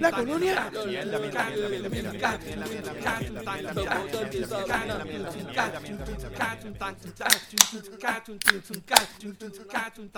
La 0.00 0.10
colonia. 0.10 0.70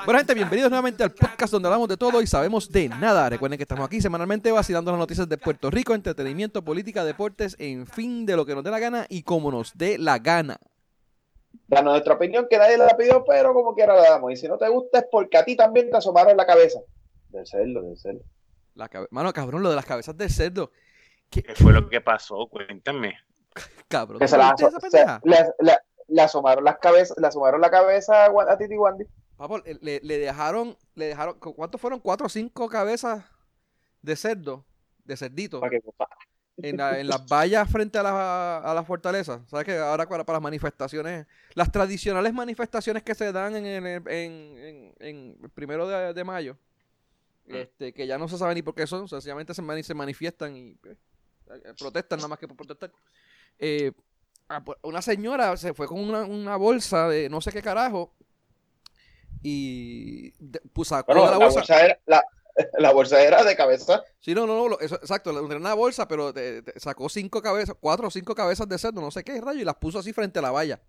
Bueno, 0.04 0.18
gente, 0.20 0.34
bienvenidos 0.34 0.70
nuevamente 0.70 1.02
al 1.02 1.10
podcast 1.10 1.52
donde 1.52 1.66
hablamos 1.66 1.88
de 1.88 1.96
todo 1.96 2.22
y 2.22 2.26
sabemos 2.28 2.70
de 2.70 2.88
nada. 2.88 3.28
Recuerden 3.28 3.56
que 3.56 3.64
estamos 3.64 3.84
aquí 3.84 4.00
semanalmente 4.00 4.52
vacilando 4.52 4.92
las 4.92 5.00
noticias 5.00 5.28
de 5.28 5.36
Puerto 5.36 5.72
Rico, 5.72 5.92
entretenimiento, 5.92 6.62
política, 6.62 7.04
deportes, 7.04 7.56
en 7.58 7.84
fin, 7.84 8.26
de 8.26 8.36
lo 8.36 8.46
que 8.46 8.54
nos 8.54 8.62
dé 8.62 8.70
la 8.70 8.78
gana 8.78 9.06
y 9.08 9.24
como 9.24 9.50
nos 9.50 9.76
dé 9.76 9.98
la 9.98 10.20
gana 10.20 10.60
danos 11.74 11.92
nuestra 11.92 12.14
opinión 12.14 12.46
que 12.48 12.58
nadie 12.58 12.78
la 12.78 12.96
pidió, 12.96 13.24
pero 13.24 13.52
como 13.52 13.74
quiera 13.74 13.94
la 13.94 14.10
damos. 14.10 14.32
Y 14.32 14.36
si 14.36 14.48
no 14.48 14.56
te 14.58 14.68
gusta 14.68 15.00
es 15.00 15.06
porque 15.10 15.36
a 15.36 15.44
ti 15.44 15.56
también 15.56 15.90
te 15.90 15.96
asomaron 15.96 16.36
la 16.36 16.46
cabeza. 16.46 16.80
Del 17.28 17.46
cerdo, 17.46 17.82
del 17.82 17.98
cerdo. 17.98 18.20
La 18.74 18.90
Mano, 19.10 19.32
cabrón, 19.32 19.62
lo 19.62 19.70
de 19.70 19.76
las 19.76 19.86
cabezas 19.86 20.16
del 20.16 20.30
cerdo. 20.30 20.70
¿Qué, 21.30 21.42
fue 21.54 21.72
lo 21.72 21.88
que 21.88 22.00
pasó? 22.00 22.46
Cuéntame. 22.48 23.16
Cabrón. 23.88 24.18
Que 24.18 24.28
se 24.28 24.36
la, 24.36 24.54
le, 26.08 26.22
asomaron 26.22 26.64
las 26.64 26.78
cabezas, 26.78 27.16
le 27.18 27.26
asomaron 27.26 27.60
la 27.60 27.70
cabeza 27.70 28.26
a 28.26 28.58
Titi 28.58 28.76
Wandy. 28.76 29.04
Papo, 29.36 29.58
le, 29.58 30.00
le, 30.00 30.18
dejaron, 30.18 30.76
le 30.94 31.06
dejaron, 31.06 31.38
¿cuántos 31.38 31.80
fueron? 31.80 32.00
¿Cuatro 32.00 32.26
o 32.26 32.28
cinco 32.28 32.68
cabezas 32.68 33.24
de 34.02 34.16
cerdo? 34.16 34.64
De 35.04 35.16
cerdito. 35.16 35.60
En, 36.56 37.08
las 37.08 37.26
vallas 37.26 37.68
frente 37.70 37.98
a 37.98 38.02
la, 38.02 38.58
a 38.58 38.74
la 38.74 38.84
fortaleza. 38.84 39.42
¿Sabes 39.48 39.66
que 39.66 39.76
ahora 39.76 40.08
para, 40.08 40.24
para, 40.24 40.36
las 40.36 40.42
manifestaciones, 40.42 41.26
las 41.54 41.70
tradicionales 41.72 42.32
manifestaciones 42.32 43.02
que 43.02 43.14
se 43.14 43.32
dan 43.32 43.56
en, 43.56 43.66
en, 43.66 43.86
en, 44.08 44.94
en 44.98 45.38
el 45.42 45.50
primero 45.50 45.88
de, 45.88 46.24
mayo, 46.24 46.56
mm. 47.46 47.54
este, 47.54 47.92
que 47.92 48.06
ya 48.06 48.18
no 48.18 48.28
se 48.28 48.38
sabe 48.38 48.54
ni 48.54 48.62
por 48.62 48.74
qué 48.74 48.86
son, 48.86 49.08
sencillamente 49.08 49.54
se, 49.54 49.82
se 49.82 49.94
manifiestan 49.94 50.56
y 50.56 50.74
pues, 50.74 50.96
eh, 51.50 51.74
protestan 51.78 52.18
nada 52.18 52.28
más 52.28 52.38
que 52.38 52.48
por 52.48 52.56
protestar. 52.56 52.92
Eh, 53.58 53.92
pues, 54.64 54.78
una 54.82 55.02
señora 55.02 55.56
se 55.56 55.74
fue 55.74 55.86
con 55.86 55.98
una, 55.98 56.22
una, 56.24 56.56
bolsa 56.56 57.08
de 57.08 57.28
no 57.28 57.40
sé 57.40 57.50
qué 57.50 57.62
carajo 57.62 58.12
y 59.42 60.30
pues, 60.72 60.88
sacó 60.88 61.14
la 61.14 61.38
bolsa. 61.38 61.64
la, 61.68 61.98
la 62.06 62.24
bolsa 62.92 63.22
era 63.22 63.42
de 63.42 63.56
cabeza. 63.56 64.04
Sí, 64.20 64.34
no, 64.34 64.46
no, 64.46 64.68
no, 64.68 64.76
exacto, 64.80 65.30
era 65.30 65.58
una 65.58 65.74
bolsa, 65.74 66.06
pero 66.08 66.32
sacó 66.76 67.08
cinco 67.08 67.42
cabezas, 67.42 67.76
cuatro 67.80 68.08
o 68.08 68.10
cinco 68.10 68.34
cabezas 68.34 68.68
de 68.68 68.78
cerdo, 68.78 69.00
no 69.00 69.10
sé 69.10 69.24
qué 69.24 69.40
rayo, 69.40 69.60
y 69.60 69.64
las 69.64 69.76
puso 69.76 69.98
así 69.98 70.12
frente 70.12 70.38
a 70.38 70.42
la 70.42 70.50
valla. 70.50 70.80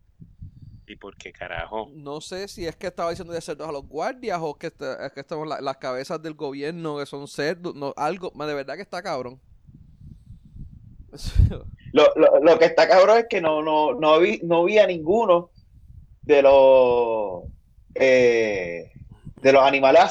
¿Y 0.88 0.96
por 0.98 1.18
qué 1.18 1.34
carajo? 1.34 1.90
No 1.96 2.22
sé 2.22 2.48
si 2.48 2.68
es 2.68 2.76
que 2.76 2.88
estaba 2.88 3.10
diciendo 3.10 3.34
de 3.34 3.42
cerdos 3.42 3.68
a 3.68 3.72
los 3.72 3.88
guardias 3.88 4.40
o 4.42 4.56
que, 4.56 4.68
es 4.68 5.12
que 5.14 5.20
estamos 5.20 5.48
las 5.48 5.78
cabezas 5.78 6.22
del 6.22 6.36
gobierno 6.36 6.98
que 6.98 7.08
son 7.08 7.28
cerdos, 7.28 7.74
no, 7.74 7.94
algo, 7.98 8.32
de 8.36 8.54
verdad 8.54 8.76
que 8.76 8.84
está 8.84 9.02
cabrón. 9.02 9.40
Lo, 11.94 12.14
lo, 12.42 12.60
que 12.60 12.66
está 12.66 12.90
cabrón 12.90 13.20
es 13.20 13.28
que 13.30 13.40
no, 13.40 13.64
no, 13.64 13.94
no, 13.94 14.20
vi, 14.20 14.42
no 14.44 14.66
vi 14.66 14.80
a 14.80 14.86
ninguno 14.86 15.50
de 16.24 16.42
los 16.42 17.44
eh, 17.94 18.92
de 19.42 19.54
los 19.54 19.64
animales 19.64 20.02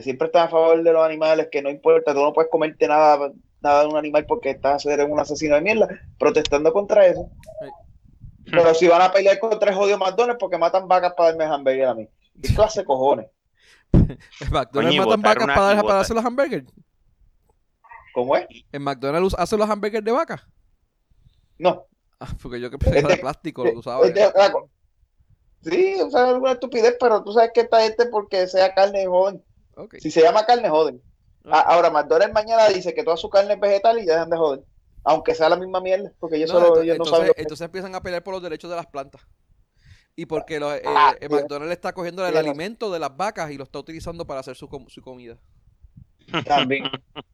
siempre 0.00 0.26
están 0.26 0.46
a 0.46 0.50
favor 0.50 0.82
de 0.82 0.92
los 0.92 1.04
animales, 1.04 1.48
que 1.50 1.62
no 1.62 1.70
importa, 1.70 2.12
tú 2.12 2.20
no 2.20 2.32
puedes 2.32 2.50
comerte 2.50 2.86
nada, 2.86 3.32
nada 3.60 3.82
de 3.82 3.88
un 3.88 3.96
animal 3.96 4.26
porque 4.26 4.50
estás 4.50 4.84
en 4.86 5.10
un 5.10 5.20
asesino 5.20 5.54
de 5.54 5.62
mierda, 5.62 5.88
protestando 6.18 6.72
contra 6.72 7.06
eso. 7.06 7.28
Pero 8.44 8.74
si 8.74 8.88
van 8.88 9.02
a 9.02 9.12
pelear 9.12 9.38
contra 9.38 9.70
el 9.70 9.76
jodido 9.76 9.98
McDonald's 9.98 10.40
porque 10.40 10.58
matan 10.58 10.88
vacas 10.88 11.14
para 11.14 11.30
darme 11.30 11.44
hamburgues 11.44 11.88
a 11.88 11.94
mí. 11.94 12.08
¿Qué 12.42 12.54
clase 12.54 12.80
de 12.80 12.86
cojones? 12.86 13.26
McDonald's 14.50 14.98
matan 14.98 15.22
vacas 15.22 15.46
para, 15.46 15.82
para 15.82 16.00
hacer 16.00 16.16
los 16.16 16.24
hamburgers? 16.24 16.72
¿Cómo 18.12 18.36
es? 18.36 18.46
¿En 18.72 18.82
McDonald's 18.82 19.34
hace 19.38 19.56
los 19.56 19.68
hamburgers 19.68 20.04
de 20.04 20.12
vaca? 20.12 20.46
No. 21.58 21.86
Ah, 22.18 22.28
porque 22.42 22.60
yo 22.60 22.70
que 22.70 22.78
pensé 22.78 23.02
de 23.02 23.16
plástico, 23.16 23.64
lo 23.64 23.78
usaba. 23.78 24.06
Sí, 25.62 25.94
o 26.00 26.10
sea, 26.10 26.30
alguna 26.30 26.52
estupidez, 26.52 26.96
pero 26.98 27.22
tú 27.22 27.32
sabes 27.32 27.50
que 27.52 27.60
está 27.60 27.84
este 27.84 28.06
porque 28.06 28.46
sea 28.46 28.74
carne 28.74 29.06
joven. 29.06 29.42
Si 29.98 30.10
se 30.10 30.22
llama 30.22 30.46
carne, 30.46 30.68
joden. 30.68 31.02
Ah. 31.44 31.60
Ahora, 31.60 31.90
McDonald's 31.90 32.34
mañana 32.34 32.68
dice 32.68 32.94
que 32.94 33.02
toda 33.02 33.16
su 33.16 33.30
carne 33.30 33.54
es 33.54 33.60
vegetal 33.60 33.98
y 33.98 34.06
ya 34.06 34.14
dejan 34.14 34.30
de 34.30 34.36
joder. 34.36 34.64
Aunque 35.04 35.34
sea 35.34 35.48
la 35.48 35.56
misma 35.56 35.80
mierda, 35.80 36.12
porque 36.20 36.36
ellos, 36.36 36.50
solo, 36.50 36.80
entonces, 36.80 36.98
no 36.98 37.04
saben. 37.06 37.32
entonces 37.36 37.64
empiezan 37.64 37.94
a 37.94 38.02
pelear 38.02 38.22
por 38.22 38.34
los 38.34 38.42
derechos 38.42 38.68
de 38.68 38.76
las 38.76 38.86
plantas. 38.86 39.22
Y 40.14 40.26
porque 40.26 40.56
eh, 40.56 40.82
ah, 40.84 41.14
eh, 41.18 41.28
McDonald's 41.28 41.72
está 41.72 41.94
cogiendo 41.94 42.26
el 42.26 42.36
alimento 42.36 42.90
de 42.92 42.98
las 42.98 43.16
vacas 43.16 43.50
y 43.50 43.56
lo 43.56 43.64
está 43.64 43.78
utilizando 43.78 44.26
para 44.26 44.40
hacer 44.40 44.56
su, 44.56 44.68
su 44.88 45.00
comida. 45.00 45.38
También. 46.44 46.84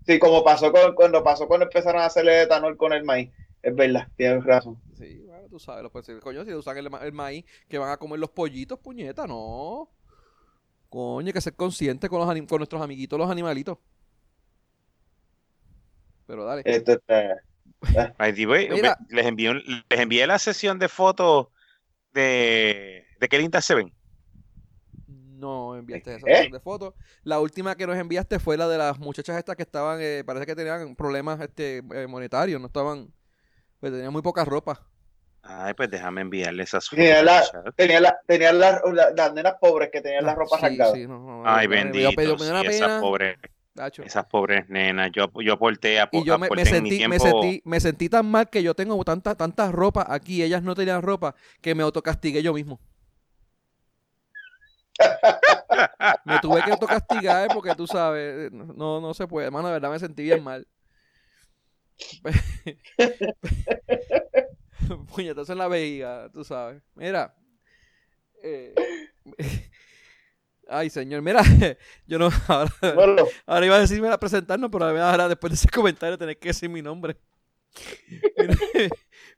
Sí, 0.06 0.18
como 0.20 0.44
pasó 0.44 0.70
con, 0.70 0.94
cuando 0.94 1.24
pasó 1.24 1.48
cuando 1.48 1.66
empezaron 1.66 2.00
a 2.00 2.06
hacerle 2.06 2.42
etanol 2.42 2.76
con 2.76 2.92
el 2.92 3.02
maíz. 3.02 3.30
Es 3.62 3.74
verdad, 3.74 4.06
tienes 4.16 4.44
razón. 4.44 4.80
Sí, 4.96 5.24
bueno, 5.26 5.48
tú 5.48 5.58
sabes, 5.58 5.90
pues, 5.90 6.08
coño, 6.22 6.44
si 6.44 6.54
usan 6.54 6.76
el, 6.76 6.88
el 7.02 7.12
maíz 7.12 7.44
que 7.68 7.78
van 7.78 7.90
a 7.90 7.96
comer 7.96 8.20
los 8.20 8.30
pollitos, 8.30 8.78
puñeta, 8.78 9.26
no. 9.26 9.90
Coño, 10.96 11.26
hay 11.26 11.32
que 11.34 11.42
ser 11.42 11.52
consciente 11.52 12.08
con, 12.08 12.20
los 12.20 12.48
con 12.48 12.56
nuestros 12.56 12.80
amiguitos, 12.80 13.18
los 13.18 13.30
animalitos. 13.30 13.76
Pero 16.26 16.46
dale. 16.46 16.62
Esto 16.64 16.98
les, 19.10 19.26
envié, 19.26 19.52
les 19.90 20.00
envié 20.00 20.26
la 20.26 20.38
sesión 20.38 20.78
de 20.78 20.88
fotos 20.88 21.48
de, 22.14 23.04
de 23.20 23.28
qué 23.28 23.38
lindas 23.38 23.66
se 23.66 23.74
ven. 23.74 23.92
No 25.06 25.76
enviaste 25.76 26.14
esa 26.14 26.26
sesión 26.26 26.52
de 26.52 26.60
fotos. 26.60 26.94
La 27.24 27.40
última 27.40 27.76
que 27.76 27.86
nos 27.86 27.98
enviaste 27.98 28.38
fue 28.38 28.56
la 28.56 28.66
de 28.66 28.78
las 28.78 28.98
muchachas 28.98 29.36
estas 29.36 29.54
que 29.54 29.64
estaban, 29.64 29.98
eh, 30.00 30.22
parece 30.24 30.46
que 30.46 30.56
tenían 30.56 30.96
problemas 30.96 31.38
este, 31.42 31.82
eh, 31.92 32.06
monetarios, 32.06 32.58
no 32.58 32.68
estaban, 32.68 33.12
pues 33.80 33.92
tenían 33.92 34.14
muy 34.14 34.22
poca 34.22 34.46
ropa. 34.46 34.80
Ay, 35.48 35.74
pues 35.74 35.90
déjame 35.90 36.22
enviarle 36.22 36.64
esas 36.64 36.88
fotos. 36.88 37.04
Tenía, 37.04 37.22
la, 37.22 37.44
tenía, 37.76 38.00
la, 38.00 38.18
tenía 38.26 38.52
la, 38.52 38.82
las 39.14 39.32
nenas 39.32 39.54
pobres 39.60 39.90
que 39.92 40.00
tenían 40.00 40.24
la 40.24 40.32
ah, 40.32 40.34
ropa 40.34 40.58
sí, 40.58 40.78
Sí, 40.94 41.06
no, 41.06 41.42
Ay, 41.44 41.68
bendito. 41.68 42.10
esas 42.20 43.00
pobres, 43.00 43.38
esas 44.04 44.26
pobres 44.26 44.68
nenas. 44.68 45.10
Yo, 45.12 45.30
yo 45.40 45.52
aporté, 45.52 46.00
a 46.00 46.08
y 46.10 46.24
yo 46.24 46.36
me, 46.38 46.48
sentí, 46.64 47.06
me, 47.06 47.18
sentí, 47.20 47.62
me 47.64 47.78
sentí 47.78 48.08
tan 48.08 48.26
mal 48.26 48.50
que 48.50 48.62
yo 48.62 48.74
tengo 48.74 49.02
tanta, 49.04 49.36
tanta 49.36 49.70
ropa 49.70 50.04
aquí. 50.08 50.42
Ellas 50.42 50.62
no 50.62 50.74
tenían 50.74 51.02
ropa 51.02 51.36
que 51.60 51.74
me 51.76 51.84
autocastigué 51.84 52.42
yo 52.42 52.52
mismo. 52.52 52.80
me 56.24 56.38
tuve 56.40 56.62
que 56.64 56.70
autocastigar 56.70 57.48
porque 57.52 57.74
tú 57.74 57.86
sabes, 57.86 58.50
no, 58.50 59.00
no 59.00 59.14
se 59.14 59.28
puede. 59.28 59.46
Hermano, 59.46 59.68
de 59.68 59.74
verdad 59.74 59.90
me 59.90 59.98
sentí 59.98 60.24
bien 60.24 60.42
mal. 60.42 60.66
puñetazo 65.14 65.52
en 65.52 65.58
la 65.58 65.68
vejiga, 65.68 66.30
tú 66.32 66.44
sabes. 66.44 66.82
Mira. 66.94 67.34
Eh, 68.42 68.74
ay, 70.68 70.90
señor, 70.90 71.22
mira, 71.22 71.42
yo 72.06 72.18
no. 72.18 72.30
Ahora, 72.48 72.72
ahora 73.46 73.66
iba 73.66 73.76
a 73.76 73.80
decirme 73.80 74.08
a 74.08 74.18
presentarnos, 74.18 74.70
pero 74.70 74.84
ahora 74.84 75.28
después 75.28 75.52
de 75.52 75.54
ese 75.54 75.68
comentario 75.68 76.18
tenés 76.18 76.36
que 76.36 76.48
decir 76.48 76.68
mi 76.68 76.82
nombre. 76.82 77.16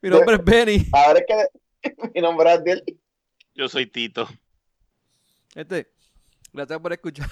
mi, 0.03 0.11
nombre 0.11 0.37
es 0.37 0.45
Benny. 0.45 0.87
Ahora 0.93 1.21
es 1.21 1.27
que 1.27 2.11
mi 2.15 2.21
nombre 2.21 2.53
es 2.53 2.65
Diel. 2.65 2.85
Yo 3.55 3.69
soy 3.69 3.87
Tito. 3.87 4.29
Este, 5.55 5.91
gracias 6.53 6.79
por 6.79 6.93
escuchar. 6.93 7.29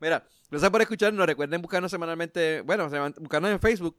Mira, 0.00 0.26
gracias 0.50 0.70
por 0.70 0.82
escucharnos. 0.82 1.26
Recuerden 1.26 1.62
buscarnos 1.62 1.90
semanalmente, 1.90 2.60
bueno, 2.62 2.90
buscarnos 3.18 3.52
en 3.52 3.60
Facebook 3.60 3.96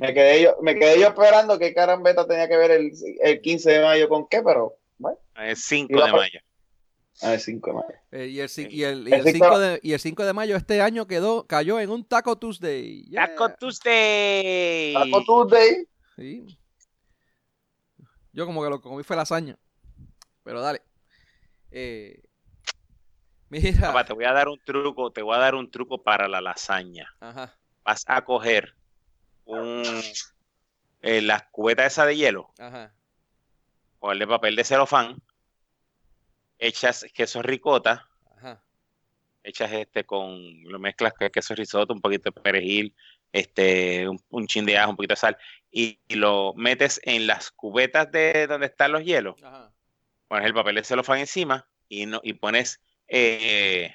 Me, 0.00 0.14
quedé 0.14 0.42
yo, 0.42 0.56
me 0.60 0.78
quedé 0.78 1.00
yo 1.00 1.08
esperando 1.08 1.58
que 1.58 1.74
Carambeta 1.74 2.26
tenía 2.28 2.48
que 2.48 2.56
ver 2.56 2.70
el, 2.70 2.92
el 3.22 3.40
15 3.40 3.70
de 3.72 3.82
mayo 3.82 4.08
con 4.08 4.28
qué, 4.28 4.42
pero 4.42 4.76
bueno. 4.98 5.18
El 5.34 5.56
5 5.56 6.04
de 6.04 6.12
mayo. 6.12 6.40
Ah, 7.22 7.34
el 7.34 7.40
5 7.40 7.70
de 7.70 7.74
mayo. 7.74 8.00
Eh, 8.10 8.26
y, 8.28 8.40
el, 8.40 8.50
y, 8.72 8.84
el, 8.84 9.08
y, 9.08 9.12
el 9.12 9.22
5 9.24 9.58
de, 9.58 9.80
y 9.82 9.92
el 9.92 10.00
5 10.00 10.24
de 10.24 10.32
mayo 10.32 10.56
este 10.56 10.80
año 10.82 11.06
quedó, 11.06 11.46
cayó 11.46 11.78
en 11.78 11.90
un 11.90 12.04
Taco 12.04 12.36
Tuesday. 12.36 13.08
Taco 13.12 13.54
Tuesday. 13.54 14.94
Taco 14.94 15.24
Tuesday. 15.24 15.86
Sí. 16.16 16.58
Yo 18.32 18.46
como 18.46 18.62
que 18.62 18.70
lo 18.70 18.80
comí 18.80 19.02
fue 19.02 19.16
lasaña. 19.16 19.56
Pero 20.42 20.60
dale. 20.60 20.82
Eh, 21.70 22.22
mira. 23.48 24.04
te 24.04 24.12
voy 24.12 24.24
a 24.24 24.32
dar 24.32 24.48
un 24.48 24.58
truco, 24.58 25.12
te 25.12 25.22
voy 25.22 25.36
a 25.36 25.40
dar 25.40 25.54
un 25.54 25.70
truco 25.70 26.02
para 26.02 26.28
la 26.28 26.40
lasaña. 26.40 27.14
Ajá. 27.20 27.56
Vas 27.84 28.04
a 28.06 28.24
coger 28.24 28.74
un 29.44 29.82
eh, 31.02 31.20
las 31.20 31.44
cubetas 31.44 31.92
esa 31.92 32.06
de 32.06 32.16
hielo. 32.16 32.50
Ajá. 32.58 32.92
de 34.18 34.26
papel 34.26 34.56
de 34.56 34.64
celofán. 34.64 35.22
Echas 36.62 37.04
queso 37.12 37.42
ricota. 37.42 38.08
Ajá. 38.36 38.62
Echas 39.42 39.72
este 39.72 40.04
con, 40.04 40.62
lo 40.62 40.78
mezclas 40.78 41.12
con 41.12 41.28
queso 41.28 41.56
risotto, 41.56 41.92
un 41.92 42.00
poquito 42.00 42.30
de 42.30 42.40
perejil, 42.40 42.94
este, 43.32 44.06
un, 44.30 44.46
chin 44.46 44.64
de 44.64 44.78
ajo, 44.78 44.90
un 44.90 44.96
poquito 44.96 45.14
de 45.14 45.16
sal, 45.16 45.36
y, 45.72 45.98
lo 46.08 46.54
metes 46.54 47.00
en 47.02 47.26
las 47.26 47.50
cubetas 47.50 48.12
de 48.12 48.46
donde 48.46 48.66
están 48.66 48.92
los 48.92 49.02
hielos. 49.02 49.34
Pones 50.28 50.46
el 50.46 50.54
papel 50.54 50.76
de 50.76 50.84
celofán 50.84 51.18
encima 51.18 51.66
y, 51.88 52.06
no, 52.06 52.20
y 52.22 52.34
pones, 52.34 52.80
eh, 53.08 53.92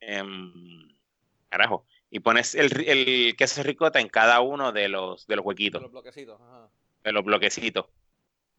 em, 0.00 0.92
carajo, 1.48 1.86
y 2.10 2.18
pones 2.18 2.56
el, 2.56 2.84
el, 2.88 3.36
queso 3.36 3.62
ricota 3.62 4.00
en 4.00 4.08
cada 4.08 4.40
uno 4.40 4.72
de 4.72 4.88
los, 4.88 5.28
de 5.28 5.36
los 5.36 5.46
huequitos. 5.46 5.80
De 5.80 5.84
los 5.84 5.92
bloquecitos. 5.92 6.40
De 7.04 7.12
los 7.12 7.24
bloquecitos. 7.24 7.86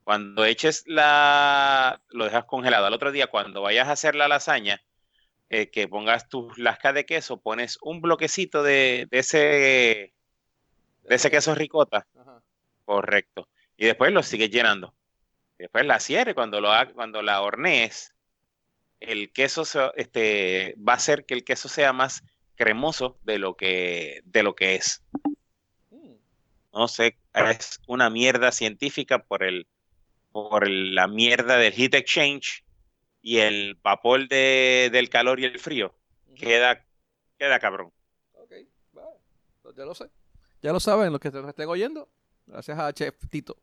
Cuando 0.08 0.46
eches 0.46 0.86
la, 0.88 2.02
lo 2.12 2.24
dejas 2.24 2.46
congelado. 2.46 2.86
Al 2.86 2.94
otro 2.94 3.12
día, 3.12 3.28
cuando 3.28 3.62
vayas 3.62 3.90
a 3.90 3.92
hacer 3.92 4.16
la 4.16 4.30
lasaña, 4.30 4.82
eh, 5.50 5.70
que 5.70 5.90
pongas 5.90 6.30
tus 6.30 6.58
lascas 6.58 6.94
de 6.94 7.06
queso, 7.06 7.42
pones 7.42 7.78
un 7.82 8.00
bloquecito 8.00 8.64
de, 8.64 9.10
ese 9.12 10.14
de 11.04 11.14
ese 11.14 11.30
queso 11.30 11.54
ricota. 11.56 12.08
Correcto. 12.86 13.50
Y 13.76 13.86
después 13.86 14.14
lo 14.14 14.24
sigues 14.24 14.50
llenando. 14.50 14.96
después 15.58 15.86
la 15.86 16.00
cierre 16.00 16.34
cuando 16.34 16.62
lo 16.62 16.70
cuando 16.94 17.22
la 17.22 17.42
hornees, 17.42 18.16
el 19.02 19.34
queso 19.34 19.64
este, 19.98 20.74
va 20.78 20.94
a 20.94 20.96
hacer 20.96 21.26
que 21.26 21.34
el 21.34 21.44
queso 21.44 21.68
sea 21.68 21.92
más 21.92 22.24
cremoso 22.56 23.20
de 23.24 23.40
lo 23.40 23.58
que 23.58 24.22
de 24.24 24.44
lo 24.44 24.56
que 24.56 24.76
es. 24.76 25.04
Mm. 25.90 26.14
No 26.72 26.88
sé, 26.88 27.18
es 27.34 27.82
una 27.88 28.10
mierda 28.10 28.54
científica 28.54 29.22
por 29.22 29.44
el 29.44 29.68
por 30.32 30.70
la 30.70 31.08
mierda 31.08 31.58
del 31.58 31.74
heat 31.74 31.96
exchange 31.96 32.64
y 33.22 33.40
el 33.40 33.76
vapor 33.76 34.28
de, 34.28 34.90
del 34.92 35.10
calor 35.10 35.40
y 35.40 35.46
el 35.46 35.60
frío, 35.60 35.94
queda, 36.36 36.86
queda 37.38 37.60
cabrón. 37.60 37.92
Ok, 38.34 38.54
pues 39.62 39.76
ya 39.76 39.86
lo 39.86 39.96
sé. 39.96 40.10
Ya 40.62 40.72
lo 40.72 40.80
saben 40.80 41.12
los 41.12 41.20
que 41.20 41.30
nos 41.30 41.48
estén 41.48 41.68
oyendo. 41.68 42.10
Gracias 42.46 42.80
a 42.80 42.94
Chef 42.94 43.16
Tito. 43.30 43.58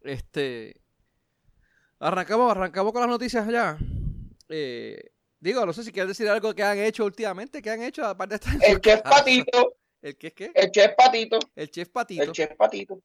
Este. 0.00 0.80
Arrancamos, 1.98 2.50
arrancamos 2.50 2.92
con 2.92 3.02
las 3.02 3.10
noticias 3.10 3.46
ya. 3.48 3.78
Eh, 4.48 5.12
digo, 5.38 5.64
no 5.64 5.72
sé 5.72 5.84
si 5.84 5.92
quieres 5.92 6.08
decir 6.08 6.28
algo 6.28 6.54
que 6.54 6.62
han 6.62 6.78
hecho 6.78 7.04
últimamente, 7.04 7.62
que 7.62 7.70
han 7.70 7.82
hecho 7.82 8.04
aparte 8.04 8.38
de 8.38 8.44
estar 8.44 8.70
El 8.70 8.80
Chef 8.80 9.02
Patito. 9.02 9.76
¿El 10.00 10.16
qué 10.16 10.26
es 10.28 10.34
qué? 10.34 10.52
El 10.54 10.70
Chef 10.72 10.94
Patito. 10.96 11.38
El 11.54 11.70
Chef 11.70 11.88
Patito. 11.90 12.22
El 12.24 12.32
Chef 12.32 12.56
Patito. 12.56 13.02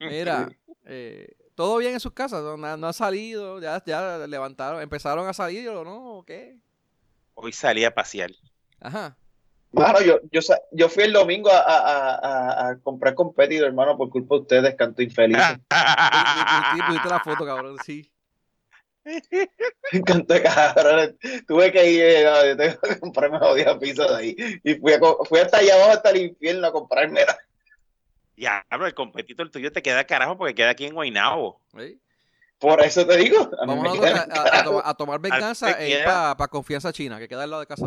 Mira, 0.00 0.48
eh, 0.86 1.34
todo 1.54 1.78
bien 1.78 1.94
en 1.94 2.00
sus 2.00 2.12
casas, 2.12 2.42
no, 2.42 2.86
ha 2.86 2.92
salido, 2.92 3.60
ya, 3.60 3.82
ya 3.84 4.18
levantaron, 4.26 4.82
empezaron 4.82 5.28
a 5.28 5.32
salir 5.32 5.68
o 5.68 5.84
no, 5.84 6.18
¿o 6.18 6.24
qué? 6.24 6.56
Hoy 7.34 7.52
salí 7.52 7.84
a 7.84 7.94
pasear. 7.94 8.30
Ajá. 8.80 9.16
Mano, 9.72 10.02
yo, 10.02 10.20
yo, 10.30 10.40
yo 10.72 10.88
fui 10.90 11.04
el 11.04 11.14
domingo 11.14 11.50
a, 11.50 11.60
a, 11.60 12.68
a, 12.68 12.78
comprar 12.80 13.14
competido, 13.14 13.66
hermano, 13.66 13.96
por 13.96 14.10
culpa 14.10 14.34
de 14.34 14.40
ustedes, 14.42 14.74
canto 14.74 15.00
infeliz. 15.00 15.38
Pusiste 16.86 17.08
la 17.08 17.20
foto, 17.24 17.46
cabrón, 17.46 17.76
sí. 17.84 18.12
Canto 20.06 20.34
cabrón. 20.42 21.18
Tuve 21.46 21.72
que 21.72 21.90
ir, 21.90 22.02
eh, 22.02 22.22
yo 22.22 22.56
tengo 22.56 22.80
que 22.80 23.00
comprarme 23.00 23.38
jodida 23.38 23.78
pizza 23.78 24.06
de 24.06 24.16
ahí. 24.16 24.36
Y 24.62 24.74
fui, 24.74 24.92
a, 24.92 25.00
fui 25.24 25.40
hasta 25.40 25.58
allá 25.58 25.74
abajo, 25.74 25.92
hasta 25.92 26.10
el 26.10 26.22
infierno, 26.22 26.66
a 26.66 26.72
comprarme. 26.72 27.22
Diablo, 28.36 28.86
el 28.86 28.94
competito 28.94 29.42
el 29.42 29.50
tuyo 29.50 29.72
te 29.72 29.82
queda 29.82 30.04
carajo 30.04 30.36
porque 30.36 30.54
queda 30.54 30.70
aquí 30.70 30.86
en 30.86 30.94
Guaynabo. 30.94 31.60
Por 32.58 32.80
eso 32.80 33.06
te 33.06 33.16
digo. 33.16 33.50
Vamos 33.66 33.98
a, 33.98 34.88
a, 34.88 34.94
tomar 34.94 35.20
venganza 35.20 35.72
e 35.80 36.04
para 36.04 36.48
confianza 36.48 36.92
china, 36.92 37.18
que 37.18 37.28
queda 37.28 37.42
al 37.42 37.50
lado 37.50 37.60
de 37.60 37.66
casa. 37.66 37.86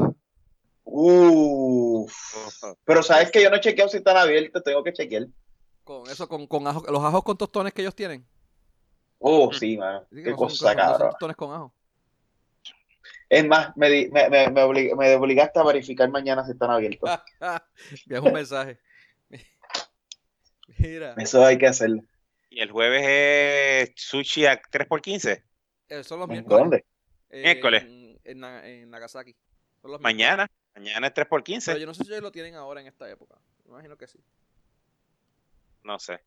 Uff. 0.84 2.14
Pero 2.84 3.02
sabes 3.02 3.32
que 3.32 3.42
yo 3.42 3.50
no 3.50 3.56
he 3.56 3.60
chequeado 3.60 3.90
si 3.90 3.98
están 3.98 4.18
abiertos, 4.18 4.64
tengo 4.64 4.84
que 4.84 4.94
chequear. 4.94 5.28
Con 5.84 6.10
eso, 6.10 6.28
con, 6.28 6.48
con 6.48 6.64
los 6.64 7.04
ajos 7.04 7.24
con 7.24 7.38
tostones 7.38 7.74
que 7.74 7.82
ellos 7.82 7.96
tienen. 7.96 8.26
Oh, 9.20 9.52
sí, 9.52 9.78
man. 9.78 10.04
Qué 10.12 10.34
cosa, 10.34 10.76
cabrón. 10.76 11.10
Tostones 11.10 11.36
con 11.36 11.54
ajo. 11.54 11.74
Es 13.30 13.46
más, 13.46 13.76
me, 13.76 14.08
me, 14.12 14.30
me, 14.30 14.50
me, 14.50 15.16
obligaste 15.16 15.60
a 15.60 15.64
verificar 15.64 16.10
mañana 16.10 16.46
si 16.46 16.52
están 16.52 16.70
abiertos. 16.70 17.10
es 18.10 18.20
un 18.20 18.34
mensaje. 18.34 18.80
Eso 20.78 21.46
hay 21.46 21.58
que 21.58 21.68
hacerlo. 21.68 22.04
¿Y 22.50 22.62
el 22.62 22.72
jueves 22.72 23.04
es 23.06 23.94
sushi 23.96 24.46
a 24.46 24.62
3x15? 24.62 25.44
Eh, 25.90 26.04
son 26.04 26.20
los 26.20 26.28
miércoles. 26.30 26.60
¿Dónde? 26.60 26.86
Eh, 27.30 27.42
miércoles. 27.42 27.84
En, 28.24 28.44
en, 28.44 28.90
Nagasaki. 28.90 29.36
Mañana. 30.00 30.50
Mañana 30.74 31.08
es 31.08 31.14
3x15. 31.14 31.66
Pero 31.66 31.78
yo 31.80 31.86
no 31.86 31.94
sé 31.94 32.04
si 32.04 32.12
ellos 32.12 32.24
lo 32.24 32.32
tienen 32.32 32.56
ahora 32.56 32.82
en 32.82 32.88
esta 32.88 33.10
época. 33.10 33.36
Me 33.66 33.72
imagino 33.72 33.98
que 33.98 34.08
sí. 34.08 34.20
No 35.84 36.00
sé. 36.00 36.20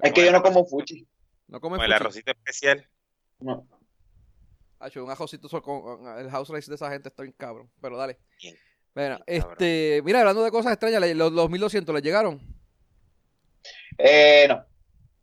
es 0.00 0.12
que 0.12 0.24
yo 0.24 0.32
no 0.32 0.42
como 0.42 0.64
fuchi. 0.64 1.06
No 1.48 1.60
como 1.60 1.76
el 1.76 1.92
arrocito 1.92 2.30
especial. 2.30 2.88
No. 3.40 3.66
hecho 4.84 5.04
un 5.04 5.10
ajocito 5.10 5.48
con 5.62 6.06
el 6.18 6.30
house 6.30 6.48
rice 6.48 6.70
de 6.70 6.76
esa 6.76 6.90
gente 6.90 7.08
está 7.08 7.22
bien 7.22 7.34
cabrón. 7.36 7.70
Pero 7.80 7.96
dale. 7.96 8.18
Bueno, 8.94 9.18
este, 9.26 10.00
mira, 10.04 10.20
hablando 10.20 10.42
de 10.42 10.50
cosas 10.50 10.72
extrañas, 10.72 11.02
los, 11.16 11.32
los 11.32 11.50
1200 11.50 11.94
les 11.94 12.04
llegaron. 12.04 12.51
Eh, 13.98 14.46
no. 14.48 14.64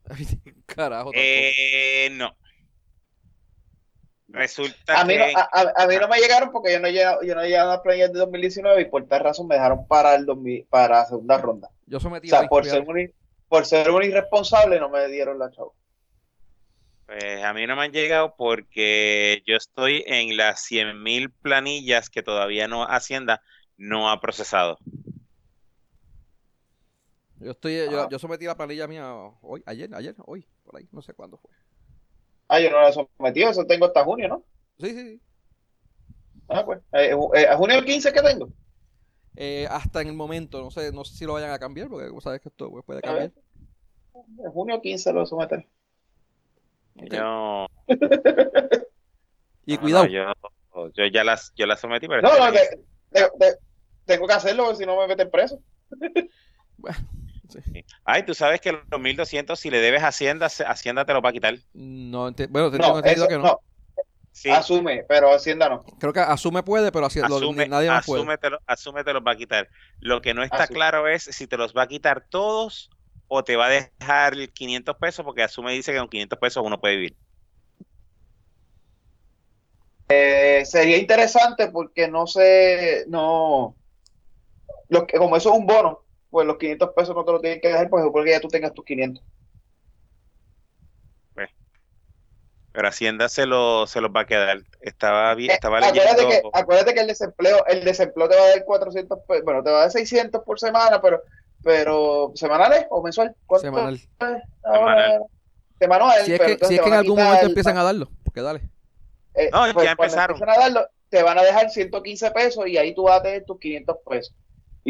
Carajo. 0.66 1.12
Eh, 1.14 2.10
no. 2.12 2.36
Resulta 4.32 5.00
a 5.00 5.06
mí, 5.06 5.16
que... 5.16 5.34
no, 5.34 5.40
a, 5.76 5.88
mí 5.88 5.96
no 6.00 6.08
me 6.08 6.20
llegaron 6.20 6.52
porque 6.52 6.72
yo 6.74 6.80
no 6.80 6.88
he 6.88 6.92
llegado, 6.92 7.24
yo 7.24 7.34
no 7.34 7.42
he 7.42 7.50
llegado 7.50 7.72
a 7.72 7.82
playoffs 7.82 8.14
de 8.14 8.20
2019 8.20 8.82
y 8.82 8.86
por 8.86 9.08
tal 9.08 9.22
razón 9.22 9.48
me 9.48 9.56
dejaron 9.56 9.88
para 9.88 10.14
el 10.14 10.26
2000, 10.26 10.68
para 10.70 11.00
la 11.00 11.06
segunda 11.06 11.38
ronda. 11.40 11.70
Yo 11.88 12.00
sometí 12.00 12.28
o 12.28 12.30
sea, 12.30 12.48
por 12.48 12.64
ser, 12.66 12.82
un, 12.82 13.12
por 13.48 13.66
ser 13.66 13.90
un 13.90 14.04
irresponsable 14.04 14.80
no 14.80 14.90
me 14.90 15.08
dieron 15.08 15.40
la 15.40 15.50
chavo. 15.50 15.76
Pues 17.08 17.44
a 17.44 17.54
mí 17.54 17.66
no 17.66 17.76
me 17.76 17.86
han 17.86 17.92
llegado 17.92 18.36
porque 18.38 19.42
yo 19.48 19.56
estoy 19.56 20.04
en 20.06 20.38
las 20.38 20.62
100.000 20.70 21.34
planillas 21.42 22.12
que 22.12 22.22
todavía 22.22 22.68
no 22.68 22.84
Hacienda 22.84 23.42
no 23.78 24.12
ha 24.12 24.22
procesado. 24.22 24.78
Yo 27.40 27.52
estoy, 27.52 27.76
yo, 27.90 28.02
ah. 28.02 28.08
yo, 28.12 28.20
sometí 28.20 28.46
la 28.46 28.56
planilla 28.56 28.88
mía 28.88 29.14
hoy, 29.42 29.64
ayer, 29.66 29.94
ayer, 29.96 30.16
hoy, 30.26 30.46
por 30.64 30.78
ahí, 30.78 30.88
no 30.92 31.02
sé 31.02 31.14
cuándo 31.14 31.38
fue. 31.38 31.52
Ah, 32.50 32.60
yo 32.60 32.70
no 32.70 32.82
la 32.82 32.90
he 32.90 32.94
sometido, 32.94 33.50
eso 33.50 33.66
tengo 33.66 33.86
hasta 33.86 34.04
junio, 34.04 34.28
¿no? 34.28 34.44
Sí, 34.80 34.90
sí, 34.90 35.12
sí. 35.12 35.22
Ah, 36.50 36.66
pues, 36.66 36.80
eh, 36.94 37.16
eh, 37.36 37.48
¿a 37.48 37.56
junio 37.56 37.78
el 37.78 37.86
15 37.86 38.12
que 38.12 38.22
tengo? 38.22 38.50
Eh, 39.36 39.68
hasta 39.70 40.02
en 40.02 40.08
el 40.10 40.16
momento, 40.16 40.62
no 40.62 40.72
sé, 40.72 40.92
no 40.92 41.06
sé 41.06 41.16
si 41.16 41.26
lo 41.26 41.34
vayan 41.34 41.52
a 41.52 41.60
cambiar, 41.60 41.88
porque 41.88 42.10
vos 42.10 42.24
sabes 42.24 42.42
que 42.42 42.50
esto 42.50 42.70
pues, 42.70 42.84
puede 42.84 43.02
cambiar. 43.02 43.32
En 44.44 44.52
junio 44.52 44.82
15 44.82 45.10
lo 45.12 45.20
voy 45.20 45.24
a 45.24 45.28
someter. 45.28 45.68
Yo... 46.96 47.68
y 49.66 49.78
cuidado. 49.78 50.08
yo, 50.08 50.34
yo, 50.94 51.06
ya 51.06 51.24
las, 51.24 51.54
yo 51.56 51.66
las 51.68 51.80
sometí, 51.80 52.08
pero... 52.08 52.22
No, 52.22 52.38
no, 52.38 52.52
que, 52.52 52.60
tengo 54.06 54.28
que 54.28 54.34
hacerlo, 54.34 54.64
porque 54.64 54.80
si 54.80 54.86
no 54.86 55.00
me 55.00 55.08
meten 55.08 55.30
preso. 55.30 55.62
Bueno, 56.78 56.98
Ay, 58.04 58.24
tú 58.24 58.34
sabes 58.34 58.62
que 58.62 58.72
los 58.72 59.00
1200, 59.00 59.60
si 59.60 59.70
le 59.70 59.80
debes 59.80 60.04
Hacienda, 60.04 60.48
Hacienda 60.48 61.06
te 61.06 61.14
lo 61.14 61.22
va 61.22 61.30
a 61.30 61.34
quitar. 61.34 61.56
No, 61.74 62.32
bueno, 62.50 62.72
te 62.72 62.78
tengo 62.78 62.98
entendido 62.98 63.28
que 63.28 63.38
no. 63.38 63.60
Asume, 64.52 65.04
pero 65.08 65.34
Hacienda 65.34 65.70
no. 65.70 65.84
Creo 66.00 66.14
que 66.14 66.20
Asume 66.20 66.64
puede, 66.64 66.92
pero 66.92 67.06
Hacienda, 67.06 67.30
nadie 67.68 67.90
más 67.90 68.06
puede. 68.06 68.22
asume, 68.68 69.04
te 69.04 69.14
los 69.14 69.24
va 69.24 69.32
a 69.32 69.36
quitar. 69.36 69.70
Lo 70.00 70.22
que 70.22 70.34
no 70.34 70.44
está 70.44 70.68
claro 70.68 71.08
es 71.08 71.24
si 71.24 71.48
te 71.48 71.58
los 71.58 71.76
va 71.76 71.84
a 71.84 71.88
quitar 71.88 72.26
todos 72.30 72.90
o 73.28 73.44
te 73.44 73.56
va 73.56 73.68
a 73.68 73.70
dejar 73.70 74.36
500 74.50 74.96
pesos, 74.98 75.26
porque 75.26 75.44
Asume 75.44 75.74
dice 75.74 75.92
que 75.92 76.00
con 76.00 76.10
500 76.10 76.40
pesos 76.40 76.64
uno 76.66 76.80
puede 76.80 76.96
vivir. 76.96 77.18
Eh, 80.08 80.64
sería 80.66 80.98
interesante 80.98 81.70
porque 81.70 82.08
no 82.08 82.26
sé, 82.26 83.06
no, 83.08 83.76
lo 84.90 85.06
que, 85.06 85.18
como 85.18 85.38
eso 85.38 85.54
es 85.54 85.60
un 85.60 85.68
bono, 85.68 86.04
pues 86.30 86.46
los 86.46 86.58
500 86.58 86.90
pesos 86.96 87.16
no 87.16 87.26
te 87.26 87.32
lo 87.32 87.40
tienen 87.40 87.60
que 87.60 87.70
dejar 87.70 87.90
porque 87.90 88.32
ya 88.32 88.40
tú 88.40 88.48
tengas 88.48 88.74
tus 88.74 88.86
500. 88.86 89.24
Pues, 91.34 91.50
pero 92.72 92.88
Hacienda 92.88 93.30
se, 93.30 93.46
lo, 93.46 93.88
se 93.88 94.02
los 94.02 94.12
va 94.12 94.22
a 94.22 94.26
quedar. 94.26 94.60
Estaba 94.82 95.34
bien, 95.36 95.52
eh, 95.52 95.56
estaba 95.56 95.80
leyendo. 95.80 96.28
que, 96.28 96.42
acuérdate 96.54 96.94
que 96.94 97.02
el 97.02 97.08
desempleo, 97.08 97.66
el 97.66 97.84
desempleo 97.84 98.30
te 98.30 98.36
va 98.36 98.44
a 98.44 98.50
dar 98.50 98.64
400, 98.64 99.20
bueno, 99.44 99.64
te 99.64 99.72
va 99.72 99.78
a 99.78 99.82
dar 99.82 99.92
600 99.92 100.44
por 100.44 100.60
semana, 100.60 101.02
pero, 101.02 101.22
pero 101.64 102.32
¿semanales 102.36 102.86
o 102.90 103.02
mensual? 103.02 103.36
Semanal. 103.60 104.00
Semanal. 104.64 105.24
Semanal. 105.80 106.26
Si 106.26 106.34
es 106.34 106.40
que, 106.40 106.66
si 106.66 106.76
es 106.76 106.82
que 106.82 106.88
en 106.88 106.94
algún 106.94 107.22
momento 107.22 107.48
empiezan 107.48 107.78
a 107.78 107.84
darlo, 107.84 108.10
porque 108.24 108.42
dale. 108.42 108.62
Eh, 109.34 109.50
no, 109.52 109.66
pues, 109.74 109.86
ya 109.86 109.92
empezaron. 109.92 110.42
A 110.42 110.58
darlo, 110.58 110.88
te 111.10 111.24
van 111.24 111.40
a 111.40 111.44
dejar 111.44 111.70
115 111.70 112.32
pesos 112.32 112.68
y 112.68 112.78
ahí 112.78 112.94
tú 112.94 113.04
vas 113.04 113.20
a 113.20 113.24
tener 113.24 113.46
tus 113.46 113.60
500 113.60 113.98
pesos. 114.08 114.36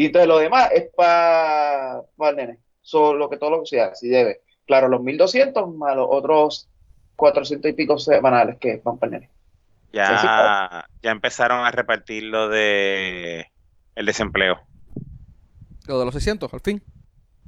Y 0.00 0.06
entonces 0.06 0.28
lo 0.28 0.38
demás 0.38 0.70
es 0.74 0.88
para 0.96 2.00
el 2.30 2.36
nene. 2.36 2.58
lo 2.90 3.28
que 3.28 3.36
todo 3.36 3.50
lo 3.50 3.60
que 3.60 3.66
sea, 3.66 3.94
si 3.94 4.08
debe. 4.08 4.40
Claro, 4.66 4.88
los 4.88 5.02
1200 5.02 5.74
más 5.74 5.94
los 5.94 6.08
otros 6.10 6.70
400 7.16 7.70
y 7.70 7.74
pico 7.74 7.98
semanales 7.98 8.56
que 8.58 8.80
van 8.82 8.96
para 8.96 9.16
el 9.16 9.20
nene. 9.20 9.30
Ya, 9.92 10.86
ya 11.02 11.10
empezaron 11.10 11.66
a 11.66 11.70
repartir 11.70 12.22
lo 12.22 12.48
de 12.48 13.48
el 13.94 14.06
desempleo. 14.06 14.62
Lo 15.86 15.98
de 15.98 16.06
los 16.06 16.14
600, 16.14 16.54
al 16.54 16.60
fin. 16.60 16.82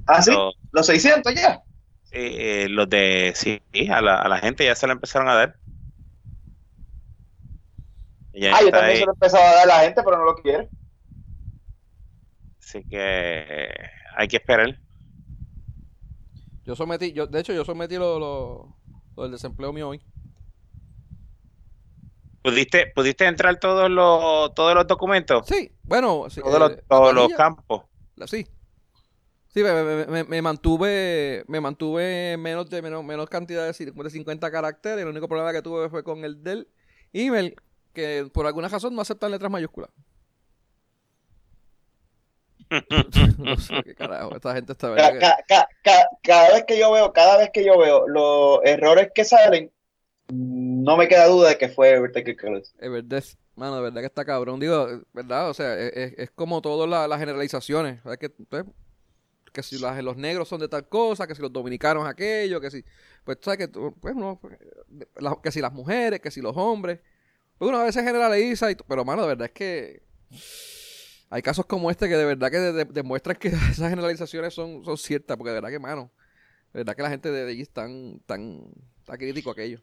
Ah, 0.05 0.21
sí, 0.21 0.29
los, 0.71 0.85
600 0.85 1.33
ya. 1.33 1.63
Sí, 2.03 2.19
eh, 2.19 2.67
los 2.69 2.87
de, 2.87 3.33
sí, 3.33 3.63
a 3.89 3.99
la, 3.99 4.21
a 4.21 4.27
la 4.29 4.37
gente 4.37 4.63
ya 4.63 4.75
se 4.75 4.85
lo 4.85 4.93
empezaron 4.93 5.27
a 5.27 5.33
dar. 5.33 5.55
ah, 8.35 8.59
yo 8.61 8.69
también 8.69 8.97
se 8.99 9.05
lo 9.07 9.13
empezado 9.13 9.43
a 9.43 9.55
dar 9.55 9.63
a 9.63 9.65
la 9.65 9.79
gente, 9.79 10.03
pero 10.03 10.17
no 10.19 10.25
lo 10.25 10.35
quiere. 10.35 10.69
Así 12.73 12.83
que 12.89 13.67
hay 14.17 14.27
que 14.27 14.37
esperar. 14.37 14.79
Yo 16.65 16.75
sometí, 16.75 17.13
yo, 17.13 17.27
de 17.27 17.39
hecho, 17.39 17.53
yo 17.53 17.63
sometí 17.63 17.97
lo, 17.97 18.17
lo, 18.17 19.21
del 19.21 19.31
desempleo 19.31 19.71
mío 19.71 19.89
hoy. 19.89 20.01
¿Pudiste, 22.41 22.87
¿Pudiste 22.95 23.27
entrar 23.27 23.59
todos 23.59 23.91
los, 23.91 24.55
todos 24.55 24.73
los 24.73 24.87
documentos? 24.87 25.45
Sí, 25.45 25.71
bueno, 25.83 26.25
todos, 26.35 27.13
los, 27.13 27.33
campos. 27.33 27.83
Sí. 28.25 28.47
Sí, 29.49 29.61
me, 29.61 30.23
me, 30.23 30.41
mantuve 30.41 31.43
me 31.47 31.61
mantuve 31.61 32.37
menos 32.39 32.67
de 32.71 32.81
menos, 32.81 33.03
menos 33.03 33.29
cantidad 33.29 33.71
de, 33.71 33.91
de 33.91 34.09
50 34.09 34.49
caracteres. 34.49 35.03
El 35.03 35.09
único 35.09 35.27
problema 35.27 35.53
que 35.53 35.61
tuve 35.61 35.89
fue 35.89 36.03
con 36.03 36.25
el 36.25 36.43
del 36.43 36.67
email, 37.11 37.55
que 37.93 38.27
por 38.33 38.47
alguna 38.47 38.67
razón 38.67 38.95
no 38.95 39.03
aceptan 39.03 39.29
letras 39.29 39.51
mayúsculas. 39.51 39.91
no 43.37 43.57
sé 43.57 43.73
qué 43.83 43.95
carajo, 43.95 44.35
esta 44.35 44.53
gente 44.53 44.71
está 44.73 44.93
cada, 46.21 46.53
vez 46.53 46.63
que 46.65 46.79
yo 46.79 46.91
veo, 46.91 47.13
cada 47.13 47.37
vez 47.37 47.49
que 47.53 47.63
yo 47.63 47.77
veo 47.77 48.07
los 48.07 48.59
errores 48.63 49.09
que 49.13 49.25
salen, 49.25 49.71
no 50.29 50.97
me 50.97 51.07
queda 51.07 51.27
duda 51.27 51.49
de 51.49 51.57
que 51.57 51.69
fue 51.69 51.93
Es 51.95 52.91
verdad, 52.91 53.23
mano, 53.55 53.75
de 53.77 53.81
verdad 53.81 54.01
que 54.01 54.07
está 54.07 54.25
cabrón. 54.25 54.59
Digo, 54.59 54.87
¿verdad? 55.11 55.49
O 55.49 55.53
sea, 55.53 55.77
es, 55.77 56.31
como 56.31 56.61
todas 56.61 56.89
las 57.09 57.19
generalizaciones. 57.19 57.99
Que, 58.19 58.29
pues, 58.29 58.63
que 59.51 59.63
si 59.63 59.77
los 59.77 60.17
negros 60.17 60.47
son 60.47 60.61
de 60.61 60.67
tal 60.67 60.87
cosa, 60.87 61.27
que 61.27 61.35
si 61.35 61.41
los 61.41 61.51
dominicanos 61.51 62.07
aquello, 62.07 62.61
que 62.61 62.71
si. 62.71 62.83
Pues 63.23 63.37
sabes 63.41 63.59
que, 63.59 63.67
pues, 63.67 64.15
no, 64.15 64.39
pues, 64.39 64.57
que 65.43 65.51
si 65.51 65.61
las 65.61 65.73
mujeres, 65.73 66.19
que 66.19 66.31
si 66.31 66.41
los 66.41 66.55
hombres. 66.55 66.99
Pues 67.57 67.69
uno 67.69 67.79
a 67.79 67.83
veces 67.83 68.03
generaliza, 68.03 68.71
y, 68.71 68.75
pero 68.75 69.05
mano, 69.05 69.21
de 69.21 69.27
verdad 69.27 69.45
es 69.45 69.53
que 69.53 70.01
hay 71.33 71.41
casos 71.41 71.65
como 71.65 71.89
este 71.89 72.07
que 72.07 72.15
de 72.15 72.25
verdad 72.25 72.51
que 72.51 72.59
demuestran 72.93 73.35
que 73.35 73.47
esas 73.71 73.89
generalizaciones 73.89 74.53
son, 74.53 74.85
son 74.85 74.97
ciertas, 74.99 75.35
porque 75.35 75.49
de 75.49 75.55
verdad 75.55 75.69
que, 75.71 75.79
mano, 75.79 76.11
de 76.73 76.81
verdad 76.81 76.95
que 76.95 77.01
la 77.01 77.09
gente 77.09 77.31
de, 77.31 77.49
allí 77.49 77.63
están 77.63 78.21
tan, 78.27 78.61
tan 79.03 79.17
crítico 79.17 79.49
aquello. 79.49 79.79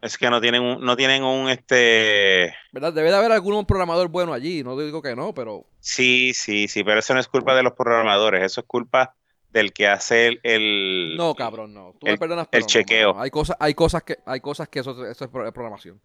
Es 0.00 0.16
que 0.16 0.30
no 0.30 0.40
tienen 0.40 0.62
un, 0.62 0.82
no 0.82 0.96
tienen 0.96 1.24
un 1.24 1.50
este 1.50 2.54
¿Verdad? 2.72 2.94
Debe 2.94 3.10
de 3.10 3.16
haber 3.16 3.32
algún 3.32 3.66
programador 3.66 4.08
bueno 4.08 4.32
allí, 4.32 4.62
no 4.62 4.78
digo 4.78 5.02
que 5.02 5.14
no, 5.14 5.34
pero 5.34 5.66
Sí, 5.80 6.32
sí, 6.32 6.68
sí, 6.68 6.82
pero 6.84 7.00
eso 7.00 7.12
no 7.12 7.20
es 7.20 7.28
culpa 7.28 7.54
de 7.54 7.64
los 7.64 7.74
programadores, 7.74 8.42
eso 8.42 8.62
es 8.62 8.66
culpa 8.66 9.14
del 9.50 9.74
que 9.74 9.88
hace 9.88 10.38
el, 10.42 11.16
No, 11.18 11.34
cabrón, 11.34 11.74
no. 11.74 11.96
Tú 12.00 12.06
el, 12.06 12.12
me 12.12 12.18
perdonas, 12.18 12.48
el 12.50 12.64
chequeo. 12.64 13.20
Hay 13.20 13.30
cosas 13.30 13.56
hay 13.60 13.74
cosas 13.74 14.04
que 14.04 14.16
hay 14.24 14.40
cosas 14.40 14.70
que 14.70 14.78
eso, 14.78 15.04
eso 15.04 15.24
es 15.24 15.30
programación. 15.30 16.00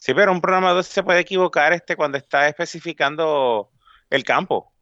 Sí, 0.00 0.14
pero 0.14 0.32
un 0.32 0.40
programador 0.40 0.82
se 0.82 1.02
puede 1.02 1.20
equivocar 1.20 1.74
este 1.74 1.94
cuando 1.94 2.16
está 2.16 2.48
especificando 2.48 3.68
el 4.08 4.24
campo. 4.24 4.72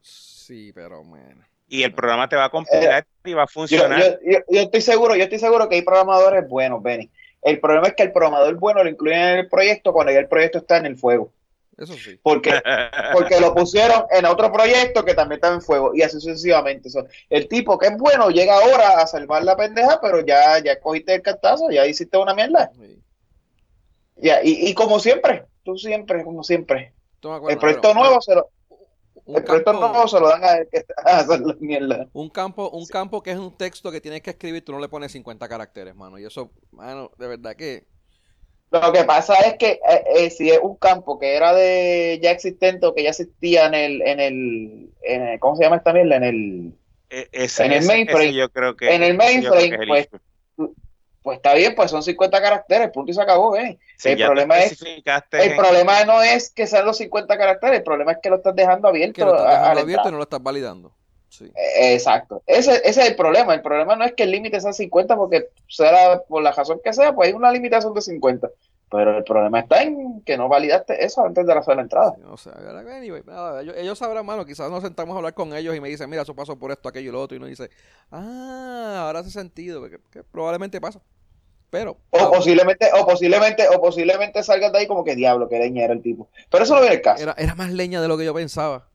Sí, 0.00 0.72
pero 0.72 1.02
bueno. 1.02 1.44
Y 1.66 1.82
el 1.82 1.92
programa 1.92 2.28
te 2.28 2.36
va 2.36 2.44
a 2.44 2.50
compilar 2.50 3.04
y 3.24 3.32
va 3.32 3.42
a 3.42 3.46
funcionar. 3.48 4.20
Yo, 4.24 4.38
estoy 4.48 4.80
seguro, 4.80 5.16
yo 5.16 5.24
estoy 5.24 5.40
seguro 5.40 5.68
que 5.68 5.74
hay 5.74 5.82
programadores 5.82 6.48
buenos, 6.48 6.80
Benny. 6.84 7.10
El 7.42 7.58
problema 7.58 7.88
es 7.88 7.94
que 7.94 8.04
el 8.04 8.12
programador 8.12 8.54
bueno 8.56 8.84
lo 8.84 8.90
incluyen 8.90 9.20
en 9.20 9.38
el 9.38 9.48
proyecto 9.48 9.92
cuando 9.92 10.12
ya 10.12 10.20
el 10.20 10.28
proyecto 10.28 10.58
está 10.58 10.76
en 10.76 10.86
el 10.86 10.96
fuego. 10.96 11.32
Eso 11.76 11.94
sí. 11.94 12.20
Porque, 12.22 12.52
porque 13.12 13.40
lo 13.40 13.52
pusieron 13.52 14.04
en 14.12 14.24
otro 14.24 14.52
proyecto 14.52 15.04
que 15.04 15.14
también 15.14 15.38
está 15.38 15.52
en 15.52 15.62
fuego 15.62 15.92
y 15.96 16.02
así 16.02 16.20
sucesivamente. 16.20 16.90
el 17.28 17.48
tipo 17.48 17.76
que 17.76 17.88
es 17.88 17.96
bueno 17.96 18.30
llega 18.30 18.54
ahora 18.54 19.00
a 19.00 19.06
salvar 19.08 19.42
la 19.42 19.56
pendeja, 19.56 20.00
pero 20.00 20.24
ya, 20.24 20.62
ya 20.62 20.78
cogiste 20.78 21.16
el 21.16 21.22
cartazo, 21.22 21.70
ya 21.70 21.84
hiciste 21.86 22.16
una 22.16 22.34
mierda. 22.34 22.70
Sí 22.78 23.00
y, 24.42 24.74
como 24.74 24.98
siempre, 25.00 25.44
tú 25.64 25.76
siempre, 25.76 26.24
como 26.24 26.42
siempre. 26.42 26.92
el 27.48 27.58
proyecto 27.58 27.94
nuevo 27.94 28.20
se 28.20 28.34
lo, 28.34 28.50
el 29.26 29.44
proyecto 29.44 29.72
nuevo 29.72 30.08
se 30.08 30.20
lo 30.20 30.28
dan 30.28 30.44
a, 30.44 30.58
hacer 31.04 31.40
la 31.40 31.54
mierda. 31.60 32.08
Un 32.12 32.28
campo, 32.28 32.70
un 32.70 32.86
campo 32.86 33.22
que 33.22 33.30
es 33.30 33.38
un 33.38 33.56
texto 33.56 33.90
que 33.90 34.00
tienes 34.00 34.22
que 34.22 34.30
escribir, 34.30 34.64
tú 34.64 34.72
no 34.72 34.80
le 34.80 34.88
pones 34.88 35.12
50 35.12 35.48
caracteres, 35.48 35.94
mano. 35.94 36.18
Y 36.18 36.24
eso, 36.24 36.50
mano, 36.72 37.10
de 37.18 37.28
verdad 37.28 37.56
que. 37.56 37.84
Lo 38.70 38.92
que 38.92 39.02
pasa 39.02 39.34
es 39.40 39.54
que 39.54 39.80
eh, 39.88 40.04
eh, 40.14 40.30
si 40.30 40.48
es 40.48 40.60
un 40.62 40.76
campo 40.76 41.18
que 41.18 41.34
era 41.34 41.52
de 41.52 42.20
ya 42.22 42.30
existente 42.30 42.86
o 42.86 42.94
que 42.94 43.02
ya 43.02 43.10
existía 43.10 43.66
en 43.66 43.74
el, 43.74 44.02
en 44.02 44.20
el, 44.20 44.90
en 45.02 45.38
¿cómo 45.40 45.56
se 45.56 45.64
llama 45.64 45.76
esta 45.76 45.92
mierda? 45.92 46.16
En 46.16 46.24
el, 46.24 46.74
e, 47.10 47.28
en 47.32 47.72
el 47.72 47.84
mainframe. 47.84 48.32
yo 48.32 48.48
creo 48.50 48.76
que, 48.76 48.94
en 48.94 49.02
el 49.02 49.16
mainframe, 49.16 49.86
pues, 49.88 50.08
pues 51.22 51.36
está 51.36 51.54
bien, 51.54 51.74
pues 51.74 51.90
son 51.90 52.02
50 52.02 52.40
caracteres, 52.40 52.90
punto 52.90 53.10
y 53.10 53.14
se 53.14 53.20
acabó, 53.22 53.56
¿eh? 53.56 53.78
el 54.04 54.16
problema 54.18 54.58
es 54.58 54.82
el 54.82 55.56
problema 55.56 56.04
no 56.04 56.22
es 56.22 56.50
que 56.50 56.66
sean 56.66 56.86
los 56.86 56.96
50 56.96 57.36
caracteres, 57.36 57.78
el 57.78 57.84
problema 57.84 58.12
es 58.12 58.18
que 58.22 58.30
lo 58.30 58.36
estás 58.36 58.56
dejando 58.56 58.88
abierto. 58.88 59.14
Que 59.14 59.24
lo 59.24 59.36
estás 59.36 59.60
dejando 59.60 59.80
abierto 59.80 60.08
y 60.08 60.12
no 60.12 60.18
lo 60.18 60.24
estás 60.24 60.42
validando. 60.42 60.92
Eh, 61.40 61.94
exacto. 61.94 62.42
Ese, 62.46 62.76
ese, 62.84 63.02
es 63.02 63.08
el 63.08 63.16
problema. 63.16 63.54
El 63.54 63.62
problema 63.62 63.96
no 63.96 64.04
es 64.04 64.14
que 64.14 64.24
el 64.24 64.30
límite 64.30 64.60
sea 64.60 64.72
50 64.72 65.16
porque 65.16 65.48
sea 65.68 66.20
por 66.28 66.42
la 66.42 66.52
razón 66.52 66.80
que 66.82 66.92
sea, 66.92 67.14
pues 67.14 67.28
hay 67.28 67.34
una 67.34 67.52
limitación 67.52 67.94
de 67.94 68.02
50. 68.02 68.48
Pero 68.90 69.16
el 69.16 69.22
problema 69.22 69.60
está 69.60 69.82
en 69.84 70.20
que 70.22 70.36
no 70.36 70.48
validaste 70.48 71.04
eso 71.04 71.24
antes 71.24 71.46
de 71.46 71.54
la 71.54 71.80
entrada. 71.80 72.16
o 72.28 72.36
sea, 72.36 72.54
ellos, 73.76 73.98
sabrán, 73.98 74.26
mano, 74.26 74.44
quizás 74.44 74.68
nos 74.68 74.82
sentamos 74.82 75.14
a 75.14 75.18
hablar 75.18 75.32
con 75.32 75.54
ellos 75.54 75.76
y 75.76 75.80
me 75.80 75.88
dicen, 75.88 76.10
mira, 76.10 76.22
eso 76.22 76.34
pasó 76.34 76.58
por 76.58 76.72
esto, 76.72 76.88
aquello 76.88 77.10
y 77.10 77.12
lo 77.12 77.20
otro, 77.20 77.36
y 77.36 77.38
uno 77.38 77.46
dice, 77.46 77.70
ah, 78.10 79.04
ahora 79.06 79.20
hace 79.20 79.30
sentido, 79.30 79.88
que, 79.88 80.24
probablemente 80.24 80.80
pasa. 80.80 81.00
Pero. 81.70 81.98
O 82.10 82.32
posiblemente, 82.32 82.90
o 82.92 83.06
posiblemente, 83.06 83.68
o 83.68 83.80
posiblemente 83.80 84.42
salgas 84.42 84.72
de 84.72 84.78
ahí 84.78 84.86
como 84.88 85.04
que 85.04 85.14
diablo, 85.14 85.48
que 85.48 85.60
leña 85.60 85.84
era 85.84 85.92
el 85.92 86.02
tipo. 86.02 86.28
Pero 86.50 86.64
eso 86.64 86.74
no 86.74 86.80
viene 86.80 86.96
el 86.96 87.02
caso. 87.02 87.22
Era, 87.22 87.36
era 87.38 87.54
más 87.54 87.70
leña 87.70 88.02
de 88.02 88.08
lo 88.08 88.18
que 88.18 88.24
yo 88.24 88.34
pensaba. 88.34 88.88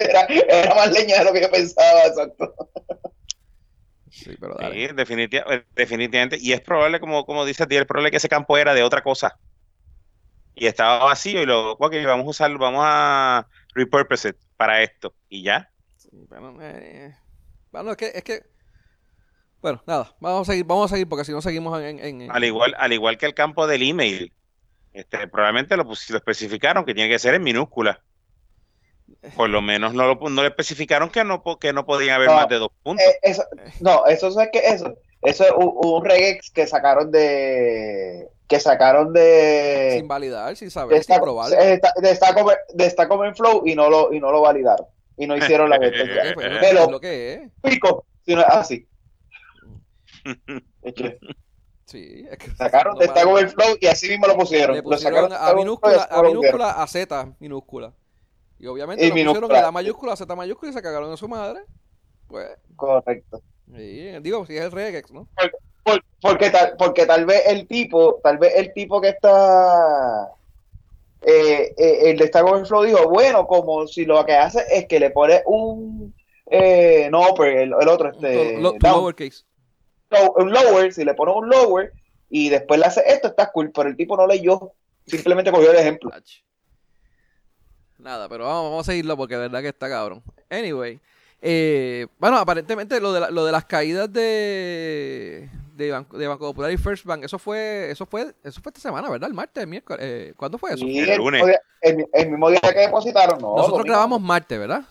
Era, 0.00 0.22
era 0.28 0.74
más 0.74 0.90
leña 0.90 1.18
de 1.18 1.24
lo 1.24 1.32
que 1.32 1.42
yo 1.42 1.50
pensaba, 1.50 2.06
exacto. 2.06 2.54
Sí, 4.10 4.36
pero 4.38 4.56
definitivamente. 5.74 6.38
Y 6.40 6.52
es 6.52 6.60
probable, 6.60 7.00
como, 7.00 7.24
como 7.24 7.44
dice 7.44 7.66
ti, 7.66 7.76
el 7.76 7.86
probable 7.86 8.10
que 8.10 8.16
ese 8.18 8.28
campo 8.28 8.56
era 8.56 8.74
de 8.74 8.82
otra 8.82 9.02
cosa. 9.02 9.38
Y 10.54 10.66
estaba 10.66 11.04
vacío 11.04 11.42
y 11.42 11.46
luego, 11.46 11.76
ok, 11.78 11.94
vamos 12.04 12.26
a 12.26 12.30
usarlo, 12.30 12.58
vamos 12.58 12.82
a 12.84 13.46
repurpose 13.74 14.30
it 14.30 14.36
para 14.56 14.82
esto. 14.82 15.14
Y 15.28 15.42
ya. 15.42 15.70
bueno, 16.10 16.58
eh, 16.60 17.16
bueno, 17.70 17.92
es 17.92 17.96
que, 17.96 18.06
es 18.14 18.24
que 18.24 18.42
bueno, 19.60 19.82
nada, 19.86 20.14
vamos 20.20 20.48
a 20.48 20.52
seguir, 20.52 20.64
vamos 20.66 20.90
a 20.90 20.94
seguir 20.94 21.08
porque 21.08 21.24
si 21.24 21.32
no 21.32 21.42
seguimos 21.42 21.80
en, 21.82 22.30
Al 22.30 22.44
igual, 22.44 22.74
al 22.78 22.92
igual 22.92 23.18
que 23.18 23.26
el 23.26 23.34
campo 23.34 23.66
del 23.66 23.82
email. 23.82 24.32
Este, 24.92 25.28
probablemente 25.28 25.76
lo, 25.76 25.84
lo 25.84 25.92
especificaron 25.92 26.84
que 26.84 26.94
tiene 26.94 27.10
que 27.10 27.18
ser 27.18 27.34
en 27.34 27.42
minúscula. 27.42 28.02
Por 29.36 29.48
lo 29.50 29.62
menos 29.62 29.94
no, 29.94 30.06
lo, 30.06 30.28
no 30.28 30.42
le 30.42 30.48
especificaron 30.48 31.10
que 31.10 31.24
no, 31.24 31.42
que 31.58 31.72
no 31.72 31.84
podían 31.84 32.16
haber 32.16 32.30
más 32.30 32.48
de 32.48 32.56
dos 32.56 32.70
puntos. 32.82 33.04
Eh, 33.22 33.36
no, 33.80 34.06
eso 34.06 34.28
es 34.28 34.48
que 34.52 34.58
eso. 34.58 34.96
Eso 35.22 35.44
es 35.44 35.50
un, 35.56 35.72
un 35.74 36.04
regex 36.04 36.50
que 36.50 36.66
sacaron 36.66 37.10
de 37.10 38.28
que 38.46 38.60
sacaron 38.60 39.12
de 39.12 39.96
sin 39.98 40.08
validar, 40.08 40.56
sin 40.56 40.70
saber, 40.70 41.02
sin 41.04 41.20
probar. 41.20 41.50
De, 41.50 41.80
de, 41.96 43.34
Flow 43.34 43.62
y 43.66 43.74
no 43.74 43.90
lo 43.90 44.12
y 44.12 44.20
no 44.20 44.30
lo 44.30 44.40
validaron 44.40 44.86
y 45.18 45.26
no 45.26 45.36
hicieron 45.36 45.68
la 45.68 45.78
venta. 45.80 45.98
Pero 46.34 46.90
lo 46.90 47.00
que 47.00 47.34
es. 47.34 47.40
Pico, 47.62 48.06
sino 48.24 48.42
así. 48.42 48.88
Sí, 51.84 52.26
es 52.30 52.36
que 52.36 52.50
sacaron 52.50 52.98
de 52.98 53.06
Stack 53.06 53.26
Overflow 53.26 53.78
y 53.80 53.86
así 53.86 54.10
mismo 54.10 54.26
lo 54.26 54.36
pusieron. 54.36 54.76
Le 54.76 54.82
pusieron 54.82 55.32
a, 55.32 55.54
minúscula, 55.54 56.06
a 56.10 56.22
minúscula 56.22 56.70
a 56.72 56.86
Z 56.86 57.34
minúscula. 57.38 57.94
Y 58.58 58.66
obviamente 58.66 59.06
y 59.06 59.22
lo 59.22 59.32
pusieron 59.32 59.52
la 59.52 59.70
mayúscula 59.70 60.16
Z 60.16 60.34
mayúscula 60.34 60.70
y 60.70 60.74
se 60.74 60.82
cagaron 60.82 61.12
a 61.12 61.16
su 61.16 61.28
madre. 61.28 61.60
Pues. 62.26 62.48
Correcto. 62.76 63.42
Sí, 63.74 64.10
digo, 64.20 64.46
si 64.46 64.56
es 64.56 64.64
el 64.64 64.72
regex, 64.72 65.10
¿no? 65.12 65.28
porque, 66.20 66.50
tal, 66.50 66.74
porque 66.76 67.06
tal 67.06 67.24
vez 67.24 67.42
el 67.46 67.66
tipo, 67.66 68.20
tal 68.22 68.38
vez 68.38 68.54
el 68.56 68.72
tipo 68.74 69.00
que 69.00 69.08
está 69.10 70.28
eh, 71.22 71.74
eh, 71.76 72.10
el 72.10 72.18
de 72.18 72.26
Stack 72.26 72.46
Overflow 72.46 72.82
dijo, 72.82 73.08
bueno, 73.08 73.46
como 73.46 73.86
si 73.86 74.04
lo 74.04 74.24
que 74.24 74.34
hace 74.34 74.64
es 74.70 74.86
que 74.86 75.00
le 75.00 75.10
pone 75.10 75.42
un 75.46 76.14
eh, 76.50 77.08
no, 77.10 77.34
pero 77.36 77.60
el, 77.60 77.88
otro 77.88 78.10
este 78.10 78.58
lower 78.58 79.14
case. 79.14 79.44
un 80.36 80.50
lower, 80.50 80.92
si 80.92 81.04
le 81.04 81.14
pone 81.14 81.32
un 81.32 81.48
lower 81.48 81.92
y 82.30 82.48
después 82.48 82.80
le 82.80 82.86
hace 82.86 83.02
esto, 83.06 83.28
está 83.28 83.50
cool, 83.52 83.70
pero 83.72 83.88
el 83.88 83.96
tipo 83.96 84.16
no 84.16 84.26
leyó, 84.26 84.72
simplemente 85.06 85.50
cogió 85.50 85.70
el 85.70 85.78
ejemplo. 85.78 86.10
Nada, 87.98 88.28
pero 88.28 88.44
vamos, 88.44 88.70
vamos 88.70 88.88
a 88.88 88.92
seguirlo 88.92 89.16
porque 89.16 89.34
de 89.34 89.40
verdad 89.40 89.60
que 89.60 89.68
está 89.68 89.88
cabrón. 89.88 90.22
Anyway, 90.48 91.00
eh, 91.40 92.06
bueno, 92.18 92.38
aparentemente 92.38 93.00
lo 93.00 93.12
de, 93.12 93.30
lo 93.30 93.44
de 93.44 93.52
las 93.52 93.64
caídas 93.64 94.12
de, 94.12 95.48
de, 95.74 95.90
Banco, 95.90 96.18
de 96.18 96.26
Banco 96.26 96.46
Popular 96.46 96.72
y 96.72 96.76
First 96.76 97.04
Bank, 97.04 97.24
eso 97.24 97.38
fue, 97.38 97.90
eso 97.90 98.06
fue, 98.06 98.34
eso 98.42 98.60
fue 98.60 98.70
esta 98.70 98.80
semana, 98.80 99.08
¿verdad? 99.08 99.28
El 99.28 99.34
martes, 99.34 99.62
el 99.62 99.68
miércoles. 99.68 100.00
Eh, 100.02 100.34
¿Cuándo 100.36 100.58
fue 100.58 100.74
eso? 100.74 100.84
el, 100.84 101.16
lunes. 101.16 101.42
El, 101.80 102.30
mismo 102.30 102.50
día 102.50 102.60
que 102.60 102.80
depositaron, 102.80 103.40
¿no? 103.40 103.56
Nosotros 103.56 103.84
grabamos 103.84 104.20
martes, 104.20 104.58
¿verdad? 104.58 104.82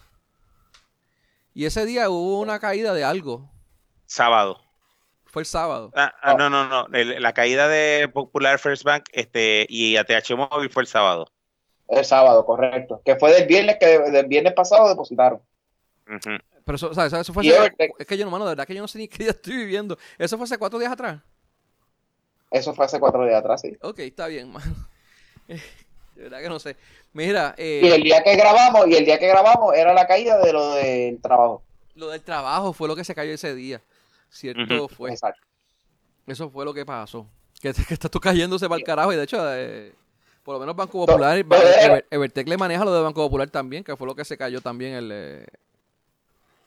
Y 1.53 1.65
ese 1.65 1.85
día 1.85 2.09
hubo 2.09 2.39
una 2.39 2.59
caída 2.59 2.93
de 2.93 3.03
algo. 3.03 3.49
Sábado. 4.05 4.61
Fue 5.25 5.41
el 5.41 5.45
sábado. 5.45 5.91
Ah, 5.95 6.13
ah 6.21 6.33
no, 6.35 6.49
no, 6.49 6.67
no. 6.67 6.87
la 6.87 7.33
caída 7.33 7.67
de 7.67 8.07
Popular 8.07 8.57
First 8.59 8.83
Bank 8.83 9.05
este, 9.11 9.65
y 9.69 9.97
ATH 9.97 10.31
Móvil 10.35 10.69
fue 10.69 10.83
el 10.83 10.87
sábado. 10.87 11.27
El 11.87 12.05
sábado, 12.05 12.45
correcto. 12.45 13.01
Que 13.05 13.15
fue 13.15 13.33
del 13.33 13.47
viernes 13.47 13.77
que 13.79 13.85
del 13.85 14.25
viernes 14.27 14.53
pasado 14.53 14.89
depositaron. 14.89 15.41
Pero 16.67 16.75
eso, 16.75 16.93
¿sabes? 16.93 17.13
eso 17.13 17.33
fue 17.33 17.47
hace, 17.47 17.73
Es 17.97 18.05
que 18.05 18.17
yo, 18.17 18.25
no, 18.25 18.31
mano, 18.31 18.45
de 18.45 18.51
verdad 18.51 18.65
que 18.65 18.75
yo 18.75 18.81
no 18.81 18.87
sé 18.87 18.97
ni 18.97 19.07
qué 19.07 19.23
día 19.23 19.31
estoy 19.31 19.55
viviendo. 19.55 19.97
¿Eso 20.17 20.37
fue 20.37 20.45
hace 20.45 20.57
cuatro 20.57 20.79
días 20.79 20.91
atrás? 20.91 21.21
Eso 22.51 22.73
fue 22.73 22.85
hace 22.85 22.99
cuatro 22.99 23.25
días 23.25 23.39
atrás, 23.39 23.61
sí. 23.61 23.77
Ok, 23.81 23.99
está 23.99 24.27
bien, 24.27 24.51
mano. 24.51 24.75
De 25.47 26.23
verdad 26.23 26.41
que 26.41 26.49
no 26.49 26.59
sé. 26.59 26.75
Mira. 27.13 27.53
Eh, 27.57 27.81
y 27.83 27.87
el 27.87 28.01
día 28.01 28.23
que 28.23 28.35
grabamos, 28.35 28.87
y 28.87 28.95
el 28.95 29.05
día 29.05 29.19
que 29.19 29.27
grabamos 29.27 29.75
era 29.75 29.93
la 29.93 30.07
caída 30.07 30.37
de 30.39 30.51
lo 30.51 30.73
del 30.73 31.21
trabajo. 31.21 31.61
Lo 31.95 32.09
del 32.09 32.21
trabajo 32.21 32.73
fue 32.73 32.87
lo 32.87 32.95
que 32.95 33.03
se 33.03 33.13
cayó 33.13 33.31
ese 33.33 33.53
día. 33.53 33.81
Cierto 34.29 34.87
fue. 34.87 35.11
Exacto. 35.11 35.45
Eso 36.25 36.49
fue 36.49 36.65
lo 36.65 36.73
que 36.73 36.85
pasó. 36.85 37.27
Que, 37.61 37.71
que 37.87 37.93
está 37.93 38.09
tú 38.09 38.19
cayéndose 38.19 38.67
para 38.67 38.79
el 38.79 38.83
carajo. 38.83 39.13
Y 39.13 39.15
de 39.15 39.23
hecho, 39.23 39.37
eh, 39.53 39.93
por 40.47 40.53
lo 40.53 40.61
menos 40.61 40.77
Banco 40.77 41.05
Popular, 41.05 41.45
Evertec 42.09 42.47
le 42.47 42.55
maneja 42.55 42.85
lo 42.85 42.93
de 42.93 43.01
Banco 43.01 43.21
Popular 43.21 43.49
también, 43.49 43.83
que 43.83 43.97
fue 43.97 44.07
lo 44.07 44.15
que 44.15 44.23
se 44.23 44.37
cayó 44.37 44.61
también 44.61 44.93
el, 44.93 45.11
eh, 45.11 45.45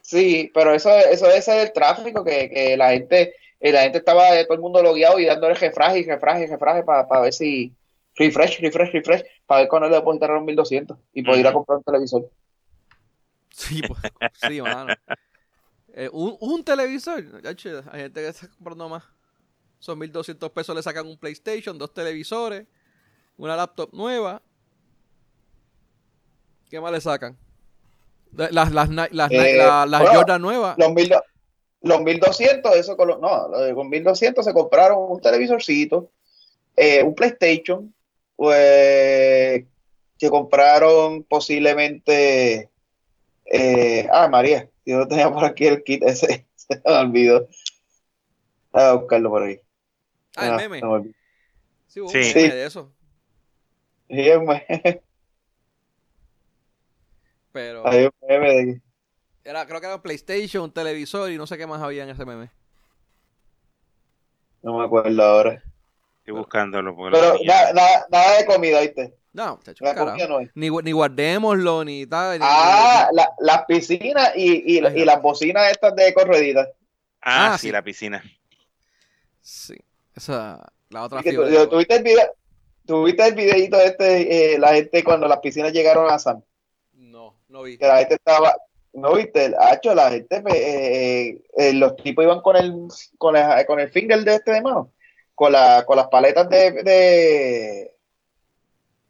Sí, 0.03 0.51
pero 0.53 0.75
eso, 0.75 0.91
eso 0.91 1.31
es 1.31 1.49
el 1.49 1.73
tráfico 1.73 2.23
que, 2.23 2.51
que 2.51 2.77
la 2.77 2.91
gente, 2.91 3.37
eh, 3.59 3.73
la 3.73 3.81
gente 3.81 3.97
estaba 3.97 4.33
todo 4.45 4.53
el 4.53 4.61
mundo 4.61 4.83
logueado 4.83 5.19
y 5.19 5.25
dándole 5.25 5.55
refraje 5.55 6.01
y 6.01 6.05
refraje 6.05 6.43
y 6.43 6.47
refraje 6.49 6.83
para 6.83 7.21
ver 7.23 7.33
si 7.33 7.73
refresh, 8.17 8.61
refresh, 8.61 8.93
refresh, 8.93 9.23
para 9.47 9.63
ver 9.63 9.69
cuándo 9.71 9.89
le 9.89 9.97
depositaron 9.97 10.37
los 10.37 10.45
1200 10.45 10.99
y 11.15 11.23
poder 11.23 11.41
ir 11.41 11.47
a 11.47 11.53
comprar 11.55 11.79
un 11.79 11.85
televisor. 11.85 12.31
Sí, 13.49 13.81
pues, 13.81 13.99
sí, 14.47 14.61
mano. 14.61 14.93
Eh, 15.95 16.11
un, 16.13 16.37
un, 16.39 16.63
televisor, 16.63 17.25
hay 17.91 18.01
gente 18.03 18.21
que 18.21 18.29
está 18.29 18.47
comprando 18.47 18.91
más. 18.91 19.05
Son 19.79 19.99
1200 19.99 20.51
pesos, 20.51 20.77
le 20.77 20.83
sacan 20.83 21.07
un 21.07 21.17
PlayStation, 21.17 21.79
dos 21.79 21.95
televisores, 21.95 22.67
una 23.41 23.57
laptop 23.57 23.89
nueva. 23.93 24.43
¿Qué 26.69 26.79
más 26.79 26.93
le 26.93 27.01
sacan? 27.01 27.37
Las, 28.33 28.71
las, 28.71 28.89
las, 28.91 29.31
eh, 29.33 29.57
las 29.57 30.09
Jordan 30.11 30.41
nuevas. 30.41 30.77
Los, 30.79 30.93
mil, 30.93 31.11
los 31.81 32.01
1200, 32.03 32.77
eso 32.77 32.97
con, 32.97 33.09
los, 33.09 33.19
no, 33.19 33.49
con 33.75 33.89
1200 33.89 34.45
se 34.45 34.53
compraron 34.53 35.11
un 35.11 35.21
televisorcito, 35.21 36.11
eh, 36.77 37.03
un 37.03 37.15
PlayStation, 37.15 37.93
pues, 38.37 39.65
que 40.19 40.31
compraron 40.31 41.25
posiblemente. 41.25 42.71
Eh, 43.47 44.07
ah, 44.13 44.29
María, 44.29 44.69
yo 44.85 44.99
no 44.99 45.09
tenía 45.09 45.33
por 45.33 45.45
aquí 45.45 45.67
el 45.67 45.83
kit 45.83 46.05
ese, 46.05 46.47
se 46.55 46.81
me 46.85 46.93
olvidó. 46.93 47.49
a 48.73 48.93
buscarlo 48.93 49.31
por 49.31 49.43
ahí. 49.45 49.61
Ah, 50.37 50.47
el 50.47 50.53
ah, 50.53 50.57
meme. 50.57 50.81
sí, 51.89 52.01
hubo 52.01 52.09
un 52.09 52.13
meme 52.13 52.55
de 52.55 52.67
eso. 52.67 52.93
Sí, 54.11 54.29
el 54.29 54.41
meme. 54.41 55.03
Pero. 57.53 57.85
meme 58.29 58.83
Era, 59.45 59.67
creo 59.67 59.81
que 59.81 59.87
era 59.87 59.97
un 59.97 60.03
PlayStation, 60.03 60.65
un 60.65 60.73
televisor 60.73 61.31
y 61.31 61.37
no 61.37 61.47
sé 61.47 61.57
qué 61.57 61.67
más 61.67 61.81
había 61.81 62.03
en 62.03 62.11
ese 62.11 62.25
meme. 62.25 62.51
No 64.63 64.79
me 64.79 64.85
acuerdo 64.85 65.23
ahora. 65.23 65.63
Estoy 66.19 66.35
buscándolo. 66.35 66.95
Pero 67.11 67.39
nada, 67.45 68.07
nada, 68.11 68.39
de 68.39 68.47
comida, 68.47 68.81
¿viste? 68.81 69.15
No, 69.33 69.61
chacho, 69.63 69.85
no 69.85 70.41
ni, 70.55 70.71
ni 70.71 70.93
guardémoslo, 70.93 71.85
ni 71.85 72.05
tal. 72.05 72.41
ah, 72.43 73.09
La, 73.13 73.33
las 73.39 73.65
piscinas 73.67 74.33
y, 74.35 74.77
y, 74.77 74.79
y, 74.79 75.05
las 75.05 75.23
bocinas 75.23 75.71
estas 75.71 75.95
de 75.95 76.13
correditas. 76.13 76.69
Ah, 77.23 77.55
ah 77.55 77.59
sí, 77.59 77.71
la 77.71 77.83
piscina. 77.83 78.23
Sí, 79.41 79.77
esa, 80.17 80.73
la 80.89 81.05
otra 81.05 81.23
fibra. 81.23 81.69
¿Tuviste 81.69 81.95
el, 81.95 82.03
video, 82.03 82.35
¿Tuviste 82.87 83.27
el 83.27 83.35
videito 83.35 83.79
este, 83.81 84.55
eh, 84.55 84.59
la 84.59 84.75
gente 84.75 85.05
cuando 85.05 85.29
las 85.29 85.39
piscinas 85.39 85.73
llegaron 85.73 86.11
a 86.11 86.19
San? 86.19 86.43
No 87.51 87.63
vi. 87.63 87.77
Que 87.77 87.87
la 87.87 87.99
gente 87.99 88.15
estaba, 88.15 88.55
no 88.93 89.15
viste, 89.15 89.53
hecho 89.73 89.93
la 89.93 90.11
gente, 90.11 90.37
eh, 90.37 90.43
eh, 90.53 91.43
eh, 91.57 91.73
los 91.73 91.97
tipos 91.97 92.25
iban 92.25 92.41
con 92.41 92.57
el, 92.57 92.87
con 93.19 93.37
el, 93.37 93.67
con 93.67 93.81
el 93.81 93.91
finger 93.91 94.23
de 94.23 94.37
este 94.37 94.53
de 94.53 94.63
mano, 94.63 94.93
con, 95.35 95.53
la, 95.53 95.85
con 95.85 95.97
las 95.97 96.07
paletas 96.07 96.49
de, 96.49 96.71
de, 96.71 97.97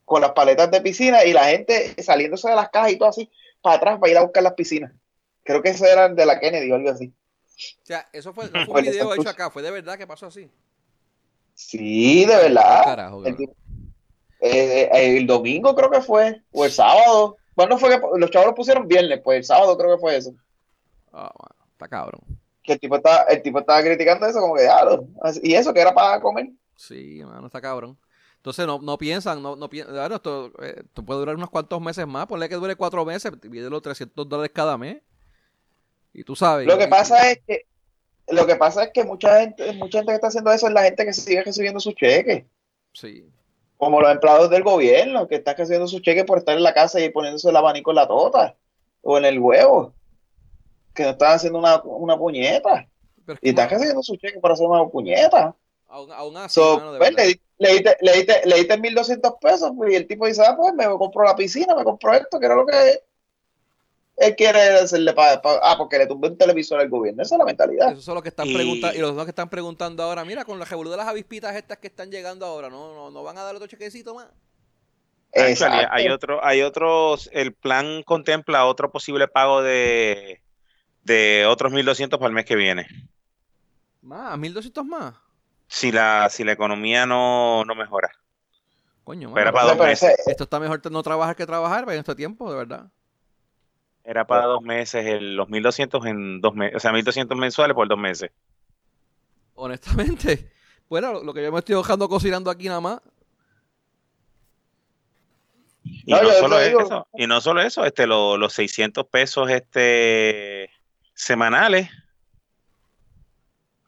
con 0.07 0.23
las 0.23 0.33
paletas 0.33 0.71
de 0.71 0.81
piscina 0.81 1.23
y 1.25 1.35
la 1.35 1.45
gente 1.45 2.03
saliéndose 2.03 2.49
de 2.49 2.57
las 2.57 2.71
cajas 2.71 2.93
y 2.93 2.97
todo 2.97 3.11
así 3.11 3.31
para 3.61 3.77
atrás 3.77 3.99
para 4.01 4.11
ir 4.11 4.19
a 4.19 4.23
buscar 4.23 4.43
las 4.43 4.55
piscinas. 4.55 4.93
Creo 5.45 5.63
que 5.63 5.71
eso 5.71 5.85
eran 5.85 6.17
de 6.17 6.25
la 6.25 6.41
Kennedy 6.41 6.71
o 6.73 6.77
algo 6.77 6.91
así. 6.91 7.13
O 7.83 7.87
sea, 7.87 8.09
eso 8.11 8.33
fue, 8.33 8.47
no 8.51 8.65
fue 8.65 8.81
un 8.81 8.91
video 8.91 9.15
hecho 9.15 9.29
acá, 9.29 9.51
fue 9.51 9.63
de 9.63 9.71
verdad 9.71 9.99
que 9.99 10.07
pasó 10.07 10.27
así. 10.27 10.51
Sí, 11.55 12.25
de 12.25 12.37
verdad. 12.37 13.13
el, 14.41 14.89
el, 14.93 15.27
domingo 15.27 15.75
creo 15.75 15.91
que 15.91 16.01
fue, 16.01 16.43
o 16.53 16.65
el 16.65 16.71
sábado. 16.71 17.37
¿Cuándo 17.55 17.77
fue 17.77 17.91
que 17.91 18.01
los 18.17 18.31
chavos 18.31 18.49
lo 18.49 18.55
pusieron 18.55 18.89
viernes? 18.89 19.21
Pues 19.23 19.39
el 19.39 19.45
sábado 19.45 19.77
creo 19.77 19.95
que 19.95 20.01
fue 20.01 20.17
eso. 20.17 20.33
Ah, 21.13 21.33
está 21.73 21.89
cabrón. 21.89 22.23
Que 22.63 22.75
el 22.75 22.81
tipo 22.81 22.97
estaba, 22.97 23.23
el 23.25 23.43
tipo 23.43 23.59
estaba 23.59 23.83
criticando 23.83 24.27
eso 24.27 24.41
como 24.41 24.55
que, 24.55 24.63
claro. 24.65 25.07
Y 25.43 25.55
eso 25.55 25.75
que 25.75 25.81
era 25.81 25.93
para 25.93 26.21
comer. 26.21 26.51
Sí, 26.77 27.23
mano, 27.25 27.47
está 27.47 27.61
cabrón. 27.61 27.99
Entonces 28.37 28.67
no, 28.67 28.79
no 28.79 28.97
piensan, 28.97 29.43
no, 29.43 29.55
no 29.55 29.69
piensan, 29.69 30.13
esto, 30.13 30.51
eh, 30.63 30.77
esto, 30.79 31.05
puede 31.05 31.21
durar 31.21 31.37
unos 31.37 31.51
cuantos 31.51 31.79
meses 31.83 32.07
más, 32.07 32.27
ponle 32.27 32.49
que 32.49 32.55
dure 32.55 32.75
cuatro 32.75 33.05
meses, 33.05 33.31
pide 33.39 33.69
los 33.69 33.83
300 33.83 34.27
dólares 34.27 34.51
cada 34.55 34.79
mes. 34.79 35.03
Y 36.15 36.25
tú 36.25 36.35
sabes. 36.35 36.67
Lo 36.67 36.79
que 36.79 36.89
pasa 36.89 37.31
es 37.31 37.41
que, 37.47 37.67
lo 38.31 38.47
que 38.47 38.57
pasa 38.57 38.85
es 38.85 38.91
que 38.93 39.05
mucha 39.05 39.41
gente, 39.41 39.73
mucha 39.75 39.99
gente 39.99 40.13
que 40.13 40.17
está 40.17 40.29
haciendo 40.29 40.53
eso 40.53 40.67
es 40.67 40.73
la 40.73 40.83
gente 40.83 41.05
que 41.05 41.13
sigue 41.13 41.43
recibiendo 41.43 41.81
sus 41.81 41.95
cheques. 41.95 42.45
Sí 42.93 43.31
como 43.81 43.99
los 43.99 44.13
empleados 44.13 44.51
del 44.51 44.63
gobierno 44.63 45.27
que 45.27 45.37
están 45.37 45.55
haciendo 45.59 45.89
su 45.89 46.01
cheque 46.01 46.27
por 46.27 46.37
estar 46.37 46.55
en 46.55 46.63
la 46.63 46.75
casa 46.75 47.01
y 47.01 47.09
poniéndose 47.09 47.49
el 47.49 47.57
abanico 47.57 47.91
en 47.91 47.97
la 47.97 48.07
tota 48.07 48.55
o 49.01 49.17
en 49.17 49.25
el 49.25 49.39
huevo, 49.39 49.95
que 50.95 51.05
no 51.05 51.11
están 51.11 51.33
haciendo 51.33 51.59
una, 51.59 51.83
una 51.83 52.19
puñeta. 52.19 52.87
y 53.41 53.49
están 53.49 53.73
haciendo 53.73 54.03
su 54.03 54.17
cheque 54.17 54.39
para 54.39 54.53
hacer 54.53 54.67
una 54.67 54.87
puñeta. 54.87 55.57
Aún, 55.89 56.37
así, 56.37 56.61
pues, 56.99 57.15
le, 57.15 57.41
le, 57.57 57.73
diste, 57.73 57.97
le, 58.03 58.13
diste, 58.13 58.43
le 58.45 58.57
diste 58.57 58.79
1.200 58.79 59.39
pesos 59.41 59.73
pues, 59.75 59.93
y 59.93 59.97
el 59.97 60.07
tipo 60.07 60.27
dice, 60.27 60.43
ah, 60.47 60.55
pues 60.55 60.75
me 60.75 60.85
compro 60.85 61.25
la 61.25 61.35
piscina, 61.35 61.75
me 61.75 61.83
compro 61.83 62.13
esto, 62.13 62.39
que 62.39 62.45
era 62.45 62.57
lo 62.57 62.67
que 62.67 62.77
es 62.91 63.03
él 64.21 64.37
quiere 64.37 64.61
hacerle 64.61 65.15
para, 65.15 65.41
ah, 65.43 65.75
porque 65.79 65.97
le 65.97 66.07
tumbó 66.07 66.29
un 66.29 66.37
televisor 66.37 66.79
al 66.79 66.91
gobierno. 66.91 67.23
Esa 67.23 67.37
es 67.37 67.39
la 67.39 67.45
mentalidad. 67.47 67.93
Eso 67.93 67.99
es 67.99 68.15
lo 68.15 68.23
que 68.23 68.29
están 68.29 68.47
preguntando. 68.53 68.99
Y 68.99 69.01
los 69.01 69.17
dos 69.17 69.25
que 69.25 69.31
están 69.31 69.49
preguntando 69.49 70.03
ahora, 70.03 70.27
mira, 70.27 70.45
con 70.45 70.59
la 70.59 70.67
revolución 70.67 70.99
de 70.99 71.05
las 71.05 71.09
avispitas 71.09 71.57
estas 71.57 71.79
que 71.79 71.87
están 71.87 72.11
llegando 72.11 72.45
ahora, 72.45 72.69
¿no, 72.69 72.95
no, 72.95 73.11
no 73.11 73.23
van 73.23 73.39
a 73.39 73.45
dar 73.45 73.57
otro 73.57 73.67
chequecito 73.67 74.15
más? 74.15 74.29
hay 75.33 76.09
otro, 76.09 76.45
hay 76.45 76.61
otros, 76.61 77.31
el 77.33 77.55
plan 77.55 78.03
contempla 78.03 78.67
otro 78.67 78.91
posible 78.91 79.27
pago 79.27 79.63
de, 79.63 80.43
de 81.05 81.47
otros 81.49 81.73
1.200 81.73 82.11
para 82.11 82.27
el 82.27 82.33
mes 82.33 82.45
que 82.45 82.57
viene. 82.57 82.89
¿Más? 84.03 84.37
¿1.200 84.37 84.85
más? 84.85 85.15
Si 85.67 85.93
la, 85.93 86.29
si 86.31 86.45
la 86.45 86.53
economía 86.53 87.07
no, 87.07 87.65
no 87.65 87.75
mejora. 87.75 88.11
Coño, 89.05 89.35
Era 89.39 89.51
para 89.51 89.69
dos 89.69 89.79
meses. 89.79 90.15
Esto 90.27 90.45
está 90.45 90.61
mejor 90.61 90.83
no 90.93 91.03
trabajar 91.03 91.37
que 91.37 91.47
trabajar 91.47 91.85
en 91.89 92.01
este 92.01 92.15
tiempo, 92.15 92.51
de 92.51 92.59
verdad. 92.59 92.91
Era 94.05 94.27
para 94.27 94.47
dos 94.47 94.63
meses, 94.63 95.05
el, 95.07 95.37
los 95.37 95.49
1.200 95.49 96.09
en 96.09 96.41
dos 96.41 96.55
meses, 96.55 96.77
o 96.77 96.81
sea, 96.81 96.93
1.200 96.93 97.37
mensuales 97.37 97.75
por 97.75 97.87
dos 97.87 97.99
meses. 97.99 98.31
Honestamente, 99.55 100.51
bueno, 100.89 101.23
lo 101.23 101.35
que 101.35 101.43
yo 101.43 101.53
me 101.53 101.59
estoy 101.59 101.77
dejando 101.77 102.09
cocinando 102.09 102.51
aquí 102.51 102.69
nada 102.69 102.81
más, 102.81 103.01
y 105.83 106.13
no, 106.13 106.31
solo 106.33 106.61
eso, 106.61 107.09
y 107.15 107.27
no 107.27 107.41
solo 107.41 107.63
eso, 107.63 107.85
este, 107.85 108.07
los 108.07 108.53
600 108.53 109.07
pesos 109.07 109.51
este, 109.51 110.71
semanales 111.15 111.91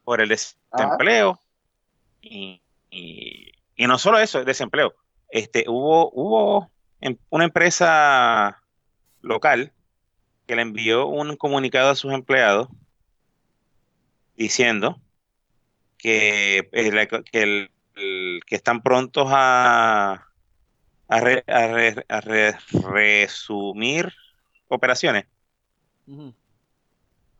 por 0.04 0.20
el 0.20 0.28
desempleo. 0.28 1.40
Y, 2.20 2.60
no 3.78 3.98
solo 3.98 4.18
eso, 4.18 4.38
el 4.38 4.44
desempleo. 4.44 4.94
Este, 5.28 5.64
hubo, 5.68 6.10
hubo 6.12 6.70
una 7.30 7.44
empresa 7.44 8.62
local 9.20 9.72
que 10.52 10.56
le 10.56 10.62
envió 10.62 11.06
un 11.06 11.34
comunicado 11.36 11.88
a 11.88 11.94
sus 11.94 12.12
empleados 12.12 12.68
diciendo 14.36 15.00
que, 15.96 16.68
eh, 16.72 17.08
que, 17.30 17.70
que 18.46 18.54
están 18.54 18.82
prontos 18.82 19.28
a 19.30 20.28
a, 21.08 22.20
resumir 22.82 24.12
operaciones. 24.68 25.24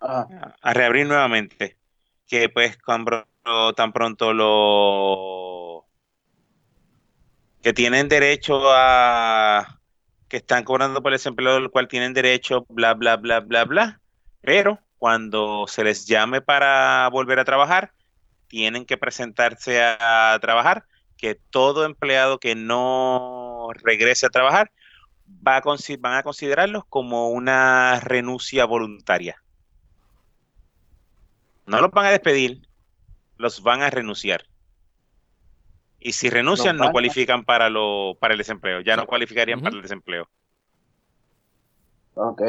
A 0.00 0.72
reabrir 0.72 1.06
nuevamente. 1.06 1.76
Que 2.26 2.48
pues 2.48 2.78
cuando 2.78 3.26
tan 3.76 3.92
pronto 3.92 4.32
lo 4.32 5.86
que 7.62 7.74
tienen 7.74 8.08
derecho 8.08 8.62
a 8.72 9.81
que 10.32 10.38
están 10.38 10.64
cobrando 10.64 11.02
por 11.02 11.12
el 11.12 11.18
desempleo 11.18 11.56
del 11.56 11.68
cual 11.68 11.88
tienen 11.88 12.14
derecho, 12.14 12.64
bla, 12.70 12.94
bla, 12.94 13.18
bla, 13.18 13.40
bla, 13.40 13.66
bla. 13.66 14.00
Pero 14.40 14.78
cuando 14.96 15.66
se 15.68 15.84
les 15.84 16.06
llame 16.06 16.40
para 16.40 17.06
volver 17.10 17.38
a 17.38 17.44
trabajar, 17.44 17.92
tienen 18.48 18.86
que 18.86 18.96
presentarse 18.96 19.82
a 19.82 20.38
trabajar, 20.40 20.86
que 21.18 21.34
todo 21.34 21.84
empleado 21.84 22.38
que 22.38 22.54
no 22.54 23.68
regrese 23.82 24.24
a 24.24 24.30
trabajar, 24.30 24.72
va 25.46 25.60
van 25.98 26.14
a 26.14 26.22
considerarlos 26.22 26.86
como 26.86 27.28
una 27.28 28.00
renuncia 28.00 28.64
voluntaria. 28.64 29.36
No 31.66 31.78
los 31.82 31.90
van 31.90 32.06
a 32.06 32.10
despedir, 32.10 32.66
los 33.36 33.62
van 33.62 33.82
a 33.82 33.90
renunciar. 33.90 34.46
Y 36.04 36.12
si 36.12 36.30
renuncian, 36.30 36.76
no 36.76 36.90
cualifican 36.90 37.44
para, 37.44 37.70
lo, 37.70 38.16
para 38.18 38.34
el 38.34 38.38
desempleo, 38.38 38.80
ya 38.80 38.96
no 38.96 39.06
cualificarían 39.06 39.60
para 39.60 39.76
el 39.76 39.82
desempleo. 39.82 40.28
Ok. 42.14 42.42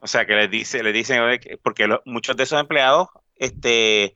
O 0.00 0.06
sea 0.06 0.26
que 0.26 0.34
les 0.34 0.50
dice, 0.50 0.82
le 0.82 0.92
dicen, 0.92 1.22
porque 1.62 1.88
muchos 2.04 2.36
de 2.36 2.44
esos 2.44 2.60
empleados 2.60 3.08
este, 3.36 4.14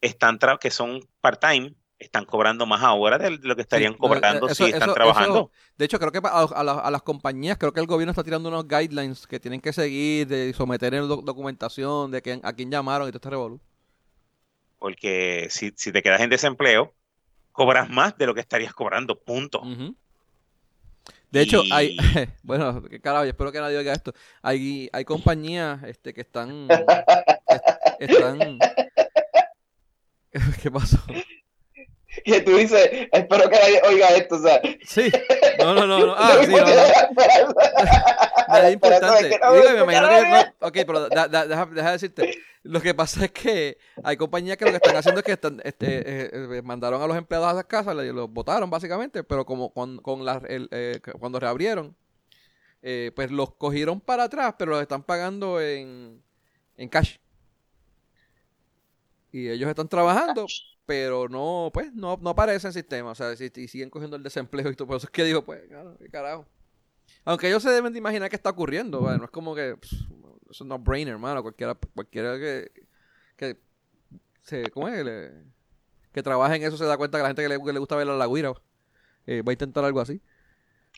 están 0.00 0.38
que 0.60 0.70
son 0.70 1.00
part-time, 1.20 1.74
están 1.98 2.26
cobrando 2.26 2.66
más 2.66 2.82
ahora 2.82 3.18
de 3.18 3.30
lo 3.30 3.56
que 3.56 3.62
estarían 3.62 3.94
cobrando 3.94 4.48
si 4.50 4.64
están 4.64 4.92
trabajando. 4.92 5.50
de 5.78 5.84
hecho, 5.84 5.98
creo 5.98 6.12
que 6.12 6.20
a, 6.22 6.90
las 6.90 7.02
compañías, 7.02 7.56
creo 7.56 7.72
que 7.72 7.80
el 7.80 7.86
gobierno 7.86 8.10
está 8.10 8.22
tirando 8.22 8.48
unos 8.48 8.68
guidelines 8.68 9.26
que 9.26 9.40
tienen 9.40 9.60
que 9.60 9.72
seguir, 9.72 10.26
de 10.26 10.52
someter 10.52 10.94
en 10.94 11.08
documentación 11.08 12.10
de 12.10 12.20
que, 12.20 12.40
a 12.42 12.52
quién 12.52 12.70
llamaron 12.70 13.08
y 13.08 13.10
todo 13.10 13.18
este 13.18 13.30
revolú. 13.30 13.60
Porque 14.84 15.46
si, 15.48 15.72
te 15.72 16.02
quedas 16.02 16.20
en 16.20 16.28
desempleo, 16.28 16.92
cobras 17.52 17.88
más 17.88 18.18
de 18.18 18.26
lo 18.26 18.34
que 18.34 18.42
estarías 18.42 18.74
cobrando, 18.74 19.18
punto. 19.18 19.62
De 21.30 21.40
hecho, 21.40 21.62
hay, 21.72 21.96
bueno, 22.42 22.82
carajo, 23.02 23.24
espero 23.24 23.50
que 23.50 23.60
nadie 23.60 23.78
oiga 23.78 23.94
esto. 23.94 24.12
Hay, 24.42 24.90
hay 24.92 25.06
compañías 25.06 25.82
este, 25.84 26.12
que 26.12 26.20
están, 26.20 26.68
están, 27.98 28.58
¿qué 30.62 30.70
pasó? 30.70 30.98
que 32.24 32.40
tú 32.42 32.56
dices, 32.56 33.08
espero 33.10 33.48
que 33.48 33.56
nadie 33.56 33.80
oiga 33.88 34.08
esto, 34.08 34.34
o 34.36 34.42
sea. 34.42 34.60
Sí, 34.86 35.10
no, 35.60 35.72
no, 35.74 35.86
no, 35.86 35.98
no. 35.98 36.14
Ah, 36.18 36.36
sí, 36.44 36.50
no, 36.50 36.58
no. 36.58 36.66
Es 38.58 38.74
importante. 38.74 39.28
Digo, 39.28 39.86
me 39.86 39.94
imagino 39.94 40.08
que 40.08 40.28
no, 40.28 40.40
ok, 40.60 40.78
pero 40.86 41.08
deja, 41.08 41.66
deja, 41.66 41.92
decirte. 41.92 42.38
Lo 42.64 42.80
que 42.80 42.94
pasa 42.94 43.26
es 43.26 43.30
que 43.30 43.76
hay 44.02 44.16
compañías 44.16 44.56
que 44.56 44.64
lo 44.64 44.70
que 44.70 44.78
están 44.78 44.96
haciendo 44.96 45.20
es 45.20 45.24
que 45.26 45.32
están, 45.32 45.60
este, 45.64 45.86
eh, 45.98 46.30
eh, 46.32 46.62
mandaron 46.62 47.02
a 47.02 47.06
los 47.06 47.16
empleados 47.16 47.48
a 47.48 47.52
las 47.52 47.66
casas, 47.66 47.94
los 47.94 48.30
votaron 48.30 48.70
básicamente, 48.70 49.22
pero 49.22 49.44
como 49.44 49.70
con, 49.70 49.98
con 49.98 50.24
la, 50.24 50.40
el, 50.48 50.68
eh, 50.70 50.98
cuando 51.20 51.38
reabrieron, 51.38 51.94
eh, 52.80 53.12
pues 53.14 53.30
los 53.30 53.54
cogieron 53.54 54.00
para 54.00 54.24
atrás, 54.24 54.54
pero 54.58 54.72
los 54.72 54.80
están 54.80 55.02
pagando 55.02 55.60
en, 55.60 56.22
en 56.78 56.88
cash. 56.88 57.18
Y 59.30 59.48
ellos 59.50 59.68
están 59.68 59.88
trabajando, 59.88 60.46
pero 60.86 61.28
no, 61.28 61.70
pues, 61.72 61.92
no, 61.92 62.18
no 62.20 62.30
aparece 62.30 62.66
en 62.66 62.70
el 62.70 62.74
sistema. 62.74 63.10
O 63.10 63.14
sea, 63.14 63.36
si, 63.36 63.50
siguen 63.68 63.90
cogiendo 63.90 64.16
el 64.16 64.22
desempleo 64.22 64.70
y 64.70 64.74
todo. 64.76 64.88
Por 64.88 64.96
eso 64.96 65.06
es 65.06 65.10
que 65.10 65.24
digo, 65.24 65.44
pues, 65.44 65.62
qué 65.98 66.08
carajo. 66.08 66.46
Aunque 67.24 67.48
ellos 67.48 67.62
se 67.62 67.70
deben 67.70 67.92
de 67.92 67.98
imaginar 67.98 68.30
qué 68.30 68.36
está 68.36 68.50
ocurriendo, 68.50 69.00
bueno, 69.00 69.18
no 69.18 69.24
es 69.24 69.30
como 69.30 69.54
que 69.54 69.76
es 70.54 70.60
un 70.60 70.68
no-brainer, 70.68 71.14
hermano. 71.14 71.42
Cualquiera, 71.42 71.74
cualquiera 71.94 72.38
que, 72.38 72.70
que 73.36 73.58
se, 74.42 74.70
¿cómo 74.70 74.88
es? 74.88 75.04
que 76.12 76.22
trabaje 76.22 76.54
en 76.56 76.62
eso 76.62 76.76
se 76.76 76.84
da 76.84 76.96
cuenta 76.96 77.18
que 77.18 77.22
la 77.22 77.28
gente 77.28 77.42
que 77.42 77.48
le, 77.48 77.78
gusta 77.78 77.96
ver 77.96 78.06
la 78.06 78.14
lagüira 78.14 78.52
eh, 79.26 79.42
va 79.42 79.50
a 79.50 79.52
intentar 79.52 79.84
algo 79.84 80.00
así. 80.00 80.20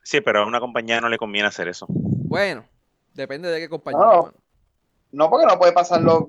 Sí, 0.03 0.21
pero 0.21 0.43
a 0.43 0.47
una 0.47 0.61
compañía 0.61 1.01
no 1.01 1.09
le 1.09 1.17
conviene 1.17 1.49
hacer 1.49 1.69
eso. 1.69 1.87
Bueno, 1.89 2.67
depende 3.15 3.49
de 3.49 3.61
qué 3.61 3.69
compañía. 3.71 3.99
No, 3.99 4.35
no 5.13 5.31
porque 5.31 5.47
no 5.47 5.59
puede 5.59 5.73
pasar 5.73 6.03
los 6.03 6.25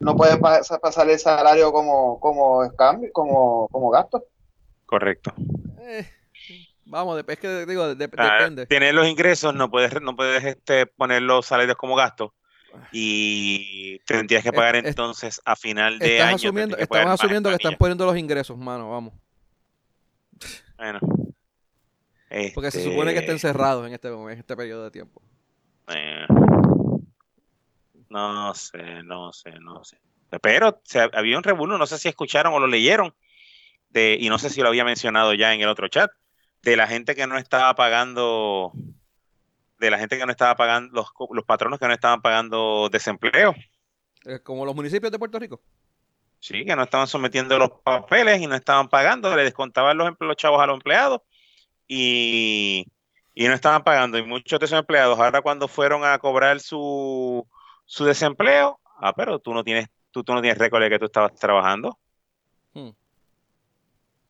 no 0.00 0.16
puede 0.16 0.38
pasar 0.38 1.10
el 1.10 1.18
salario 1.18 1.70
como, 1.70 2.18
como 2.18 2.72
cambio, 2.76 3.10
como, 3.12 3.68
como 3.68 3.90
gasto. 3.90 4.24
Correcto. 4.86 5.34
Eh, 5.80 6.08
vamos, 6.88 7.22
es 7.26 7.38
que 7.38 7.66
digo, 7.66 7.82
ah, 7.84 7.94
depende. 7.94 8.66
Tienes 8.66 8.94
los 8.94 9.06
ingresos, 9.06 9.54
no 9.54 9.70
puedes, 9.70 10.00
no 10.00 10.16
puedes 10.16 10.44
este, 10.44 10.86
poner 10.86 11.22
los 11.22 11.46
salarios 11.46 11.76
como 11.76 11.94
gasto 11.94 12.34
y 12.92 13.98
tendrías 14.00 14.42
que 14.42 14.52
pagar 14.52 14.76
entonces 14.76 15.40
a 15.44 15.56
final 15.56 15.98
de 15.98 16.20
año. 16.20 16.36
Asumiendo, 16.36 16.76
estamos 16.76 17.20
asumiendo 17.20 17.48
que 17.50 17.56
están 17.56 17.76
poniendo 17.76 18.06
los 18.06 18.16
ingresos, 18.16 18.56
mano, 18.56 18.90
vamos. 18.90 19.14
Bueno. 20.76 21.00
Porque 22.54 22.70
se 22.70 22.84
supone 22.84 23.12
que 23.12 23.20
está 23.20 23.32
este 23.32 23.48
encerrado 23.48 23.86
en 23.86 23.94
este, 23.94 24.08
en 24.08 24.30
este 24.30 24.56
periodo 24.56 24.84
de 24.84 24.90
tiempo. 24.90 25.22
No 28.10 28.54
sé, 28.54 29.02
no 29.02 29.32
sé, 29.32 29.52
no 29.60 29.84
sé. 29.84 29.98
Pero 30.42 30.82
había 31.14 31.38
un 31.38 31.42
revuelo, 31.42 31.78
no 31.78 31.86
sé 31.86 31.98
si 31.98 32.08
escucharon 32.08 32.52
o 32.52 32.58
lo 32.58 32.66
leyeron, 32.66 33.14
de, 33.88 34.18
y 34.20 34.28
no 34.28 34.38
sé 34.38 34.50
si 34.50 34.60
lo 34.60 34.68
había 34.68 34.84
mencionado 34.84 35.32
ya 35.32 35.54
en 35.54 35.62
el 35.62 35.68
otro 35.68 35.88
chat, 35.88 36.10
de 36.62 36.76
la 36.76 36.86
gente 36.86 37.14
que 37.14 37.26
no 37.26 37.38
estaba 37.38 37.74
pagando, 37.74 38.72
de 39.78 39.90
la 39.90 39.98
gente 39.98 40.18
que 40.18 40.26
no 40.26 40.32
estaba 40.32 40.56
pagando, 40.56 40.94
los, 40.94 41.12
los 41.30 41.44
patronos 41.44 41.78
que 41.78 41.86
no 41.86 41.94
estaban 41.94 42.22
pagando 42.22 42.88
desempleo. 42.90 43.54
Eh, 44.24 44.40
como 44.40 44.64
los 44.64 44.74
municipios 44.74 45.12
de 45.12 45.18
Puerto 45.18 45.38
Rico. 45.38 45.60
Sí, 46.40 46.64
que 46.64 46.76
no 46.76 46.84
estaban 46.84 47.06
sometiendo 47.08 47.58
los 47.58 47.70
papeles 47.82 48.40
y 48.40 48.46
no 48.46 48.54
estaban 48.54 48.88
pagando, 48.88 49.34
le 49.34 49.44
descontaban 49.44 49.96
los, 49.96 50.12
los 50.20 50.36
chavos 50.36 50.60
a 50.60 50.66
los 50.66 50.74
empleados 50.74 51.22
y, 51.88 52.86
y 53.34 53.48
no 53.48 53.54
estaban 53.54 53.82
pagando. 53.82 54.18
Y 54.18 54.22
muchos 54.22 54.60
de 54.60 54.66
esos 54.66 54.78
empleados, 54.78 55.18
ahora 55.18 55.42
cuando 55.42 55.66
fueron 55.66 56.04
a 56.04 56.18
cobrar 56.18 56.60
su, 56.60 57.46
su 57.86 58.04
desempleo, 58.04 58.78
ah, 59.00 59.12
pero 59.14 59.40
tú 59.40 59.52
no 59.52 59.64
tienes, 59.64 59.88
tú, 60.10 60.22
tú 60.22 60.34
no 60.34 60.40
tienes 60.40 60.58
récord 60.58 60.82
de 60.82 60.90
que 60.90 60.98
tú 60.98 61.06
estabas 61.06 61.34
trabajando. 61.34 61.98
Hmm. 62.72 62.90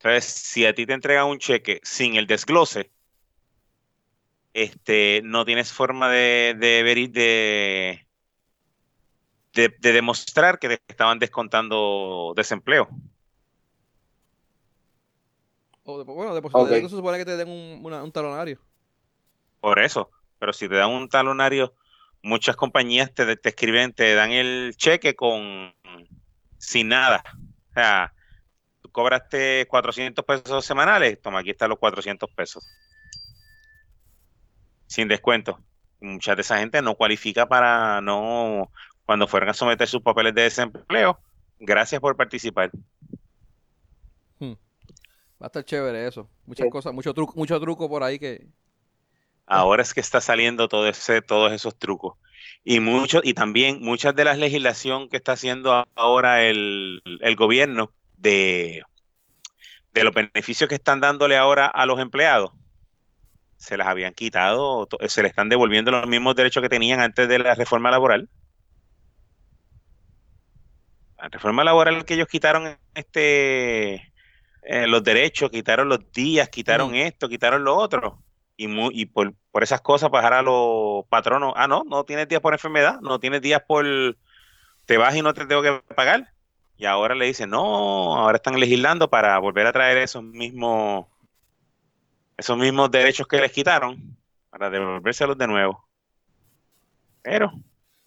Entonces, 0.01 0.23
si 0.23 0.65
a 0.65 0.73
ti 0.73 0.85
te 0.85 0.93
entregan 0.93 1.27
un 1.27 1.39
cheque 1.39 1.81
sin 1.83 2.15
el 2.15 2.25
desglose, 2.25 2.89
este, 4.53 5.21
no 5.25 5.43
tienes 5.43 5.73
forma 5.73 6.09
de, 6.09 6.55
de 6.57 6.83
ver 6.83 7.09
de, 7.11 8.07
de, 9.53 9.91
demostrar 9.91 10.57
que 10.57 10.69
te 10.69 10.81
estaban 10.87 11.19
descontando 11.19 12.31
desempleo. 12.33 12.87
bueno, 15.83 16.33
de 16.33 16.81
se 16.81 16.89
supone 16.89 17.17
que 17.17 17.25
te 17.25 17.35
den 17.35 17.49
un, 17.49 17.85
un 17.85 18.11
talonario. 18.13 18.57
Por 19.59 19.79
eso, 19.79 20.11
pero 20.39 20.53
si 20.53 20.69
te 20.69 20.75
dan 20.75 20.91
un 20.91 21.09
talonario 21.09 21.73
muchas 22.21 22.55
compañías 22.55 23.13
te, 23.13 23.35
te, 23.35 23.49
escriben, 23.49 23.91
te 23.91 24.13
dan 24.13 24.31
el 24.31 24.75
cheque 24.77 25.15
con 25.15 25.73
sin 26.57 26.87
nada. 26.87 27.21
O 27.71 27.73
sea, 27.73 28.13
cobraste 28.99 29.65
400 29.69 30.25
pesos 30.25 30.65
semanales, 30.65 31.21
toma, 31.21 31.39
aquí 31.39 31.51
están 31.51 31.69
los 31.69 31.79
400 31.79 32.29
pesos. 32.31 32.67
Sin 34.87 35.07
descuento. 35.07 35.57
Mucha 36.01 36.35
de 36.35 36.41
esa 36.41 36.57
gente 36.57 36.81
no 36.81 36.95
cualifica 36.95 37.47
para 37.47 38.01
no, 38.01 38.69
cuando 39.05 39.25
fueran 39.25 39.49
a 39.49 39.53
someter 39.53 39.87
sus 39.87 40.01
papeles 40.01 40.35
de 40.35 40.41
desempleo. 40.41 41.17
Gracias 41.59 42.01
por 42.01 42.17
participar. 42.17 42.71
Hmm. 44.37 44.53
Va 45.41 45.45
a 45.45 45.47
estar 45.47 45.63
chévere 45.63 46.05
eso. 46.05 46.29
Muchas 46.45 46.67
cosas, 46.69 46.93
mucho 46.93 47.13
truco, 47.13 47.33
mucho 47.37 47.57
truco 47.59 47.87
por 47.87 48.03
ahí 48.03 48.19
que. 48.19 48.47
Ahora 49.45 49.81
es 49.81 49.93
que 49.93 50.01
está 50.01 50.19
saliendo 50.19 50.67
todo 50.67 50.87
ese, 50.89 51.21
todos 51.21 51.53
esos 51.53 51.77
trucos. 51.77 52.17
Y 52.65 52.81
mucho, 52.81 53.21
y 53.23 53.33
también 53.33 53.79
muchas 53.81 54.13
de 54.13 54.25
las 54.25 54.37
legislación 54.37 55.07
que 55.07 55.17
está 55.17 55.31
haciendo 55.33 55.87
ahora 55.95 56.43
el, 56.43 57.01
el 57.21 57.35
gobierno 57.37 57.93
de, 58.19 58.83
de 59.93 60.03
los 60.03 60.13
beneficios 60.13 60.67
que 60.67 60.75
están 60.75 60.99
dándole 60.99 61.37
ahora 61.37 61.67
a 61.67 61.85
los 61.85 61.99
empleados, 61.99 62.51
se 63.57 63.77
las 63.77 63.87
habían 63.87 64.13
quitado, 64.13 64.87
se 65.07 65.21
le 65.21 65.27
están 65.27 65.49
devolviendo 65.49 65.91
los 65.91 66.07
mismos 66.07 66.35
derechos 66.35 66.63
que 66.63 66.69
tenían 66.69 67.01
antes 67.01 67.27
de 67.27 67.39
la 67.39 67.55
reforma 67.55 67.91
laboral. 67.91 68.29
La 71.17 71.27
reforma 71.27 71.65
laboral 71.65 72.05
que 72.05 72.13
ellos 72.13 72.27
quitaron 72.29 72.77
este 72.93 74.09
eh, 74.63 74.87
los 74.87 75.03
derechos, 75.03 75.49
quitaron 75.49 75.89
los 75.89 76.11
días, 76.11 76.47
quitaron 76.49 76.95
esto, 76.95 77.27
quitaron 77.27 77.63
lo 77.63 77.75
otro. 77.75 78.23
Y, 78.55 78.67
y 79.01 79.05
por, 79.05 79.33
por, 79.51 79.63
esas 79.63 79.81
cosas 79.81 80.09
pasar 80.09 80.33
a 80.33 80.41
los 80.41 81.05
patronos, 81.09 81.53
ah, 81.55 81.67
no, 81.67 81.83
no 81.85 82.03
tienes 82.03 82.27
días 82.27 82.41
por 82.41 82.53
enfermedad, 82.53 82.99
no 83.01 83.19
tienes 83.19 83.41
días 83.41 83.61
por, 83.67 83.85
te 84.85 84.97
vas 84.97 85.15
y 85.15 85.21
no 85.21 85.33
te 85.33 85.45
tengo 85.45 85.61
que 85.61 85.81
pagar. 85.95 86.33
Y 86.79 86.85
ahora 86.85 87.13
le 87.13 87.25
dicen, 87.25 87.51
no, 87.51 88.15
ahora 88.15 88.37
están 88.37 88.59
legislando 88.59 89.09
para 89.09 89.37
volver 89.37 89.67
a 89.67 89.73
traer 89.73 89.97
esos 89.97 90.23
mismos 90.23 91.05
esos 92.37 92.57
mismos 92.57 92.89
derechos 92.89 93.27
que 93.27 93.41
les 93.41 93.51
quitaron 93.51 94.17
para 94.49 94.69
devolvérselos 94.69 95.37
de 95.37 95.45
nuevo. 95.45 95.85
Pero 97.21 97.51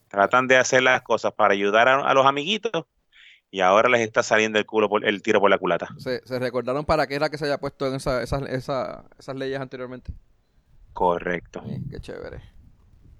tratan 0.08 0.48
de 0.48 0.56
hacer 0.56 0.82
las 0.82 1.02
cosas 1.02 1.32
para 1.34 1.52
ayudar 1.52 1.86
a, 1.86 2.14
los 2.14 2.24
amiguitos 2.24 2.86
y 3.50 3.60
ahora 3.60 3.90
les 3.90 4.00
está 4.00 4.22
saliendo 4.22 4.58
el 4.58 4.64
culo 4.64 4.88
por, 4.88 5.04
el 5.04 5.20
tiro 5.20 5.38
por 5.38 5.50
la 5.50 5.58
culata. 5.58 5.88
¿Se, 5.98 6.22
recordaron 6.38 6.86
para 6.86 7.06
qué 7.06 7.14
era 7.14 7.28
que 7.28 7.36
se 7.36 7.44
haya 7.44 7.58
puesto 7.58 7.86
en 7.86 7.96
esa, 7.96 8.22
esas 8.22 9.36
leyes 9.36 9.60
anteriormente? 9.60 10.14
Correcto. 10.94 11.62
qué 11.90 12.00
chévere. 12.00 12.40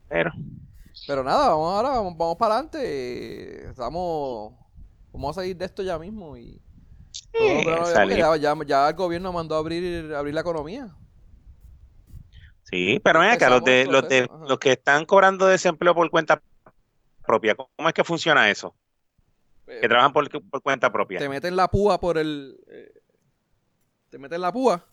Pero. 0.09 0.33
Pero 1.07 1.25
nada, 1.25 1.49
vamos 1.49 1.75
ahora, 1.75 1.89
vamos, 1.91 2.37
para 2.37 2.55
adelante. 2.55 3.69
Estamos. 3.69 4.55
Vamos 5.13 5.37
a 5.37 5.41
salir 5.41 5.57
de 5.57 5.65
esto 5.65 5.83
ya 5.83 5.99
mismo 5.99 6.37
y. 6.37 6.61
ya, 7.33 8.55
ya, 8.67 8.89
el 8.89 8.95
gobierno 8.95 9.33
mandó 9.33 9.57
a 9.57 9.59
abrir, 9.59 10.15
abrir 10.15 10.35
la 10.35 10.41
economía. 10.41 10.95
Sí, 12.65 13.01
pero 13.05 13.21
ven 13.21 13.31
acá, 13.31 13.51
los, 13.51 13.63
de, 13.65 13.85
los, 13.85 14.09
de, 14.09 14.27
los 14.49 14.59
que 14.59 14.73
están 14.73 15.05
cobrando 15.05 15.47
desempleo 15.47 15.95
por 15.95 16.09
cuenta 16.11 16.43
propia, 17.27 17.55
¿cómo 17.55 17.89
es 17.89 17.95
que 17.95 18.05
funciona 18.05 18.51
eso? 18.51 18.75
que 19.67 19.87
eh, 19.87 19.89
trabajan 19.89 20.13
por, 20.13 20.29
cuenta 20.63 20.93
propia. 20.93 21.19
Te 21.19 21.29
meten 21.29 21.57
la 21.57 21.69
púa 21.69 22.01
por 22.01 22.19
el... 22.19 22.59
Eh, 22.67 22.93
te 24.11 24.19
meten 24.19 24.41
la 24.43 24.53
púa, 24.53 24.85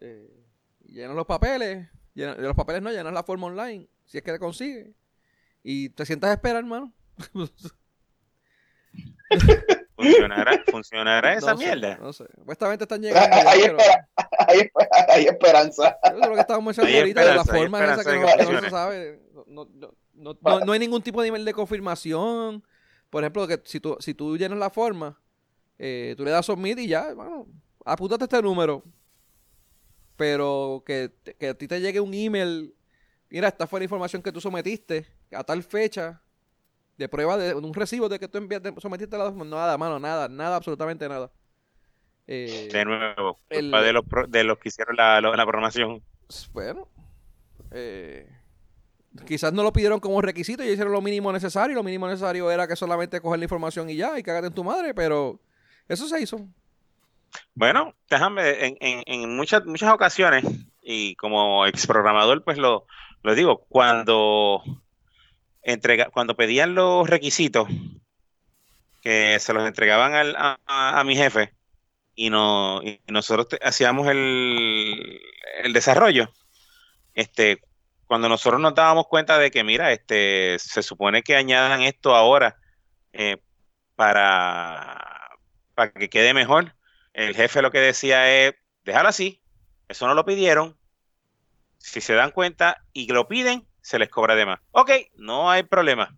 eh, 0.00 0.44
llenan 0.86 1.14
los 1.14 1.26
papeles, 1.26 1.88
llenan, 2.14 2.42
los 2.42 2.56
papeles 2.56 2.82
no, 2.82 2.90
llenan 2.90 3.14
la 3.14 3.22
forma 3.22 3.46
online, 3.46 3.88
si 4.06 4.18
es 4.18 4.24
que 4.24 4.32
te 4.32 4.40
consigue, 4.40 4.92
y 5.62 5.90
te 5.90 6.04
sientas 6.04 6.30
a 6.30 6.32
esperar, 6.32 6.64
hermano. 6.64 6.92
¿Funcionará, 9.96 10.62
¿funcionará 10.70 11.34
esa 11.34 11.54
mierda? 11.54 11.96
No 11.98 12.12
sé. 12.12 12.24
Supuestamente 12.36 12.84
están 12.84 13.00
llegando. 13.00 13.36
hay, 15.08 15.24
esperanza. 15.26 15.98
Eso 16.02 16.14
es 16.14 16.28
lo 16.28 16.34
que 16.34 16.40
estábamos 16.40 16.66
mencionando 16.66 16.98
ahorita, 16.98 17.24
de 17.24 17.34
la 17.34 17.44
forma 17.44 17.84
esa 17.84 18.04
que, 18.04 18.18
no, 18.18 18.60
se 18.60 18.70
sabe. 18.70 19.20
No, 19.46 20.72
hay 20.72 20.78
ningún 20.78 21.02
tipo 21.02 21.20
de 21.20 21.28
nivel 21.28 21.44
de 21.44 21.52
confirmación. 21.52 22.64
Por 23.10 23.22
ejemplo, 23.22 23.46
que 23.46 23.60
si 23.64 23.80
tú, 23.80 23.96
si 24.00 24.14
tú 24.14 24.36
llenas 24.36 24.58
la 24.58 24.70
forma, 24.70 25.20
eh, 25.78 26.14
tú 26.16 26.24
le 26.24 26.30
das 26.30 26.46
submit 26.46 26.78
y 26.78 26.88
ya, 26.88 27.12
bueno, 27.12 27.46
apúntate 27.84 28.24
este 28.24 28.40
número. 28.42 28.82
Pero 30.16 30.82
que, 30.86 31.12
que 31.38 31.48
a 31.48 31.54
ti 31.54 31.68
te 31.68 31.80
llegue 31.80 32.00
un 32.00 32.14
email. 32.14 32.74
Mira, 33.28 33.48
esta 33.48 33.66
fue 33.66 33.80
la 33.80 33.84
información 33.84 34.22
que 34.22 34.32
tú 34.32 34.40
sometiste 34.40 35.06
a 35.32 35.44
tal 35.44 35.62
fecha 35.62 36.22
de 37.02 37.08
prueba 37.08 37.36
de 37.36 37.54
un 37.54 37.74
recibo 37.74 38.08
de 38.08 38.18
que 38.18 38.28
tú 38.28 38.38
envías, 38.38 38.62
sometiste 38.78 39.18
la 39.18 39.30
nada, 39.30 39.76
mano, 39.76 39.98
nada, 39.98 40.28
nada, 40.28 40.56
absolutamente 40.56 41.08
nada. 41.08 41.30
Eh, 42.26 42.68
de 42.72 42.84
nuevo, 42.84 43.40
culpa 43.50 43.82
de, 43.82 43.92
los, 43.92 44.04
de 44.28 44.44
los 44.44 44.58
que 44.58 44.68
hicieron 44.68 44.96
la, 44.96 45.20
la 45.20 45.44
programación. 45.44 46.02
Bueno, 46.52 46.88
eh, 47.72 48.28
quizás 49.26 49.52
no 49.52 49.62
lo 49.64 49.72
pidieron 49.72 49.98
como 49.98 50.22
requisito 50.22 50.62
y 50.62 50.68
hicieron 50.68 50.92
lo 50.92 51.00
mínimo 51.00 51.32
necesario. 51.32 51.74
Lo 51.74 51.82
mínimo 51.82 52.06
necesario 52.06 52.50
era 52.50 52.68
que 52.68 52.76
solamente 52.76 53.20
coger 53.20 53.40
la 53.40 53.44
información 53.46 53.90
y 53.90 53.96
ya, 53.96 54.18
y 54.18 54.22
cagate 54.22 54.46
en 54.46 54.54
tu 54.54 54.62
madre, 54.62 54.94
pero 54.94 55.40
eso 55.88 56.06
se 56.06 56.22
hizo. 56.22 56.46
Bueno, 57.54 57.94
déjame, 58.08 58.66
en, 58.66 58.76
en, 58.80 59.02
en 59.06 59.36
muchas, 59.36 59.64
muchas 59.66 59.92
ocasiones, 59.92 60.44
y 60.80 61.16
como 61.16 61.66
ex 61.66 61.86
programador, 61.86 62.44
pues 62.44 62.56
lo, 62.56 62.86
lo 63.22 63.34
digo, 63.34 63.64
cuando 63.68 64.62
entrega, 65.62 66.10
cuando 66.10 66.36
pedían 66.36 66.74
los 66.74 67.08
requisitos, 67.08 67.68
que 69.00 69.38
se 69.40 69.52
los 69.52 69.66
entregaban 69.66 70.14
al, 70.14 70.36
a, 70.36 71.02
mi 71.04 71.16
jefe, 71.16 71.54
y, 72.14 72.30
no, 72.30 72.80
nosotros 73.08 73.48
hacíamos 73.62 74.08
el, 74.08 75.20
el, 75.64 75.72
desarrollo, 75.72 76.32
este, 77.14 77.60
cuando 78.06 78.28
nosotros 78.28 78.60
nos 78.60 78.74
dábamos 78.74 79.06
cuenta 79.08 79.38
de 79.38 79.50
que, 79.50 79.64
mira, 79.64 79.92
este, 79.92 80.58
se 80.58 80.82
supone 80.82 81.22
que 81.22 81.36
añadan 81.36 81.82
esto 81.82 82.14
ahora 82.14 82.56
eh, 83.12 83.38
para, 83.96 85.30
para 85.74 85.92
que 85.92 86.10
quede 86.10 86.34
mejor, 86.34 86.74
el 87.12 87.34
jefe 87.34 87.62
lo 87.62 87.70
que 87.70 87.80
decía 87.80 88.30
es, 88.30 88.54
déjalo 88.84 89.08
así, 89.08 89.42
eso 89.88 90.06
no 90.06 90.14
lo 90.14 90.24
pidieron, 90.24 90.76
si 91.78 92.00
se 92.00 92.14
dan 92.14 92.30
cuenta 92.30 92.84
y 92.92 93.10
lo 93.12 93.26
piden, 93.28 93.66
se 93.82 93.98
les 93.98 94.08
cobra 94.08 94.34
de 94.34 94.46
más. 94.46 94.60
Ok, 94.70 94.90
no 95.16 95.50
hay 95.50 95.64
problema. 95.64 96.16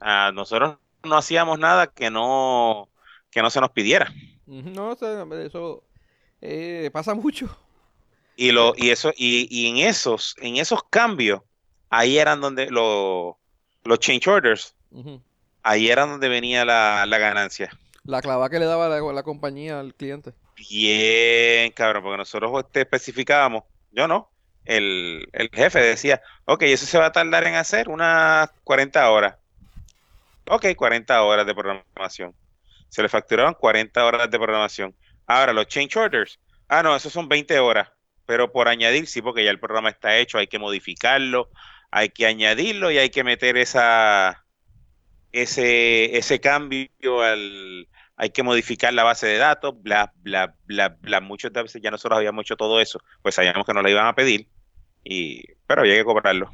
Ah, 0.00 0.30
nosotros 0.34 0.78
no 1.02 1.16
hacíamos 1.16 1.58
nada 1.58 1.86
que 1.86 2.10
no, 2.10 2.88
que 3.30 3.42
no 3.42 3.50
se 3.50 3.60
nos 3.60 3.70
pidiera. 3.70 4.12
No, 4.46 4.92
eso 4.92 5.84
eh, 6.40 6.90
pasa 6.92 7.14
mucho. 7.14 7.48
Y 8.36 8.52
lo, 8.52 8.72
y 8.76 8.90
eso, 8.90 9.12
y, 9.16 9.46
y, 9.50 9.68
en 9.68 9.86
esos, 9.86 10.34
en 10.38 10.56
esos 10.56 10.82
cambios, 10.84 11.42
ahí 11.90 12.18
eran 12.18 12.40
donde 12.40 12.70
los 12.70 13.36
change 13.98 14.26
orders, 14.26 14.74
ahí 15.62 15.90
era 15.90 16.06
donde 16.06 16.28
venía 16.28 16.64
la, 16.64 17.04
ganancia. 17.06 17.70
La 18.04 18.22
clava 18.22 18.48
que 18.48 18.58
le 18.58 18.64
daba 18.64 18.88
la, 18.88 19.22
compañía 19.22 19.78
al 19.78 19.94
cliente. 19.94 20.32
Bien, 20.56 21.70
cabrón, 21.72 22.02
porque 22.02 22.16
nosotros 22.16 22.64
te 22.72 22.80
especificábamos, 22.80 23.64
yo 23.92 24.08
no, 24.08 24.29
el, 24.76 25.50
jefe 25.52 25.80
decía, 25.80 26.22
ok, 26.44 26.62
eso 26.62 26.86
se 26.86 26.98
va 26.98 27.06
a 27.06 27.12
tardar 27.12 27.46
en 27.46 27.54
hacer 27.54 27.88
unas 27.88 28.50
40 28.64 29.10
horas. 29.10 29.36
Ok, 30.46 30.66
40 30.76 31.22
horas 31.22 31.46
de 31.46 31.54
programación. 31.54 32.34
Se 32.88 33.02
le 33.02 33.08
facturaban 33.08 33.54
40 33.54 34.04
horas 34.04 34.30
de 34.30 34.38
programación. 34.38 34.94
Ahora, 35.26 35.52
los 35.52 35.66
change 35.66 35.96
orders. 35.96 36.38
Ah, 36.68 36.82
no, 36.82 36.94
esos 36.94 37.12
son 37.12 37.28
20 37.28 37.58
horas. 37.58 37.88
Pero 38.26 38.52
por 38.52 38.68
añadir, 38.68 39.06
sí, 39.06 39.22
porque 39.22 39.44
ya 39.44 39.50
el 39.50 39.60
programa 39.60 39.90
está 39.90 40.16
hecho, 40.16 40.38
hay 40.38 40.46
que 40.46 40.58
modificarlo, 40.58 41.50
hay 41.90 42.10
que 42.10 42.26
añadirlo 42.26 42.90
y 42.90 42.98
hay 42.98 43.10
que 43.10 43.24
meter 43.24 43.56
esa 43.56 44.44
ese, 45.32 46.16
ese 46.16 46.40
cambio 46.40 47.22
al, 47.22 47.88
hay 48.16 48.30
que 48.30 48.42
modificar 48.42 48.92
la 48.92 49.02
base 49.02 49.26
de 49.26 49.38
datos, 49.38 49.80
bla, 49.82 50.12
bla, 50.16 50.54
bla, 50.66 50.90
bla. 51.00 51.20
Muchas 51.20 51.52
veces 51.52 51.80
ya 51.82 51.90
nosotros 51.90 52.18
habíamos 52.18 52.44
hecho 52.44 52.56
todo 52.56 52.80
eso, 52.80 53.00
pues 53.22 53.34
sabíamos 53.34 53.64
que 53.64 53.72
no 53.72 53.82
lo 53.82 53.88
iban 53.88 54.06
a 54.06 54.14
pedir, 54.14 54.46
y, 55.04 55.44
pero 55.66 55.82
había 55.82 55.96
que 55.96 56.04
cobrarlo. 56.04 56.50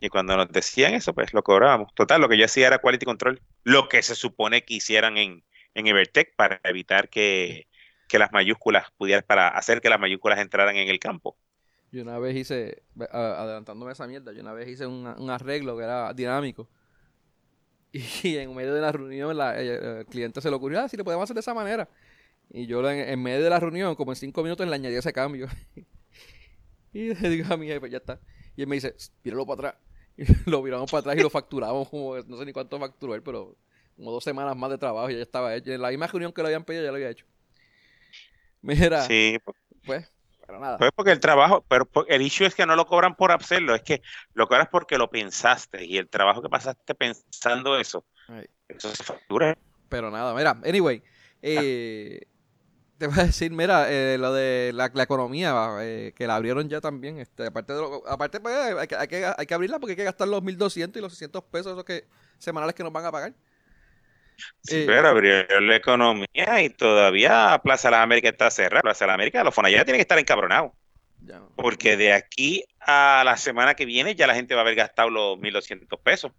Y 0.00 0.08
cuando 0.08 0.36
nos 0.36 0.50
decían 0.50 0.94
eso, 0.94 1.14
pues 1.14 1.32
lo 1.32 1.42
cobrábamos. 1.42 1.94
Total, 1.94 2.20
lo 2.20 2.28
que 2.28 2.36
yo 2.36 2.44
hacía 2.44 2.66
era 2.66 2.78
quality 2.78 3.06
control, 3.06 3.40
lo 3.62 3.88
que 3.88 4.02
se 4.02 4.14
supone 4.14 4.64
que 4.64 4.74
hicieran 4.74 5.16
en, 5.16 5.44
en 5.74 5.86
Evertech 5.86 6.34
para 6.36 6.60
evitar 6.64 7.08
que, 7.08 7.68
que 8.08 8.18
las 8.18 8.32
mayúsculas 8.32 8.90
pudieran, 8.98 9.24
para 9.26 9.48
hacer 9.48 9.80
que 9.80 9.88
las 9.88 10.00
mayúsculas 10.00 10.38
entraran 10.40 10.76
en 10.76 10.88
el 10.88 10.98
campo. 10.98 11.36
Yo 11.90 12.02
una 12.02 12.18
vez 12.18 12.36
hice, 12.36 12.82
adelantándome 13.10 13.92
esa 13.92 14.06
mierda, 14.06 14.32
yo 14.32 14.42
una 14.42 14.52
vez 14.52 14.68
hice 14.68 14.86
un 14.86 15.30
arreglo 15.30 15.76
que 15.76 15.84
era 15.84 16.12
dinámico 16.12 16.68
y 18.22 18.36
en 18.38 18.54
medio 18.54 18.74
de 18.74 18.80
la 18.80 18.90
reunión 18.90 19.30
el, 19.40 20.06
cliente 20.06 20.40
se 20.40 20.50
le 20.50 20.56
ocurrió, 20.56 20.80
ah, 20.80 20.88
si 20.88 20.96
le 20.96 21.04
podemos 21.04 21.24
hacer 21.24 21.34
de 21.34 21.40
esa 21.40 21.54
manera. 21.54 21.88
Y 22.50 22.66
yo 22.66 22.88
en, 22.90 23.22
medio 23.22 23.42
de 23.42 23.50
la 23.50 23.60
reunión, 23.60 23.94
como 23.94 24.12
en 24.12 24.16
cinco 24.16 24.42
minutos, 24.42 24.66
le 24.66 24.74
añadí 24.74 24.96
ese 24.96 25.12
cambio. 25.12 25.46
y 26.94 27.12
le 27.20 27.28
digo 27.28 27.52
a 27.52 27.56
mi 27.58 27.66
jefe, 27.66 27.90
ya 27.90 27.98
está. 27.98 28.18
Y 28.56 28.62
él 28.62 28.68
me 28.68 28.76
dice, 28.76 28.94
míralo 29.22 29.44
para 29.44 29.68
atrás. 29.68 29.82
Y 30.16 30.48
lo 30.48 30.62
miramos 30.62 30.88
para 30.92 31.00
atrás 31.00 31.16
y 31.16 31.22
lo 31.22 31.28
facturamos 31.28 31.88
como, 31.88 32.16
no 32.16 32.36
sé 32.36 32.44
ni 32.44 32.52
cuánto 32.52 32.78
facturó 32.78 33.16
él, 33.16 33.22
pero 33.24 33.56
como 33.96 34.12
dos 34.12 34.22
semanas 34.22 34.56
más 34.56 34.70
de 34.70 34.78
trabajo 34.78 35.10
y 35.10 35.16
ya 35.16 35.22
estaba 35.22 35.52
hecho. 35.56 35.72
En 35.72 35.82
la 35.82 35.88
misma 35.90 36.06
reunión 36.06 36.32
que 36.32 36.40
lo 36.40 36.46
habían 36.46 36.62
pedido 36.62 36.84
ya 36.84 36.90
lo 36.90 36.96
había 36.96 37.10
hecho. 37.10 37.26
Mira. 38.62 39.02
Sí, 39.02 39.38
pues, 39.44 39.56
pues 39.84 40.14
pero 40.46 40.60
nada. 40.60 40.78
Pues 40.78 40.92
porque 40.94 41.10
el 41.10 41.20
trabajo, 41.20 41.64
pero 41.68 41.88
el 42.06 42.22
issue 42.22 42.46
es 42.46 42.54
que 42.54 42.66
no 42.66 42.76
lo 42.76 42.86
cobran 42.86 43.16
por 43.16 43.32
hacerlo, 43.32 43.74
es 43.74 43.82
que 43.82 44.02
lo 44.34 44.46
cobras 44.46 44.68
porque 44.68 44.98
lo 44.98 45.10
pensaste 45.10 45.84
y 45.84 45.96
el 45.98 46.08
trabajo 46.08 46.42
que 46.42 46.48
pasaste 46.48 46.94
pensando 46.94 47.78
eso, 47.78 48.04
eso 48.68 48.94
se 48.94 49.02
factura. 49.02 49.56
Pero 49.88 50.10
nada, 50.10 50.34
mira, 50.34 50.50
anyway, 50.64 51.02
eh, 51.40 52.26
te 52.98 53.06
voy 53.06 53.18
a 53.20 53.24
decir, 53.24 53.50
mira, 53.50 53.90
eh, 53.90 54.16
lo 54.18 54.32
de 54.32 54.72
la, 54.74 54.86
economía, 55.02 55.54
eh, 55.80 56.12
que 56.16 56.26
la 56.26 56.36
abrieron 56.36 56.68
ya 56.68 56.80
también, 56.80 57.18
este, 57.18 57.46
aparte 57.46 57.72
de 57.72 57.80
lo, 57.80 58.06
aparte 58.08 58.40
pues, 58.40 58.54
hay, 58.56 58.86
que, 58.86 58.96
hay, 58.96 59.08
que, 59.08 59.26
hay 59.36 59.46
que 59.46 59.54
abrirla 59.54 59.78
porque 59.78 59.92
hay 59.92 59.96
que 59.96 60.04
gastar 60.04 60.28
los 60.28 60.42
1.200 60.42 60.96
y 60.96 61.00
los 61.00 61.12
600 61.12 61.44
pesos 61.44 61.72
esos 61.72 61.84
que, 61.84 62.04
semanales 62.38 62.74
que 62.74 62.82
nos 62.82 62.92
van 62.92 63.06
a 63.06 63.12
pagar. 63.12 63.34
Sí, 64.62 64.76
eh, 64.78 64.84
pero 64.86 65.08
abrió 65.08 65.60
la 65.60 65.76
economía 65.76 66.62
y 66.62 66.70
todavía 66.70 67.60
Plaza 67.62 67.88
de 67.88 67.92
las 67.92 68.02
Américas 68.02 68.32
está 68.32 68.50
cerrada. 68.50 68.82
Plaza 68.82 69.04
de 69.04 69.08
las 69.08 69.14
Américas, 69.14 69.44
los 69.44 69.54
fonalleras 69.54 69.84
tienen 69.84 69.98
que 69.98 70.02
estar 70.02 70.18
encabronados. 70.18 70.72
Porque 71.56 71.96
de 71.96 72.12
aquí 72.12 72.64
a 72.80 73.22
la 73.24 73.36
semana 73.38 73.74
que 73.74 73.86
viene 73.86 74.14
ya 74.14 74.26
la 74.26 74.34
gente 74.34 74.54
va 74.54 74.60
a 74.60 74.64
haber 74.64 74.74
gastado 74.74 75.08
los 75.08 75.38
1.200 75.38 75.98
pesos. 76.02 76.32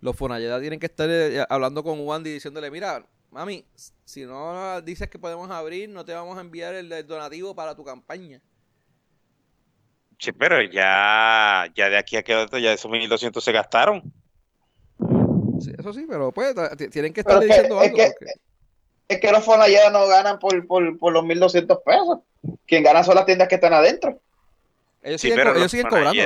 Los 0.00 0.16
fonalleras 0.16 0.60
tienen 0.60 0.80
que 0.80 0.86
estar 0.86 1.08
eh, 1.10 1.44
hablando 1.48 1.84
con 1.84 2.00
Wandy 2.00 2.32
diciéndole, 2.32 2.70
mira, 2.70 3.06
mami, 3.36 3.64
si 4.04 4.24
no 4.24 4.80
dices 4.80 5.08
que 5.08 5.18
podemos 5.18 5.50
abrir, 5.50 5.88
no 5.88 6.04
te 6.04 6.12
vamos 6.12 6.36
a 6.38 6.40
enviar 6.40 6.74
el, 6.74 7.06
donativo 7.06 7.54
para 7.54 7.74
tu 7.74 7.84
campaña. 7.84 8.40
Sí, 10.18 10.32
pero 10.32 10.62
ya, 10.62 11.70
ya 11.74 11.90
de 11.90 11.98
aquí 11.98 12.16
a 12.16 12.22
que 12.22 12.34
otro, 12.34 12.58
ya 12.58 12.72
esos 12.72 12.90
1.200 12.90 13.40
se 13.40 13.52
gastaron 13.52 14.12
eso 15.78 15.92
sí, 15.92 16.06
pero 16.08 16.32
pues 16.32 16.54
tienen 16.90 17.12
que 17.12 17.20
estar 17.20 17.40
diciendo 17.40 17.80
algo. 17.80 17.96
Es 19.08 19.20
que 19.20 19.30
los 19.30 19.46
ya 19.46 19.90
no 19.90 20.06
ganan 20.08 20.38
por, 20.38 20.66
por, 20.66 20.98
por 20.98 21.12
los 21.12 21.24
1.200 21.24 21.82
pesos. 21.84 22.18
Quien 22.66 22.82
gana 22.82 23.04
son 23.04 23.14
las 23.14 23.26
tiendas 23.26 23.48
que 23.48 23.54
están 23.54 23.72
adentro. 23.72 24.20
Ellos 25.02 25.20
siguen, 25.20 25.46
ellos 25.56 25.70
siguen 25.70 25.86
cobrando, 25.86 26.22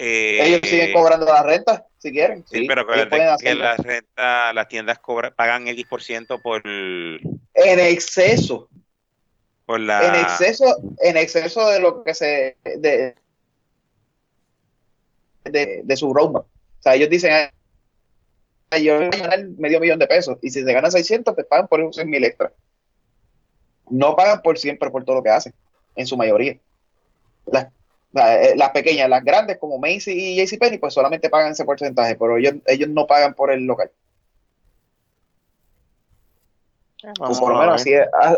eh, 0.00 0.38
ellos 0.46 0.60
siguen 0.62 0.92
cobrando 0.92 1.26
la 1.26 1.42
renta, 1.42 1.84
si 1.98 2.12
quieren. 2.12 2.44
Sí, 2.46 2.68
pero 2.68 2.86
que 2.86 3.54
la 3.56 3.76
renta, 3.76 4.52
las 4.52 4.68
tiendas 4.68 5.00
cobran, 5.00 5.34
pagan 5.34 5.66
el 5.66 5.76
10% 5.76 6.40
por... 6.40 6.62
En 6.64 7.80
exceso. 7.80 8.68
Por 9.66 9.80
la... 9.80 10.06
En 10.06 10.14
exceso, 10.14 10.76
en 11.00 11.16
exceso 11.16 11.68
de 11.68 11.80
lo 11.80 12.04
que 12.04 12.14
se... 12.14 12.56
de, 12.62 13.16
de, 15.44 15.80
de 15.82 15.96
su 15.96 16.14
roadmap. 16.14 16.44
O 16.44 16.82
sea, 16.82 16.94
ellos 16.94 17.10
dicen, 17.10 17.50
yo 18.80 18.98
voy 18.98 19.06
a 19.06 19.08
ganar 19.10 19.48
medio 19.58 19.80
millón 19.80 19.98
de 19.98 20.06
pesos 20.06 20.38
y 20.42 20.50
si 20.50 20.62
se 20.62 20.72
gana 20.72 20.92
600 20.92 21.34
te 21.34 21.42
pagan 21.42 21.66
por 21.66 21.80
esos 21.80 22.04
mil 22.04 22.22
extra. 22.22 22.52
No 23.90 24.14
pagan 24.14 24.42
por 24.42 24.58
siempre 24.58 24.90
por 24.90 25.04
todo 25.04 25.16
lo 25.16 25.22
que 25.24 25.30
hacen, 25.30 25.54
en 25.96 26.06
su 26.06 26.16
mayoría. 26.16 26.56
Las, 27.46 27.64
eh, 27.64 27.70
las 28.12 28.70
pequeñas, 28.70 29.08
las 29.08 29.22
grandes 29.22 29.58
como 29.58 29.78
Macy 29.78 30.12
y 30.12 30.36
JCPenney 30.36 30.78
pues 30.78 30.94
solamente 30.94 31.28
pagan 31.28 31.52
ese 31.52 31.64
porcentaje, 31.64 32.16
pero 32.16 32.38
ellos, 32.38 32.54
ellos 32.66 32.88
no 32.88 33.06
pagan 33.06 33.34
por 33.34 33.50
el 33.50 33.64
local. 33.64 33.90
Pues 37.16 37.38
por 37.38 37.52
lo 37.52 37.60
menos 37.60 37.80
así, 37.80 37.92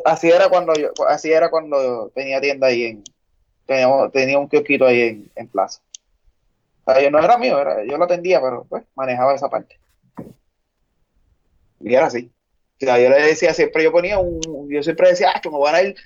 así, 0.04 0.28
era 0.28 0.48
cuando 0.48 0.74
yo, 0.74 0.90
así 1.08 1.32
era 1.32 1.50
cuando 1.50 2.10
tenía 2.14 2.40
tienda 2.40 2.66
ahí 2.66 2.84
en 2.84 3.04
tenía, 4.12 4.38
un 4.38 4.48
kiosquito 4.48 4.84
ahí 4.86 5.30
en, 5.34 5.48
plaza. 5.48 5.80
no 6.86 7.18
era 7.18 7.38
mío, 7.38 7.58
era, 7.58 7.84
yo 7.84 7.96
lo 7.96 8.04
atendía, 8.04 8.40
pero 8.40 8.66
pues 8.68 8.82
manejaba 8.96 9.34
esa 9.34 9.48
parte. 9.48 9.78
Y 11.78 11.94
era 11.94 12.06
así. 12.06 12.30
O 12.82 12.84
sea, 12.84 12.98
yo 12.98 13.08
le 13.08 13.22
decía 13.22 13.54
siempre, 13.54 13.84
yo 13.84 13.92
ponía 13.92 14.18
un, 14.18 14.40
yo 14.68 14.82
siempre 14.82 15.08
decía, 15.08 15.32
ah, 15.34 15.40
que 15.40 15.50
me 15.50 15.58
van 15.58 15.74
a 15.74 15.82
ir 15.82 15.96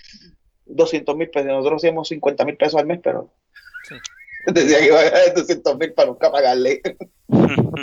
200 0.67 1.17
mil 1.17 1.31
pesos. 1.31 1.49
Nosotros 1.49 1.81
hacíamos 1.81 2.09
50 2.09 2.45
mil 2.45 2.57
pesos 2.57 2.79
al 2.81 2.87
mes, 2.87 3.01
pero 3.03 3.31
decía 4.47 4.79
que 4.79 4.87
iba 4.87 5.01
a 5.01 5.05
ganar 5.05 5.35
200 5.35 5.79
mil 5.79 5.93
para 5.93 6.09
nunca 6.09 6.31
pagarle. 6.31 6.83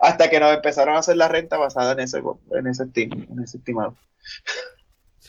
Hasta 0.00 0.28
que 0.28 0.40
nos 0.40 0.54
empezaron 0.54 0.96
a 0.96 0.98
hacer 0.98 1.16
la 1.16 1.28
renta 1.28 1.56
basada 1.56 1.92
en 1.92 2.00
ese, 2.00 2.18
en 2.50 2.66
ese, 2.66 2.82
en 2.94 3.40
ese 3.42 3.58
estimado. 3.58 3.96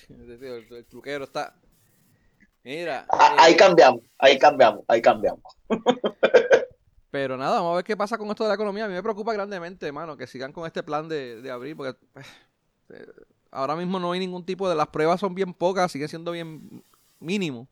el, 0.09 0.67
el 0.69 0.85
truquero 0.85 1.25
está. 1.25 1.55
Mira. 2.63 3.05
ahí 3.09 3.53
eh, 3.53 3.57
cambiamos, 3.57 4.01
ahí 4.17 4.39
cambiamos, 4.39 4.83
ahí 4.87 5.01
cambiamos. 5.01 5.43
Pero 7.11 7.37
nada, 7.37 7.57
vamos 7.57 7.73
a 7.73 7.75
ver 7.75 7.85
qué 7.85 7.95
pasa 7.95 8.17
con 8.17 8.27
esto 8.29 8.43
de 8.43 8.49
la 8.49 8.55
economía. 8.55 8.85
A 8.85 8.87
mí 8.87 8.95
me 8.95 9.03
preocupa 9.03 9.33
grandemente, 9.33 9.85
hermano, 9.85 10.17
que 10.17 10.25
sigan 10.25 10.51
con 10.51 10.65
este 10.65 10.81
plan 10.81 11.07
de, 11.07 11.41
de 11.41 11.51
abrir, 11.51 11.77
porque 11.77 11.93
pues, 12.11 12.25
eh, 12.89 13.05
ahora 13.51 13.75
mismo 13.75 13.99
no 13.99 14.11
hay 14.11 14.19
ningún 14.19 14.43
tipo 14.45 14.67
de... 14.67 14.75
Las 14.75 14.87
pruebas 14.87 15.19
son 15.19 15.35
bien 15.35 15.53
pocas, 15.53 15.91
siguen 15.91 16.09
siendo 16.09 16.31
bien 16.31 16.83
mínimo. 17.19 17.69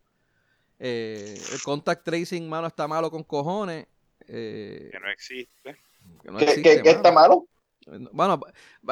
Eh, 0.86 1.40
el 1.54 1.62
contact 1.62 2.04
tracing, 2.04 2.50
mano, 2.50 2.68
está 2.68 2.90
malo 2.90 3.10
con 3.10 3.24
cojones. 3.24 3.88
Eh, 4.28 4.90
que 4.92 5.00
no 5.00 5.10
existe. 5.10 5.78
Que 6.22 6.30
no 6.30 6.40
existe, 6.40 6.82
¿Qué, 6.82 6.90
está 6.90 7.10
malo? 7.10 7.48
Bueno, 8.12 8.42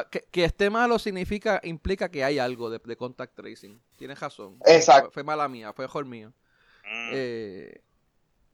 que, 0.09 0.43
esté 0.45 0.69
malo 0.69 0.97
significa, 0.99 1.59
implica 1.63 2.09
que 2.09 2.23
hay 2.23 2.39
algo 2.39 2.69
de, 2.69 2.79
contact 2.95 3.35
tracing. 3.35 3.81
Tienes 3.97 4.21
razón. 4.21 4.57
Exacto. 4.65 5.11
Fue, 5.11 5.25
mala 5.25 5.49
mía, 5.49 5.73
fue 5.73 5.83
mejor 5.83 6.05
mío. 6.05 6.31
Mm. 6.85 7.09
Eh, 7.11 7.81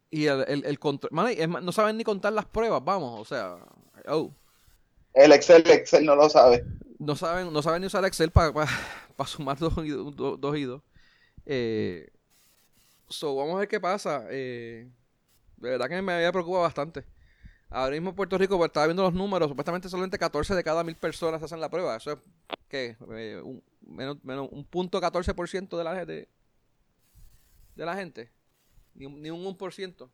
y 0.09 0.25
el, 0.25 0.65
el, 0.65 0.79
control. 0.79 1.11
no 1.13 1.71
saben 1.71 1.95
ni 1.95 2.03
contar 2.03 2.33
las 2.33 2.45
pruebas, 2.45 2.83
vamos, 2.83 3.19
o 3.19 3.25
sea. 3.25 3.59
Oh. 4.07 4.33
El 5.13 5.31
Excel, 5.31 5.69
Excel 5.69 6.05
no 6.05 6.15
lo 6.15 6.27
sabe. 6.27 6.65
No 6.97 7.15
saben, 7.15 7.53
no 7.53 7.61
saben 7.61 7.81
ni 7.81 7.87
usar 7.87 8.03
Excel 8.03 8.31
para 8.31 8.51
sumar 9.27 9.59
dos 9.59 9.77
y 9.85 10.63
dos. 10.63 10.81
Eh, 11.45 12.09
so, 13.09 13.35
vamos 13.35 13.55
a 13.55 13.59
ver 13.59 13.67
qué 13.67 13.79
pasa. 13.79 14.25
Eh, 14.29 14.89
de 15.57 15.69
verdad 15.69 15.89
que 15.89 16.01
me 16.01 16.13
había 16.13 16.31
preocupado 16.31 16.63
bastante. 16.63 17.05
Ahora 17.69 17.91
mismo 17.91 18.15
Puerto 18.15 18.37
Rico, 18.37 18.57
pues, 18.57 18.69
estaba 18.69 18.87
viendo 18.87 19.03
los 19.03 19.13
números, 19.13 19.49
supuestamente 19.49 19.89
solamente 19.89 20.17
14 20.17 20.55
de 20.55 20.63
cada 20.63 20.83
mil 20.83 20.95
personas 20.95 21.43
hacen 21.43 21.59
la 21.59 21.69
prueba. 21.69 21.97
Eso 21.97 22.13
es, 22.13 22.19
¿qué? 22.69 22.95
Eh, 23.11 23.41
un, 23.43 23.61
menos, 23.81 24.23
menos, 24.23 24.47
un 24.51 24.63
punto 24.63 25.01
14% 25.01 25.77
de 25.77 25.83
la, 25.83 26.05
de, 26.05 26.29
de 27.75 27.85
la 27.85 27.95
gente. 27.95 28.31
Ni, 28.93 29.07
ni 29.07 29.29
un 29.29 29.43
1%. 29.43 30.09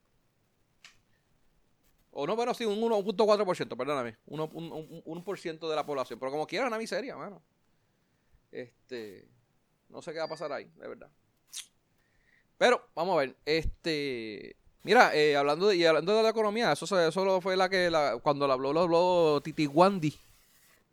O 2.15 2.27
no, 2.27 2.35
bueno, 2.35 2.53
sí, 2.53 2.65
un 2.65 2.79
1.4%, 2.79 3.77
perdóname. 3.77 4.17
Un, 4.27 4.41
un, 4.41 4.71
un, 5.05 5.25
1% 5.25 5.69
de 5.69 5.75
la 5.75 5.85
población. 5.85 6.19
Pero 6.19 6.31
como 6.31 6.45
quiera, 6.47 6.67
una 6.67 6.77
miseria, 6.77 7.15
mano. 7.17 7.41
Este. 8.51 9.27
No 9.89 10.01
sé 10.01 10.11
qué 10.11 10.19
va 10.19 10.25
a 10.25 10.29
pasar 10.29 10.51
ahí, 10.51 10.65
de 10.75 10.87
verdad. 10.87 11.09
Pero, 12.63 12.81
vamos 12.95 13.15
a 13.15 13.19
ver. 13.19 13.35
Este. 13.43 14.55
Mira, 14.83 15.13
eh, 15.13 15.35
hablando 15.35 15.67
de, 15.67 15.75
y 15.75 15.85
hablando 15.85 16.15
de 16.15 16.23
la 16.23 16.29
economía, 16.29 16.71
eso, 16.71 16.85
eso 16.97 17.41
fue 17.41 17.57
la 17.57 17.67
que 17.67 17.89
la, 17.89 18.19
cuando 18.23 18.47
la 18.47 18.53
habló, 18.53 18.71
lo 18.71 18.79
habló 18.79 19.41
Titi 19.43 19.67
Wandy 19.67 20.17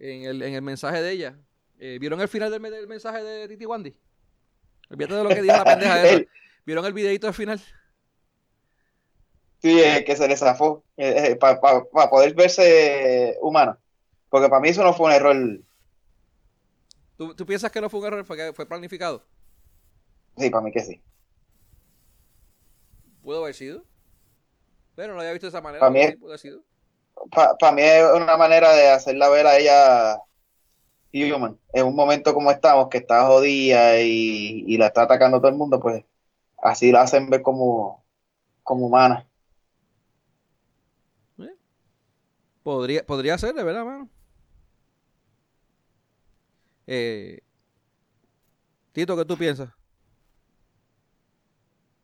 en 0.00 0.24
el, 0.24 0.42
en 0.42 0.54
el 0.54 0.62
mensaje 0.62 1.00
de 1.00 1.12
ella. 1.12 1.36
Eh, 1.78 1.98
¿Vieron 2.00 2.20
el 2.20 2.26
final 2.26 2.50
del, 2.50 2.60
del, 2.60 2.88
mensaje 2.88 3.22
de 3.22 3.46
Titi 3.46 3.66
Wandy? 3.66 3.94
Olvídate 4.90 5.14
de 5.14 5.22
lo 5.22 5.28
que 5.28 5.42
dijo 5.42 5.56
la 5.56 5.64
pendeja 5.64 6.02
esa. 6.02 6.24
¿Vieron 6.66 6.84
el 6.86 6.92
videito 6.92 7.28
del 7.28 7.34
final? 7.34 7.60
Sí, 9.62 9.80
que 10.04 10.16
se 10.16 10.26
le 10.26 10.36
zafó 10.36 10.82
eh, 10.96 11.36
para 11.36 12.10
poder 12.10 12.34
verse 12.34 13.38
humana. 13.42 13.78
Porque 14.28 14.48
para 14.48 14.60
mí 14.60 14.70
eso 14.70 14.82
no 14.82 14.92
fue 14.92 15.06
un 15.06 15.12
error. 15.12 15.60
¿Tú, 17.16 17.46
piensas 17.46 17.70
que 17.70 17.80
no 17.80 17.88
fue 17.88 18.00
un 18.00 18.06
error? 18.06 18.24
¿Fue, 18.24 18.52
fue 18.54 18.66
planificado? 18.66 19.24
Sí, 20.36 20.50
para 20.50 20.64
mí 20.64 20.72
que 20.72 20.80
sí. 20.80 21.00
¿Pudo 23.22 23.42
haber 23.42 23.54
sido? 23.54 23.84
Pero 24.94 25.08
no 25.08 25.14
lo 25.14 25.20
había 25.20 25.32
visto 25.32 25.46
de 25.46 25.50
esa 25.50 25.60
manera. 25.60 25.80
Para 25.80 25.90
mí, 25.90 26.00
es, 26.00 26.16
para, 27.30 27.72
mí 27.72 27.82
es 27.82 28.04
una 28.14 28.36
manera 28.36 28.72
de 28.72 28.88
hacerla 28.90 29.28
ver 29.28 29.46
a 29.46 29.58
ella 29.58 30.18
human. 31.12 31.58
En 31.72 31.86
un 31.86 31.94
momento 31.94 32.34
como 32.34 32.50
estamos, 32.50 32.88
que 32.88 32.98
está 32.98 33.26
jodida 33.26 34.00
y, 34.00 34.64
y 34.66 34.76
la 34.76 34.86
está 34.86 35.02
atacando 35.02 35.38
todo 35.38 35.50
el 35.50 35.56
mundo, 35.56 35.80
pues 35.80 36.04
así 36.62 36.92
la 36.92 37.02
hacen 37.02 37.30
ver 37.30 37.42
como, 37.42 38.04
como 38.62 38.86
humana. 38.86 39.26
Podría, 42.62 43.04
podría 43.06 43.38
ser, 43.38 43.54
de 43.54 43.64
verdad, 43.64 43.84
mano. 43.84 44.08
Eh, 46.86 47.40
Tito, 48.92 49.16
¿qué 49.16 49.24
tú 49.24 49.36
piensas? 49.36 49.70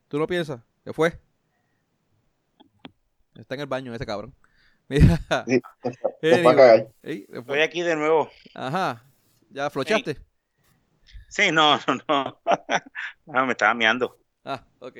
¿Tú 0.08 0.18
no 0.18 0.26
piensas? 0.26 0.60
¿Qué 0.86 0.92
fue? 0.92 1.18
Está 3.34 3.56
en 3.56 3.62
el 3.62 3.66
baño 3.66 3.92
ese 3.92 4.06
cabrón. 4.06 4.32
Mira. 4.86 5.18
Estoy 6.22 7.60
aquí 7.60 7.82
de 7.82 7.96
nuevo. 7.96 8.30
Ajá. 8.54 9.02
¿Ya 9.50 9.68
flochaste? 9.68 10.16
Sí, 11.28 11.50
no, 11.50 11.76
no, 11.88 11.98
no. 12.06 12.40
no 13.26 13.46
me 13.46 13.52
estaba 13.52 13.74
meando. 13.74 14.16
Ah, 14.44 14.64
ok. 14.78 14.96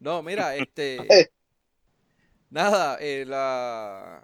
No, 0.00 0.22
mira, 0.22 0.54
este. 0.56 0.98
nada, 2.50 2.98
eh, 3.00 3.24
la 3.26 4.22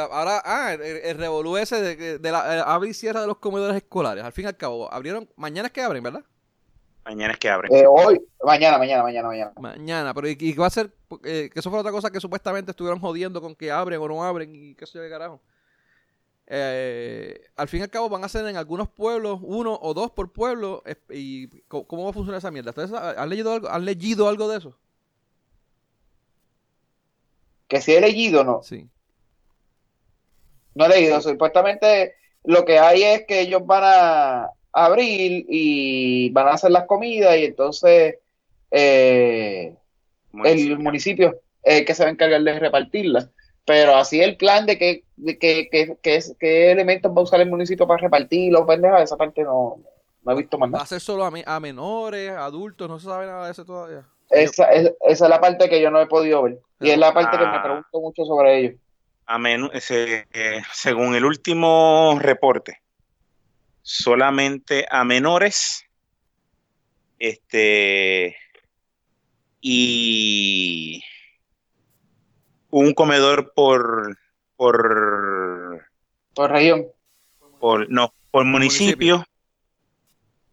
ahora, 0.00 0.40
ah, 0.46 0.72
el, 0.72 1.18
revolú 1.18 1.58
ese 1.58 1.82
de, 1.82 2.18
de 2.18 2.32
la 2.32 2.62
abre 2.62 2.88
y 2.88 2.94
cierra 2.94 3.20
de 3.20 3.26
los 3.26 3.36
comedores 3.36 3.76
escolares. 3.76 4.24
Al 4.24 4.32
fin 4.32 4.46
y 4.46 4.48
al 4.48 4.56
cabo, 4.56 4.90
abrieron, 4.90 5.28
mañana 5.36 5.66
es 5.66 5.72
que 5.72 5.82
abren, 5.82 6.02
¿verdad? 6.02 6.24
Mañana 7.06 7.34
es 7.34 7.38
que 7.38 7.48
abren. 7.48 7.72
Eh, 7.72 7.84
hoy, 7.88 8.20
mañana, 8.42 8.78
mañana, 8.78 9.04
mañana, 9.04 9.28
mañana. 9.28 9.52
Mañana, 9.60 10.12
pero 10.12 10.28
¿y, 10.28 10.52
va 10.54 10.66
a 10.66 10.70
ser? 10.70 10.90
Eh, 11.22 11.48
que 11.52 11.60
eso 11.60 11.70
fue 11.70 11.78
otra 11.78 11.92
cosa 11.92 12.10
que 12.10 12.18
supuestamente 12.18 12.72
estuvieron 12.72 12.98
jodiendo 12.98 13.40
con 13.40 13.54
que 13.54 13.70
abren 13.70 14.00
o 14.00 14.08
no 14.08 14.24
abren 14.24 14.52
y 14.52 14.74
qué 14.74 14.86
sé 14.86 14.94
yo 14.94 15.02
de 15.02 15.08
carajo. 15.10 15.40
Eh, 16.48 17.46
al 17.54 17.68
fin 17.68 17.78
y 17.78 17.82
al 17.84 17.90
cabo 17.90 18.08
van 18.08 18.24
a 18.24 18.28
ser 18.28 18.44
en 18.46 18.56
algunos 18.56 18.88
pueblos, 18.88 19.38
uno 19.40 19.78
o 19.80 19.94
dos 19.94 20.10
por 20.10 20.32
pueblo. 20.32 20.82
¿Y 21.08 21.46
cómo 21.68 22.04
va 22.04 22.10
a 22.10 22.12
funcionar 22.12 22.38
esa 22.38 22.50
mierda? 22.50 22.72
han 23.16 23.28
leído 23.28 23.52
algo, 23.52 23.68
han 23.68 23.84
leído 23.84 24.28
algo 24.28 24.48
de 24.48 24.58
eso? 24.58 24.76
Que 27.68 27.80
si 27.80 27.94
he 27.94 28.00
leído, 28.00 28.42
no. 28.42 28.64
Sí. 28.64 28.88
No 30.74 30.86
he 30.86 30.88
leído. 30.88 31.20
Supuestamente 31.20 32.16
lo 32.42 32.64
que 32.64 32.80
hay 32.80 33.04
es 33.04 33.26
que 33.26 33.42
ellos 33.42 33.64
van 33.64 33.82
a 33.84 34.50
abrir 34.76 35.46
y 35.48 36.30
van 36.30 36.48
a 36.48 36.52
hacer 36.52 36.70
las 36.70 36.84
comidas 36.84 37.36
y 37.38 37.46
entonces 37.46 38.16
eh, 38.70 39.74
el 40.44 40.78
municipio 40.78 41.40
es 41.62 41.84
que 41.86 41.94
se 41.94 42.02
va 42.02 42.10
a 42.10 42.12
encargar 42.12 42.42
de 42.42 42.58
repartirlas. 42.58 43.30
Pero 43.64 43.96
así 43.96 44.20
el 44.20 44.36
plan 44.36 44.66
de 44.66 44.78
qué 44.78 45.02
que, 45.40 45.96
que, 46.38 46.70
elementos 46.70 47.10
va 47.10 47.20
a 47.20 47.24
usar 47.24 47.40
el 47.40 47.48
municipio 47.48 47.86
para 47.86 48.02
repartirlos, 48.02 48.66
pendeja, 48.66 49.02
esa 49.02 49.16
parte 49.16 49.42
no, 49.42 49.78
no 50.22 50.32
he 50.32 50.36
visto 50.36 50.58
más 50.58 50.70
nada. 50.70 50.80
¿Va 50.80 50.84
a 50.84 50.88
ser 50.88 51.00
solo 51.00 51.24
a, 51.24 51.60
menores, 51.60 52.30
adultos? 52.30 52.88
No 52.88 52.98
se 52.98 53.06
sabe 53.06 53.26
nada 53.26 53.46
de 53.46 53.52
eso 53.52 53.64
todavía. 53.64 54.04
Esa, 54.28 54.70
es, 54.72 54.92
esa 55.08 55.24
es 55.24 55.30
la 55.30 55.40
parte 55.40 55.68
que 55.68 55.80
yo 55.80 55.90
no 55.90 56.00
he 56.00 56.06
podido 56.06 56.42
ver. 56.42 56.58
Y 56.80 56.90
es 56.90 56.98
la 56.98 57.14
parte 57.14 57.38
que 57.38 57.44
me 57.44 57.56
ah. 57.56 57.62
pregunto 57.62 58.00
mucho 58.00 58.24
sobre 58.24 58.58
ello. 58.58 58.76
A 59.26 59.40
eh, 59.48 60.62
según 60.72 61.16
el 61.16 61.24
último 61.24 62.16
reporte, 62.20 62.80
solamente 63.88 64.84
a 64.90 65.04
menores 65.04 65.84
este 67.20 68.36
y 69.60 71.04
un 72.70 72.92
comedor 72.94 73.52
por 73.54 74.18
por 74.56 75.86
por 76.34 76.50
región. 76.50 76.86
por 77.60 77.88
no 77.88 78.12
por 78.32 78.44
municipio, 78.44 79.24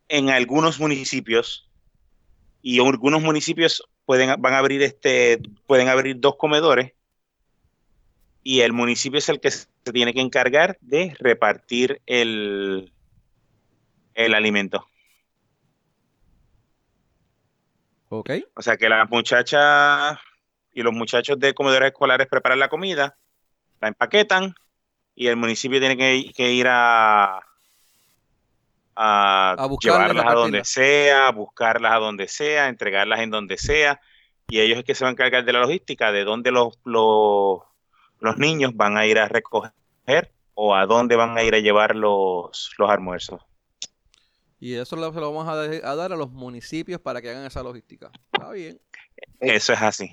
en 0.09 0.29
algunos 0.29 0.79
municipios 0.79 1.67
y 2.61 2.79
algunos 2.79 3.23
municipios 3.23 3.83
pueden 4.05 4.39
van 4.39 4.53
a 4.53 4.59
abrir 4.59 4.83
este 4.83 5.41
pueden 5.65 5.89
abrir 5.89 6.19
dos 6.19 6.35
comedores 6.37 6.93
y 8.43 8.59
el 8.59 8.73
municipio 8.73 9.17
es 9.17 9.27
el 9.27 9.39
que 9.39 9.49
se 9.49 9.65
tiene 9.91 10.13
que 10.13 10.21
encargar 10.21 10.77
de 10.81 11.15
repartir 11.17 11.99
el 12.05 12.92
el 14.15 14.33
alimento 14.33 14.87
Ok. 18.15 18.29
O 18.55 18.61
sea 18.61 18.77
que 18.77 18.89
las 18.89 19.09
muchachas 19.09 20.19
y 20.71 20.83
los 20.83 20.93
muchachos 20.93 21.39
de 21.39 21.55
comedores 21.55 21.87
escolares 21.87 22.27
preparan 22.27 22.59
la 22.59 22.69
comida, 22.69 23.17
la 23.81 23.87
empaquetan 23.87 24.53
y 25.15 25.27
el 25.27 25.35
municipio 25.35 25.79
tiene 25.79 25.97
que, 25.97 26.51
ir 26.51 26.67
a, 26.69 27.39
a, 28.95 29.69
llevarlas 29.81 30.25
a 30.27 30.33
donde 30.33 30.63
sea, 30.63 31.31
buscarlas 31.31 31.91
a 31.91 31.97
donde 31.97 32.27
sea, 32.27 32.67
entregarlas 32.67 33.19
en 33.21 33.31
donde 33.31 33.57
sea 33.57 33.99
y 34.47 34.59
ellos 34.59 34.77
es 34.77 34.83
que 34.85 34.93
se 34.93 35.03
van 35.03 35.11
a 35.11 35.13
encargar 35.13 35.43
de 35.43 35.53
la 35.53 35.61
logística, 35.61 36.11
de 36.11 36.23
dónde 36.23 36.51
los, 36.51 36.77
los, 36.83 37.61
los 38.19 38.37
niños 38.37 38.75
van 38.75 38.95
a 38.95 39.07
ir 39.07 39.17
a 39.17 39.27
recoger 39.27 39.73
o 40.53 40.75
a 40.75 40.85
dónde 40.85 41.15
van 41.15 41.35
a 41.35 41.41
ir 41.41 41.55
a 41.55 41.59
llevar 41.59 41.95
los, 41.95 42.75
los 42.77 42.89
almuerzos. 42.91 43.41
Y 44.63 44.75
eso 44.75 44.95
se 44.95 45.19
lo 45.19 45.33
vamos 45.33 45.45
a, 45.45 45.51
a, 45.51 45.95
dar 45.97 46.13
a 46.13 46.15
los 46.15 46.31
municipios 46.31 47.01
para 47.01 47.21
que 47.21 47.29
hagan 47.29 47.45
esa 47.45 47.61
logística. 47.61 48.09
Está 48.31 48.49
bien. 48.51 48.79
Eso 49.41 49.73
es 49.73 49.81
así. 49.81 50.09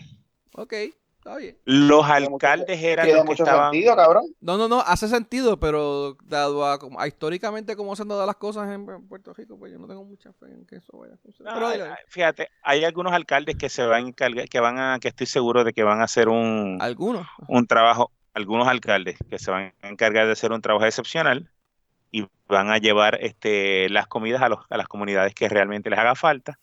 Ok, 0.56 0.72
está 1.18 1.36
bien. 1.36 1.56
Los 1.66 2.04
alcaldes 2.04 2.82
eran 2.82 3.06
los 3.14 3.26
que 3.26 3.32
estaban... 3.34 3.70
sentido, 3.70 3.94
cabrón. 3.94 4.24
No, 4.40 4.58
no, 4.58 4.66
no, 4.66 4.80
hace 4.80 5.06
sentido, 5.06 5.60
pero 5.60 6.16
dado 6.24 6.66
a, 6.66 6.80
históricamente 7.06 7.76
cómo 7.76 7.94
se 7.94 8.02
han 8.02 8.08
dado 8.08 8.26
las 8.26 8.34
cosas 8.34 8.68
en, 8.72 9.06
Puerto 9.06 9.32
Rico, 9.34 9.56
pues 9.56 9.70
yo 9.70 9.78
no 9.78 9.86
tengo 9.86 10.02
mucha 10.02 10.32
fe 10.32 10.46
en 10.46 10.66
que 10.66 10.78
eso 10.78 10.98
vaya 10.98 11.14
a 11.14 11.18
funcionar. 11.18 12.00
fíjate, 12.08 12.48
hay 12.64 12.82
algunos 12.82 13.12
alcaldes 13.12 13.54
que 13.54 13.68
se 13.68 13.86
van 13.86 14.04
a 14.04 14.08
encargar, 14.08 14.48
que 14.48 14.58
van 14.58 14.80
a, 14.80 14.98
que 14.98 15.06
estoy 15.06 15.28
seguro 15.28 15.62
de 15.62 15.72
que 15.72 15.84
van 15.84 16.00
a 16.00 16.04
hacer 16.06 16.28
un... 16.28 16.76
¿Algunos? 16.80 17.24
Un 17.46 17.68
trabajo, 17.68 18.10
algunos 18.34 18.66
alcaldes 18.66 19.16
que 19.30 19.38
se 19.38 19.52
van 19.52 19.74
a 19.80 19.88
encargar 19.88 20.26
de 20.26 20.32
hacer 20.32 20.50
un 20.50 20.60
trabajo 20.60 20.86
excepcional 20.86 21.48
y 22.10 22.26
van 22.48 22.70
a 22.70 22.78
llevar 22.78 23.18
este, 23.20 23.88
las 23.88 24.06
comidas 24.06 24.42
a, 24.42 24.48
los, 24.48 24.60
a 24.68 24.76
las 24.76 24.88
comunidades 24.88 25.34
que 25.34 25.48
realmente 25.48 25.90
les 25.90 25.98
haga 25.98 26.14
falta. 26.14 26.58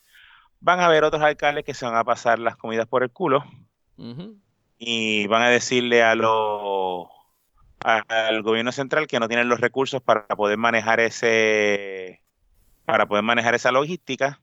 Van 0.60 0.80
a 0.80 0.86
haber 0.86 1.04
otros 1.04 1.22
alcaldes 1.22 1.64
que 1.64 1.74
se 1.74 1.86
van 1.86 1.96
a 1.96 2.04
pasar 2.04 2.40
las 2.40 2.58
comidas 2.58 2.88
por 2.88 3.04
el 3.04 3.12
culo 3.12 3.44
y 4.78 5.28
van 5.28 5.42
a 5.42 5.50
decirle 5.50 6.04
a 6.04 6.16
los 6.16 7.08
al 7.80 8.42
gobierno 8.42 8.72
central 8.72 9.08
que 9.08 9.20
no 9.20 9.28
tienen 9.28 9.50
los 9.50 9.60
recursos 9.60 10.02
para 10.02 10.28
poder 10.28 10.58
manejar 10.58 11.00
ese 11.00 12.22
para 12.86 13.06
poder 13.06 13.24
manejar 13.24 13.56
esa 13.56 13.72
logística 13.72 14.42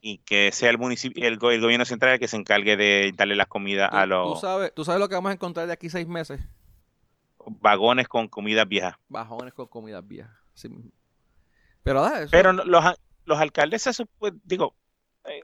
y 0.00 0.18
que 0.18 0.50
sea 0.52 0.70
el 0.70 0.78
municipio 0.78 1.26
el, 1.26 1.38
gobierno 1.38 1.84
central 1.84 2.14
el 2.14 2.18
que 2.18 2.28
se 2.28 2.36
encargue 2.36 2.76
de 2.76 3.12
darle 3.16 3.36
las 3.36 3.48
comidas 3.48 3.90
a 3.92 4.06
los 4.06 4.34
¿tú 4.34 4.40
sabes, 4.40 4.74
tú 4.74 4.84
sabes 4.84 5.00
lo 5.00 5.08
que 5.08 5.14
vamos 5.14 5.30
a 5.30 5.34
encontrar 5.34 5.66
de 5.66 5.72
aquí 5.72 5.88
seis 5.88 6.06
meses 6.06 6.40
vagones 7.46 8.08
con 8.08 8.28
comidas 8.28 8.68
viejas 8.68 8.94
vagones 9.08 9.54
con 9.54 9.66
comidas 9.66 10.06
viejas 10.06 10.36
pero 11.82 12.06
pero 12.30 12.52
los, 12.52 12.84
los 13.24 13.38
alcaldes 13.38 13.86
eso 13.86 14.08
digo 14.44 14.74
eh, 15.24 15.42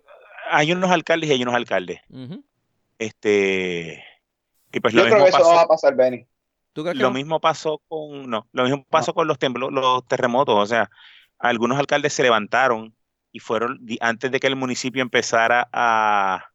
hay 0.50 0.72
unos 0.72 0.90
alcaldes 0.90 1.30
y 1.30 1.32
hay 1.32 1.42
unos 1.42 1.54
alcaldes. 1.54 2.00
Este. 2.98 4.04
Y 4.72 4.80
pues 4.80 4.94
Yo 4.94 5.04
lo 5.04 5.06
creo 5.06 5.16
mismo 5.16 5.24
que 5.24 5.28
eso 5.30 5.38
pasó, 5.38 5.50
no 5.50 5.56
va 5.56 5.62
a 5.62 5.68
pasar, 5.68 5.96
Benny. 5.96 6.26
lo 6.74 7.10
mismo 7.10 7.40
pasó 7.40 7.80
con. 7.88 8.28
No, 8.28 8.46
lo 8.52 8.64
mismo 8.64 8.86
pasó 8.88 9.14
con 9.14 9.26
los, 9.26 9.38
los 9.70 10.06
terremotos. 10.06 10.56
O 10.56 10.66
sea, 10.66 10.90
algunos 11.38 11.78
alcaldes 11.78 12.12
se 12.12 12.22
levantaron 12.22 12.94
y 13.32 13.38
fueron, 13.38 13.80
antes 14.00 14.30
de 14.30 14.40
que 14.40 14.48
el 14.48 14.56
municipio 14.56 15.02
empezara 15.02 15.68
a, 15.72 16.46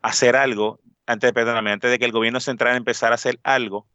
hacer 0.00 0.36
algo, 0.36 0.80
antes, 1.06 1.32
perdóname, 1.32 1.70
antes 1.70 1.90
de 1.90 1.98
que 1.98 2.06
el 2.06 2.12
gobierno 2.12 2.40
central 2.40 2.76
empezara 2.76 3.12
a 3.12 3.16
hacer 3.16 3.38
algo, 3.42 3.86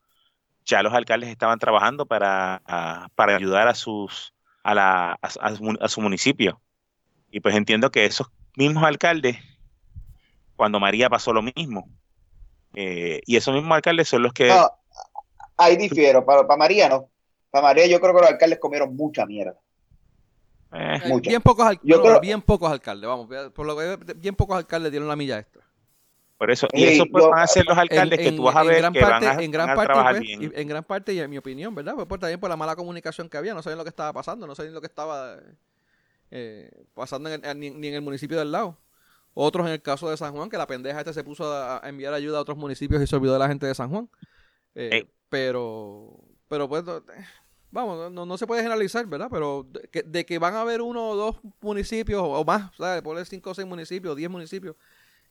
ya 0.65 0.83
los 0.83 0.93
alcaldes 0.93 1.29
estaban 1.29 1.59
trabajando 1.59 2.05
para, 2.05 2.61
para 3.15 3.35
ayudar 3.35 3.67
a 3.67 3.75
sus 3.75 4.33
a, 4.63 4.73
la, 4.73 5.19
a, 5.21 5.89
su 5.89 6.01
municipio. 6.01 6.61
Y 7.31 7.39
pues 7.39 7.55
entiendo 7.55 7.91
que 7.91 8.05
esos 8.05 8.27
mismos 8.55 8.83
alcaldes, 8.83 9.37
cuando 10.55 10.79
María 10.79 11.09
pasó 11.09 11.33
lo 11.33 11.41
mismo. 11.41 11.89
Eh, 12.73 13.21
y 13.25 13.35
esos 13.35 13.53
mismos 13.53 13.75
alcaldes 13.75 14.07
son 14.07 14.23
los 14.23 14.33
que... 14.33 14.51
ahí 15.57 15.75
difiero, 15.75 16.25
para, 16.25 16.47
para 16.47 16.57
María 16.57 16.89
no. 16.89 17.09
Para 17.51 17.67
María 17.67 17.85
yo 17.87 17.99
creo 17.99 18.15
que 18.15 18.21
los 18.21 18.29
alcaldes 18.29 18.59
comieron 18.59 18.95
mucha 18.95 19.25
mierda. 19.25 19.55
Eh, 20.75 20.99
bien, 21.21 21.41
pocos 21.41 21.67
alcaldes, 21.67 22.21
bien 22.21 22.41
pocos 22.41 22.71
alcaldes, 22.71 23.07
vamos, 23.07 23.27
por 23.53 23.65
lo 23.65 23.77
que 23.77 24.13
bien 24.15 24.33
pocos 24.33 24.57
alcaldes 24.57 24.91
dieron 24.91 25.07
la 25.07 25.15
milla 25.15 25.37
extra. 25.37 25.63
Por 26.43 26.51
eso, 26.51 26.67
y 26.73 26.83
eso 26.83 27.05
pues, 27.09 27.25
van 27.25 27.39
a 27.39 27.47
ser 27.47 27.65
los 27.65 27.77
alcaldes 27.77 28.19
que 28.19 28.33
tú 28.33 28.43
vas 28.43 28.53
a 28.57 28.63
ver 28.63 28.83
que 28.91 28.99
van 28.99 29.23
a, 29.23 29.41
en 29.41 29.49
gran 29.49 29.67
parte, 29.67 29.85
trabajar 29.85 30.17
pues, 30.17 30.27
bien. 30.27 30.51
En 30.53 30.67
gran 30.67 30.83
parte, 30.83 31.13
y 31.13 31.19
en 31.21 31.29
mi 31.29 31.37
opinión, 31.37 31.73
¿verdad? 31.73 31.95
Pues, 31.95 32.19
también 32.19 32.37
por 32.37 32.49
la 32.49 32.57
mala 32.57 32.75
comunicación 32.75 33.29
que 33.29 33.37
había, 33.37 33.53
no 33.53 33.61
sabían 33.61 33.77
lo 33.77 33.85
que 33.85 33.89
estaba 33.91 34.11
pasando, 34.11 34.45
no 34.45 34.53
sabían 34.53 34.73
lo 34.73 34.81
que 34.81 34.87
estaba 34.87 35.37
eh, 36.31 36.69
pasando 36.93 37.29
ni, 37.55 37.67
en 37.67 37.93
el 37.93 38.01
municipio 38.01 38.37
del 38.37 38.51
lado. 38.51 38.77
Otros 39.33 39.65
en 39.67 39.71
el 39.71 39.81
caso 39.81 40.09
de 40.09 40.17
San 40.17 40.33
Juan, 40.33 40.49
que 40.49 40.57
la 40.57 40.67
pendeja 40.67 40.99
este 40.99 41.13
se 41.13 41.23
puso 41.23 41.49
a, 41.49 41.79
enviar 41.85 42.13
ayuda 42.13 42.39
a 42.39 42.41
otros 42.41 42.57
municipios 42.57 43.01
y 43.01 43.07
se 43.07 43.15
olvidó 43.15 43.31
de 43.31 43.39
la 43.39 43.47
gente 43.47 43.65
de 43.65 43.73
San 43.73 43.89
Juan. 43.89 44.09
Eh, 44.75 45.07
pero, 45.29 46.19
pero 46.49 46.67
pues, 46.67 46.83
vamos, 47.71 48.11
no, 48.11 48.37
se 48.37 48.47
puede 48.47 48.63
generalizar, 48.63 49.05
¿verdad? 49.05 49.29
Pero 49.31 49.65
de 50.03 50.25
que, 50.25 50.39
van 50.39 50.55
a 50.55 50.61
haber 50.63 50.81
uno 50.81 51.11
o 51.11 51.15
dos 51.15 51.37
municipios 51.61 52.21
o 52.21 52.43
más, 52.43 52.75
¿sabes? 52.75 53.01
Poner 53.01 53.25
cinco 53.25 53.51
o 53.51 53.53
seis 53.53 53.65
municipios, 53.65 54.17
diez 54.17 54.29
municipios, 54.29 54.75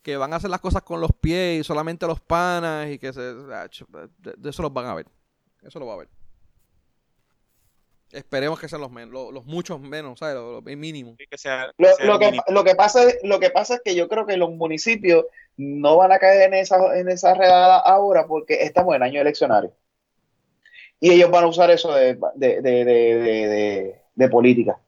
que 0.02 0.16
van 0.16 0.32
a 0.32 0.36
hacer 0.36 0.50
las 0.50 0.60
cosas 0.60 0.82
con 0.82 1.00
los 1.00 1.12
pies 1.12 1.60
y 1.60 1.64
solamente 1.64 2.06
los 2.06 2.20
panas 2.20 2.90
y 2.90 2.98
que 2.98 3.12
se... 3.12 3.20
de 3.22 4.50
eso 4.50 4.62
los 4.62 4.72
van 4.72 4.86
a 4.86 4.94
ver. 4.94 5.06
Eso 5.62 5.78
lo 5.78 5.86
va 5.86 5.94
a 5.94 5.98
ver. 5.98 6.08
Esperemos 8.12 8.60
que 8.60 8.68
sean 8.68 8.82
los 8.82 8.90
menos, 8.90 9.32
los, 9.32 9.46
muchos 9.46 9.80
menos, 9.80 10.18
¿sabes? 10.18 10.34
Los, 10.34 10.62
mínimos. 10.76 11.16
lo, 11.78 12.18
que, 12.18 12.38
lo, 12.48 12.62
que 12.62 12.74
pasa, 12.74 13.04
lo 13.22 13.40
que 13.40 13.48
pasa 13.48 13.76
es 13.76 13.80
que 13.82 13.94
yo 13.94 14.06
creo 14.06 14.26
que 14.26 14.36
los 14.36 14.50
municipios 14.50 15.24
no 15.56 15.96
van 15.96 16.12
a 16.12 16.18
caer 16.18 16.42
en 16.42 16.54
esa, 16.54 16.98
en 16.98 17.08
esa 17.08 17.32
redada 17.32 17.78
ahora 17.78 18.26
porque 18.26 18.64
estamos 18.64 18.94
en 18.94 19.02
año 19.02 19.20
eleccionario. 19.20 19.72
Y 21.00 21.10
ellos 21.10 21.30
van 21.30 21.44
a 21.44 21.48
usar 21.48 21.70
eso 21.70 21.94
de, 21.94 22.18
de, 22.36 24.28
política. 24.28 24.78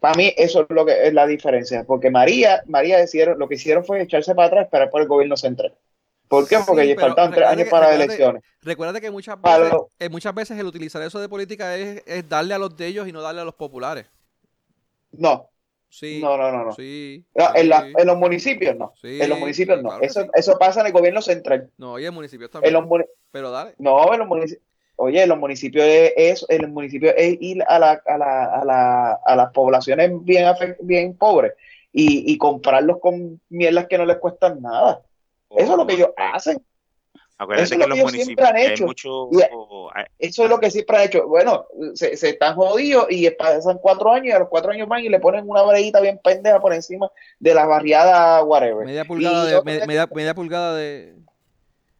Para 0.00 0.14
mí 0.14 0.32
eso 0.36 0.62
es 0.62 0.66
lo 0.70 0.86
que 0.86 1.06
es 1.06 1.12
la 1.12 1.26
diferencia, 1.26 1.84
porque 1.84 2.10
María, 2.10 2.62
María 2.66 2.98
decidieron, 2.98 3.38
lo 3.38 3.48
que 3.48 3.56
hicieron 3.56 3.84
fue 3.84 4.00
echarse 4.00 4.34
para 4.34 4.48
atrás 4.48 4.68
para 4.70 4.90
por 4.90 5.02
el 5.02 5.08
gobierno 5.08 5.36
central. 5.36 5.74
¿Por 6.26 6.48
qué? 6.48 6.58
Porque 6.66 6.96
faltan 6.96 7.32
tres 7.32 7.46
años 7.46 7.68
para 7.68 7.88
las 7.88 7.96
elecciones. 7.96 8.42
Recuerda 8.62 9.00
que 9.00 9.10
muchas 9.10 9.40
veces, 9.42 9.72
eh, 9.98 10.08
muchas 10.08 10.34
veces 10.34 10.58
el 10.58 10.66
utilizar 10.66 11.02
eso 11.02 11.20
de 11.20 11.28
política 11.28 11.76
es, 11.76 12.02
es, 12.06 12.28
darle 12.28 12.54
a 12.54 12.58
los 12.58 12.74
de 12.76 12.86
ellos 12.86 13.08
y 13.08 13.12
no 13.12 13.20
darle 13.20 13.42
a 13.42 13.44
los 13.44 13.54
populares. 13.54 14.06
No. 15.12 15.50
Sí. 15.88 16.20
No, 16.22 16.36
no, 16.36 16.52
no. 16.52 16.66
no. 16.66 16.72
Sí, 16.72 17.24
en, 17.34 17.68
la, 17.68 17.88
en, 17.98 18.06
los 18.06 18.16
municipios 18.16 18.76
no. 18.76 18.94
en 19.02 19.28
los 19.28 19.40
municipios 19.40 19.82
no. 19.82 20.00
eso, 20.00 20.28
eso 20.32 20.56
pasa 20.56 20.80
en 20.80 20.86
el 20.86 20.92
gobierno 20.92 21.20
central. 21.20 21.68
No, 21.76 21.98
y 21.98 22.06
en 22.06 22.14
municipios 22.14 22.48
también. 22.48 22.76
En 22.76 22.88
los, 22.88 23.00
Pero 23.32 23.50
dale. 23.50 23.74
No, 23.78 24.12
en 24.12 24.20
los 24.20 24.28
municipios. 24.28 24.62
Oye, 25.02 25.26
los 25.26 25.38
municipios 25.38 25.86
es, 25.88 26.44
en 26.50 26.62
los 26.62 26.70
municipios 26.70 27.14
es 27.16 27.38
ir 27.40 27.62
a, 27.66 27.78
la, 27.78 28.02
a, 28.06 28.18
la, 28.18 28.44
a, 28.44 28.64
la, 28.66 29.12
a 29.24 29.34
las 29.34 29.50
poblaciones 29.52 30.10
bien, 30.24 30.46
bien 30.80 31.16
pobres 31.16 31.54
y, 31.90 32.30
y 32.30 32.36
comprarlos 32.36 32.98
con 33.00 33.40
mierdas 33.48 33.86
que 33.86 33.96
no 33.96 34.04
les 34.04 34.18
cuestan 34.18 34.60
nada. 34.60 35.00
Eso 35.56 35.72
es 35.72 35.78
lo 35.78 35.86
que 35.86 35.94
ellos 35.94 36.10
hacen. 36.18 36.62
eso 37.56 37.74
es 37.74 37.78
lo 37.78 37.86
que, 37.94 38.00
ellos 38.00 38.12
siempre 38.12 38.44
han 38.44 38.56
hecho. 38.58 38.86
eso 40.18 40.44
es 40.44 40.50
lo 40.50 40.60
que 40.60 40.70
siempre 40.70 40.96
han 40.98 41.02
hecho. 41.04 41.26
Bueno, 41.26 41.64
se, 41.94 42.18
se, 42.18 42.28
están 42.28 42.54
jodidos 42.54 43.06
y 43.08 43.28
pasan 43.30 43.78
cuatro 43.78 44.12
años 44.12 44.26
y 44.26 44.32
a 44.32 44.40
los 44.40 44.48
cuatro 44.48 44.70
años 44.70 44.86
más 44.86 45.02
y 45.02 45.08
le 45.08 45.18
ponen 45.18 45.48
una 45.48 45.62
varita 45.62 46.00
bien 46.00 46.20
pendeja 46.22 46.60
por 46.60 46.74
encima 46.74 47.10
de 47.38 47.54
la 47.54 47.64
barriada 47.64 48.44
whatever. 48.44 48.84
Media 48.84 49.06
pulgada, 49.06 49.46
de, 49.46 49.62
media, 49.62 50.06
media, 50.14 50.34
pulgada 50.34 50.76
de... 50.76 51.14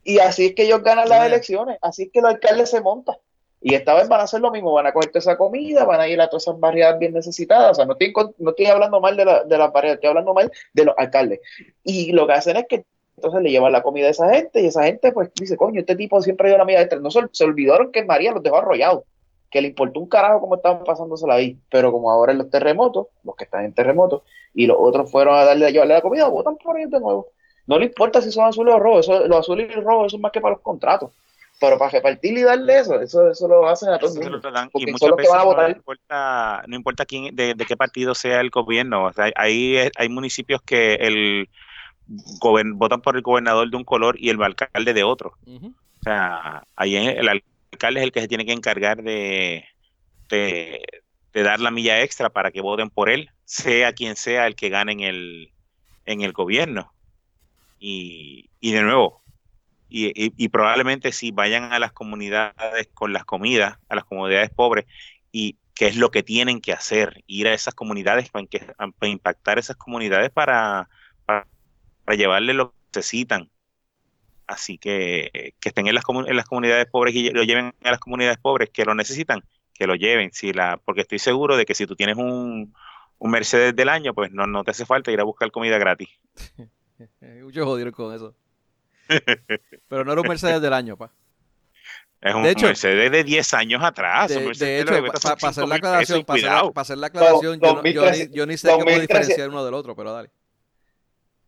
Y 0.04 0.18
así 0.18 0.46
es 0.46 0.54
que 0.54 0.64
ellos 0.64 0.82
ganan 0.82 1.08
las 1.08 1.26
elecciones, 1.26 1.78
así 1.82 2.04
es 2.04 2.10
que 2.12 2.20
el 2.20 2.26
alcalde 2.26 2.66
se 2.66 2.80
monta. 2.80 3.18
Y 3.62 3.74
esta 3.74 3.94
vez 3.94 4.08
van 4.08 4.20
a 4.20 4.24
hacer 4.24 4.40
lo 4.40 4.50
mismo, 4.50 4.72
van 4.72 4.86
a 4.86 4.92
coger 4.92 5.10
toda 5.10 5.20
esa 5.20 5.36
comida, 5.36 5.84
van 5.84 6.00
a 6.00 6.08
ir 6.08 6.18
a 6.20 6.28
todas 6.28 6.44
esas 6.44 6.58
barriadas 6.58 6.98
bien 6.98 7.12
necesitadas. 7.12 7.72
O 7.72 7.74
sea, 7.74 7.84
no 7.84 7.92
estoy, 7.92 8.12
no 8.38 8.50
estoy 8.50 8.66
hablando 8.66 9.00
mal 9.00 9.16
de, 9.16 9.26
la, 9.26 9.44
de 9.44 9.58
las 9.58 9.70
barriadas, 9.70 9.96
estoy 9.96 10.08
hablando 10.08 10.32
mal 10.32 10.50
de 10.72 10.84
los 10.84 10.94
alcaldes. 10.96 11.40
Y 11.84 12.12
lo 12.12 12.26
que 12.26 12.32
hacen 12.32 12.56
es 12.56 12.66
que 12.66 12.84
entonces 13.16 13.42
le 13.42 13.50
llevan 13.50 13.72
la 13.72 13.82
comida 13.82 14.06
a 14.06 14.10
esa 14.10 14.32
gente 14.32 14.62
y 14.62 14.66
esa 14.66 14.84
gente 14.84 15.12
pues 15.12 15.30
dice, 15.34 15.58
coño, 15.58 15.80
este 15.80 15.94
tipo 15.94 16.22
siempre 16.22 16.48
dio 16.48 16.56
la 16.56 16.64
mía 16.64 16.80
extra. 16.80 16.98
No 17.00 17.10
se, 17.10 17.20
se, 17.32 17.44
olvidaron 17.44 17.92
que 17.92 18.02
María 18.02 18.32
los 18.32 18.42
dejó 18.42 18.56
arrollados, 18.56 19.04
que 19.50 19.60
le 19.60 19.68
importó 19.68 20.00
un 20.00 20.08
carajo 20.08 20.40
cómo 20.40 20.54
estaban 20.54 20.82
pasándosela 20.82 21.34
ahí. 21.34 21.58
Pero 21.70 21.92
como 21.92 22.10
ahora 22.10 22.32
en 22.32 22.38
los 22.38 22.48
terremotos, 22.48 23.08
los 23.24 23.36
que 23.36 23.44
están 23.44 23.66
en 23.66 23.74
terremotos, 23.74 24.22
y 24.54 24.66
los 24.66 24.78
otros 24.80 25.10
fueron 25.10 25.36
a 25.36 25.44
darle 25.44 25.66
a 25.66 25.70
llevarle 25.70 25.94
la 25.94 26.00
comida, 26.00 26.28
votan 26.28 26.56
por 26.56 26.78
ellos 26.78 26.90
de 26.90 27.00
nuevo. 27.00 27.28
No 27.70 27.78
le 27.78 27.84
importa 27.86 28.20
si 28.20 28.32
son 28.32 28.46
azules 28.46 28.74
o 28.74 28.80
rojos, 28.80 29.08
eso, 29.08 29.28
los 29.28 29.38
azules 29.38 29.70
y 29.70 29.76
los 29.76 29.84
rojos 29.84 30.08
eso 30.08 30.16
es 30.16 30.22
más 30.22 30.32
que 30.32 30.40
para 30.40 30.54
los 30.54 30.62
contratos. 30.62 31.12
Pero 31.60 31.78
para 31.78 31.92
repartir 31.92 32.36
y 32.36 32.42
darle 32.42 32.80
eso, 32.80 33.00
eso, 33.00 33.30
eso 33.30 33.46
lo 33.46 33.68
hacen 33.68 33.90
a 33.90 33.98
todos. 34.00 34.16
Y 34.16 34.90
muchas 34.90 35.14
veces 35.16 35.32
no, 35.32 35.68
importa, 35.68 36.64
no 36.66 36.74
importa 36.74 37.06
quién, 37.06 37.36
de, 37.36 37.54
qué 37.54 37.76
partido 37.76 38.16
sea 38.16 38.40
el 38.40 38.50
gobierno. 38.50 39.04
O 39.04 39.12
sea, 39.12 39.30
hay, 39.36 39.76
hay 39.96 40.08
municipios 40.08 40.60
que 40.62 40.94
el 40.94 41.48
votan 42.74 43.02
por 43.02 43.14
el 43.14 43.22
gobernador 43.22 43.70
de 43.70 43.76
un 43.76 43.84
color 43.84 44.16
y 44.18 44.30
el 44.30 44.42
alcalde 44.42 44.92
de 44.92 45.04
otro. 45.04 45.34
O 45.46 46.02
sea, 46.02 46.64
ahí 46.74 46.96
el 46.96 47.28
alcalde 47.28 48.00
es 48.00 48.04
el 48.04 48.10
que 48.10 48.22
se 48.22 48.26
tiene 48.26 48.46
que 48.46 48.52
encargar 48.52 49.04
de, 49.04 49.64
de, 50.28 50.82
dar 51.34 51.60
la 51.60 51.70
milla 51.70 52.02
extra 52.02 52.30
para 52.30 52.50
que 52.50 52.62
voten 52.62 52.90
por 52.90 53.08
él, 53.08 53.30
sea 53.44 53.92
quien 53.92 54.16
sea 54.16 54.48
el 54.48 54.56
que 54.56 54.70
gane 54.70 54.90
en 54.90 55.00
el, 55.00 55.52
en 56.06 56.22
el 56.22 56.32
gobierno. 56.32 56.92
Y, 57.80 58.50
y 58.60 58.72
de 58.72 58.82
nuevo, 58.82 59.20
y, 59.90 60.48
probablemente 60.48 61.12
si 61.12 61.32
vayan 61.32 61.72
a 61.72 61.78
las 61.78 61.92
comunidades 61.92 62.88
con 62.94 63.12
las 63.12 63.24
comidas, 63.24 63.78
a 63.88 63.96
las 63.96 64.04
comunidades 64.04 64.50
pobres, 64.50 64.86
y 65.32 65.56
qué 65.74 65.88
es 65.88 65.96
lo 65.96 66.10
que 66.10 66.22
tienen 66.22 66.60
que 66.60 66.72
hacer, 66.72 67.24
ir 67.26 67.48
a 67.48 67.54
esas 67.54 67.74
comunidades 67.74 68.30
para, 68.30 68.46
impactar 69.08 69.58
esas 69.58 69.76
comunidades 69.76 70.30
para, 70.30 70.88
para 71.26 71.46
llevarle 72.16 72.54
lo 72.54 72.70
que 72.70 72.76
necesitan. 72.94 73.50
Así 74.46 74.78
que 74.78 75.54
que 75.60 75.68
estén 75.68 75.86
en 75.86 75.94
las, 75.94 76.04
en 76.08 76.36
las 76.36 76.46
comunidades 76.46 76.86
pobres 76.86 77.14
y 77.14 77.30
lo 77.30 77.44
lleven 77.44 77.72
a 77.84 77.90
las 77.90 78.00
comunidades 78.00 78.38
pobres 78.38 78.70
que 78.70 78.84
lo 78.84 78.94
necesitan, 78.94 79.44
que 79.74 79.86
lo 79.86 79.94
lleven. 79.94 80.32
Si 80.32 80.52
la, 80.52 80.76
porque 80.84 81.02
estoy 81.02 81.18
seguro 81.18 81.56
de 81.56 81.64
que 81.66 81.74
si 81.74 81.86
tú 81.86 81.96
tienes 81.96 82.16
un, 82.16 82.74
Mercedes 83.22 83.76
del 83.76 83.90
año, 83.90 84.14
pues 84.14 84.32
no 84.32 84.64
te 84.64 84.70
hace 84.70 84.86
falta 84.86 85.12
ir 85.12 85.20
a 85.20 85.24
buscar 85.24 85.50
comida 85.50 85.78
gratis. 85.78 86.08
Mucho 87.42 87.64
joder 87.64 87.92
con 87.92 88.14
eso. 88.14 88.34
Pero 89.88 90.04
no 90.04 90.12
era 90.12 90.20
un 90.20 90.28
Mercedes 90.28 90.60
del 90.60 90.72
año, 90.72 90.96
pa. 90.96 91.10
Es 92.20 92.34
un 92.34 92.42
Mercedes 92.42 93.10
de 93.10 93.24
10 93.24 93.54
años 93.54 93.82
atrás. 93.82 94.28
De, 94.28 94.80
hecho, 94.80 94.92
para 95.22 95.48
hacer 95.48 95.66
la 95.66 95.76
aclaración, 95.76 96.24
para 96.24 96.70
hacer, 96.82 96.98
la 96.98 97.06
aclaración, 97.06 97.58
yo, 97.58 97.82
yo, 97.82 98.10
ni, 98.10 98.28
yo, 98.30 98.46
ni, 98.46 98.58
sé 98.58 98.68
cómo 98.68 98.84
diferenciar 98.84 99.48
uno 99.48 99.64
del 99.64 99.72
otro, 99.72 99.96
pero 99.96 100.12
dale. 100.12 100.30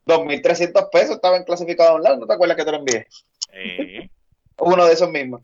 2.300 0.07 0.89
pesos 0.91 1.17
estaban 1.17 1.45
clasificados 1.45 1.97
online, 1.97 2.17
¿no 2.17 2.27
te 2.27 2.33
acuerdas 2.33 2.57
que 2.57 2.65
te 2.65 2.73
lo 2.73 2.79
envié? 2.79 3.07
Uno 4.59 4.87
de 4.87 4.93
esos 4.93 5.11
mismos. 5.11 5.43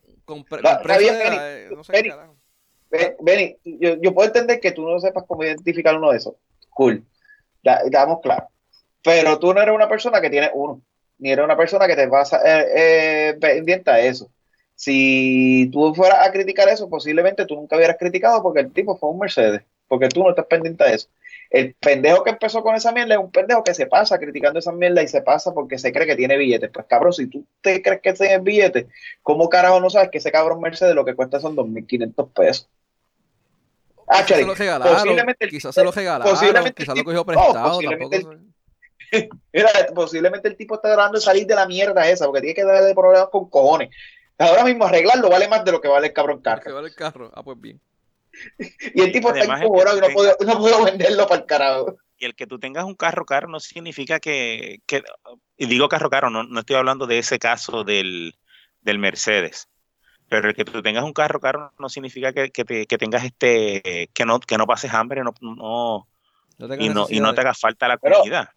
Benny, 3.20 3.56
yo, 3.64 4.14
puedo 4.14 4.28
entender 4.28 4.61
que 4.61 4.72
tú 4.72 4.88
no 4.88 4.98
sepas 5.00 5.24
cómo 5.26 5.44
identificar 5.44 5.96
uno 5.96 6.11
de 6.11 6.18
esos. 6.18 6.34
Cool. 6.70 7.04
Estamos 7.62 8.20
claros. 8.22 8.48
Pero 9.09 9.38
tú 9.38 9.54
no 9.54 9.62
eres 9.62 9.74
una 9.74 9.88
persona 9.88 10.20
que 10.20 10.28
tiene 10.28 10.50
uno. 10.52 10.82
Ni 11.18 11.30
eres 11.30 11.42
una 11.42 11.56
persona 11.56 11.86
que 11.86 11.96
te 11.96 12.06
vas 12.06 12.32
a, 12.34 12.40
eh, 12.44 12.66
eh, 13.30 13.38
pendiente 13.40 13.90
a 13.90 13.98
eso. 14.00 14.30
Si 14.74 15.70
tú 15.72 15.94
fueras 15.94 16.26
a 16.26 16.30
criticar 16.30 16.68
eso, 16.68 16.90
posiblemente 16.90 17.46
tú 17.46 17.54
nunca 17.54 17.76
hubieras 17.76 17.96
criticado 17.98 18.42
porque 18.42 18.61
el 18.61 18.70
tipo 18.70 18.98
fue 18.98 19.09
un 19.09 19.18
Mercedes. 19.18 19.62
Porque 19.88 20.09
tú 20.09 20.22
no 20.22 20.28
estás 20.28 20.44
pendiente 20.44 20.84
a 20.84 20.92
eso. 20.92 21.09
El 21.48 21.74
pendejo 21.74 22.22
que 22.22 22.30
empezó 22.30 22.62
con 22.62 22.74
esa 22.74 22.92
mierda 22.92 23.14
es 23.14 23.20
un 23.20 23.30
pendejo 23.30 23.64
que 23.64 23.72
se 23.72 23.86
pasa 23.86 24.18
criticando 24.18 24.59
esa 24.59 24.72
mierda 24.72 25.02
y 25.02 25.09
se 25.09 25.22
pasa 25.22 25.54
porque 25.54 25.78
se 25.78 25.90
cree 25.90 26.06
que 26.06 26.14
tiene 26.14 26.36
billetes. 26.36 26.70
Pues 26.70 26.84
cabrón, 26.86 27.14
si 27.14 27.26
tú 27.28 27.46
te 27.62 27.80
crees 27.80 28.02
que 28.02 28.12
tiene 28.12 28.38
billetes, 28.40 28.86
¿cómo 29.22 29.48
carajo 29.48 29.80
no 29.80 29.88
sabes 29.88 30.11
que 30.11 30.18
ese 30.18 30.30
cabrón 30.30 30.61
Mercedes 30.61 30.94
lo 30.94 31.06
que 31.06 31.14
cuesta 31.14 31.40
son 31.40 31.56
2.500 31.56 32.30
pesos? 32.32 32.68
Ah, 34.06 34.22
quizás 34.26 34.40
se 34.40 34.46
lo 34.46 34.54
regalaron, 34.54 34.94
posiblemente, 34.94 35.48
quizás 35.48 35.74
se 35.74 35.84
lo 35.84 35.92
regalaron, 35.92 36.32
posiblemente 36.32 36.82
quizás 36.82 36.96
lo 36.96 37.04
cogió 37.04 37.26
prestado, 37.26 37.70
posiblemente, 37.70 38.16
el, 38.16 38.48
mira, 39.52 39.70
posiblemente 39.94 40.48
el 40.48 40.56
tipo 40.56 40.74
está 40.74 40.94
tratando 40.94 41.18
de 41.18 41.24
salir 41.24 41.46
de 41.46 41.54
la 41.54 41.66
mierda 41.66 42.09
esa, 42.09 42.26
porque 42.26 42.40
tiene 42.40 42.54
que 42.54 42.64
darle 42.64 42.94
problemas 42.94 43.28
con 43.28 43.48
cojones. 43.48 43.90
Ahora 44.38 44.64
mismo 44.64 44.84
arreglarlo 44.84 45.28
vale 45.28 45.48
más 45.48 45.64
de 45.64 45.72
lo 45.72 45.80
que 45.80 45.88
vale 45.88 46.09
el 46.09 46.12
cabrón 46.12 46.40
carro. 46.40 46.62
Que 46.62 46.72
vale 46.72 46.88
el 46.88 46.94
carro, 46.94 47.30
ah, 47.34 47.42
pues 47.42 47.61
bien. 47.61 47.80
y 48.94 49.00
el 49.00 49.12
tipo 49.12 49.34
está 49.34 49.64
incobrado 49.64 49.98
y 49.98 50.00
no 50.00 50.09
puedo, 50.09 50.36
no 50.46 50.59
puedo 50.59 50.84
venderlo 50.84 51.26
para 51.26 51.40
el 51.40 51.46
carajo. 51.46 51.96
Y 52.18 52.24
el 52.24 52.34
que 52.34 52.46
tú 52.46 52.59
tengas 52.59 52.84
un 52.84 52.94
carro 52.94 53.24
caro 53.24 53.48
no 53.48 53.61
significa 53.61 54.20
que, 54.20 54.80
que 54.86 55.02
y 55.56 55.66
digo 55.66 55.88
carro 55.88 56.11
caro, 56.11 56.30
no, 56.30 56.44
no 56.44 56.61
estoy 56.61 56.76
hablando 56.76 57.06
de 57.06 57.18
ese 57.18 57.38
caso 57.38 57.84
del, 57.84 58.36
del 58.80 58.98
Mercedes. 58.98 59.68
Pero 60.28 60.48
el 60.48 60.54
que 60.54 60.64
tú 60.64 60.82
tengas 60.82 61.04
un 61.04 61.12
carro 61.12 61.40
caro 61.40 61.72
no 61.78 61.88
significa 61.88 62.32
que, 62.32 62.50
que, 62.50 62.64
te, 62.64 62.86
que 62.86 62.98
tengas 62.98 63.24
este, 63.24 64.11
que 64.12 64.26
no, 64.26 64.40
que 64.40 64.59
no 64.59 64.66
pases 64.66 64.92
hambre, 64.92 65.22
no, 65.24 65.32
no, 65.40 66.06
y, 66.78 66.88
no 66.90 67.06
y 67.09 67.20
no 67.20 67.34
te 67.34 67.40
haga 67.40 67.54
falta 67.54 67.88
la 67.88 67.98
comida. 67.98 68.54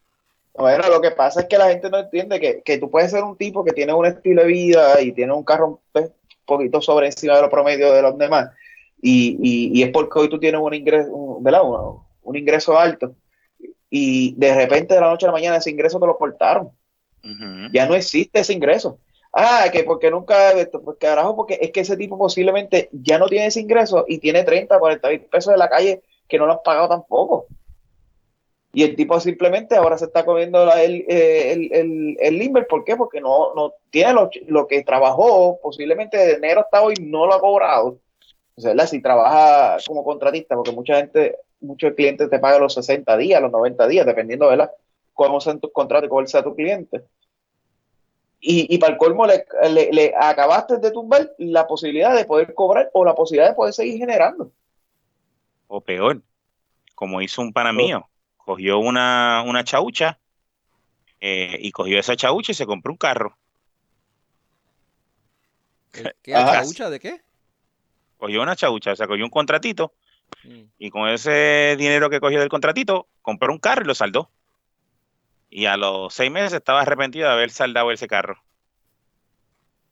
Bueno, 0.53 0.89
lo 0.89 1.01
que 1.01 1.11
pasa 1.11 1.41
es 1.41 1.47
que 1.47 1.57
la 1.57 1.69
gente 1.69 1.89
no 1.89 1.99
entiende 1.99 2.39
que, 2.39 2.61
que, 2.61 2.77
tú 2.77 2.89
puedes 2.91 3.11
ser 3.11 3.23
un 3.23 3.37
tipo 3.37 3.63
que 3.63 3.71
tiene 3.71 3.93
un 3.93 4.05
estilo 4.05 4.41
de 4.41 4.47
vida 4.47 5.01
y 5.01 5.13
tiene 5.13 5.33
un 5.33 5.43
carro 5.43 5.81
un 5.93 6.11
poquito 6.45 6.81
sobre 6.81 7.07
encima 7.07 7.35
de 7.35 7.41
lo 7.41 7.49
promedio 7.49 7.93
de 7.93 8.01
los 8.01 8.17
demás 8.17 8.49
y, 9.01 9.71
y, 9.73 9.83
es 9.83 9.89
porque 9.89 10.19
hoy 10.19 10.29
tú 10.29 10.39
tienes 10.39 10.61
un 10.61 10.73
ingreso, 10.73 11.11
un, 11.11 11.45
Un, 12.23 12.37
ingreso 12.37 12.77
alto 12.77 13.15
y 13.89 14.35
de 14.35 14.55
repente 14.55 14.93
de 14.93 15.01
la 15.01 15.09
noche 15.09 15.25
a 15.25 15.29
la 15.29 15.33
mañana 15.33 15.57
ese 15.57 15.71
ingreso 15.71 15.99
te 15.99 16.05
lo 16.05 16.17
cortaron. 16.17 16.71
Ya 17.71 17.87
no 17.87 17.95
existe 17.95 18.39
ese 18.39 18.53
ingreso. 18.53 18.99
Ah, 19.33 19.65
que 19.71 19.83
porque 19.83 20.11
nunca, 20.11 20.51
pues 20.83 20.97
carajo, 20.99 21.35
porque 21.35 21.57
es 21.61 21.71
que 21.71 21.81
ese 21.81 21.97
tipo 21.97 22.17
posiblemente 22.17 22.89
ya 22.91 23.17
no 23.17 23.27
tiene 23.27 23.47
ese 23.47 23.61
ingreso 23.61 24.05
y 24.07 24.19
tiene 24.19 24.43
30, 24.43 24.77
40 24.77 25.09
mil 25.09 25.21
pesos 25.21 25.53
de 25.53 25.57
la 25.57 25.69
calle 25.69 26.01
que 26.27 26.37
no 26.37 26.45
lo 26.45 26.53
han 26.53 26.59
pagado 26.63 26.89
tampoco. 26.89 27.47
Y 28.73 28.83
el 28.83 28.95
tipo 28.95 29.19
simplemente 29.19 29.75
ahora 29.75 29.97
se 29.97 30.05
está 30.05 30.23
comiendo 30.23 30.71
el, 30.73 31.05
el, 31.07 31.73
el, 31.73 32.17
el, 32.19 32.37
limber. 32.37 32.67
¿Por 32.67 32.85
qué? 32.85 32.95
Porque 32.95 33.19
no, 33.19 33.53
no 33.53 33.73
tiene 33.89 34.13
lo, 34.13 34.29
lo, 34.47 34.67
que 34.67 34.83
trabajó, 34.83 35.59
posiblemente 35.61 36.17
de 36.17 36.33
enero 36.33 36.61
hasta 36.61 36.81
hoy 36.81 36.93
no 37.01 37.25
lo 37.25 37.33
ha 37.33 37.41
cobrado. 37.41 37.97
¿verdad? 38.55 38.87
Si 38.87 39.01
trabaja 39.01 39.77
como 39.85 40.03
contratista, 40.03 40.55
porque 40.55 40.71
mucha 40.71 40.97
gente, 40.97 41.37
muchos 41.59 41.93
clientes 41.93 42.29
te 42.29 42.39
pagan 42.39 42.61
los 42.61 42.73
60 42.73 43.17
días, 43.17 43.41
los 43.41 43.51
90 43.51 43.87
días, 43.87 44.05
dependiendo, 44.05 44.49
de 44.49 44.69
Cómo 45.13 45.41
sean 45.41 45.59
tus 45.59 45.73
contratos 45.73 46.07
y 46.07 46.09
cuál 46.09 46.27
sea 46.27 46.43
tu 46.43 46.55
cliente. 46.55 47.03
Y, 48.39 48.73
y 48.73 48.77
para 48.79 48.93
el 48.93 48.97
colmo 48.97 49.27
le, 49.27 49.45
le, 49.91 50.13
acabaste 50.17 50.77
de 50.77 50.89
tumbar 50.91 51.31
la 51.37 51.67
posibilidad 51.67 52.15
de 52.15 52.25
poder 52.25 52.53
cobrar 52.55 52.89
o 52.93 53.05
la 53.05 53.13
posibilidad 53.13 53.49
de 53.49 53.55
poder 53.55 53.73
seguir 53.73 53.99
generando. 53.99 54.51
O 55.67 55.79
peor, 55.81 56.21
como 56.95 57.21
hizo 57.21 57.41
un 57.41 57.53
pana 57.53 57.71
mío, 57.71 58.09
cogió 58.45 58.79
una, 58.79 59.43
una 59.45 59.63
chaucha 59.63 60.19
eh, 61.19 61.57
y 61.59 61.71
cogió 61.71 61.99
esa 61.99 62.15
chaucha 62.15 62.51
y 62.51 62.55
se 62.55 62.65
compró 62.65 62.91
un 62.91 62.97
carro. 62.97 63.37
¿Qué 65.91 66.13
chaucha 66.25 66.89
de 66.89 66.99
qué? 66.99 67.21
cogió 68.21 68.43
una 68.43 68.55
chaucha, 68.55 68.91
o 68.91 68.95
sea, 68.95 69.07
cogió 69.07 69.25
un 69.25 69.31
contratito 69.31 69.93
mm. 70.43 70.61
y 70.77 70.91
con 70.91 71.09
ese 71.09 71.75
dinero 71.79 72.07
que 72.07 72.19
cogió 72.19 72.39
del 72.39 72.49
contratito 72.49 73.07
compró 73.23 73.51
un 73.51 73.57
carro 73.57 73.81
y 73.81 73.87
lo 73.87 73.95
saldó. 73.95 74.29
Y 75.49 75.65
a 75.65 75.75
los 75.75 76.13
seis 76.13 76.31
meses 76.31 76.53
estaba 76.53 76.81
arrepentido 76.81 77.27
de 77.27 77.33
haber 77.33 77.49
saldado 77.49 77.91
ese 77.91 78.07
carro. 78.07 78.41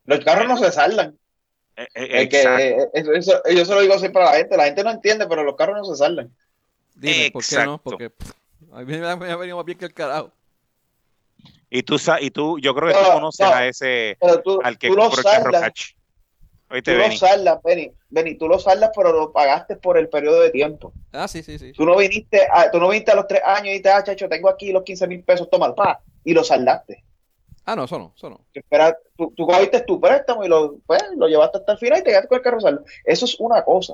Los 0.05 0.19
carros 0.19 0.47
no 0.47 0.57
se 0.57 0.71
saldan. 0.71 1.17
Eh, 1.75 1.87
eh, 1.95 2.29
que, 2.29 2.87
eso, 2.93 3.41
yo 3.49 3.65
se 3.65 3.73
lo 3.73 3.81
digo 3.81 3.97
siempre 3.97 4.21
a 4.21 4.25
la 4.25 4.37
gente. 4.37 4.57
La 4.57 4.65
gente 4.65 4.83
no 4.83 4.91
entiende, 4.91 5.25
pero 5.27 5.43
los 5.43 5.55
carros 5.55 5.77
no 5.77 5.85
se 5.85 5.95
saldan. 5.95 6.31
Dime, 6.93 7.31
¿por 7.31 7.43
qué 7.43 7.65
no? 7.65 7.79
Porque 7.79 8.11
a 8.73 8.81
mí 8.81 8.97
me 8.97 9.07
ha, 9.07 9.15
venido 9.15 9.57
más 9.57 9.65
bien 9.65 9.77
que 9.77 9.85
el 9.85 9.93
carajo. 9.93 10.31
Y 11.69 11.83
tú, 11.83 11.97
y 12.19 12.31
tú, 12.31 12.59
yo 12.59 12.73
creo 12.73 12.89
que 12.89 12.95
tú 12.95 13.11
conoces 13.13 13.45
a 13.45 13.67
ese, 13.67 14.17
al 14.63 14.77
que 14.77 14.89
compró 14.89 15.19
el 15.19 15.23
carro 15.23 15.51
catch. 15.51 15.91
tú 16.83 16.91
lo 16.91 17.11
saldas, 17.11 17.59
Benny, 17.63 17.91
Benny, 18.09 18.35
tú 18.35 18.47
lo 18.47 18.57
saldas, 18.57 18.89
pero 18.95 19.13
lo 19.13 19.31
pagaste 19.31 19.75
por 19.75 19.97
el 19.97 20.09
periodo 20.09 20.41
de 20.41 20.49
tiempo. 20.49 20.93
Ah, 21.11 21.27
sí, 21.27 21.43
sí, 21.43 21.59
sí. 21.59 21.73
Tú 21.73 21.85
no 21.85 21.95
viniste 21.95 22.47
a, 22.51 22.71
tú 22.71 22.79
no 22.79 22.89
viniste 22.89 23.11
a 23.11 23.15
los 23.15 23.27
tres 23.27 23.41
años 23.45 23.67
y 23.67 23.69
dijiste, 23.69 23.89
ah, 23.89 24.03
chacho, 24.03 24.27
tengo 24.27 24.49
aquí 24.49 24.71
los 24.71 24.83
15 24.83 25.07
mil 25.07 25.23
pesos, 25.23 25.47
toma, 25.49 25.75
pa, 25.75 26.01
y 26.23 26.33
lo 26.33 26.43
saldaste. 26.43 27.03
Ah, 27.65 27.75
no, 27.75 27.83
eso 27.83 27.99
no, 27.99 28.13
eso 28.17 28.31
no. 28.31 28.41
Espera, 28.51 28.97
tú, 29.15 29.31
tú 29.37 29.45
cogiste 29.45 29.81
tu 29.81 30.01
préstamo 30.01 30.43
y 30.43 30.47
lo, 30.47 30.79
pues, 30.87 31.03
lo 31.15 31.27
llevaste 31.27 31.59
hasta 31.59 31.73
el 31.73 31.77
final 31.77 31.99
y 31.99 32.03
te 32.03 32.09
quedaste 32.09 32.27
con 32.27 32.37
el 32.37 32.43
carro 32.43 32.59
saldo. 32.59 32.83
Eso 33.03 33.25
es 33.25 33.39
una 33.39 33.63
cosa. 33.63 33.93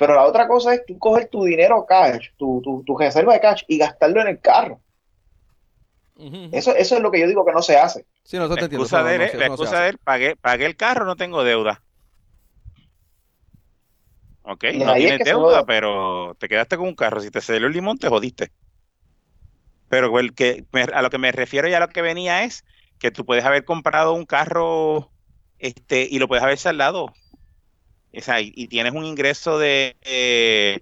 Pero 0.00 0.14
la 0.14 0.24
otra 0.24 0.48
cosa 0.48 0.72
es 0.72 0.86
tú 0.86 0.98
coger 0.98 1.28
tu 1.28 1.44
dinero 1.44 1.84
cash, 1.86 2.28
tu, 2.38 2.62
tu, 2.62 2.82
tu 2.84 2.96
reserva 2.96 3.34
de 3.34 3.40
cash 3.40 3.64
y 3.68 3.76
gastarlo 3.76 4.22
en 4.22 4.28
el 4.28 4.40
carro. 4.40 4.80
Eso, 6.52 6.74
eso 6.74 6.96
es 6.96 7.02
lo 7.02 7.10
que 7.10 7.20
yo 7.20 7.26
digo 7.26 7.44
que 7.44 7.52
no 7.52 7.60
se 7.60 7.76
hace. 7.76 8.06
Sí, 8.22 8.38
no, 8.38 8.48
te 8.48 8.62
la 8.62 8.66
excusa 8.66 9.02
de 9.02 9.16
él, 9.16 9.38
la 9.38 9.46
excusa 9.48 9.82
de 9.82 9.90
él, 9.90 9.98
pagué, 9.98 10.36
pagué 10.36 10.64
el 10.64 10.76
carro, 10.76 11.04
no 11.04 11.16
tengo 11.16 11.44
deuda. 11.44 11.82
Ok, 14.40 14.64
no 14.76 14.94
tienes 14.94 15.18
deuda, 15.18 15.66
pero 15.66 16.34
te 16.38 16.48
quedaste 16.48 16.78
con 16.78 16.88
un 16.88 16.94
carro. 16.94 17.20
Si 17.20 17.30
te 17.30 17.42
cedió 17.42 17.66
el 17.66 17.72
limón, 17.74 17.98
te 17.98 18.08
jodiste. 18.08 18.52
Pero 19.90 20.18
el 20.18 20.32
que 20.32 20.64
a 20.94 21.02
lo 21.02 21.10
que 21.10 21.18
me 21.18 21.30
refiero 21.30 21.68
y 21.68 21.74
a 21.74 21.80
lo 21.80 21.88
que 21.88 22.00
venía 22.00 22.44
es 22.44 22.64
que 22.98 23.10
tú 23.10 23.26
puedes 23.26 23.44
haber 23.44 23.66
comprado 23.66 24.14
un 24.14 24.24
carro 24.24 25.10
este 25.58 26.08
y 26.10 26.18
lo 26.18 26.26
puedes 26.26 26.42
haber 26.42 26.56
saldado. 26.56 27.12
O 28.16 28.20
sea, 28.20 28.40
y, 28.40 28.68
tienes 28.68 28.92
un 28.92 29.04
ingreso 29.04 29.58
de... 29.58 29.96
Eh, 30.02 30.80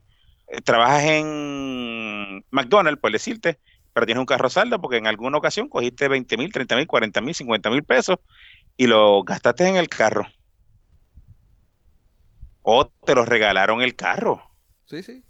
trabajas 0.64 1.04
en 1.04 2.44
McDonald's, 2.50 3.00
por 3.00 3.12
decirte, 3.12 3.58
pero 3.92 4.06
tienes 4.06 4.20
un 4.20 4.26
carro 4.26 4.48
saldo 4.48 4.80
porque 4.80 4.96
en 4.96 5.06
alguna 5.06 5.38
ocasión 5.38 5.68
cogiste 5.68 6.08
20 6.08 6.36
mil, 6.38 6.52
30 6.52 6.76
mil, 6.76 6.86
40 6.86 7.20
mil, 7.20 7.34
50 7.34 7.70
mil 7.70 7.84
pesos 7.84 8.16
y 8.76 8.86
lo 8.86 9.22
gastaste 9.24 9.66
en 9.68 9.76
el 9.76 9.88
carro. 9.88 10.26
O 12.62 12.86
te 12.86 13.14
lo 13.14 13.24
regalaron 13.24 13.82
el 13.82 13.94
carro. 13.94 14.42
Sí, 14.86 15.02
sí. 15.02 15.22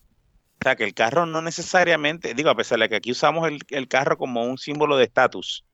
O 0.60 0.64
sea, 0.64 0.76
que 0.76 0.84
el 0.84 0.94
carro 0.94 1.26
no 1.26 1.40
necesariamente, 1.42 2.34
digo, 2.34 2.50
a 2.50 2.56
pesar 2.56 2.78
de 2.78 2.88
que 2.88 2.96
aquí 2.96 3.10
usamos 3.10 3.48
el 3.70 3.88
carro 3.88 4.18
como 4.18 4.44
un 4.44 4.58
símbolo 4.58 4.96
de 4.96 5.04
estatus, 5.04 5.64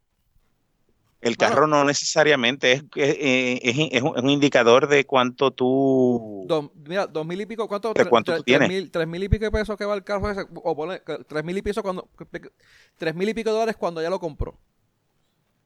el 1.24 1.38
carro 1.38 1.66
no 1.66 1.84
necesariamente 1.84 2.72
es, 2.72 2.84
es, 2.94 3.76
es, 3.92 4.02
un, 4.02 4.28
indicador 4.28 4.88
de 4.88 5.06
cuánto 5.06 5.50
tú. 5.50 6.46
mira, 6.86 7.06
dos 7.06 7.26
mil 7.26 7.40
y 7.40 7.46
pico, 7.46 7.66
¿cuánto? 7.66 7.94
De 7.94 8.04
cuánto 8.04 8.36
tú 8.36 8.42
tienes. 8.42 8.90
tres 8.92 9.08
mil 9.08 9.22
y 9.22 9.28
pico 9.30 9.46
de 9.46 9.50
pesos 9.50 9.76
que 9.78 9.86
va 9.86 9.94
el 9.94 10.04
carro 10.04 10.30
ese, 10.30 10.46
o 10.54 10.76
pone 10.76 11.00
tres 11.26 11.42
mil 11.42 11.56
y 11.56 11.62
pico 11.62 11.82
cuando. 11.82 12.08
Tres 12.98 13.14
mil 13.14 13.28
y 13.28 13.34
pico 13.34 13.48
de 13.48 13.54
dólares 13.54 13.76
cuando 13.76 14.02
ya 14.02 14.10
lo 14.10 14.20
compró. 14.20 14.58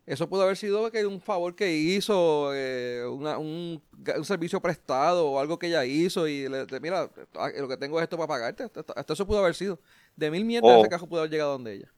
Eso 0.06 0.28
pudo 0.28 0.42
haber 0.42 0.56
sido 0.56 0.90
que 0.92 1.04
un 1.04 1.20
favor 1.20 1.56
que 1.56 1.70
hizo, 1.70 2.52
eh, 2.54 3.04
una, 3.06 3.36
un, 3.36 3.82
un, 4.16 4.24
servicio 4.24 4.58
prestado 4.62 5.28
o 5.28 5.40
algo 5.40 5.58
que 5.58 5.66
ella 5.66 5.84
hizo 5.84 6.26
y 6.28 6.48
le, 6.48 6.66
mira, 6.80 7.10
ah, 7.34 7.50
lo 7.58 7.68
que 7.68 7.76
tengo 7.76 7.98
es 7.98 8.04
esto 8.04 8.16
para 8.16 8.28
pagarte. 8.28 8.62
Hasta, 8.62 9.12
eso 9.12 9.26
pudo 9.26 9.40
haber 9.40 9.56
sido. 9.56 9.80
De 10.16 10.30
mil 10.30 10.44
mierdas 10.44 10.78
ese 10.78 10.88
carro 10.88 11.08
pudo 11.08 11.20
haber 11.20 11.32
llegado 11.32 11.52
donde 11.52 11.74
ella. 11.74 11.92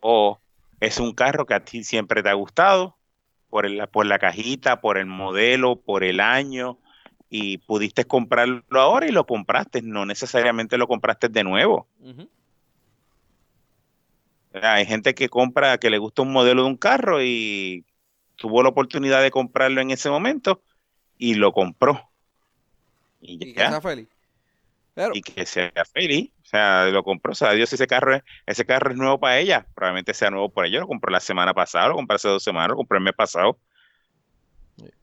O 0.00 0.40
es 0.80 0.98
un 0.98 1.12
carro 1.12 1.46
que 1.46 1.54
a 1.54 1.64
ti 1.64 1.84
siempre 1.84 2.22
te 2.22 2.30
ha 2.30 2.34
gustado 2.34 2.96
por, 3.50 3.66
el, 3.66 3.86
por 3.88 4.06
la 4.06 4.18
cajita, 4.18 4.80
por 4.80 4.98
el 4.98 5.06
modelo, 5.06 5.76
por 5.76 6.04
el 6.04 6.20
año 6.20 6.78
y 7.28 7.58
pudiste 7.58 8.04
comprarlo 8.06 8.80
ahora 8.80 9.06
y 9.06 9.12
lo 9.12 9.24
compraste, 9.26 9.82
no 9.82 10.04
necesariamente 10.04 10.78
lo 10.78 10.88
compraste 10.88 11.28
de 11.28 11.44
nuevo. 11.44 11.86
Hay 14.52 14.84
gente 14.84 15.14
que 15.14 15.28
compra, 15.28 15.78
que 15.78 15.90
le 15.90 15.98
gusta 15.98 16.22
un 16.22 16.32
modelo 16.32 16.62
de 16.62 16.68
un 16.68 16.76
carro 16.76 17.22
y 17.22 17.84
tuvo 18.34 18.62
la 18.62 18.70
oportunidad 18.70 19.22
de 19.22 19.30
comprarlo 19.30 19.80
en 19.80 19.92
ese 19.92 20.10
momento 20.10 20.62
y 21.18 21.34
lo 21.34 21.52
compró. 21.52 22.10
Y, 23.20 23.54
ya. 23.54 23.80
feliz. 23.80 24.08
Y 25.14 25.22
que 25.22 25.46
sea 25.46 25.72
feliz. 25.92 26.30
O 26.44 26.48
sea, 26.50 26.86
lo 26.86 27.04
compró, 27.04 27.32
o 27.32 27.34
sea, 27.34 27.52
Dios, 27.52 27.72
ese 27.72 27.86
carro 27.86 28.16
es, 28.16 28.22
ese 28.46 28.66
carro 28.66 28.90
es 28.90 28.96
nuevo 28.96 29.20
para 29.20 29.38
ella, 29.38 29.66
probablemente 29.74 30.14
sea 30.14 30.30
nuevo 30.30 30.48
para 30.48 30.66
ella, 30.66 30.80
lo 30.80 30.88
compró 30.88 31.12
la 31.12 31.20
semana 31.20 31.54
pasada, 31.54 31.88
lo 31.88 31.94
compró 31.94 32.16
hace 32.16 32.28
dos 32.28 32.42
semanas, 32.42 32.70
lo 32.70 32.76
compró 32.76 32.98
el 32.98 33.04
mes 33.04 33.14
pasado, 33.14 33.56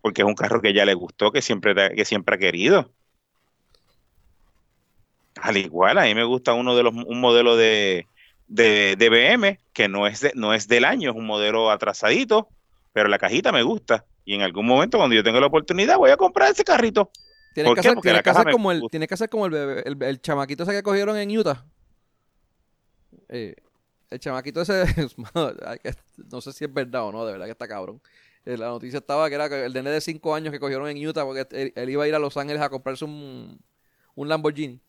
porque 0.02 0.22
es 0.22 0.28
un 0.28 0.36
carro 0.36 0.62
que 0.62 0.70
ella 0.70 0.86
le 0.86 0.94
gustó, 0.94 1.32
que 1.32 1.42
siempre, 1.42 1.74
que 1.96 2.06
siempre 2.06 2.36
ha 2.36 2.40
querido. 2.40 2.92
Al 5.42 5.58
igual, 5.58 5.98
a 6.00 6.04
mí 6.04 6.16
me 6.16 6.24
gusta 6.24 6.54
uno 6.54 6.76
de 6.76 6.84
los, 6.84 6.94
un 6.94 7.20
modelo 7.20 7.56
de, 7.56 8.08
de, 8.48 8.96
de 8.98 9.10
BM, 9.10 9.60
que 9.74 9.88
no 9.88 10.08
es, 10.08 10.28
no 10.36 10.54
es 10.54 10.68
del 10.68 10.86
año, 10.86 11.12
es 11.12 11.16
un 11.16 11.26
modelo 11.26 11.70
atrasadito, 11.72 12.50
pero 12.94 13.08
la 13.10 13.20
cajita 13.20 13.52
me 13.52 13.64
gusta. 13.64 14.06
Y 14.26 14.34
en 14.36 14.42
algún 14.42 14.66
momento, 14.66 14.98
cuando 14.98 15.16
yo 15.16 15.24
tenga 15.24 15.40
la 15.40 15.48
oportunidad, 15.48 15.98
voy 15.98 16.12
a 16.12 16.18
comprar 16.18 16.52
ese 16.52 16.64
carrito. 16.64 17.12
Tiene 17.58 17.74
que, 17.74 17.80
hacer, 17.80 17.98
tiene 18.02 18.22
que 18.22 18.30
hacer 18.30 18.52
como 18.52 18.72
el, 18.72 18.84
tiene 18.92 19.08
que 19.08 19.14
hacer 19.16 19.30
como 19.30 19.48
el, 19.48 19.98
el, 20.00 20.22
chamaquito 20.22 20.62
ese 20.62 20.74
que 20.74 20.84
cogieron 20.84 21.18
en 21.18 21.36
Utah. 21.36 21.66
Eh, 23.30 23.56
el 24.12 24.20
chamaquito 24.20 24.62
ese, 24.62 24.86
no 26.32 26.40
sé 26.40 26.54
si 26.54 26.66
es 26.66 26.72
verdad 26.72 27.06
o 27.06 27.12
no, 27.12 27.26
de 27.26 27.32
verdad 27.32 27.46
que 27.46 27.54
está 27.54 27.68
cabrón. 27.68 28.00
Eh, 28.46 28.58
la 28.58 28.68
noticia 28.68 29.00
estaba 29.00 29.28
que 29.28 29.34
era 29.34 29.48
el 29.48 29.74
nene 29.74 29.90
de 29.90 30.02
5 30.02 30.36
años 30.36 30.52
que 30.52 30.60
cogieron 30.60 30.88
en 30.88 31.04
Utah 31.04 31.26
porque 31.26 31.48
él, 31.76 31.90
iba 31.90 32.04
a 32.04 32.08
ir 32.08 32.14
a 32.14 32.20
Los 32.20 32.38
Ángeles 32.38 32.62
a 32.62 32.70
comprarse 32.70 33.06
un, 33.06 33.60
un 34.14 34.30
Lamborghini. 34.30 34.80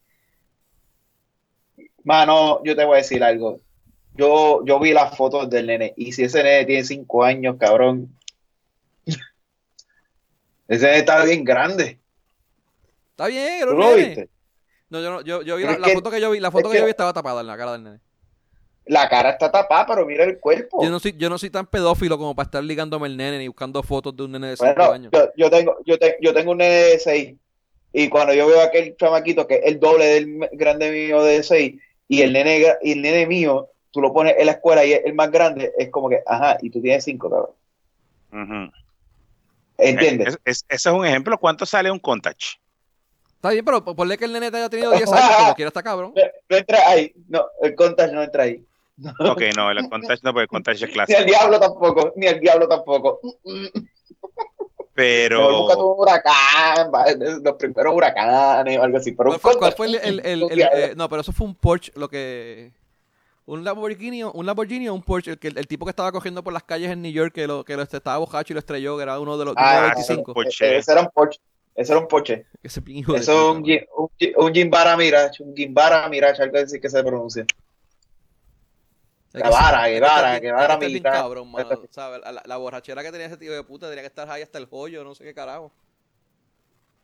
Mano, 2.05 2.63
yo 2.65 2.77
te 2.77 2.85
voy 2.85 2.97
a 2.97 2.99
decir 2.99 3.25
algo. 3.25 3.63
Yo, 4.15 4.63
yo 4.67 4.79
vi 4.79 4.93
las 4.93 5.17
fotos 5.17 5.49
del 5.49 5.69
nene 5.69 5.95
y 5.97 6.13
si 6.13 6.25
ese 6.25 6.43
nene 6.43 6.67
tiene 6.67 6.85
5 6.85 7.25
años, 7.25 7.57
cabrón, 7.59 8.15
ese 10.69 10.85
nene 10.85 10.99
está 10.99 11.25
bien 11.25 11.45
grande. 11.45 11.99
Está 13.19 13.27
bien, 13.27 13.67
¿Tú 13.67 13.75
lo 13.75 13.95
viste? 13.97 14.29
No, 14.91 15.01
yo, 15.01 15.11
no, 15.11 15.21
yo, 15.23 15.43
yo 15.43 15.57
vi 15.57 15.65
la, 15.65 15.89
foto 15.93 16.09
que 16.09 16.21
yo 16.21 16.31
vi, 16.31 16.39
la 16.39 16.53
foto 16.53 16.71
que, 16.71 16.79
yo 16.79 16.85
vi 16.85 16.91
estaba 16.91 17.13
tapada 17.13 17.41
en 17.41 17.49
la 17.49 17.57
cara 17.57 17.73
del 17.73 17.83
nene. 17.83 17.99
La 18.87 19.09
cara 19.09 19.31
está 19.31 19.51
tapada, 19.51 19.87
pero 19.87 20.07
mira 20.07 20.23
el 20.23 20.39
cuerpo. 20.39 20.85
Yo 20.85 20.89
no 20.89 21.01
soy, 21.01 21.17
yo 21.19 21.29
no 21.29 21.37
soy 21.37 21.51
tan 21.51 21.67
pedófilo 21.67 22.17
como 22.17 22.37
para 22.37 22.45
estar 22.45 22.63
ligándome 22.63 23.09
el 23.09 23.17
nene 23.17 23.39
ni 23.39 23.49
buscando 23.49 23.83
fotos 23.83 24.17
de 24.17 24.23
un 24.23 24.31
nene 24.31 24.51
de 24.51 24.57
5 24.57 24.83
años. 24.93 25.11
Yo, 25.13 25.31
yo, 25.37 25.51
tengo, 25.51 25.79
yo, 25.85 25.97
yo 26.21 26.33
tengo 26.33 26.53
un 26.53 26.59
nene 26.59 26.75
de 26.75 26.99
6 27.01 27.35
y 27.93 28.09
cuando 28.09 28.35
yo 28.35 28.47
veo 28.47 28.61
a 28.61 28.67
aquel 28.67 28.97
chamaquito 28.97 29.49
que 29.49 29.57
es 29.57 29.63
el 29.65 29.81
doble 29.81 30.05
del 30.07 30.49
grande 30.53 30.93
mío 30.93 31.21
de 31.25 31.43
6 31.43 31.75
y 32.07 32.23
el 32.23 32.33
nene 32.33 32.63
y 32.83 32.93
el 32.93 33.03
nene 33.03 33.27
mío, 33.27 33.69
tú 33.91 34.01
lo 34.01 34.13
pones 34.13 34.37
en 34.39 34.47
la 34.47 34.53
escuela 34.53 34.85
y 34.85 34.93
es 34.93 35.05
el 35.05 35.15
más 35.15 35.33
grande, 35.33 35.73
es 35.77 35.91
como 35.91 36.09
que, 36.09 36.23
ajá, 36.25 36.59
y 36.63 36.71
tú 36.71 36.81
tienes 36.81 37.03
5, 37.03 37.29
cabrón. 38.31 38.73
¿Entiendes? 39.77 40.39
ese 40.45 40.65
es 40.69 40.87
un 40.87 41.05
ejemplo. 41.05 41.37
¿Cuánto 41.37 41.67
sale 41.67 41.91
un 41.91 41.99
contact? 41.99 42.43
Está 43.39 43.51
bien, 43.51 43.65
pero 43.65 43.85
ponle 43.85 44.19
que 44.19 44.25
el 44.25 44.33
nene 44.33 44.51
te 44.51 44.57
haya 44.57 44.69
tenido 44.69 44.91
10 44.91 45.13
años, 45.13 45.37
como 45.37 45.55
quiera 45.55 45.69
está 45.69 45.81
cabrón. 45.81 46.13
No, 46.51 46.57
entra 46.57 46.89
ahí, 46.89 47.13
no, 47.29 47.47
el 47.63 47.75
contact 47.77 48.13
no 48.13 48.23
entra 48.23 48.43
ahí. 48.43 48.65
Ok, 49.21 49.43
no, 49.57 49.71
el 49.71 49.89
contact 49.89 50.25
no, 50.25 50.33
porque 50.33 50.43
el 50.43 50.49
contact 50.49 50.83
es 50.83 50.91
clásico. 50.91 51.17
Ni 51.21 51.25
el 51.25 51.31
diablo 51.31 51.61
tampoco, 51.61 52.13
ni 52.17 52.27
el 52.27 52.41
diablo 52.41 52.67
tampoco. 52.67 53.21
Pero. 54.93 55.67
un 55.67 56.01
huracán, 56.01 56.91
los 57.45 57.55
primeros 57.55 57.95
huracanes 57.95 58.77
o 58.77 58.83
algo 58.83 58.99
así. 58.99 59.13
Pero 59.13 59.39
¿Cuál, 59.39 59.73
fue, 59.73 59.87
el. 59.87 60.21
el, 60.25 60.61
eh, 60.61 60.95
no, 60.97 61.09
pero 61.09 61.21
eso 61.21 61.31
fue 61.31 61.47
un 61.47 61.55
Porsche, 61.55 61.93
lo 61.95 62.09
que. 62.09 62.73
Un 63.47 63.63
Lamborghini, 63.63 64.25
un 64.25 64.45
Lamborghini 64.45 64.89
o 64.89 64.95
un 64.95 65.03
Porsche, 65.03 65.39
el, 65.41 65.59
el, 65.59 65.69
tipo 65.69 65.87
que 65.87 65.91
estaba 65.91 66.11
cogiendo 66.11 66.43
por 66.43 66.53
las 66.53 66.65
calles 66.65 66.91
en 66.91 67.01
New 67.01 67.13
York, 67.13 67.33
que, 67.33 67.47
lo, 67.47 67.65
que 67.65 67.77
lo, 67.77 67.85
estaba 67.85 68.19
bojacho 68.19 68.53
y 68.53 68.55
lo 68.55 68.59
estrelló, 68.59 68.97
que 68.97 69.05
era 69.05 69.21
uno 69.21 69.39
de 69.39 69.45
los, 69.45 69.55
ah, 69.57 69.93
25. 69.95 70.35
Ese 70.43 70.91
era 70.91 71.03
un 71.03 71.09
Porsche. 71.15 71.39
Ese 71.79 71.93
era 71.93 72.01
un 72.01 72.09
Porsche. 72.09 72.45
Ese 72.61 72.83
Eso 72.89 73.17
es 73.17 73.29
un, 73.29 73.65
un, 73.97 74.11
un 74.37 74.53
Gimbara 74.53 74.97
Mirage, 74.97 75.45
un 75.45 75.55
Gimbara 75.55 76.09
Mirage, 76.09 76.43
algo 76.43 76.59
así 76.59 76.81
que 76.81 76.91
se 76.91 77.05
pronuncia. 77.05 77.47
La 79.31 79.49
vara, 79.49 79.87
que 79.87 80.01
vara, 80.01 80.41
que 80.41 80.51
vara 80.51 80.77
Mirage. 80.77 81.03
cabrón, 81.03 81.53
mano, 81.53 81.85
¿sabes? 81.91 82.21
La, 82.21 82.43
la, 82.45 82.57
borrachera 82.57 83.05
que 83.05 83.13
tenía 83.13 83.29
ese 83.29 83.37
tío 83.37 83.53
de 83.53 83.63
puta 83.63 83.87
tenía 83.89 84.03
que 84.03 84.09
estar 84.09 84.29
ahí 84.29 84.43
hasta 84.43 84.59
el 84.59 84.67
joyo, 84.67 85.05
no 85.05 85.15
sé 85.15 85.23
qué 85.23 85.33
carajo. 85.33 85.71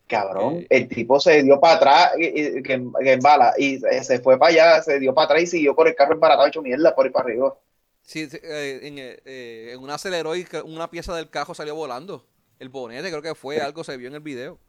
Cabrón, 0.07 0.55
eh, 0.55 0.67
el 0.71 0.89
tipo 0.89 1.21
se 1.21 1.41
dio 1.41 1.57
para 1.57 1.75
atrás 1.75 2.11
que, 2.17 2.61
que, 2.61 2.73
en 2.73 3.19
bala 3.21 3.53
y 3.57 3.79
se 3.79 4.19
fue 4.19 4.37
para 4.37 4.51
allá, 4.51 4.83
se 4.83 4.99
dio 4.99 5.13
para 5.13 5.25
atrás 5.25 5.43
y 5.43 5.47
siguió 5.47 5.73
por 5.73 5.87
el 5.87 5.95
carro 5.95 6.15
embaratado 6.15 6.49
hecho 6.49 6.61
mierda 6.61 6.93
por 6.93 7.05
ahí 7.05 7.13
para 7.13 7.29
arriba. 7.29 7.55
Sí, 8.01 8.27
eh, 8.29 8.79
en, 8.83 8.95
eh, 8.99 9.71
en 9.71 9.79
un 9.79 9.89
aceleró 9.89 10.35
y 10.35 10.45
una 10.65 10.89
pieza 10.89 11.15
del 11.15 11.29
cajo 11.29 11.55
salió 11.55 11.75
volando. 11.75 12.25
El 12.59 12.69
bonete 12.69 13.09
creo 13.09 13.21
que 13.21 13.35
fue, 13.35 13.59
algo 13.59 13.83
se 13.83 13.97
vio 13.97 14.07
en 14.07 14.15
el 14.15 14.21
video. 14.21 14.59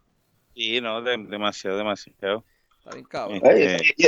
Sí, 0.56 0.80
no, 0.80 1.02
demasiado, 1.02 1.76
demasiado. 1.76 2.42
Está 2.78 2.90
bien 2.92 3.04
cabrón. 3.04 3.42
Este, 3.44 3.84
y, 3.98 4.06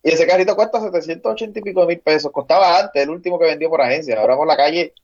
ese 0.00 0.28
carrito 0.28 0.54
cuesta 0.54 0.80
780 0.80 1.58
y 1.58 1.62
pico 1.62 1.84
mil 1.86 1.98
pesos. 1.98 2.30
Costaba 2.30 2.78
antes, 2.78 3.02
el 3.02 3.10
último 3.10 3.36
que 3.36 3.46
vendió 3.46 3.68
por 3.68 3.80
agencia. 3.80 4.16
Ahora 4.20 4.36
por 4.36 4.46
la 4.46 4.56
calle 4.56 4.94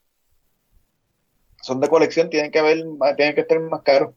son 1.61 1.81
de 1.81 1.89
colección, 1.89 2.29
tienen 2.29 2.49
que 2.49 2.59
haber, 2.59 2.85
tienen 3.17 3.35
que 3.35 3.41
estar 3.41 3.59
más 3.59 3.81
caros. 3.81 4.13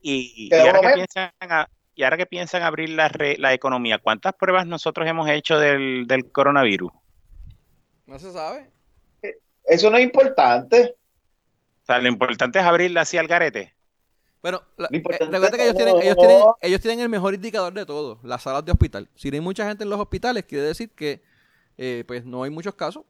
y, 0.00 0.48
ahora, 0.54 2.16
que 2.16 2.26
piensan 2.26 2.62
abrir 2.62 2.90
la, 2.90 3.12
la 3.36 3.52
economía, 3.52 3.98
¿cuántas 3.98 4.32
pruebas 4.32 4.66
nosotros 4.66 5.06
hemos 5.06 5.28
hecho 5.28 5.58
del, 5.58 6.06
del 6.06 6.32
coronavirus? 6.32 6.92
No 8.06 8.18
se 8.18 8.32
sabe. 8.32 8.70
Eso 9.64 9.90
no 9.90 9.98
es 9.98 10.04
importante. 10.04 10.94
O 11.82 11.86
sea, 11.86 11.98
lo 11.98 12.08
importante 12.08 12.58
es 12.58 12.64
abrirla 12.64 13.02
así 13.02 13.18
al 13.18 13.26
garete. 13.26 13.75
Bueno, 14.46 14.62
eh, 14.78 15.02
recuerda 15.02 15.50
que 15.56 15.64
ellos 15.64 15.74
tienen, 15.74 15.96
ellos, 16.00 16.16
tienen, 16.16 16.42
ellos 16.60 16.80
tienen 16.80 17.00
el 17.00 17.08
mejor 17.08 17.34
indicador 17.34 17.72
de 17.72 17.84
todo, 17.84 18.20
las 18.22 18.44
salas 18.44 18.64
de 18.64 18.70
hospital. 18.70 19.08
Si 19.16 19.28
no 19.28 19.34
hay 19.34 19.40
mucha 19.40 19.66
gente 19.66 19.82
en 19.82 19.90
los 19.90 19.98
hospitales, 19.98 20.44
quiere 20.44 20.62
decir 20.62 20.88
que 20.90 21.20
eh, 21.76 22.04
pues 22.06 22.24
no 22.24 22.44
hay 22.44 22.50
muchos 22.50 22.76
casos. 22.76 23.02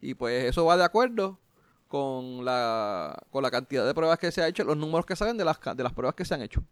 Y 0.00 0.14
pues 0.14 0.46
eso 0.46 0.64
va 0.64 0.76
de 0.76 0.82
acuerdo 0.82 1.38
con 1.86 2.44
la, 2.44 3.22
con 3.30 3.44
la 3.44 3.52
cantidad 3.52 3.86
de 3.86 3.94
pruebas 3.94 4.18
que 4.18 4.32
se 4.32 4.42
ha 4.42 4.48
hecho, 4.48 4.64
los 4.64 4.76
números 4.76 5.06
que 5.06 5.14
salen 5.14 5.36
de 5.36 5.44
las, 5.44 5.60
de 5.76 5.82
las 5.84 5.92
pruebas 5.92 6.16
que 6.16 6.24
se 6.24 6.34
han 6.34 6.42
hecho. 6.42 6.64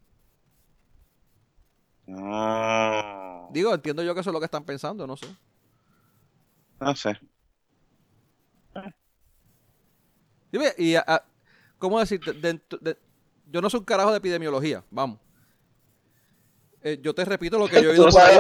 No. 2.09 3.51
Digo, 3.53 3.73
entiendo 3.73 4.03
yo 4.03 4.15
que 4.15 4.21
eso 4.23 4.31
es 4.31 4.35
lo 4.35 4.41
que 4.41 4.47
están 4.47 4.65
pensando, 4.65 5.07
no 5.07 5.17
sé. 5.17 5.29
No 6.81 6.97
sé. 6.97 7.21
Y, 10.77 10.97
¿cómo 11.79 12.01
decir? 12.01 12.21
Yo 13.53 13.61
no 13.61 13.69
soy 13.69 13.81
un 13.81 13.85
carajo 13.85 14.11
de 14.11 14.19
epidemiología, 14.19 14.83
vamos. 14.91 15.19
Eh, 16.85 16.99
yo 17.01 17.15
te 17.15 17.25
repito 17.25 17.59
lo 17.59 17.69
que 17.69 17.81
yo 17.81 17.91
he 17.91 17.93
oído 17.93 18.09
por 18.09 18.21
ahí. 18.21 18.39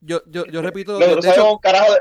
yo, 0.00 0.20
yo, 0.26 0.44
yo, 0.46 0.62
repito. 0.62 0.98
de, 0.98 1.12
hecho, 1.30 1.52
un 1.52 1.58
carajo 1.58 1.92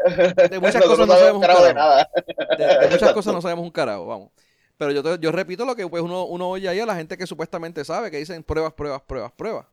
de, 0.50 0.60
muchas 0.60 0.84
cosas 0.86 1.08
no 1.08 1.14
sabemos 1.14 1.36
un 1.36 1.42
carajo. 1.42 1.64
De, 1.64 1.74
nada. 1.74 2.10
de, 2.58 2.88
muchas 2.90 3.14
cosas 3.14 3.34
no 3.34 3.42
sabemos 3.42 3.66
un 3.66 3.72
carajo, 3.72 4.06
vamos. 4.08 4.32
Pero 4.78 4.92
yo, 4.92 5.16
yo 5.18 5.32
repito 5.32 5.66
lo 5.66 5.76
que 5.76 5.88
pues 5.88 6.02
uno, 6.02 6.26
uno 6.26 6.50
oye 6.50 6.68
ahí 6.68 6.80
a 6.80 6.86
la 6.86 6.96
gente 6.96 7.18
que 7.18 7.28
supuestamente 7.28 7.86
sabe, 7.86 8.10
que 8.10 8.18
dicen 8.18 8.44
pruebas, 8.44 8.74
pruebas, 8.74 9.02
pruebas, 9.04 9.32
pruebas. 9.34 9.66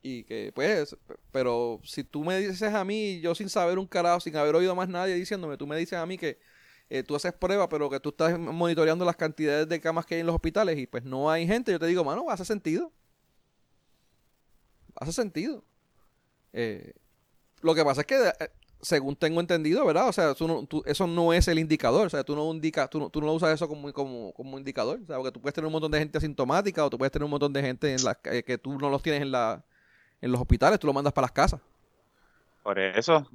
Y 0.00 0.24
que 0.24 0.52
pues, 0.54 0.96
pero 1.30 1.80
si 1.84 2.02
tú 2.02 2.24
me 2.24 2.38
dices 2.38 2.72
a 2.72 2.84
mí, 2.84 3.20
yo 3.20 3.34
sin 3.34 3.48
saber 3.48 3.78
un 3.78 3.86
carajo, 3.86 4.20
sin 4.20 4.36
haber 4.36 4.54
oído 4.54 4.74
más 4.74 4.88
nadie 4.88 5.14
diciéndome, 5.14 5.56
tú 5.56 5.66
me 5.66 5.76
dices 5.76 5.98
a 5.98 6.06
mí 6.06 6.16
que 6.16 6.38
eh, 6.94 7.02
tú 7.02 7.16
haces 7.16 7.32
pruebas, 7.32 7.68
pero 7.70 7.88
que 7.88 7.98
tú 8.00 8.10
estás 8.10 8.38
monitoreando 8.38 9.06
las 9.06 9.16
cantidades 9.16 9.66
de 9.66 9.80
camas 9.80 10.04
que 10.04 10.16
hay 10.16 10.20
en 10.20 10.26
los 10.26 10.34
hospitales 10.34 10.76
y 10.78 10.86
pues 10.86 11.02
no 11.02 11.30
hay 11.30 11.46
gente, 11.46 11.72
yo 11.72 11.78
te 11.78 11.86
digo, 11.86 12.04
mano, 12.04 12.26
hace 12.28 12.44
sentido. 12.44 12.92
Hace 14.96 15.14
sentido. 15.14 15.64
Eh, 16.52 16.92
lo 17.62 17.74
que 17.74 17.82
pasa 17.82 18.02
es 18.02 18.06
que, 18.06 18.28
eh, 18.28 18.50
según 18.82 19.16
tengo 19.16 19.40
entendido, 19.40 19.86
¿verdad? 19.86 20.06
O 20.06 20.12
sea, 20.12 20.34
eso 20.84 21.06
no 21.06 21.32
es 21.32 21.48
el 21.48 21.58
indicador. 21.58 22.08
O 22.08 22.10
sea, 22.10 22.24
tú 22.24 22.36
no, 22.36 22.52
indica, 22.52 22.86
tú, 22.88 23.00
no, 23.00 23.32
usas 23.32 23.54
eso 23.54 23.66
como, 23.68 23.90
como, 23.94 24.58
indicador. 24.58 25.00
O 25.02 25.06
sea, 25.06 25.16
porque 25.16 25.32
tú 25.32 25.40
puedes 25.40 25.54
tener 25.54 25.66
un 25.68 25.72
montón 25.72 25.92
de 25.92 25.98
gente 25.98 26.18
asintomática 26.18 26.84
o 26.84 26.90
tú 26.90 26.98
puedes 26.98 27.10
tener 27.10 27.24
un 27.24 27.30
montón 27.30 27.54
de 27.54 27.62
gente 27.62 27.96
en 27.96 28.42
que 28.44 28.58
tú 28.58 28.78
no 28.78 28.90
los 28.90 29.02
tienes 29.02 29.22
en, 29.22 29.32
la, 29.32 29.64
en 30.20 30.30
los 30.30 30.38
hospitales, 30.42 30.78
tú 30.78 30.88
lo 30.88 30.92
mandas 30.92 31.14
para 31.14 31.24
las 31.24 31.32
casas. 31.32 31.60
Por 32.62 32.78
eso, 32.78 33.28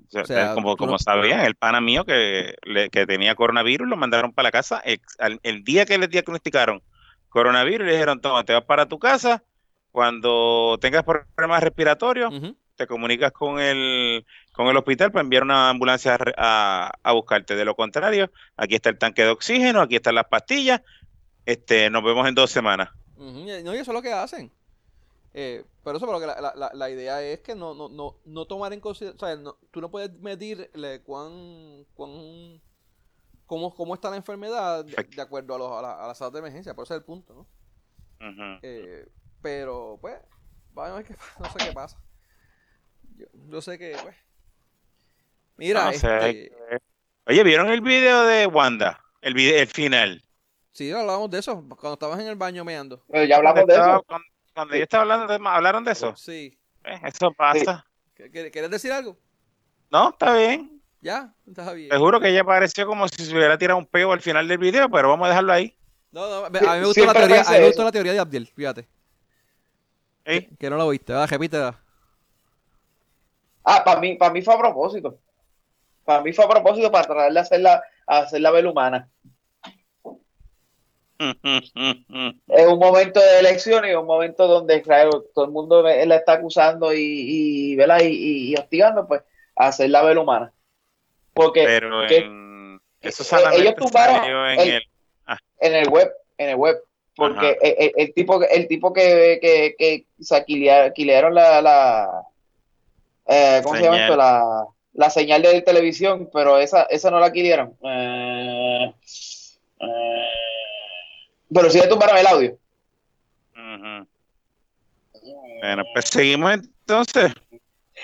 como, 0.53 0.77
como 0.77 0.97
sabían, 0.97 1.41
el 1.41 1.55
pana 1.55 1.81
mío 1.81 2.05
que, 2.05 2.55
que 2.91 3.05
tenía 3.05 3.35
coronavirus 3.35 3.87
lo 3.87 3.97
mandaron 3.97 4.31
para 4.31 4.47
la 4.47 4.51
casa. 4.51 4.81
El, 4.85 5.63
día 5.65 5.85
que 5.85 5.97
le 5.97 6.07
diagnosticaron 6.07 6.81
coronavirus, 7.27 7.85
le 7.85 7.93
dijeron: 7.93 8.21
Toma, 8.21 8.45
te 8.45 8.53
vas 8.53 8.63
para 8.63 8.85
tu 8.85 8.99
casa. 8.99 9.43
Cuando 9.91 10.77
tengas 10.79 11.03
problemas 11.03 11.61
respiratorios, 11.61 12.33
te 12.75 12.87
comunicas 12.87 13.33
con 13.33 13.59
el, 13.59 14.25
con 14.53 14.67
el 14.67 14.77
hospital 14.77 15.11
para 15.11 15.23
enviar 15.23 15.43
una 15.43 15.71
ambulancia 15.71 16.17
a, 16.37 16.91
a, 17.03 17.11
buscarte. 17.11 17.55
De 17.55 17.65
lo 17.65 17.75
contrario, 17.75 18.31
aquí 18.55 18.75
está 18.75 18.89
el 18.89 18.97
tanque 18.97 19.23
de 19.23 19.29
oxígeno, 19.29 19.81
aquí 19.81 19.97
están 19.97 20.15
las 20.15 20.27
pastillas. 20.27 20.81
Este, 21.45 21.89
nos 21.89 22.03
vemos 22.03 22.25
en 22.27 22.35
dos 22.35 22.49
semanas. 22.49 22.89
No, 23.17 23.75
y 23.75 23.77
eso 23.77 23.91
es 23.91 23.95
lo 23.95 24.01
que 24.01 24.13
hacen. 24.13 24.51
Eh, 25.33 25.63
pero 25.83 25.97
eso, 25.97 26.05
pero 26.07 26.19
que 26.19 26.25
la, 26.25 26.53
la, 26.55 26.71
la, 26.73 26.89
idea 26.89 27.21
es 27.21 27.41
que 27.41 27.53
no, 27.53 27.73
no, 27.73 27.89
no, 27.89 28.15
no 28.25 28.45
tomar 28.45 28.73
en 28.73 28.79
consideración, 28.79 29.45
o 29.45 29.51
sea, 29.51 29.57
tú 29.71 29.81
no 29.81 29.91
puedes 29.91 30.11
medirle 30.19 31.01
cuán, 31.03 31.85
cuán 31.93 32.59
cómo, 33.45 33.73
cómo 33.73 33.93
está 33.93 34.09
la 34.09 34.17
enfermedad 34.17 34.85
de, 34.85 35.21
acuerdo 35.21 35.55
a, 35.55 35.57
los, 35.57 35.71
a, 35.71 35.81
la, 35.81 36.09
a 36.09 36.15
salas 36.15 36.33
de 36.33 36.39
emergencia, 36.39 36.73
por 36.73 36.85
ese 36.85 36.95
es 36.95 36.99
el 36.99 37.05
punto, 37.05 37.33
¿no? 37.33 38.59
eh, 38.63 39.07
pero, 39.41 39.97
pues, 40.01 40.15
vamos 40.73 40.91
a 40.91 40.95
ver 40.95 41.05
qué 41.05 41.15
no 41.39 41.49
sé 41.49 41.57
qué 41.65 41.73
pasa. 41.73 41.99
Yo, 43.15 43.25
yo 43.49 43.61
sé 43.61 43.77
que, 43.77 43.95
pues. 44.01 44.15
Mira, 45.57 45.89
este... 45.91 46.51
Oye, 47.25 47.43
¿vieron 47.43 47.69
el 47.69 47.81
video 47.81 48.25
de 48.25 48.47
Wanda? 48.47 49.03
El, 49.21 49.33
video, 49.33 49.59
el 49.59 49.67
final. 49.67 50.23
Sí, 50.71 50.91
hablamos 50.91 51.29
de 51.29 51.39
eso, 51.39 51.55
cuando 51.67 51.93
estabas 51.93 52.19
en 52.19 52.27
el 52.27 52.35
baño 52.35 52.63
meando. 52.63 53.03
Pero 53.09 53.25
ya 53.25 53.37
hablamos 53.37 53.65
de 53.65 53.73
eso. 53.73 54.03
Cuando 54.07 54.27
yo 54.65 54.83
estaba 54.83 55.03
hablando, 55.03 55.27
de, 55.27 55.39
¿hablaron 55.49 55.83
de 55.83 55.91
eso? 55.91 56.15
Sí. 56.15 56.57
Eh, 56.83 56.99
eso 57.03 57.31
pasa. 57.31 57.85
¿Quieres 58.15 58.71
decir 58.71 58.91
algo? 58.91 59.17
No, 59.89 60.09
está 60.09 60.35
bien. 60.35 60.81
Ya, 61.01 61.33
está 61.47 61.71
bien. 61.73 61.89
Te 61.89 61.97
juro 61.97 62.19
que 62.19 62.29
ella 62.29 62.43
pareció 62.43 62.85
como 62.87 63.07
si 63.07 63.25
se 63.25 63.35
hubiera 63.35 63.57
tirado 63.57 63.77
un 63.77 63.85
peo 63.85 64.11
al 64.11 64.21
final 64.21 64.47
del 64.47 64.57
video, 64.57 64.89
pero 64.89 65.09
vamos 65.09 65.25
a 65.27 65.29
dejarlo 65.29 65.53
ahí. 65.53 65.77
No, 66.11 66.27
no, 66.29 66.45
a 66.45 66.49
mí 66.49 66.59
me 66.61 66.85
gustó, 66.85 67.05
la 67.05 67.13
teoría, 67.13 67.41
a 67.41 67.51
mí 67.51 67.59
me 67.59 67.67
gustó 67.67 67.83
la 67.83 67.91
teoría 67.91 68.13
de 68.13 68.19
Abdiel, 68.19 68.47
fíjate. 68.47 68.87
¿Eh? 70.25 70.49
Que, 70.59 70.69
no 70.69 70.77
lo 70.77 70.89
viste, 70.89 71.13
¿verdad? 71.13 71.29
Repítela. 71.29 71.79
Ah, 73.63 73.83
para 73.83 73.99
mí, 73.99 74.15
para 74.15 74.33
mí 74.33 74.41
fue 74.41 74.53
a 74.53 74.57
propósito. 74.57 75.19
Para 76.03 76.23
mí 76.23 76.33
fue 76.33 76.45
a 76.45 76.49
propósito 76.49 76.91
para 76.91 77.05
tratarle 77.05 77.39
a 77.39 77.41
hacer 77.43 77.59
la, 77.59 77.83
a 78.07 78.19
hacer 78.19 78.41
la 78.41 78.51
vela 78.51 78.71
humana. 78.71 79.09
Es 81.19 82.67
un 82.67 82.79
momento 82.79 83.19
de 83.19 83.39
elección 83.39 83.85
y 83.85 83.93
un 83.93 84.05
momento 84.05 84.47
donde 84.47 84.81
todo 85.33 85.45
el 85.45 85.51
mundo 85.51 85.81
la 85.81 86.15
está 86.15 86.33
acusando 86.33 86.93
y, 86.93 86.99
y, 87.01 87.73
y, 87.73 88.51
y, 88.51 88.55
hostigando, 88.55 89.07
pues, 89.07 89.21
a 89.55 89.67
hacer 89.67 89.89
la 89.89 90.03
vela 90.03 90.21
humana. 90.21 90.53
Porque 91.33 91.63
Pero 91.65 92.07
en, 92.07 92.79
eso 93.01 93.23
ellos 93.53 93.75
tumbaron 93.75 94.23
en, 94.23 94.59
el, 94.59 94.83
ah. 95.25 95.37
en 95.59 95.75
el 95.75 95.89
web, 95.89 96.11
en 96.37 96.49
el 96.49 96.55
web. 96.55 96.77
Porque 97.15 97.57
el, 97.95 98.13
tipo, 98.13 98.43
el 98.43 98.67
tipo 98.67 98.93
que, 98.93 99.39
que, 99.41 99.75
que 99.77 100.05
la, 101.31 101.61
la 101.61 102.27
eh, 103.25 103.61
¿cómo 103.63 103.75
se 103.75 103.83
llama 103.83 104.01
esto? 104.01 104.15
La, 104.15 104.67
la 104.93 105.09
señal 105.09 105.41
de 105.41 105.61
televisión, 105.61 106.29
pero 106.33 106.57
esa, 106.59 106.83
esa 106.83 107.11
no 107.11 107.19
la 107.19 107.31
quilieron. 107.31 107.75
Eh, 107.83 108.93
eh, 109.79 110.29
pero 111.53 111.69
si 111.69 111.79
le 111.79 111.87
tumbaron 111.87 112.17
el 112.17 112.27
audio. 112.27 112.57
Bueno, 115.61 115.83
pues 115.93 116.05
seguimos 116.05 116.53
entonces. 116.53 117.33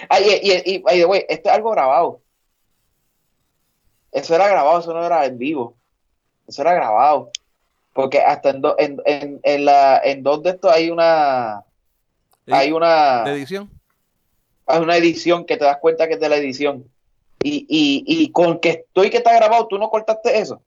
Ay, 0.09 0.25
y, 0.41 0.51
y, 0.51 0.83
y, 0.91 1.25
esto 1.29 1.49
es 1.49 1.55
algo 1.55 1.71
grabado. 1.71 2.19
Eso 4.11 4.35
era 4.35 4.47
grabado, 4.47 4.79
eso 4.79 4.93
no 4.93 5.05
era 5.05 5.25
en 5.25 5.37
vivo. 5.37 5.75
Eso 6.47 6.61
era 6.61 6.73
grabado. 6.73 7.31
Porque 7.93 8.19
hasta 8.19 8.49
en, 8.49 8.61
en, 8.77 9.01
en, 9.05 9.39
en, 9.43 9.65
la, 9.65 10.01
en 10.03 10.23
dos 10.23 10.41
de 10.43 10.51
estos 10.51 10.71
hay 10.71 10.89
una. 10.89 11.63
Hay 12.47 12.71
una. 12.71 13.23
edición? 13.27 13.69
Hay 14.65 14.79
una 14.79 14.97
edición 14.97 15.45
que 15.45 15.57
te 15.57 15.65
das 15.65 15.77
cuenta 15.77 16.07
que 16.07 16.15
es 16.15 16.19
de 16.19 16.29
la 16.29 16.37
edición. 16.37 16.85
Y, 17.41 17.65
y, 17.69 18.03
y 18.07 18.31
con 18.31 18.59
que 18.59 18.69
estoy 18.69 19.09
que 19.09 19.17
está 19.17 19.35
grabado, 19.35 19.67
tú 19.67 19.77
no 19.77 19.89
cortaste 19.89 20.39
eso. 20.39 20.61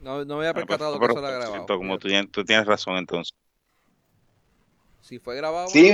No, 0.00 0.24
no 0.24 0.36
me 0.36 0.46
había 0.46 0.54
percatado 0.54 0.98
que 0.98 1.06
eso 1.06 1.18
era 1.18 1.30
grabado. 1.30 1.66
Como 1.66 1.98
tú, 1.98 2.08
tú, 2.30 2.44
tienes 2.44 2.66
razón 2.66 2.96
entonces. 2.96 3.34
Si 5.00 5.18
fue 5.18 5.36
grabado. 5.36 5.68
Sí, 5.68 5.92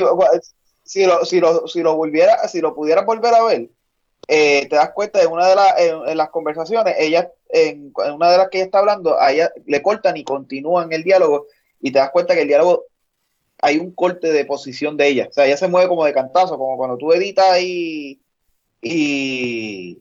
si 0.83 1.07
lo, 1.07 1.25
si 1.25 1.41
lo, 1.41 1.67
si 1.67 1.83
lo 1.83 1.97
volviera, 1.97 2.47
si 2.49 2.61
lo 2.61 2.75
pudiera 2.75 3.03
volver 3.03 3.35
a 3.35 3.43
ver, 3.45 3.71
eh, 4.29 4.67
te 4.69 4.77
das 4.77 4.91
cuenta 4.91 5.19
de 5.21 5.27
una 5.27 5.49
de 5.49 5.55
las 5.55 5.81
en, 5.81 6.17
las 6.17 6.31
conversaciones, 6.31 6.95
ella, 6.99 7.31
en, 7.49 7.93
una 8.15 8.31
de 8.31 8.39
las 8.39 8.49
que 8.49 8.59
ella 8.59 8.67
está 8.67 8.79
hablando, 8.81 9.19
a 9.19 9.33
ella 9.33 9.51
le 9.67 9.83
cortan 9.83 10.17
y 10.17 10.25
continúan 10.25 10.93
el 10.93 11.05
diálogo, 11.05 11.47
y 11.81 11.91
te 11.91 11.99
das 11.99 12.11
cuenta 12.11 12.35
que 12.35 12.43
el 12.43 12.49
diálogo 12.49 12.85
hay 13.63 13.79
un 13.79 13.93
corte 13.93 14.31
de 14.33 14.45
posición 14.45 14.97
de 14.97 15.09
ella. 15.09 15.27
O 15.31 15.33
sea, 15.33 15.47
ella 15.47 15.57
se 15.57 15.69
mueve 15.69 15.89
como 15.89 16.05
de 16.05 16.13
cantazo, 16.13 16.59
como 16.59 16.77
cuando 16.77 16.99
tú 16.99 17.13
editas 17.13 17.61
y, 17.61 18.21
y 18.83 19.99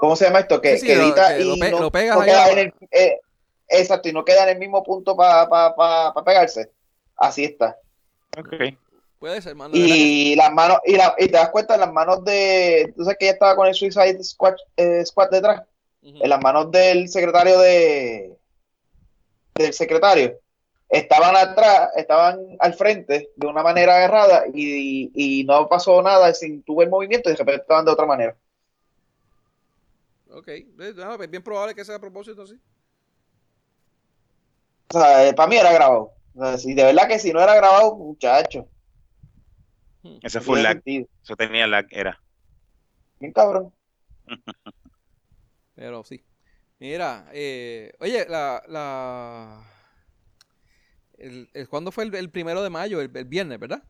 ¿Cómo 0.00 0.16
se 0.16 0.24
llama 0.24 0.38
esto? 0.38 0.62
Que, 0.62 0.76
edita 0.76 1.38
y 1.38 1.44
lo, 1.44 1.90
pegas 1.90 2.24
queda 2.24 2.48
en 2.52 2.58
el, 2.58 2.74
eh, 2.90 3.20
exacto, 3.68 4.08
y 4.08 4.14
no 4.14 4.24
queda 4.24 4.44
en 4.44 4.48
el 4.48 4.58
mismo 4.58 4.82
punto 4.82 5.14
para 5.14 5.46
pa, 5.46 6.24
pegarse. 6.24 6.70
Así 7.18 7.44
está. 7.44 7.76
Ok. 8.38 8.54
Puede 9.18 9.42
ser, 9.42 9.54
mano. 9.54 9.72
Y 9.74 10.34
las 10.36 10.54
manos, 10.54 10.78
y, 10.86 10.96
la, 10.96 11.14
y, 11.18 11.26
te 11.26 11.32
das 11.32 11.50
cuenta 11.50 11.74
en 11.74 11.80
las 11.80 11.92
manos 11.92 12.24
de. 12.24 12.90
Tú 12.96 13.04
sabes 13.04 13.18
que 13.18 13.26
ella 13.26 13.34
estaba 13.34 13.54
con 13.54 13.68
el 13.68 13.74
Suicide 13.74 14.24
Squad, 14.24 14.54
eh, 14.78 15.04
detrás. 15.30 15.64
En 16.00 16.30
las 16.30 16.40
manos 16.40 16.70
del 16.70 17.10
secretario 17.10 17.58
de. 17.58 18.38
Del 19.54 19.74
secretario. 19.74 20.40
Estaban 20.88 21.36
atrás, 21.36 21.90
estaban 21.94 22.56
al 22.58 22.72
frente 22.72 23.28
de 23.36 23.46
una 23.46 23.62
manera 23.62 23.96
agarrada 23.96 24.44
y, 24.50 25.10
y 25.14 25.44
no 25.44 25.68
pasó 25.68 26.00
nada 26.00 26.32
sin 26.32 26.62
tuve 26.62 26.84
el 26.84 26.90
movimiento 26.90 27.28
y 27.28 27.32
de 27.32 27.36
repente 27.36 27.60
estaban 27.60 27.84
de 27.84 27.92
otra 27.92 28.06
manera. 28.06 28.34
Ok, 30.32 30.48
es 30.48 31.30
bien 31.30 31.42
probable 31.42 31.74
que 31.74 31.84
sea 31.84 31.96
a 31.96 32.00
propósito, 32.00 32.46
sí. 32.46 32.60
O 34.92 34.98
sea, 34.98 35.28
eh, 35.28 35.34
para 35.34 35.48
mí 35.48 35.56
era 35.56 35.72
grabado. 35.72 36.12
O 36.34 36.44
sea, 36.44 36.58
si 36.58 36.74
de 36.74 36.84
verdad 36.84 37.08
que 37.08 37.18
si 37.18 37.32
no 37.32 37.40
era 37.40 37.54
grabado, 37.54 37.96
muchacho. 37.96 38.68
Ese 40.22 40.40
fue 40.40 40.58
un 40.58 40.62
lag. 40.62 40.82
Eso 40.84 41.36
tenía 41.36 41.66
lag, 41.66 41.86
era. 41.90 42.20
Bien 43.18 43.32
cabrón. 43.32 43.72
Pero 45.74 46.04
sí. 46.04 46.24
Mira, 46.78 47.28
eh, 47.32 47.92
oye, 48.00 48.26
la, 48.28 48.62
la 48.66 49.70
el, 51.20 51.50
¿cuándo 51.68 51.92
fue 51.92 52.04
el, 52.04 52.30
primero 52.30 52.62
de 52.62 52.70
mayo? 52.70 53.00
El, 53.00 53.08
viernes, 53.08 53.60
¿verdad? 53.60 53.82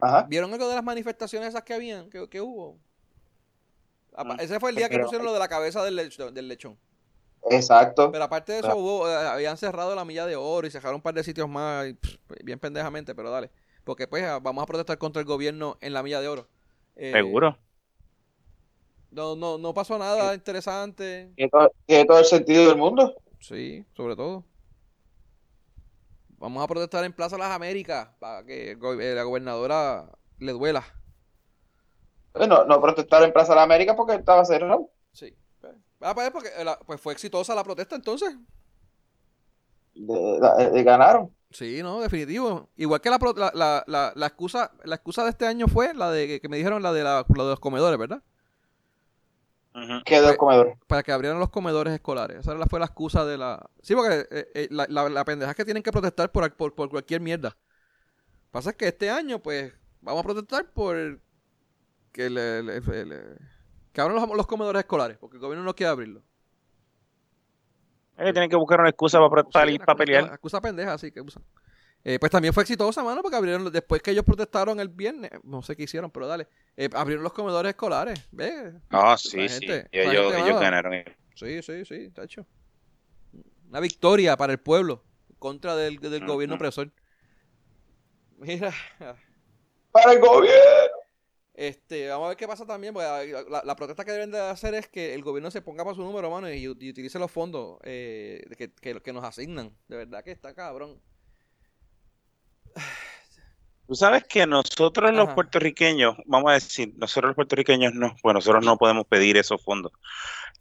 Ajá. 0.00 0.22
¿Vieron 0.28 0.52
algo 0.52 0.68
de 0.68 0.76
las 0.76 0.84
manifestaciones 0.84 1.48
esas 1.48 1.64
que 1.64 1.74
habían, 1.74 2.08
que, 2.10 2.40
hubo? 2.40 2.78
Mm. 4.16 4.40
Ese 4.40 4.60
fue 4.60 4.70
el 4.70 4.76
día 4.76 4.88
que 4.88 4.98
pusieron 4.98 5.26
lo 5.26 5.32
de 5.32 5.38
la 5.38 5.48
cabeza 5.48 5.84
del, 5.84 5.96
del 5.96 6.48
lechón. 6.48 6.78
Exacto. 7.50 8.10
Pero 8.10 8.24
aparte 8.24 8.52
de 8.52 8.58
eso, 8.60 8.76
hubo, 8.76 9.08
eh, 9.08 9.14
habían 9.14 9.56
cerrado 9.56 9.94
la 9.94 10.04
milla 10.04 10.26
de 10.26 10.36
oro 10.36 10.66
y 10.66 10.70
cerraron 10.70 10.96
un 10.96 11.02
par 11.02 11.14
de 11.14 11.24
sitios 11.24 11.48
más, 11.48 11.86
bien 12.42 12.58
pendejamente, 12.58 13.14
pero 13.14 13.30
dale. 13.30 13.50
Porque 13.84 14.08
pues 14.08 14.24
vamos 14.42 14.62
a 14.62 14.66
protestar 14.66 14.96
contra 14.98 15.20
el 15.20 15.26
gobierno 15.26 15.76
en 15.80 15.92
la 15.92 16.02
milla 16.02 16.20
de 16.20 16.28
oro. 16.28 16.48
Eh, 16.96 17.12
Seguro. 17.12 17.58
No, 19.10 19.36
no, 19.36 19.58
no 19.58 19.74
pasó 19.74 19.98
nada 19.98 20.34
interesante. 20.34 21.32
Tiene 21.36 22.04
todo, 22.04 22.18
el 22.18 22.24
sentido 22.24 22.68
del 22.68 22.76
mundo. 22.76 23.14
Sí, 23.40 23.84
sobre 23.94 24.16
todo. 24.16 24.44
Vamos 26.38 26.64
a 26.64 26.66
protestar 26.66 27.04
en 27.04 27.12
Plaza 27.12 27.38
Las 27.38 27.50
Américas 27.50 28.08
para 28.18 28.44
que 28.44 28.72
eh, 28.72 29.14
la 29.14 29.22
gobernadora 29.22 30.10
le 30.38 30.52
duela. 30.52 30.84
Bueno, 32.34 32.64
no 32.64 32.80
protestar 32.80 33.22
en 33.22 33.32
Plaza 33.32 33.54
Las 33.54 33.64
Américas 33.64 33.94
porque 33.96 34.14
estaba 34.14 34.44
cerrado. 34.44 34.90
Sí. 35.12 35.34
Ah, 36.00 36.14
pues, 36.14 36.30
porque, 36.30 36.50
pues 36.84 37.00
fue 37.00 37.12
exitosa 37.12 37.54
la 37.54 37.64
protesta 37.64 37.94
entonces. 37.96 38.36
De, 39.94 40.82
ganaron. 40.82 41.32
Sí, 41.50 41.80
no, 41.82 42.00
definitivo. 42.00 42.68
Igual 42.76 43.00
que 43.00 43.10
la, 43.10 43.18
la, 43.54 43.84
la, 43.86 44.12
la, 44.16 44.26
excusa 44.26 44.72
la 44.82 44.96
excusa 44.96 45.22
de 45.22 45.30
este 45.30 45.46
año 45.46 45.68
fue 45.68 45.94
la 45.94 46.10
de 46.10 46.40
que 46.40 46.48
me 46.48 46.56
dijeron 46.56 46.82
la 46.82 46.92
de, 46.92 47.04
la, 47.04 47.22
de 47.22 47.34
los 47.36 47.60
comedores, 47.60 47.98
¿verdad? 47.98 48.22
¿Qué 50.04 50.16
de 50.16 50.20
los 50.20 50.30
pues, 50.30 50.38
comedores? 50.38 50.78
Para 50.88 51.04
que 51.04 51.12
abrieran 51.12 51.38
los 51.38 51.50
comedores 51.50 51.94
escolares. 51.94 52.38
Esa 52.38 52.66
fue 52.66 52.80
la 52.80 52.86
excusa 52.86 53.24
de 53.24 53.38
la... 53.38 53.70
Sí, 53.80 53.94
porque 53.94 54.26
eh, 54.30 54.50
eh, 54.54 54.68
la, 54.70 54.86
la, 54.88 55.24
pendeja 55.24 55.52
es 55.52 55.56
que 55.56 55.64
tienen 55.64 55.82
que 55.82 55.92
protestar 55.92 56.30
por, 56.32 56.52
por, 56.54 56.74
por 56.74 56.90
cualquier 56.90 57.20
mierda. 57.20 57.56
Pasa 58.50 58.70
es 58.70 58.76
que 58.76 58.88
este 58.88 59.10
año, 59.10 59.40
pues, 59.40 59.72
vamos 60.00 60.20
a 60.20 60.24
protestar 60.24 60.70
por 60.70 61.20
que 62.14 62.30
le, 62.30 62.62
que 63.92 64.00
abran 64.00 64.16
los, 64.16 64.36
los, 64.36 64.46
comedores 64.46 64.80
escolares, 64.80 65.18
porque 65.18 65.36
el 65.36 65.40
gobierno 65.40 65.64
no 65.64 65.74
quiere 65.74 65.90
abrirlo. 65.90 66.22
Tienen 68.16 68.48
que 68.48 68.56
buscar 68.56 68.78
una 68.78 68.88
excusa 68.88 69.18
para, 69.18 69.42
para, 69.42 69.78
para 69.78 69.96
pelear. 69.96 70.24
Excusa 70.26 70.60
pendeja, 70.60 70.94
así 70.94 71.10
que 71.10 71.20
usan. 71.20 71.42
Eh, 72.04 72.18
pues 72.20 72.30
también 72.30 72.54
fue 72.54 72.62
exitosa, 72.62 73.02
mano, 73.02 73.20
porque 73.22 73.36
abrieron, 73.36 73.72
después 73.72 74.00
que 74.00 74.12
ellos 74.12 74.24
protestaron 74.24 74.78
el 74.78 74.88
viernes, 74.88 75.30
no 75.42 75.62
sé 75.62 75.74
qué 75.74 75.84
hicieron, 75.84 76.10
pero 76.10 76.28
dale, 76.28 76.46
eh, 76.76 76.88
abrieron 76.92 77.24
los 77.24 77.32
comedores 77.32 77.70
escolares, 77.70 78.28
¿ves? 78.30 78.74
Ah, 78.90 79.16
sí, 79.18 79.48
sí, 79.48 79.66
ellos, 79.90 80.60
ganaron. 80.60 81.02
Sí, 81.34 81.62
sí, 81.62 81.84
sí, 81.84 82.12
hecho. 82.22 82.46
Una 83.68 83.80
victoria 83.80 84.36
para 84.36 84.52
el 84.52 84.60
pueblo, 84.60 85.02
contra 85.38 85.74
del, 85.74 85.98
gobierno 85.98 86.54
opresor. 86.54 86.92
Mira. 88.36 88.72
¡Para 89.90 90.12
el 90.12 90.20
gobierno! 90.20 90.93
Este, 91.54 92.08
vamos 92.08 92.26
a 92.26 92.28
ver 92.30 92.36
qué 92.36 92.48
pasa 92.48 92.66
también, 92.66 92.92
porque 92.92 93.32
la, 93.48 93.76
protesta 93.76 94.04
que 94.04 94.10
deben 94.10 94.32
de 94.32 94.40
hacer 94.40 94.74
es 94.74 94.88
que 94.88 95.14
el 95.14 95.22
gobierno 95.22 95.52
se 95.52 95.62
ponga 95.62 95.84
para 95.84 95.94
su 95.94 96.02
número, 96.02 96.28
mano, 96.28 96.52
y, 96.52 96.68
utilice 96.68 97.18
los 97.20 97.30
fondos 97.30 97.78
eh, 97.84 98.44
que, 98.58 98.72
que, 98.72 99.00
que 99.00 99.12
nos 99.12 99.24
asignan. 99.24 99.72
De 99.86 99.98
verdad 99.98 100.24
que 100.24 100.32
está 100.32 100.52
cabrón. 100.52 101.00
Tú 103.86 103.94
sabes 103.94 104.24
que 104.24 104.46
nosotros 104.46 105.12
los 105.12 105.34
puertorriqueños, 105.34 106.16
vamos 106.24 106.50
a 106.50 106.54
decir, 106.54 106.94
nosotros 106.96 107.30
los 107.30 107.36
puertorriqueños 107.36 107.92
no, 107.94 108.16
pues 108.22 108.34
nosotros 108.34 108.64
no 108.64 108.78
podemos 108.78 109.06
pedir 109.06 109.36
esos 109.36 109.62
fondos. 109.62 109.92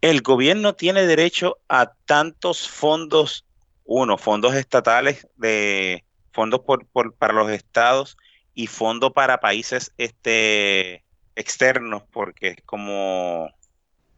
El 0.02 0.22
gobierno 0.22 0.76
tiene 0.76 1.08
derecho 1.08 1.58
a 1.70 1.94
tantos 2.06 2.68
fondos, 2.68 3.46
uno, 3.86 4.18
fondos 4.18 4.54
estatales 4.56 5.28
de 5.38 6.04
fondos 6.34 6.62
por, 6.62 6.86
para 7.16 7.34
los 7.34 7.50
estados 7.50 8.18
y 8.54 8.68
fondos 8.68 9.14
para 9.14 9.39
países 9.39 9.93
este 9.97 11.04
externos, 11.36 12.04
porque 12.12 12.49
es 12.49 12.62
como 12.66 13.49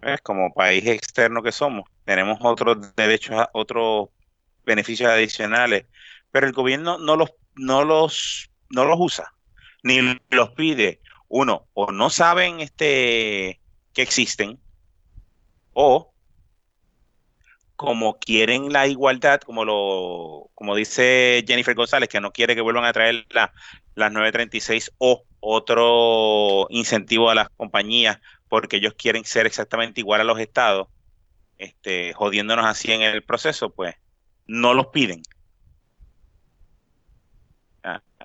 es 0.02 0.22
como 0.22 0.54
país 0.54 0.86
externo 0.86 1.42
que 1.42 1.52
somos, 1.52 1.90
tenemos 2.06 2.40
otros 2.42 2.96
derechos, 2.96 3.48
otros 3.54 4.10
beneficios 4.66 5.10
adicionales, 5.10 5.86
pero 6.32 6.48
el 6.48 6.54
gobierno 6.54 6.98
no 6.98 7.16
los 7.16 7.32
no 7.56 7.84
los, 7.84 8.50
no 8.70 8.86
los 8.86 8.98
usa, 9.00 9.34
ni 9.84 10.20
los 10.30 10.50
pide. 10.52 11.02
Uno, 11.28 11.68
o 11.74 11.92
no 11.92 12.10
saben 12.10 12.60
este, 12.60 13.60
que 13.94 14.02
existen, 14.02 14.60
o 15.74 16.14
como 17.76 18.20
quieren 18.20 18.72
la 18.72 18.88
igualdad, 18.88 19.42
como 19.42 19.66
lo 19.66 20.50
como 20.54 20.76
dice 20.76 21.44
Jennifer 21.48 21.76
González, 21.76 22.10
que 22.10 22.22
no 22.22 22.32
quiere 22.32 22.56
que 22.56 22.62
vuelvan 22.62 22.86
a 22.86 22.94
traer 22.94 23.26
la, 23.30 23.52
las 23.96 24.12
936 24.12 24.92
o 24.98 25.24
otro 25.40 26.68
incentivo 26.70 27.30
a 27.30 27.36
las 27.36 27.50
compañías 27.50 28.20
porque 28.50 28.78
ellos 28.78 28.94
quieren 28.94 29.26
ser 29.26 29.46
exactamente 29.46 30.02
igual 30.02 30.22
a 30.22 30.26
los 30.26 30.40
estados, 30.40 30.88
este, 31.58 32.14
jodiéndonos 32.14 32.66
así 32.66 32.92
en 32.92 33.02
el 33.02 33.24
proceso, 33.24 33.70
pues 33.72 33.96
no 34.48 34.74
los 34.74 34.88
piden 34.88 35.24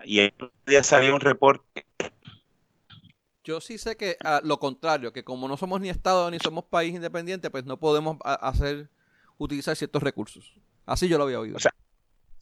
y 0.05 0.21
el 0.21 0.35
día 0.67 0.83
salió 0.83 1.15
un 1.15 1.21
reporte. 1.21 1.87
Yo 3.45 3.61
sí 3.61 3.79
sé 3.79 3.97
que 3.97 4.17
a 4.23 4.41
lo 4.45 4.59
contrario, 4.59 5.13
que 5.13 5.25
como 5.25 5.49
no 5.49 5.57
somos 5.57 5.81
ni 5.81 5.89
Estado 5.89 6.31
ni 6.31 6.39
somos 6.39 6.65
país 6.65 6.95
independiente, 6.95 7.51
pues 7.51 7.65
no 7.65 7.79
podemos 7.79 8.19
hacer 8.23 8.91
utilizar 9.39 9.77
ciertos 9.77 10.03
recursos. 10.03 10.55
Así 10.87 11.09
yo 11.09 11.19
lo 11.19 11.25
había 11.25 11.41
oído. 11.41 11.57
O 11.57 11.61
sea, 11.61 11.75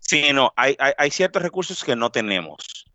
sí, 0.00 0.32
no, 0.32 0.52
hay, 0.56 0.76
hay, 0.78 1.10
ciertos 1.10 1.42
recursos 1.42 1.84
que 1.84 1.96
no 1.96 2.10
tenemos, 2.10 2.86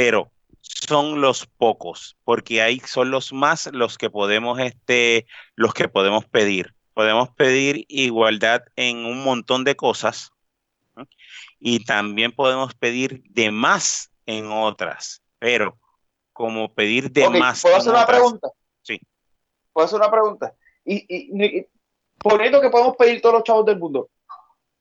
pero 0.00 0.32
son 0.62 1.20
los 1.20 1.44
pocos, 1.44 2.16
porque 2.24 2.62
ahí 2.62 2.80
son 2.80 3.10
los 3.10 3.34
más 3.34 3.68
los 3.70 3.98
que 3.98 4.08
podemos, 4.08 4.58
este, 4.58 5.26
los 5.56 5.74
que 5.74 5.88
podemos 5.88 6.24
pedir. 6.24 6.74
Podemos 6.94 7.28
pedir 7.34 7.84
igualdad 7.86 8.62
en 8.76 9.04
un 9.04 9.22
montón 9.22 9.62
de 9.62 9.76
cosas 9.76 10.32
y 11.58 11.84
también 11.84 12.32
podemos 12.32 12.72
pedir 12.72 13.22
de 13.28 13.50
más 13.50 14.10
en 14.24 14.50
otras, 14.50 15.20
pero 15.38 15.78
como 16.32 16.72
pedir 16.72 17.10
de 17.10 17.28
más. 17.28 17.60
¿Puedo 17.60 17.76
hacer 17.76 17.92
una 17.92 18.06
pregunta? 18.06 18.48
Sí. 18.80 18.98
¿Puedo 19.74 19.84
hacer 19.84 19.98
una 19.98 20.10
pregunta? 20.10 20.54
Y, 20.86 21.04
y, 21.14 21.66
poniendo 22.16 22.58
que 22.62 22.70
podemos 22.70 22.96
pedir 22.96 23.20
todos 23.20 23.34
los 23.34 23.44
chavos 23.44 23.66
del 23.66 23.78
mundo, 23.78 24.08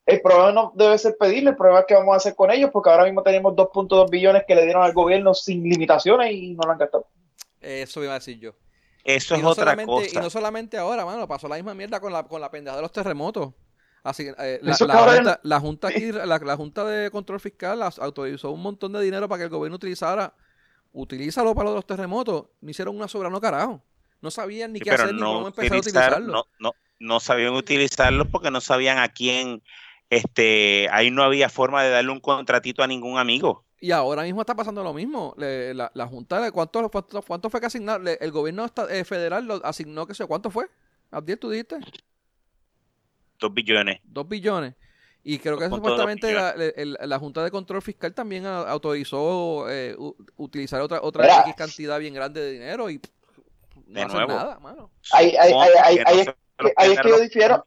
el 0.09 0.21
problema 0.21 0.51
no 0.51 0.71
debe 0.75 0.97
ser 0.97 1.15
pedirle, 1.17 1.51
el 1.51 1.55
problema 1.55 1.81
es 1.81 1.85
que 1.87 1.93
vamos 1.93 2.13
a 2.13 2.17
hacer 2.17 2.35
con 2.35 2.51
ellos, 2.51 2.69
porque 2.71 2.89
ahora 2.89 3.05
mismo 3.05 3.21
tenemos 3.23 3.53
2.2 3.53 4.09
billones 4.09 4.43
que 4.47 4.55
le 4.55 4.63
dieron 4.63 4.83
al 4.83 4.93
gobierno 4.93 5.33
sin 5.33 5.63
limitaciones 5.63 6.31
y 6.31 6.53
no 6.53 6.63
lo 6.63 6.71
han 6.71 6.77
gastado. 6.77 7.07
Eso 7.61 8.03
iba 8.03 8.13
a 8.13 8.19
decir 8.19 8.39
yo. 8.39 8.53
Eso 9.03 9.35
es 9.35 9.43
otra 9.43 9.75
cosa. 9.85 10.19
Y 10.19 10.21
no 10.21 10.29
solamente 10.29 10.77
ahora, 10.77 11.05
mano, 11.05 11.27
pasó 11.27 11.47
la 11.47 11.55
misma 11.55 11.73
mierda 11.73 11.99
con 11.99 12.11
la, 12.11 12.23
con 12.23 12.41
la 12.41 12.49
pendeja 12.51 12.75
de 12.75 12.81
los 12.81 12.91
terremotos. 12.91 13.53
Así 14.03 14.27
eh, 14.37 14.59
la, 14.61 14.75
junta, 14.75 15.39
la, 15.43 15.59
junta 15.59 15.87
aquí, 15.89 16.11
la, 16.11 16.55
Junta 16.55 16.85
de 16.85 17.11
Control 17.11 17.39
Fiscal 17.39 17.81
autorizó 17.97 18.51
un 18.51 18.61
montón 18.61 18.93
de 18.93 19.01
dinero 19.01 19.27
para 19.27 19.39
que 19.39 19.43
el 19.45 19.49
gobierno 19.49 19.75
utilizara. 19.75 20.33
Utilízalo 20.91 21.53
para 21.53 21.69
los 21.69 21.85
terremotos. 21.85 22.45
No 22.61 22.69
hicieron 22.71 22.95
una 22.95 23.07
sobrano 23.07 23.39
carajo. 23.39 23.83
No 24.21 24.31
sabían 24.31 24.73
ni 24.73 24.79
qué 24.79 24.91
hacer 24.91 25.13
ni 25.13 25.21
cómo 25.21 25.47
empezar 25.47 25.77
a 25.77 25.79
utilizarlo. 25.79 26.33
No, 26.33 26.43
no, 26.59 26.71
no 26.99 27.19
sabían 27.19 27.53
utilizarlo 27.53 28.25
porque 28.29 28.51
no 28.51 28.61
sabían 28.61 28.97
a 28.97 29.09
quién. 29.09 29.61
Este, 30.09 30.87
ahí 30.91 31.11
no 31.11 31.23
había 31.23 31.49
forma 31.49 31.83
de 31.83 31.91
darle 31.91 32.11
un 32.11 32.19
contratito 32.19 32.81
a 32.81 32.87
ningún 32.87 33.17
amigo. 33.17 33.65
Y 33.81 33.91
ahora 33.91 34.23
mismo 34.23 34.41
está 34.41 34.55
pasando 34.55 34.83
lo 34.83 34.93
mismo. 34.93 35.33
la, 35.37 35.91
la, 35.93 36.07
Junta, 36.07 36.51
¿cuánto, 36.51 36.89
cuánto, 36.89 37.21
cuánto 37.21 37.49
fue 37.49 37.59
que 37.59 37.67
asignar? 37.67 38.01
el 38.05 38.31
gobierno 38.31 38.65
eh, 38.89 39.03
federal 39.05 39.45
lo 39.45 39.65
asignó, 39.65 40.05
qué 40.05 40.13
sé, 40.13 40.25
¿cuánto 40.25 40.49
fue? 40.49 40.65
Abdiel, 41.11 41.39
tú 41.39 41.49
dijiste. 41.49 41.79
Dos 43.39 43.53
billones. 43.53 43.99
Dos 44.03 44.27
billones. 44.27 44.75
Y 45.23 45.37
creo 45.37 45.57
que 45.57 45.69
supuestamente 45.69 46.33
la, 46.33 47.19
Junta 47.19 47.43
de 47.43 47.51
Control 47.51 47.81
Fiscal 47.81 48.13
también 48.13 48.45
autorizó 48.45 49.69
eh, 49.69 49.95
utilizar 50.37 50.81
otra 50.81 51.01
otra 51.01 51.41
X 51.41 51.55
cantidad 51.55 51.99
bien 51.99 52.13
grande 52.13 52.41
de 52.41 52.51
dinero 52.53 52.89
y 52.89 53.01
no 53.87 54.07
de 54.07 54.27
nada, 54.27 54.59
mano. 54.59 54.91
Ahí, 55.11 55.35
es 55.37 56.99
que 56.99 57.09
yo 57.09 57.19
difiero. 57.19 57.65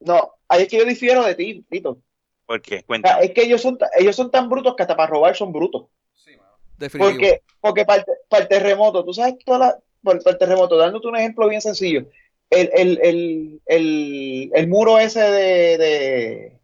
No, 0.00 0.33
ahí 0.48 0.62
es 0.62 0.68
que 0.68 0.78
yo 0.78 0.84
difiero 0.84 1.24
de 1.24 1.34
ti, 1.34 1.64
Tito. 1.68 1.98
¿Por 2.46 2.60
qué? 2.60 2.84
es 3.22 3.30
que 3.32 3.42
ellos 3.42 3.62
son, 3.62 3.78
ellos 3.98 4.16
son 4.16 4.30
tan 4.30 4.48
brutos 4.48 4.74
que 4.76 4.82
hasta 4.82 4.96
para 4.96 5.10
robar 5.10 5.34
son 5.34 5.52
brutos. 5.52 5.86
Sí, 6.14 6.32
mano. 6.36 6.52
Porque, 6.98 7.42
porque 7.60 7.84
para, 7.84 8.04
el, 8.38 8.48
terremoto, 8.48 9.04
tú 9.04 9.14
sabes 9.14 9.36
toda 9.44 9.58
la, 9.58 9.78
por, 10.02 10.20
el 10.24 10.38
terremoto, 10.38 10.76
dándote 10.76 11.08
un 11.08 11.16
ejemplo 11.16 11.48
bien 11.48 11.62
sencillo. 11.62 12.06
El, 12.50 12.70
el, 12.74 13.00
el, 13.02 13.60
el, 13.66 14.50
el 14.54 14.68
muro 14.68 14.98
ese 14.98 15.20
de, 15.20 15.78
de, 15.78 16.58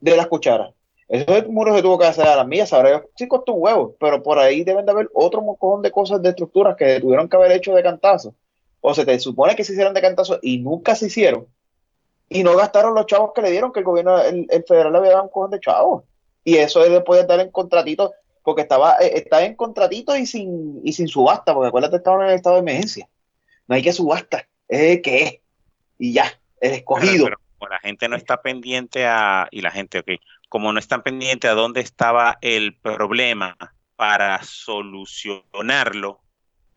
de 0.00 0.16
las 0.16 0.26
cucharas. 0.26 0.74
Ese 1.08 1.42
muro 1.48 1.74
se 1.74 1.82
tuvo 1.82 1.98
que 1.98 2.06
hacer 2.06 2.26
a 2.26 2.36
las 2.36 2.46
millas, 2.46 2.72
ahora 2.72 3.04
sí 3.16 3.28
costó 3.28 3.52
un 3.52 3.62
huevo, 3.62 3.96
pero 4.00 4.22
por 4.22 4.38
ahí 4.38 4.64
deben 4.64 4.86
de 4.86 4.92
haber 4.92 5.10
otro 5.12 5.42
mocón 5.42 5.82
de 5.82 5.90
cosas 5.90 6.22
de 6.22 6.30
estructuras 6.30 6.76
que 6.76 7.00
tuvieron 7.00 7.28
que 7.28 7.36
haber 7.36 7.52
hecho 7.52 7.74
de 7.74 7.82
cantazo. 7.82 8.34
O 8.80 8.94
se 8.94 9.04
te 9.04 9.18
supone 9.18 9.56
que 9.56 9.64
se 9.64 9.72
hicieron 9.72 9.94
de 9.94 10.00
cantazo 10.00 10.38
y 10.42 10.58
nunca 10.58 10.94
se 10.94 11.06
hicieron. 11.06 11.46
Y 12.28 12.42
no 12.42 12.56
gastaron 12.56 12.94
los 12.94 13.06
chavos 13.06 13.32
que 13.34 13.42
le 13.42 13.50
dieron, 13.50 13.72
que 13.72 13.80
el 13.80 13.84
gobierno, 13.84 14.20
el, 14.20 14.64
federal 14.66 14.92
le 14.92 14.98
había 14.98 15.10
dado 15.10 15.24
un 15.24 15.28
cojón 15.28 15.50
de 15.50 15.60
chavos. 15.60 16.04
Y 16.42 16.56
eso 16.56 16.84
él 16.84 16.92
le 16.92 17.00
puede 17.00 17.26
dar 17.26 17.40
en 17.40 17.50
contratito, 17.50 18.12
porque 18.42 18.62
estaba, 18.62 18.96
eh, 19.00 19.12
está 19.14 19.44
en 19.44 19.54
contratito 19.54 20.16
y 20.16 20.26
sin, 20.26 20.80
y 20.84 20.92
sin 20.92 21.08
subasta, 21.08 21.54
porque 21.54 21.68
acuérdate, 21.68 21.96
estaban 21.96 22.22
en 22.22 22.28
el 22.28 22.34
estado 22.34 22.56
de 22.56 22.62
emergencia. 22.62 23.08
No 23.66 23.74
hay 23.74 23.82
que 23.82 23.92
subasta, 23.92 24.46
es 24.68 24.80
el 24.96 25.02
que 25.02 25.22
es. 25.22 25.40
Y 25.98 26.12
ya, 26.12 26.26
el 26.60 26.72
escogido. 26.72 27.26
Pero, 27.26 27.38
la 27.70 27.78
gente 27.78 28.08
no 28.08 28.16
está 28.16 28.42
pendiente 28.42 29.06
a, 29.06 29.48
y 29.50 29.62
la 29.62 29.70
gente, 29.70 30.00
ok, 30.00 30.10
como 30.50 30.72
no 30.72 30.78
están 30.78 31.02
pendientes 31.02 31.50
a 31.50 31.54
dónde 31.54 31.80
estaba 31.80 32.36
el 32.42 32.76
problema 32.76 33.56
para 33.96 34.42
solucionarlo, 34.42 36.20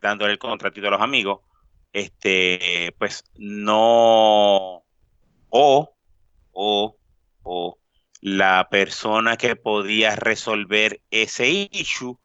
dándole 0.00 0.32
el 0.32 0.38
contratito 0.38 0.88
a 0.88 0.92
los 0.92 1.00
amigos, 1.00 1.40
este, 1.92 2.94
pues 2.98 3.24
no, 3.36 4.84
o, 5.50 5.94
o, 6.52 6.96
o 7.42 7.78
la 8.20 8.68
persona 8.70 9.36
que 9.36 9.56
podía 9.56 10.16
resolver 10.16 11.00
ese 11.10 11.68
issue 11.70 12.18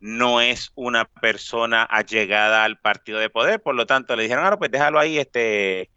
no 0.00 0.40
es 0.40 0.72
una 0.74 1.04
persona 1.04 1.84
allegada 1.84 2.64
al 2.64 2.78
partido 2.78 3.18
de 3.18 3.30
poder, 3.30 3.62
por 3.62 3.74
lo 3.74 3.86
tanto 3.86 4.16
le 4.16 4.24
dijeron, 4.24 4.44
ahora 4.44 4.58
pues 4.58 4.70
déjalo 4.70 4.98
ahí, 4.98 5.18
este, 5.18 5.90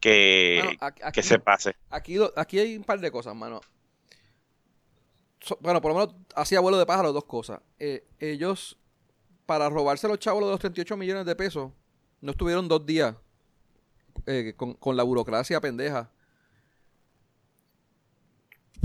que, 0.00 0.76
que 1.12 1.22
se 1.22 1.38
pase. 1.38 1.76
Aquí, 1.90 2.18
aquí 2.36 2.58
hay 2.58 2.76
un 2.76 2.84
par 2.84 2.98
de 3.00 3.10
cosas, 3.12 3.34
mano 3.34 3.60
bueno, 5.60 5.80
por 5.80 5.92
lo 5.92 5.98
menos 5.98 6.14
hacía 6.34 6.60
vuelo 6.60 6.78
de 6.78 6.86
pájaro 6.86 7.12
dos 7.12 7.24
cosas. 7.24 7.60
Eh, 7.78 8.06
ellos, 8.18 8.78
para 9.46 9.68
robarse 9.68 10.08
los 10.08 10.18
chavos 10.18 10.44
de 10.44 10.50
los 10.50 10.60
38 10.60 10.96
millones 10.96 11.26
de 11.26 11.36
pesos, 11.36 11.72
no 12.20 12.30
estuvieron 12.32 12.68
dos 12.68 12.86
días 12.86 13.16
eh, 14.26 14.54
con, 14.56 14.96
la 14.96 15.02
burocracia 15.02 15.60
pendeja. 15.60 16.10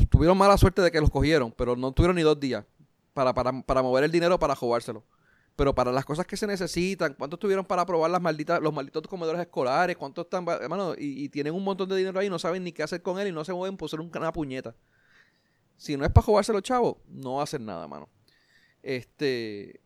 Tuvieron 0.09 0.37
mala 0.37 0.57
suerte 0.57 0.81
de 0.81 0.91
que 0.91 1.01
los 1.01 1.09
cogieron, 1.09 1.51
pero 1.51 1.75
no 1.75 1.91
tuvieron 1.91 2.15
ni 2.15 2.21
dos 2.21 2.39
días 2.39 2.65
para, 3.13 3.33
para, 3.33 3.81
mover 3.81 4.03
el 4.03 4.11
dinero 4.11 4.37
para 4.39 4.55
robárselo. 4.55 5.03
Pero 5.55 5.73
para 5.73 5.91
las 5.91 6.05
cosas 6.05 6.27
que 6.27 6.37
se 6.37 6.45
necesitan, 6.45 7.15
¿cuántos 7.17 7.39
tuvieron 7.39 7.65
para 7.65 7.83
probar 7.85 8.11
las 8.11 8.21
malditas, 8.21 8.61
los 8.61 8.71
malditos 8.71 9.07
comedores 9.07 9.41
escolares? 9.41 9.97
¿Cuántos 9.97 10.25
están, 10.25 10.47
hermano? 10.47 10.93
Y, 10.95 11.29
tienen 11.29 11.53
un 11.53 11.63
montón 11.63 11.89
de 11.89 11.95
dinero 11.95 12.19
ahí, 12.19 12.29
no 12.29 12.37
saben 12.37 12.63
ni 12.63 12.71
qué 12.71 12.83
hacer 12.83 13.01
con 13.01 13.19
él 13.19 13.29
y 13.29 13.31
no 13.31 13.43
se 13.43 13.53
mueven 13.53 13.75
por 13.75 13.89
ser 13.89 13.99
una 13.99 14.31
puñeta. 14.31 14.75
Si 15.77 15.97
no 15.97 16.05
es 16.05 16.11
para 16.11 16.25
jugarse 16.25 16.53
los 16.53 16.61
chavos, 16.61 16.97
no 17.07 17.41
hacer 17.41 17.61
nada, 17.61 17.87
mano. 17.87 18.07
Este. 18.83 19.79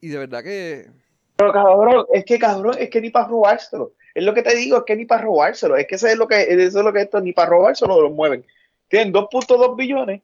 Y 0.00 0.08
de 0.08 0.18
verdad 0.18 0.42
que. 0.42 0.90
Pero 1.36 1.52
cabrón, 1.52 2.06
es 2.12 2.24
que 2.24 2.38
cabrón, 2.38 2.76
es 2.78 2.90
que 2.90 3.00
ni 3.00 3.10
para 3.10 3.28
robárselo. 3.28 3.92
Es 4.14 4.24
lo 4.24 4.34
que 4.34 4.42
te 4.42 4.54
digo, 4.56 4.78
es 4.78 4.84
que 4.84 4.96
ni 4.96 5.04
para 5.04 5.22
robárselo. 5.22 5.76
Es 5.76 5.86
que 5.86 5.94
eso 5.94 6.06
es 6.06 6.16
lo 6.16 6.26
que, 6.26 6.42
eso 6.42 6.78
es 6.78 6.84
lo 6.84 6.92
que 6.92 7.02
esto, 7.02 7.20
ni 7.20 7.32
para 7.32 7.50
robárselo 7.50 8.00
lo 8.00 8.10
mueven. 8.10 8.44
Tienen 8.88 9.12
2.2 9.12 9.76
billones 9.76 10.22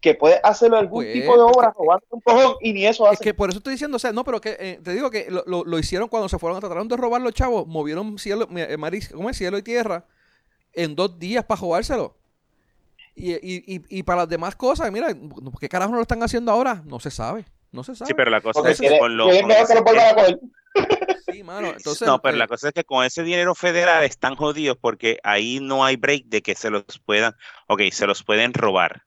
que 0.00 0.14
puede 0.14 0.40
hacerlo 0.42 0.76
algún 0.76 1.04
pues, 1.04 1.12
tipo 1.12 1.36
de 1.36 1.42
obra 1.42 1.72
robando 1.76 2.06
un 2.10 2.20
cojón 2.20 2.54
y 2.60 2.72
ni 2.72 2.86
eso 2.86 3.06
hace. 3.06 3.14
Es 3.14 3.20
que 3.20 3.34
por 3.34 3.50
eso 3.50 3.58
estoy 3.58 3.72
diciendo, 3.72 3.96
o 3.96 3.98
sea, 3.98 4.12
no, 4.12 4.24
pero 4.24 4.40
que 4.40 4.56
eh, 4.58 4.80
te 4.82 4.92
digo 4.92 5.10
que 5.10 5.28
lo, 5.30 5.64
lo, 5.64 5.78
hicieron 5.78 6.08
cuando 6.08 6.28
se 6.28 6.38
fueron 6.38 6.56
a 6.56 6.60
tratar 6.60 6.84
de 6.84 6.96
robar 6.96 7.20
los 7.20 7.34
chavos, 7.34 7.66
movieron 7.66 8.18
cielo, 8.18 8.48
eh, 8.56 8.76
maris, 8.76 9.08
¿cómo 9.08 9.28
es? 9.28 9.36
cielo 9.36 9.58
y 9.58 9.62
tierra 9.62 10.04
en 10.72 10.94
dos 10.94 11.18
días 11.18 11.44
para 11.44 11.60
jugárselo. 11.60 12.14
Y, 13.16 13.32
y, 13.32 13.82
y, 13.88 14.02
para 14.04 14.20
las 14.20 14.28
demás 14.28 14.54
cosas, 14.54 14.92
mira, 14.92 15.08
¿qué 15.58 15.68
carajo 15.68 15.90
no 15.90 15.96
lo 15.96 16.02
están 16.02 16.22
haciendo 16.22 16.52
ahora? 16.52 16.82
No 16.84 17.00
se 17.00 17.10
sabe. 17.10 17.44
No 17.72 17.84
se 17.84 17.94
sabe. 17.94 18.08
Sí, 18.08 18.14
pero 18.14 18.30
la 18.30 18.40
cosa 18.40 18.70
es 18.70 18.80
que 18.80 18.98
con 18.98 19.16
lo. 19.16 19.30
Sí, 21.30 21.42
mano. 21.42 21.68
Entonces, 21.68 22.06
no, 22.06 22.20
pero 22.20 22.36
la 22.36 22.44
eh, 22.44 22.48
cosa 22.48 22.68
es 22.68 22.74
que 22.74 22.84
con 22.84 23.04
ese 23.04 23.22
dinero 23.22 23.54
federal 23.54 24.04
están 24.04 24.36
jodidos 24.36 24.76
porque 24.80 25.18
ahí 25.22 25.60
no 25.60 25.84
hay 25.84 25.96
break 25.96 26.26
de 26.26 26.42
que 26.42 26.54
se 26.54 26.70
los 26.70 26.84
puedan. 27.04 27.34
Ok, 27.66 27.82
se 27.92 28.06
los 28.06 28.22
pueden 28.22 28.54
robar. 28.54 29.02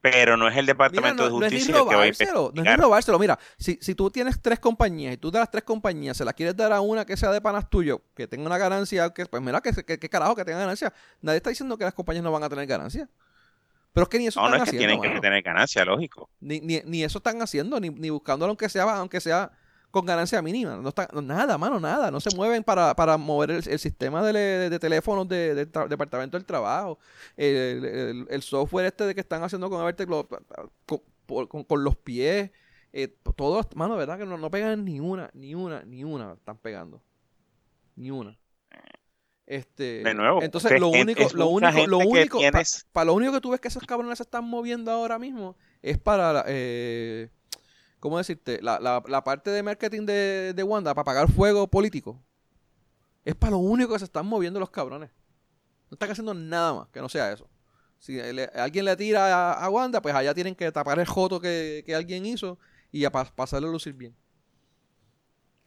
Pero 0.00 0.36
no 0.36 0.46
es 0.48 0.56
el 0.56 0.66
Departamento 0.66 1.24
de 1.24 1.30
Justicia 1.30 1.74
que 1.74 1.96
va 1.96 2.02
a 2.02 2.06
investigar. 2.06 2.34
No 2.34 2.62
es 2.62 2.64
ni 2.64 2.76
robárselo. 2.76 3.18
Mira, 3.18 3.38
si, 3.58 3.78
si 3.80 3.96
tú 3.96 4.10
tienes 4.10 4.40
tres 4.40 4.60
compañías 4.60 5.14
y 5.14 5.16
tú 5.16 5.30
de 5.32 5.40
las 5.40 5.50
tres 5.50 5.64
compañías 5.64 6.16
se 6.16 6.24
la 6.24 6.32
quieres 6.32 6.56
dar 6.56 6.72
a 6.72 6.80
una 6.80 7.04
que 7.04 7.16
sea 7.16 7.32
de 7.32 7.40
panas 7.40 7.68
tuyo, 7.68 8.02
que 8.14 8.28
tenga 8.28 8.46
una 8.46 8.58
ganancia, 8.58 9.10
que 9.10 9.26
pues 9.26 9.42
mira, 9.42 9.60
que, 9.60 9.72
que, 9.72 9.98
que 9.98 10.08
carajo 10.08 10.36
que 10.36 10.44
tenga 10.44 10.60
ganancia. 10.60 10.92
Nadie 11.20 11.38
está 11.38 11.50
diciendo 11.50 11.76
que 11.76 11.84
las 11.84 11.94
compañías 11.94 12.22
no 12.22 12.30
van 12.30 12.44
a 12.44 12.48
tener 12.48 12.66
ganancia. 12.66 13.08
Pero 13.98 14.04
es 14.04 14.08
que 14.10 14.18
ni 14.18 14.26
eso 14.28 14.40
no, 14.40 14.48
no 14.48 14.56
es 14.62 14.70
que 14.70 14.78
tienen 14.78 15.00
que 15.00 15.20
tener 15.20 15.42
ganancia, 15.42 15.84
lógico. 15.84 16.30
Ni, 16.38 16.60
ni, 16.60 16.80
ni, 16.84 17.02
eso 17.02 17.18
están 17.18 17.42
haciendo, 17.42 17.80
ni, 17.80 17.90
ni 17.90 18.10
buscándolo 18.10 18.50
aunque 18.50 18.68
sea, 18.68 18.84
aunque 18.96 19.20
sea 19.20 19.50
con 19.90 20.06
ganancia 20.06 20.40
mínima. 20.40 20.76
No 20.76 20.90
está, 20.90 21.08
nada, 21.20 21.58
mano, 21.58 21.80
nada. 21.80 22.12
No 22.12 22.20
se 22.20 22.32
mueven 22.36 22.62
para, 22.62 22.94
para 22.94 23.16
mover 23.16 23.50
el, 23.50 23.78
sistema 23.80 24.22
de, 24.22 24.70
de, 24.70 24.78
teléfonos 24.78 25.26
del 25.26 25.68
de, 25.68 25.88
Departamento 25.88 26.36
del 26.36 26.46
Trabajo. 26.46 27.00
El, 27.36 28.28
el, 28.30 28.42
software 28.42 28.86
este 28.86 29.02
de 29.02 29.16
que 29.16 29.20
están 29.20 29.42
haciendo 29.42 29.68
con, 29.68 29.92
con, 30.86 31.48
con, 31.48 31.64
con 31.64 31.82
los 31.82 31.96
pies. 31.96 32.52
Eh, 32.92 33.08
todos, 33.34 33.66
mano, 33.74 33.96
¿verdad? 33.96 34.16
Que 34.16 34.26
no, 34.26 34.38
no 34.38 34.48
pegan 34.48 34.84
ni 34.84 35.00
una, 35.00 35.28
ni 35.34 35.56
una, 35.56 35.82
ni 35.82 36.04
una. 36.04 36.34
Están 36.34 36.58
pegando. 36.58 37.02
Ni 37.96 38.12
una. 38.12 38.38
Este, 39.48 40.02
de 40.02 40.12
nuevo. 40.12 40.42
Entonces, 40.42 40.78
lo 40.78 40.88
único, 40.88 41.22
lo 41.32 41.48
único, 41.48 41.86
lo 41.86 41.98
único, 42.00 42.38
para 42.92 43.06
lo 43.06 43.14
único 43.14 43.32
que 43.32 43.40
tú 43.40 43.48
ves 43.48 43.60
que 43.60 43.68
esos 43.68 43.82
cabrones 43.84 44.18
se 44.18 44.24
están 44.24 44.44
moviendo 44.44 44.90
ahora 44.90 45.18
mismo 45.18 45.56
es 45.80 45.96
para, 45.96 46.44
eh, 46.46 47.30
¿cómo 47.98 48.18
decirte? 48.18 48.60
La, 48.60 48.78
la, 48.78 49.02
la, 49.08 49.24
parte 49.24 49.48
de 49.48 49.62
marketing 49.62 50.04
de, 50.04 50.52
de 50.52 50.62
Wanda 50.62 50.94
para 50.94 51.06
pagar 51.06 51.32
fuego 51.32 51.66
político. 51.66 52.22
Es 53.24 53.34
para 53.36 53.52
lo 53.52 53.58
único 53.58 53.94
que 53.94 54.00
se 54.00 54.04
están 54.04 54.26
moviendo 54.26 54.60
los 54.60 54.68
cabrones. 54.68 55.08
No 55.90 55.94
están 55.94 56.10
haciendo 56.10 56.34
nada 56.34 56.74
más 56.74 56.88
que 56.90 57.00
no 57.00 57.08
sea 57.08 57.32
eso. 57.32 57.48
Si 57.98 58.20
alguien 58.20 58.84
le 58.84 58.96
tira 58.96 59.54
a, 59.54 59.70
Wanda, 59.70 60.02
pues 60.02 60.14
allá 60.14 60.34
tienen 60.34 60.54
que 60.54 60.70
tapar 60.72 60.98
el 60.98 61.06
joto 61.06 61.40
que, 61.40 61.84
que 61.86 61.94
alguien 61.94 62.26
hizo 62.26 62.58
y 62.92 63.06
a 63.06 63.10
pasarle 63.10 63.66
a 63.66 63.70
lucir 63.70 63.94
bien 63.94 64.14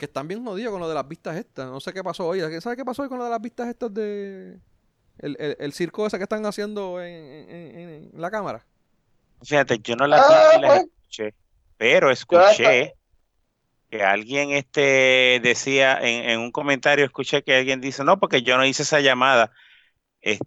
que 0.01 0.05
están 0.05 0.27
bien 0.27 0.43
jodidos 0.43 0.71
con 0.71 0.81
lo 0.81 0.89
de 0.89 0.95
las 0.95 1.07
vistas 1.07 1.37
estas. 1.37 1.69
No 1.69 1.79
sé 1.79 1.93
qué 1.93 2.03
pasó 2.03 2.25
hoy. 2.25 2.39
¿Sabes 2.59 2.75
qué 2.75 2.83
pasó 2.83 3.03
hoy 3.03 3.07
con 3.07 3.19
lo 3.19 3.25
de 3.25 3.29
las 3.29 3.39
vistas 3.39 3.67
estas 3.67 3.93
de. 3.93 4.57
El, 5.19 5.73
circo 5.73 6.07
ese 6.07 6.17
que 6.17 6.23
están 6.23 6.43
haciendo 6.47 6.99
en, 6.99 8.09
la 8.15 8.31
cámara? 8.31 8.65
Fíjate, 9.43 9.77
yo 9.77 9.95
no 9.95 10.07
las 10.07 10.21
ah, 10.27 10.53
vi 10.55 10.65
pues. 10.65 10.79
escuché, 10.81 11.35
pero 11.77 12.09
escuché 12.09 12.95
que 13.91 14.01
alguien 14.01 14.49
este 14.53 15.39
decía 15.43 15.99
en, 16.01 16.39
un 16.39 16.51
comentario, 16.51 17.05
escuché 17.05 17.43
que 17.43 17.57
alguien 17.57 17.79
dice, 17.79 18.03
no, 18.03 18.19
porque 18.19 18.41
yo 18.41 18.57
no 18.57 18.65
hice 18.65 18.81
esa 18.81 19.01
llamada. 19.01 19.51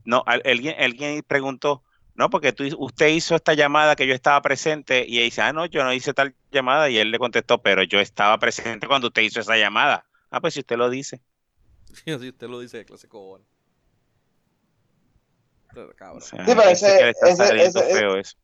no, 0.05 0.25
alguien, 0.27 0.75
alguien 0.81 1.23
preguntó, 1.25 1.85
no, 2.15 2.31
porque 2.31 2.53
tú, 2.53 2.65
usted 2.79 3.09
hizo 3.09 3.35
esta 3.35 3.55
llamada 3.55 3.97
que 3.97 4.07
yo 4.07 4.15
estaba 4.15 4.41
presente 4.41 5.05
y 5.07 5.19
él 5.19 5.25
dice, 5.25 5.43
ah, 5.43 5.53
no, 5.53 5.67
yo 5.67 5.83
no 5.83 5.93
hice 5.93 6.15
tal 6.15 6.35
llamada 6.53 6.89
y 6.89 6.99
él 6.99 7.11
le 7.11 7.19
contestó, 7.19 7.61
pero 7.61 7.83
yo 7.83 7.99
estaba 7.99 8.39
presente 8.39 8.87
cuando 8.87 9.09
usted 9.09 9.23
hizo 9.23 9.41
esa 9.41 9.57
llamada. 9.57 10.07
Ah, 10.31 10.41
pues 10.41 10.55
si 10.55 10.61
usted 10.61 10.77
lo 10.77 10.91
dice. 10.91 11.21
Sí, 11.93 12.03
si 12.21 12.29
usted 12.29 12.47
lo 12.49 12.61
dice 12.61 12.79
de 12.79 12.85
clase 12.85 13.09
cobón. 13.09 13.43
Cabrón. 15.97 16.23
sí, 16.23 16.37
pero 16.47 16.63
ese, 16.63 17.11
ese, 17.11 17.65
ese, 17.65 17.83
feo 17.83 18.17
eso. 18.17 18.37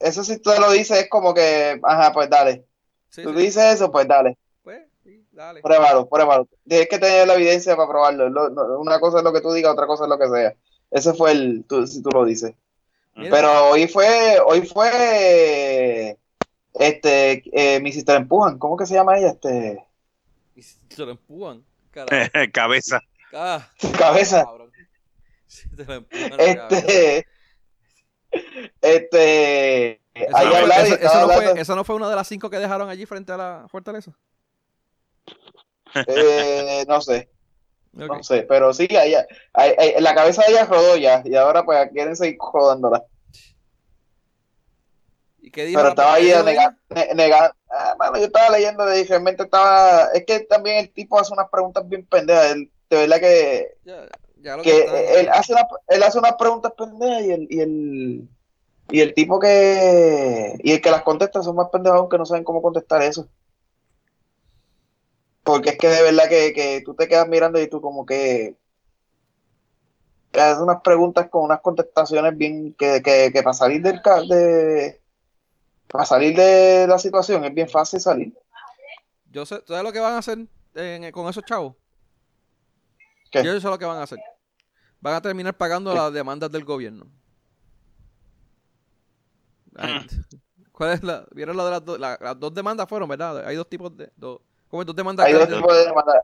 eso 0.00 0.24
si 0.24 0.38
tú 0.40 0.50
lo 0.58 0.72
dices 0.72 0.98
es 0.98 1.08
como 1.08 1.32
que, 1.32 1.78
ajá, 1.80 2.12
pues 2.12 2.28
dale. 2.28 2.66
tú 3.14 3.32
dices 3.32 3.74
eso, 3.74 3.92
pues 3.92 4.08
dale. 4.08 4.36
Pues, 4.64 4.82
sí, 5.04 5.24
dale. 5.30 5.62
Pruébalo, 5.62 6.08
pruébalo. 6.08 6.48
Tienes 6.66 6.88
que 6.88 6.98
tener 6.98 7.28
la 7.28 7.34
evidencia 7.34 7.76
para 7.76 7.88
probarlo. 7.88 8.80
una 8.80 8.98
cosa 8.98 9.18
es 9.18 9.24
lo 9.24 9.32
que 9.32 9.40
tú 9.40 9.52
digas, 9.52 9.74
otra 9.74 9.86
cosa 9.86 10.04
es 10.04 10.10
lo 10.10 10.18
que 10.18 10.28
sea. 10.28 10.56
Ese 10.90 11.14
fue 11.14 11.30
el, 11.30 11.64
si 11.86 12.02
tú 12.02 12.10
lo 12.10 12.24
dices. 12.24 12.52
Pero 13.16 13.70
hoy 13.70 13.88
fue, 13.88 14.38
hoy 14.44 14.66
fue, 14.66 16.18
este, 16.74 17.42
eh, 17.52 17.80
mi 17.80 17.90
sister 17.92 18.16
empujan, 18.16 18.58
¿cómo 18.58 18.76
que 18.76 18.86
se 18.86 18.94
llama 18.94 19.16
ella? 19.18 19.28
Este. 19.28 19.82
Mi 20.54 20.62
sister 20.62 21.08
empujan, 21.08 21.64
cabeza. 22.52 23.00
Ah, 23.32 23.66
cabeza. 23.98 24.46
este, 26.38 27.26
este, 28.82 30.00
eso, 30.14 30.44
no 30.44 30.50
fue, 30.50 30.98
eso, 31.00 31.20
no 31.20 31.28
fue, 31.28 31.60
eso 31.60 31.76
no 31.76 31.84
fue 31.84 31.96
una 31.96 32.10
de 32.10 32.16
las 32.16 32.28
cinco 32.28 32.50
que 32.50 32.58
dejaron 32.58 32.90
allí 32.90 33.06
frente 33.06 33.32
a 33.32 33.36
la 33.36 33.66
fortaleza. 33.68 34.12
Eh, 36.06 36.84
no 36.86 37.00
sé. 37.00 37.30
No 37.96 38.22
sé, 38.22 38.42
pero 38.42 38.74
sí, 38.74 38.86
ella, 38.90 39.26
la 40.00 40.14
cabeza 40.14 40.42
de 40.46 40.52
ella 40.52 40.66
rodó 40.66 40.96
ya 40.96 41.22
y 41.24 41.34
ahora 41.34 41.64
pues 41.64 41.90
quieren 41.92 42.14
seguir 42.14 42.36
rodándola. 42.52 43.04
qué 45.50 45.64
dijo? 45.64 45.78
Pero 45.78 45.88
estaba 45.90 46.14
ahí 46.14 46.30
negando. 47.14 47.56
Ah, 47.70 47.94
bueno, 47.96 48.18
yo 48.18 48.26
estaba 48.26 48.50
leyendo 48.50 48.84
de 48.84 49.04
realmente 49.04 49.44
estaba. 49.44 50.08
Es 50.12 50.24
que 50.26 50.40
también 50.40 50.78
el 50.78 50.92
tipo 50.92 51.18
hace 51.18 51.32
unas 51.32 51.48
preguntas 51.50 51.88
bien 51.88 52.04
pendejas. 52.04 52.54
de 52.54 52.70
verdad 52.90 53.18
que. 53.18 53.76
que, 54.62 55.20
él, 55.20 55.28
hace 55.30 55.54
él 55.88 56.02
hace 56.02 56.18
unas 56.18 56.34
preguntas 56.34 56.72
pendejas 56.76 57.22
y 57.22 57.30
el, 57.32 57.46
y 57.50 57.60
el. 57.60 58.28
Y 58.90 59.00
el 59.00 59.14
tipo 59.14 59.40
que. 59.40 60.54
Y 60.62 60.72
el 60.72 60.80
que 60.82 60.90
las 60.90 61.02
contesta 61.02 61.42
son 61.42 61.56
más 61.56 61.70
pendejos 61.70 61.98
aunque 61.98 62.18
no 62.18 62.26
saben 62.26 62.44
cómo 62.44 62.60
contestar 62.60 63.02
eso. 63.02 63.26
Porque 65.46 65.70
es 65.70 65.78
que 65.78 65.86
de 65.86 66.02
verdad 66.02 66.28
que, 66.28 66.52
que 66.52 66.82
tú 66.84 66.94
te 66.94 67.06
quedas 67.06 67.28
mirando 67.28 67.60
y 67.60 67.68
tú 67.68 67.80
como 67.80 68.04
que 68.04 68.56
hace 70.32 70.60
unas 70.60 70.80
preguntas 70.82 71.28
con 71.30 71.44
unas 71.44 71.60
contestaciones 71.60 72.36
bien 72.36 72.74
que, 72.74 73.00
que, 73.00 73.30
que 73.32 73.42
para 73.44 73.54
salir 73.54 73.80
del 73.80 74.02
de 74.28 75.00
para 75.86 76.04
salir 76.04 76.36
de 76.36 76.88
la 76.88 76.98
situación 76.98 77.44
es 77.44 77.54
bien 77.54 77.68
fácil 77.68 78.00
salir. 78.00 78.36
Yo 79.30 79.46
sé, 79.46 79.62
¿sabes 79.68 79.84
lo 79.84 79.92
que 79.92 80.00
van 80.00 80.14
a 80.14 80.18
hacer 80.18 80.48
con 81.12 81.28
esos 81.28 81.44
chavos? 81.44 81.76
Yo 83.32 83.60
sé 83.60 83.68
lo 83.68 83.78
que 83.78 83.84
van 83.84 83.98
a 83.98 84.02
hacer. 84.02 84.18
Van 85.00 85.14
a 85.14 85.22
terminar 85.22 85.56
pagando 85.56 85.94
las 85.94 86.12
demandas 86.12 86.50
del 86.50 86.64
gobierno. 86.64 87.06
¿Cuál 90.72 90.90
es 90.90 91.04
la? 91.04 91.24
¿Vieron 91.30 91.56
la 91.56 91.64
de 91.66 91.70
las, 91.70 91.84
dos? 91.84 92.00
las 92.00 92.40
dos 92.40 92.52
demandas 92.52 92.88
fueron, 92.88 93.08
verdad? 93.08 93.46
Hay 93.46 93.54
dos 93.54 93.68
tipos 93.68 93.96
de. 93.96 94.10
Dos, 94.16 94.40
¿Cómo 94.70 94.84
dos 94.84 94.96
demandas? 94.96 95.26
Hay 95.26 95.32
dos 95.32 95.48
tipos 95.48 95.74
de 95.74 95.84
demandas. 95.84 96.16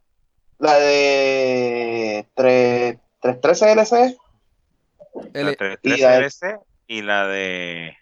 La 0.59 0.74
de 0.74 2.26
313 2.34 3.72
LC. 3.72 4.16
La 5.32 5.55
313 5.55 6.16
LC 6.16 6.61
y 6.86 7.03
la 7.03 7.26
de. 7.26 7.97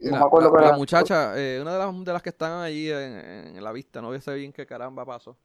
No 0.00 0.12
la, 0.12 0.18
me 0.18 0.26
acuerdo 0.26 0.56
la, 0.56 0.70
la 0.70 0.76
muchacha, 0.76 1.36
eh, 1.36 1.58
una 1.60 1.72
de 1.72 1.78
las, 1.78 2.04
de 2.04 2.12
las 2.12 2.22
que 2.22 2.28
están 2.28 2.62
ahí 2.62 2.88
en, 2.88 3.56
en 3.56 3.64
la 3.64 3.72
vista, 3.72 4.00
no 4.00 4.18
sé 4.20 4.34
bien 4.34 4.52
qué 4.52 4.64
caramba 4.64 5.04
pasó. 5.04 5.36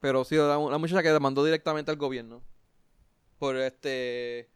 Pero 0.00 0.24
sí, 0.24 0.36
la, 0.36 0.58
muchacha 0.78 1.02
que 1.02 1.10
demandó 1.10 1.44
directamente 1.44 1.90
al 1.90 1.96
gobierno. 1.96 2.42
Por 3.38 3.56
este. 3.56 4.48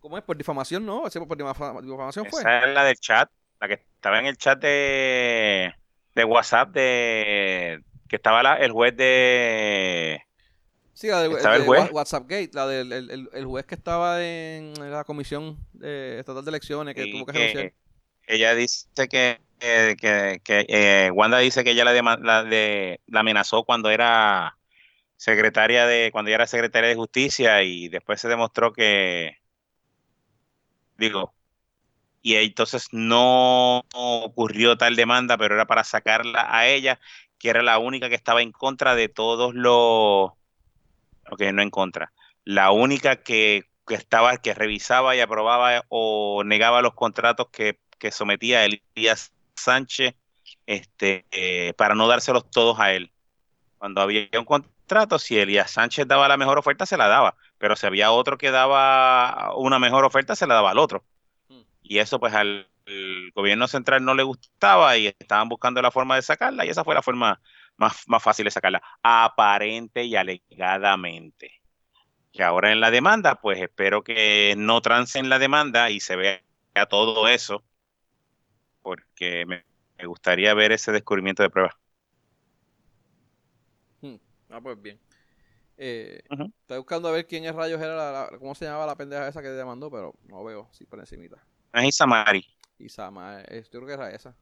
¿Cómo 0.00 0.16
es? 0.16 0.24
Por 0.24 0.36
difamación, 0.36 0.86
¿no? 0.86 1.02
por 1.02 1.36
difamación 1.36 2.26
fue. 2.26 2.40
Esa 2.40 2.64
es 2.64 2.74
la 2.74 2.84
del 2.84 2.96
chat, 2.96 3.30
la 3.60 3.68
que 3.68 3.74
estaba 3.74 4.18
en 4.20 4.26
el 4.26 4.36
chat 4.36 4.58
de, 4.60 5.74
de 6.16 6.24
WhatsApp 6.24 6.70
de 6.70 7.82
que 8.08 8.16
estaba 8.16 8.56
el 8.56 8.72
juez 8.72 8.96
de 8.96 10.22
Sí, 10.94 11.08
la 11.08 11.20
del 11.20 11.64
juez? 11.64 11.90
WhatsApp 11.92 12.22
Gate, 12.22 12.50
la 12.54 12.66
del 12.66 12.90
el, 13.30 13.44
juez 13.44 13.66
que 13.66 13.74
estaba 13.74 14.24
en 14.24 14.72
la 14.90 15.04
comisión 15.04 15.58
estatal 15.82 16.42
de 16.42 16.48
elecciones 16.48 16.94
que 16.94 17.12
tuvo 17.12 17.26
que, 17.26 17.32
renunciar. 17.32 17.72
Ella 18.26 18.54
dice 18.54 18.86
que, 19.10 19.38
que, 19.58 20.40
eh, 20.48 21.10
Wanda 21.12 21.36
dice 21.38 21.64
que 21.64 21.72
ella 21.72 21.84
la, 21.84 21.92
la, 23.06 23.20
amenazó 23.20 23.64
cuando 23.64 23.90
era 23.90 24.56
secretaria 25.16 25.86
de 25.86 26.10
cuando 26.12 26.30
ella 26.30 26.36
era 26.36 26.46
secretaria 26.46 26.88
de 26.88 26.96
justicia 26.96 27.62
y 27.62 27.88
después 27.88 28.18
se 28.18 28.28
demostró 28.28 28.72
que 28.72 29.36
digo 30.96 31.35
y 32.26 32.34
entonces 32.36 32.88
no 32.92 33.84
ocurrió 33.94 34.76
tal 34.76 34.96
demanda 34.96 35.38
pero 35.38 35.54
era 35.54 35.66
para 35.66 35.84
sacarla 35.84 36.46
a 36.48 36.66
ella 36.66 36.98
que 37.38 37.50
era 37.50 37.62
la 37.62 37.78
única 37.78 38.08
que 38.08 38.14
estaba 38.14 38.42
en 38.42 38.52
contra 38.52 38.94
de 38.94 39.08
todos 39.08 39.54
los 39.54 40.32
ok, 41.30 41.40
no 41.52 41.62
en 41.62 41.70
contra. 41.70 42.12
La 42.44 42.70
única 42.70 43.16
que, 43.16 43.64
estaba, 43.88 44.36
que 44.38 44.54
revisaba 44.54 45.16
y 45.16 45.20
aprobaba 45.20 45.84
o 45.88 46.42
negaba 46.44 46.82
los 46.82 46.94
contratos 46.94 47.48
que, 47.50 47.78
sometía 48.10 48.64
Elías 48.64 49.32
Sánchez 49.56 50.14
este, 50.66 51.26
eh, 51.32 51.72
para 51.76 51.96
no 51.96 52.06
dárselos 52.06 52.48
todos 52.50 52.78
a 52.78 52.92
él. 52.92 53.10
Cuando 53.78 54.00
había 54.00 54.28
un 54.38 54.44
contrato, 54.44 55.18
si 55.18 55.36
Elías 55.36 55.72
Sánchez 55.72 56.06
daba 56.06 56.28
la 56.28 56.36
mejor 56.36 56.56
oferta, 56.58 56.86
se 56.86 56.96
la 56.96 57.08
daba, 57.08 57.36
pero 57.58 57.74
si 57.74 57.86
había 57.86 58.12
otro 58.12 58.38
que 58.38 58.52
daba 58.52 59.52
una 59.56 59.80
mejor 59.80 60.04
oferta, 60.04 60.36
se 60.36 60.46
la 60.46 60.54
daba 60.54 60.70
al 60.70 60.78
otro. 60.78 61.04
Y 61.88 61.98
eso 61.98 62.18
pues 62.18 62.34
al 62.34 62.68
gobierno 63.34 63.66
central 63.68 64.04
no 64.04 64.14
le 64.14 64.22
gustaba 64.22 64.96
y 64.96 65.08
estaban 65.08 65.48
buscando 65.48 65.82
la 65.82 65.90
forma 65.90 66.16
de 66.16 66.22
sacarla 66.22 66.64
y 66.64 66.68
esa 66.68 66.84
fue 66.84 66.94
la 66.94 67.02
forma 67.02 67.40
más, 67.76 68.04
más 68.06 68.22
fácil 68.22 68.44
de 68.44 68.50
sacarla, 68.50 68.82
aparente 69.02 70.04
y 70.04 70.16
alegadamente. 70.16 71.60
Y 72.32 72.42
ahora 72.42 72.72
en 72.72 72.80
la 72.80 72.90
demanda, 72.90 73.36
pues 73.36 73.60
espero 73.60 74.02
que 74.02 74.54
no 74.56 74.80
trancen 74.80 75.28
la 75.28 75.38
demanda 75.38 75.90
y 75.90 76.00
se 76.00 76.16
vea 76.16 76.40
todo 76.88 77.28
eso, 77.28 77.64
porque 78.82 79.46
me, 79.46 79.64
gustaría 80.04 80.52
ver 80.54 80.72
ese 80.72 80.92
descubrimiento 80.92 81.42
de 81.42 81.50
pruebas. 81.50 81.74
Hmm. 84.02 84.16
Ah, 84.50 84.60
pues 84.60 84.80
bien. 84.80 85.05
Eh, 85.78 86.22
Estoy 86.30 86.78
buscando 86.78 87.08
a 87.08 87.12
ver 87.12 87.26
quién 87.26 87.44
es 87.44 87.54
rayos 87.54 87.80
era 87.80 87.96
la, 87.96 88.38
cómo 88.38 88.54
se 88.54 88.64
llamaba 88.64 88.86
la 88.86 88.96
pendeja 88.96 89.28
esa 89.28 89.42
que 89.42 89.48
demandó, 89.48 89.90
pero 89.90 90.14
no 90.24 90.42
veo, 90.44 90.68
sí 90.72 90.86
por 90.86 90.98
encimita. 90.98 91.36
Es 91.72 91.84
Isamari. 91.84 92.46
Isamari, 92.78 93.44
eh, 93.48 93.62
yo 93.64 93.80
creo 93.80 93.86
que 93.86 93.92
era 93.92 94.10
esa. 94.10 94.34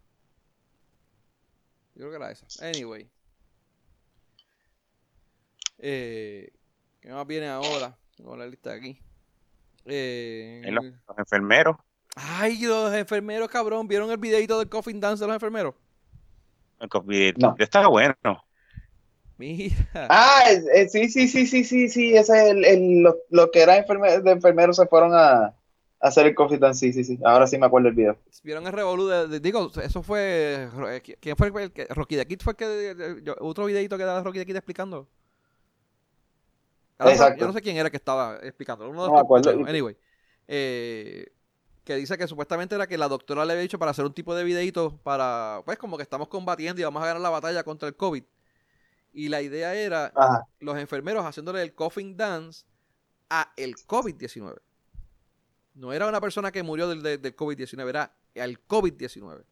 Yo 1.94 2.00
creo 2.00 2.10
que 2.10 2.16
era 2.16 2.30
esa. 2.30 2.46
Anyway. 2.64 3.08
Eh, 5.78 6.52
¿Qué 7.00 7.12
más 7.12 7.26
viene 7.26 7.48
ahora? 7.48 7.96
Tengo 8.16 8.36
la 8.36 8.46
lista 8.46 8.72
aquí. 8.72 8.98
Eh, 9.84 10.62
los, 10.70 10.84
enfermeros. 11.18 11.76
Ay, 12.16 12.60
los 12.62 12.94
enfermeros, 12.94 13.48
cabrón. 13.48 13.86
¿Vieron 13.88 14.10
el 14.10 14.16
videito 14.16 14.58
del 14.58 14.68
coffin 14.68 15.00
dance 15.00 15.22
de 15.22 15.26
los 15.26 15.34
enfermeros? 15.34 15.74
El 16.80 16.88
coffin 16.88 17.34
no. 17.38 17.54
está 17.58 17.86
bueno. 17.88 18.14
Mira. 19.38 19.74
Ah, 19.94 20.44
sí, 20.88 21.08
sí, 21.08 21.28
sí, 21.28 21.46
sí, 21.46 21.64
sí, 21.64 21.88
sí. 21.88 22.16
Ese 22.16 22.50
es 22.50 22.50
el, 22.50 23.02
lo, 23.02 23.50
que 23.50 23.62
era 23.62 23.74
de 23.74 24.30
enfermeros 24.30 24.76
se 24.76 24.86
fueron 24.86 25.12
a, 25.14 25.54
hacer 26.00 26.26
el 26.26 26.34
coffee 26.34 26.58
dance. 26.58 26.80
Sí, 26.80 26.92
sí, 26.92 27.04
sí. 27.04 27.18
Ahora 27.24 27.46
sí 27.46 27.58
me 27.58 27.66
acuerdo 27.66 27.88
el 27.88 27.94
video. 27.94 28.16
¿Vieron 28.42 28.66
el 28.66 28.72
revolú 28.72 29.06
de, 29.06 29.40
digo, 29.40 29.70
eso 29.82 30.02
fue, 30.02 30.68
¿quién 31.20 31.36
fue 31.36 31.48
el 31.62 31.72
que, 31.72 31.86
Rocky 31.86 32.16
de 32.16 32.26
Kid 32.26 32.40
fue 32.42 32.52
el 32.52 32.56
que, 32.56 33.34
otro 33.40 33.64
videito 33.64 33.96
que 33.96 34.04
da 34.04 34.22
Rocky 34.22 34.38
de 34.38 34.46
Kid 34.46 34.56
explicando? 34.56 35.08
Yo 37.38 37.46
no 37.46 37.52
sé 37.52 37.60
quién 37.60 37.76
era 37.76 37.90
que 37.90 37.96
estaba 37.96 38.38
explicando. 38.42 38.88
Uno 38.88 39.06
de 39.40 39.64
Anyway. 39.68 39.96
Eh, 40.46 41.26
que 41.84 41.96
dice 41.96 42.16
que 42.16 42.26
supuestamente 42.26 42.74
era 42.74 42.86
que 42.86 42.98
la 42.98 43.08
doctora 43.08 43.44
le 43.44 43.52
había 43.52 43.62
dicho 43.62 43.78
para 43.78 43.90
hacer 43.90 44.04
un 44.04 44.12
tipo 44.12 44.34
de 44.34 44.44
videito 44.44 44.98
para, 45.02 45.62
pues 45.64 45.78
como 45.78 45.96
que 45.96 46.02
estamos 46.02 46.28
combatiendo 46.28 46.80
y 46.80 46.84
vamos 46.84 47.02
a 47.02 47.06
ganar 47.06 47.20
la 47.20 47.30
batalla 47.30 47.62
contra 47.62 47.88
el 47.88 47.96
COVID. 47.96 48.24
Y 49.14 49.28
la 49.28 49.40
idea 49.40 49.74
era 49.74 50.12
los 50.58 50.76
enfermeros 50.76 51.24
haciéndole 51.24 51.62
el 51.62 51.72
coffin 51.72 52.16
dance 52.16 52.64
a 53.30 53.52
el 53.56 53.76
COVID-19. 53.76 54.58
No 55.74 55.92
era 55.92 56.08
una 56.08 56.20
persona 56.20 56.50
que 56.50 56.62
murió 56.62 56.88
del, 56.88 57.02
del, 57.02 57.36
COVID-19, 57.36 57.88
era 57.88 58.16
al 58.36 58.66
COVID-19. 58.66 59.44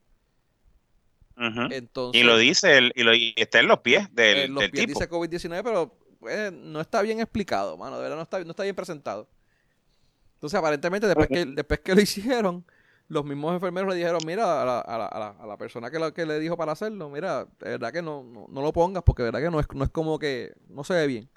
Entonces, 1.71 2.21
y 2.21 2.25
lo 2.25 2.37
dice, 2.37 2.77
el, 2.77 2.93
y, 2.95 3.05
lo, 3.05 3.13
está 3.13 3.61
en 3.61 3.69
los 3.69 3.79
pies 3.81 4.15
del, 4.15 4.39
en 4.39 4.55
los 4.55 4.69
pies 4.69 4.87
dice 4.89 5.09
COVID-19, 5.09 5.63
pero 5.63 5.97
pues, 6.19 6.53
no 6.53 6.81
está 6.81 7.01
bien 7.01 7.21
explicado, 7.21 7.77
mano. 7.77 7.97
De 7.97 8.03
verdad 8.03 8.17
no 8.17 8.23
está, 8.23 8.45
no 8.45 8.51
está 8.51 8.65
bien 8.65 8.77
presentado. 8.77 9.29
Entonces, 10.35 10.59
aparentemente, 10.59 11.07
después 11.07 11.29
que, 11.29 11.47
después 11.47 11.81
que 11.81 11.95
lo 11.95 12.01
hicieron, 12.01 12.65
los 13.13 13.27
mismos 13.27 13.53
enfermeros 13.53 13.91
le 13.91 13.97
dijeron, 13.97 14.21
mira, 14.27 14.63
a 14.63 14.65
la, 14.65 14.81
a 14.81 14.99
la, 14.99 15.07
a 15.29 15.47
la, 15.47 15.57
persona 15.59 15.91
que, 15.91 15.99
lo, 15.99 16.15
que 16.15 16.25
le 16.25 16.39
dijo 16.39 16.57
para 16.57 16.73
hacerlo, 16.73 17.11
mira, 17.11 17.45
de 17.45 17.71
verdad 17.71 17.93
que 17.93 18.01
no, 18.01 18.23
no, 18.49 18.63
lo 18.63 18.73
pongas 18.73 19.03
porque 19.03 19.23
de 19.23 19.31
verdad 19.31 19.47
que 19.47 19.51
no 19.51 19.61
es, 19.61 19.67
no 19.75 19.85
es 19.85 19.91
como 19.91 20.19
que 20.19 20.55
no 20.69 20.83
se 20.83 20.95
ve 20.95 21.07
bien. 21.07 21.29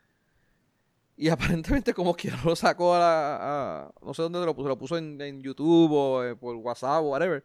Y 1.17 1.27
aparentemente 1.29 1.93
como 1.93 2.15
que 2.15 2.31
lo 2.45 2.55
sacó 2.55 2.95
a 2.95 2.99
la... 2.99 3.93
no 4.01 4.13
sé 4.13 4.21
dónde 4.21 4.45
lo 4.45 4.55
puso, 4.55 4.69
lo 4.69 4.77
puso 4.77 4.97
en, 4.97 5.41
YouTube 5.41 5.91
o 5.91 6.23
eh, 6.23 6.35
por 6.35 6.55
WhatsApp 6.55 7.03
o 7.03 7.09
whatever. 7.09 7.43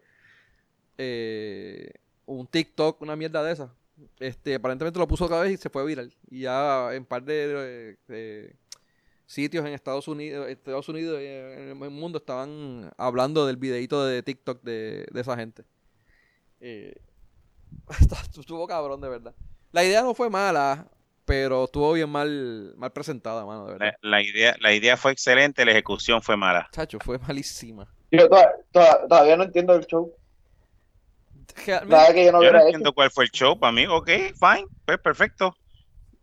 Eh, 0.97 1.90
un 2.27 2.47
TikTok, 2.47 3.02
una 3.02 3.16
mierda 3.16 3.43
de 3.43 3.52
esa. 3.52 3.74
Este, 4.20 4.55
aparentemente 4.55 4.98
lo 4.98 5.09
puso 5.09 5.24
otra 5.24 5.40
vez 5.40 5.55
y 5.55 5.57
se 5.57 5.70
fue 5.70 5.85
viral. 5.85 6.15
Y 6.31 6.43
ya 6.43 6.94
en 6.94 7.05
par 7.05 7.24
de, 7.24 7.97
sitios 9.31 9.65
en 9.65 9.73
Estados 9.73 10.09
Unidos, 10.09 10.48
Estados 10.48 10.89
Unidos 10.89 11.20
y 11.23 11.27
en 11.27 11.81
el 11.81 11.90
mundo 11.90 12.19
estaban 12.19 12.90
hablando 12.97 13.47
del 13.47 13.57
videito 13.57 14.05
de 14.05 14.24
TikTok 14.24 14.61
de, 14.62 15.07
esa 15.15 15.36
gente. 15.36 15.62
Eh, 16.59 16.97
estuvo 18.36 18.66
cabrón, 18.66 19.01
de 19.01 19.09
verdad. 19.09 19.32
La 19.70 19.85
idea 19.85 20.02
no 20.02 20.15
fue 20.15 20.28
mala, 20.28 20.89
pero 21.24 21.65
estuvo 21.65 21.93
bien 21.93 22.11
mal, 22.11 22.74
mal 22.77 22.90
presentada, 22.90 23.47
mano, 23.47 23.66
de 23.66 23.73
verdad. 23.74 23.93
La, 24.02 24.20
idea, 24.20 24.57
la 24.59 24.73
idea 24.73 24.97
fue 24.97 25.12
excelente, 25.12 25.65
la 25.65 25.70
ejecución 25.70 26.20
fue 26.20 26.36
mala. 26.36 26.69
Chacho, 26.73 26.98
fue 27.01 27.16
malísima. 27.19 27.86
Yo 28.11 28.28
todavía 28.73 29.36
no 29.36 29.44
entiendo 29.44 29.77
el 29.77 29.86
show. 29.86 30.12
Nada 31.86 32.12
que 32.12 32.24
yo 32.24 32.32
no, 32.32 32.43
entiendo 32.43 32.93
cuál 32.93 33.12
fue 33.12 33.24
el 33.24 33.31
show 33.31 33.57
para 33.57 33.73
mí. 33.73 33.86
Ok, 33.86 34.09
fine, 34.09 34.66
pues 34.85 34.98
perfecto. 34.98 35.55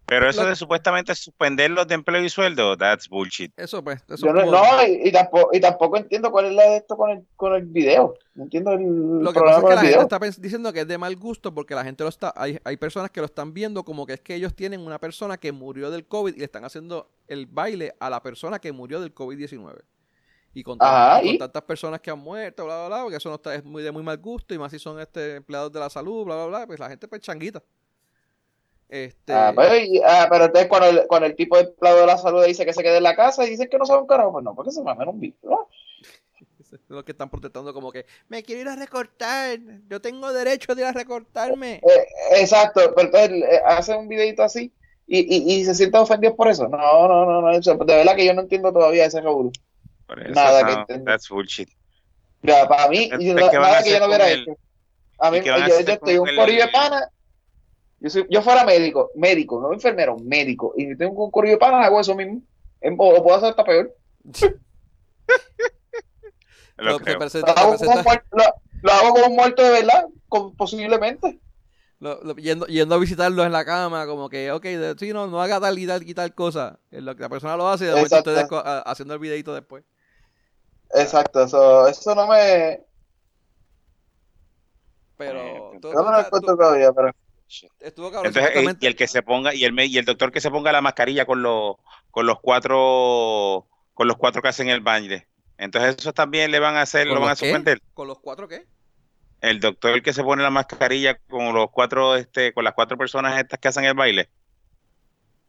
Pero 0.07 0.29
eso 0.29 0.45
de 0.45 0.55
supuestamente 0.55 1.13
suspenderlos 1.13 1.85
de 1.85 1.95
empleo 1.95 2.23
y 2.23 2.29
sueldo, 2.29 2.77
that's 2.77 3.09
bullshit. 3.09 3.51
Eso 3.57 3.83
pues. 3.83 4.01
Eso 4.07 4.31
no, 4.31 4.63
y, 4.87 5.11
tampoco, 5.11 5.49
y, 5.51 5.59
tampoco, 5.59 5.97
entiendo 5.97 6.31
cuál 6.31 6.45
es 6.45 6.53
la 6.53 6.63
de 6.63 6.77
esto 6.77 6.95
con 6.95 7.11
el, 7.11 7.25
con 7.35 7.53
el 7.53 7.65
video. 7.65 8.13
No 8.33 8.43
entiendo 8.43 8.71
el 8.71 9.19
Lo 9.21 9.33
que 9.33 9.39
pasa 9.41 9.59
es 9.59 9.65
que 9.65 9.75
la 9.75 9.81
gente 9.81 10.15
está 10.15 10.41
diciendo 10.41 10.71
que 10.71 10.81
es 10.81 10.87
de 10.87 10.97
mal 10.97 11.13
gusto 11.17 11.53
porque 11.53 11.75
la 11.75 11.83
gente 11.83 12.03
lo 12.03 12.09
está. 12.09 12.33
Hay, 12.37 12.57
hay 12.63 12.77
personas 12.77 13.11
que 13.11 13.19
lo 13.19 13.25
están 13.25 13.53
viendo 13.53 13.83
como 13.83 14.05
que 14.05 14.13
es 14.13 14.21
que 14.21 14.33
ellos 14.33 14.55
tienen 14.55 14.79
una 14.79 14.97
persona 14.97 15.37
que 15.37 15.51
murió 15.51 15.91
del 15.91 16.07
COVID 16.07 16.35
y 16.35 16.39
le 16.39 16.45
están 16.45 16.63
haciendo 16.63 17.11
el 17.27 17.45
baile 17.45 17.93
a 17.99 18.09
la 18.09 18.23
persona 18.23 18.59
que 18.59 18.71
murió 18.71 19.01
del 19.01 19.13
COVID-19. 19.13 19.81
Y 20.53 20.63
con, 20.63 20.77
tantas 20.77 21.63
personas 21.63 21.99
que 21.99 22.09
han 22.09 22.19
muerto, 22.19 22.65
bla, 22.65 22.77
bla, 22.77 22.87
bla, 22.87 23.03
porque 23.03 23.17
eso 23.17 23.29
no 23.29 23.35
está, 23.35 23.53
es 23.53 23.63
muy 23.63 23.83
de 23.83 23.91
muy 23.91 24.01
mal 24.01 24.17
gusto 24.17 24.55
y 24.55 24.57
más 24.57 24.71
si 24.71 24.79
son 24.79 24.99
este 24.99 25.35
empleados 25.35 25.71
de 25.71 25.79
la 25.79 25.89
salud, 25.89 26.23
bla, 26.23 26.35
bla, 26.35 26.45
bla, 26.45 26.67
pues 26.67 26.79
la 26.79 26.89
gente 26.89 27.07
pues 27.07 27.21
changuita. 27.21 27.61
Este... 28.89 29.33
Ah, 29.33 29.51
pues, 29.53 29.89
ah, 30.05 30.27
pero 30.29 30.45
entonces 30.45 30.69
cuando 30.69 30.87
el, 30.87 31.07
cuando 31.07 31.27
el 31.27 31.35
tipo 31.35 31.57
de 31.57 31.63
empleado 31.63 31.99
de 31.99 32.05
la 32.05 32.17
salud 32.17 32.45
dice 32.45 32.65
que 32.65 32.73
se 32.73 32.83
quede 32.83 32.97
en 32.97 33.03
la 33.03 33.15
casa 33.15 33.45
y 33.45 33.49
dicen 33.49 33.67
que 33.69 33.77
no 33.77 33.85
sabe 33.85 34.01
un 34.01 34.07
carajo, 34.07 34.31
pues 34.31 34.45
no, 34.45 34.55
porque 34.55 34.71
se 34.71 34.81
mamen 34.81 35.09
un 35.09 35.19
bicho. 35.19 35.37
¿no? 35.43 35.67
Los 36.87 37.03
que 37.03 37.11
están 37.11 37.29
protestando 37.29 37.73
como 37.73 37.91
que 37.91 38.05
me 38.29 38.43
quiero 38.43 38.61
ir 38.61 38.67
a 38.69 38.75
recortar, 38.75 39.59
yo 39.89 40.01
tengo 40.01 40.31
derecho 40.31 40.73
de 40.73 40.81
ir 40.81 40.87
a 40.87 40.93
recortarme. 40.93 41.75
Eh, 41.75 42.07
exacto, 42.39 42.81
pero 42.95 43.07
entonces 43.07 43.43
eh, 43.43 43.61
hace 43.65 43.95
un 43.95 44.07
videito 44.07 44.43
así 44.43 44.71
y, 45.05 45.19
y, 45.19 45.53
y 45.53 45.65
se 45.65 45.75
sienten 45.75 46.01
ofendidos 46.01 46.35
por 46.35 46.47
eso. 46.47 46.67
No, 46.67 47.07
no, 47.07 47.25
no, 47.25 47.41
no, 47.41 47.59
de 47.59 47.95
verdad 47.95 48.15
que 48.15 48.25
yo 48.25 48.33
no 48.33 48.41
entiendo 48.41 48.71
todavía 48.71 49.05
ese 49.05 49.21
revuelo. 49.21 49.51
Nada 50.33 50.65
que 50.65 50.73
entiendo. 50.73 51.11
That's 51.11 51.27
bullshit. 51.29 51.69
Ya, 52.43 52.67
para 52.67 52.87
mí, 52.87 53.09
nada 53.09 53.83
que 53.83 53.91
yo 53.91 53.99
no 53.99 54.07
hubiera 54.07 54.29
hecho. 54.29 54.51
A 55.19 55.31
mí, 55.31 55.41
yo, 55.43 55.57
yo 55.57 55.93
estoy 55.93 56.17
un 56.17 56.35
corillo 56.35 56.65
de 56.65 56.71
pana 56.71 57.09
yo, 57.99 58.09
soy, 58.09 58.25
yo 58.29 58.41
fuera 58.41 58.63
médico, 58.63 59.11
médico, 59.15 59.59
no 59.61 59.73
enfermero, 59.73 60.17
médico, 60.17 60.73
y 60.75 60.95
tengo 60.95 61.25
un 61.25 61.31
corrido 61.31 61.55
de 61.55 61.59
pana, 61.59 61.83
hago 61.83 61.99
eso 61.99 62.15
mismo. 62.15 62.41
O 62.97 63.11
lo 63.11 63.23
puedo 63.23 63.37
hacer 63.37 63.49
hasta 63.49 63.63
peor. 63.63 63.93
lo, 66.77 66.99
lo, 66.99 67.47
hago 67.55 67.77
como 67.77 68.03
muerto, 68.03 68.37
lo, 68.81 68.91
hago 68.91 69.09
como 69.13 69.25
un 69.25 69.35
muerto 69.35 69.63
de 69.63 69.71
verdad, 69.71 70.05
posiblemente. 70.55 71.39
yendo, 72.37 72.67
yendo, 72.67 72.95
a 72.95 72.99
visitarlo 72.99 73.43
en 73.43 73.51
la 73.51 73.65
cama, 73.65 74.05
como 74.05 74.29
que, 74.29 74.51
ok, 74.51 74.65
sí, 74.99 75.11
no, 75.11 75.25
no 75.27 75.41
haga 75.41 75.59
tal 75.59 75.79
y 75.79 75.87
tal 75.87 76.07
y 76.07 76.13
tal 76.13 76.35
cosa. 76.35 76.79
Lo 76.91 77.15
que 77.15 77.23
la 77.23 77.29
persona 77.29 77.57
lo 77.57 77.67
hace 77.67 77.85
y 77.85 77.87
después 77.87 78.11
ustedes 78.11 78.47
haciendo 78.85 79.15
el 79.15 79.19
videito 79.19 79.55
después. 79.55 79.83
Exacto, 80.93 81.43
eso, 81.43 81.87
eso 81.87 82.13
no 82.15 82.27
me. 82.27 82.85
Pero. 85.17 85.73
no 85.81 86.03
me 86.03 86.11
lo 86.21 86.55
todavía, 86.55 86.93
pero. 86.93 87.11
Entonces, 87.79 88.77
y 88.81 88.85
el 88.85 88.95
que 88.95 89.07
se 89.07 89.21
ponga, 89.21 89.53
y 89.53 89.63
el, 89.63 89.79
y 89.79 89.97
el 89.97 90.05
doctor 90.05 90.31
que 90.31 90.41
se 90.41 90.51
ponga 90.51 90.71
la 90.71 90.81
mascarilla 90.81 91.25
con 91.25 91.41
los, 91.41 91.77
con 92.11 92.25
los 92.25 92.39
cuatro, 92.41 93.67
con 93.93 94.07
los 94.07 94.17
cuatro 94.17 94.41
que 94.41 94.49
hacen 94.49 94.69
el 94.69 94.81
baile. 94.81 95.27
Entonces, 95.57 95.95
eso 95.97 96.13
también 96.13 96.51
le 96.51 96.59
van 96.59 96.75
a 96.75 96.81
hacer, 96.81 97.07
lo 97.07 97.19
van 97.19 97.31
a 97.31 97.35
suspender. 97.35 97.81
¿Con 97.93 98.07
los 98.07 98.19
cuatro 98.19 98.47
qué? 98.47 98.65
El 99.41 99.59
doctor 99.59 100.01
que 100.01 100.13
se 100.13 100.23
pone 100.23 100.43
la 100.43 100.49
mascarilla 100.49 101.17
con 101.29 101.53
los 101.53 101.69
cuatro, 101.71 102.15
este, 102.15 102.53
con 102.53 102.63
las 102.63 102.73
cuatro 102.73 102.97
personas 102.97 103.39
estas 103.39 103.59
que 103.59 103.67
hacen 103.67 103.85
el 103.85 103.93
baile. 103.93 104.29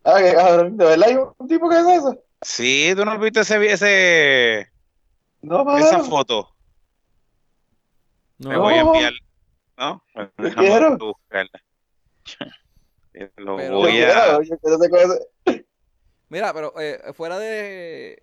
Ah, 0.04 0.18
¿de 0.18 0.70
verdad 0.70 1.08
hay 1.08 1.16
un 1.16 1.48
tipo 1.48 1.68
que 1.68 1.76
hace 1.76 1.94
eso? 1.96 2.22
Sí, 2.42 2.92
tú 2.96 3.04
no 3.04 3.12
has 3.12 3.20
visto 3.20 3.40
ese, 3.40 3.72
ese 3.72 4.70
no, 5.42 5.76
esa 5.76 6.00
foto. 6.04 6.54
No. 8.38 8.50
Me 8.50 8.58
voy 8.58 8.74
a 8.74 8.80
enviar, 8.80 9.12
¿no? 9.76 10.02
Quiero. 10.56 10.96
Buscarla. 10.96 11.62
Lo 13.36 13.54
voy 13.54 14.02
a... 14.02 14.38
Mira, 16.28 16.52
pero 16.52 16.74
eh, 16.78 17.12
fuera 17.14 17.38
de 17.38 18.22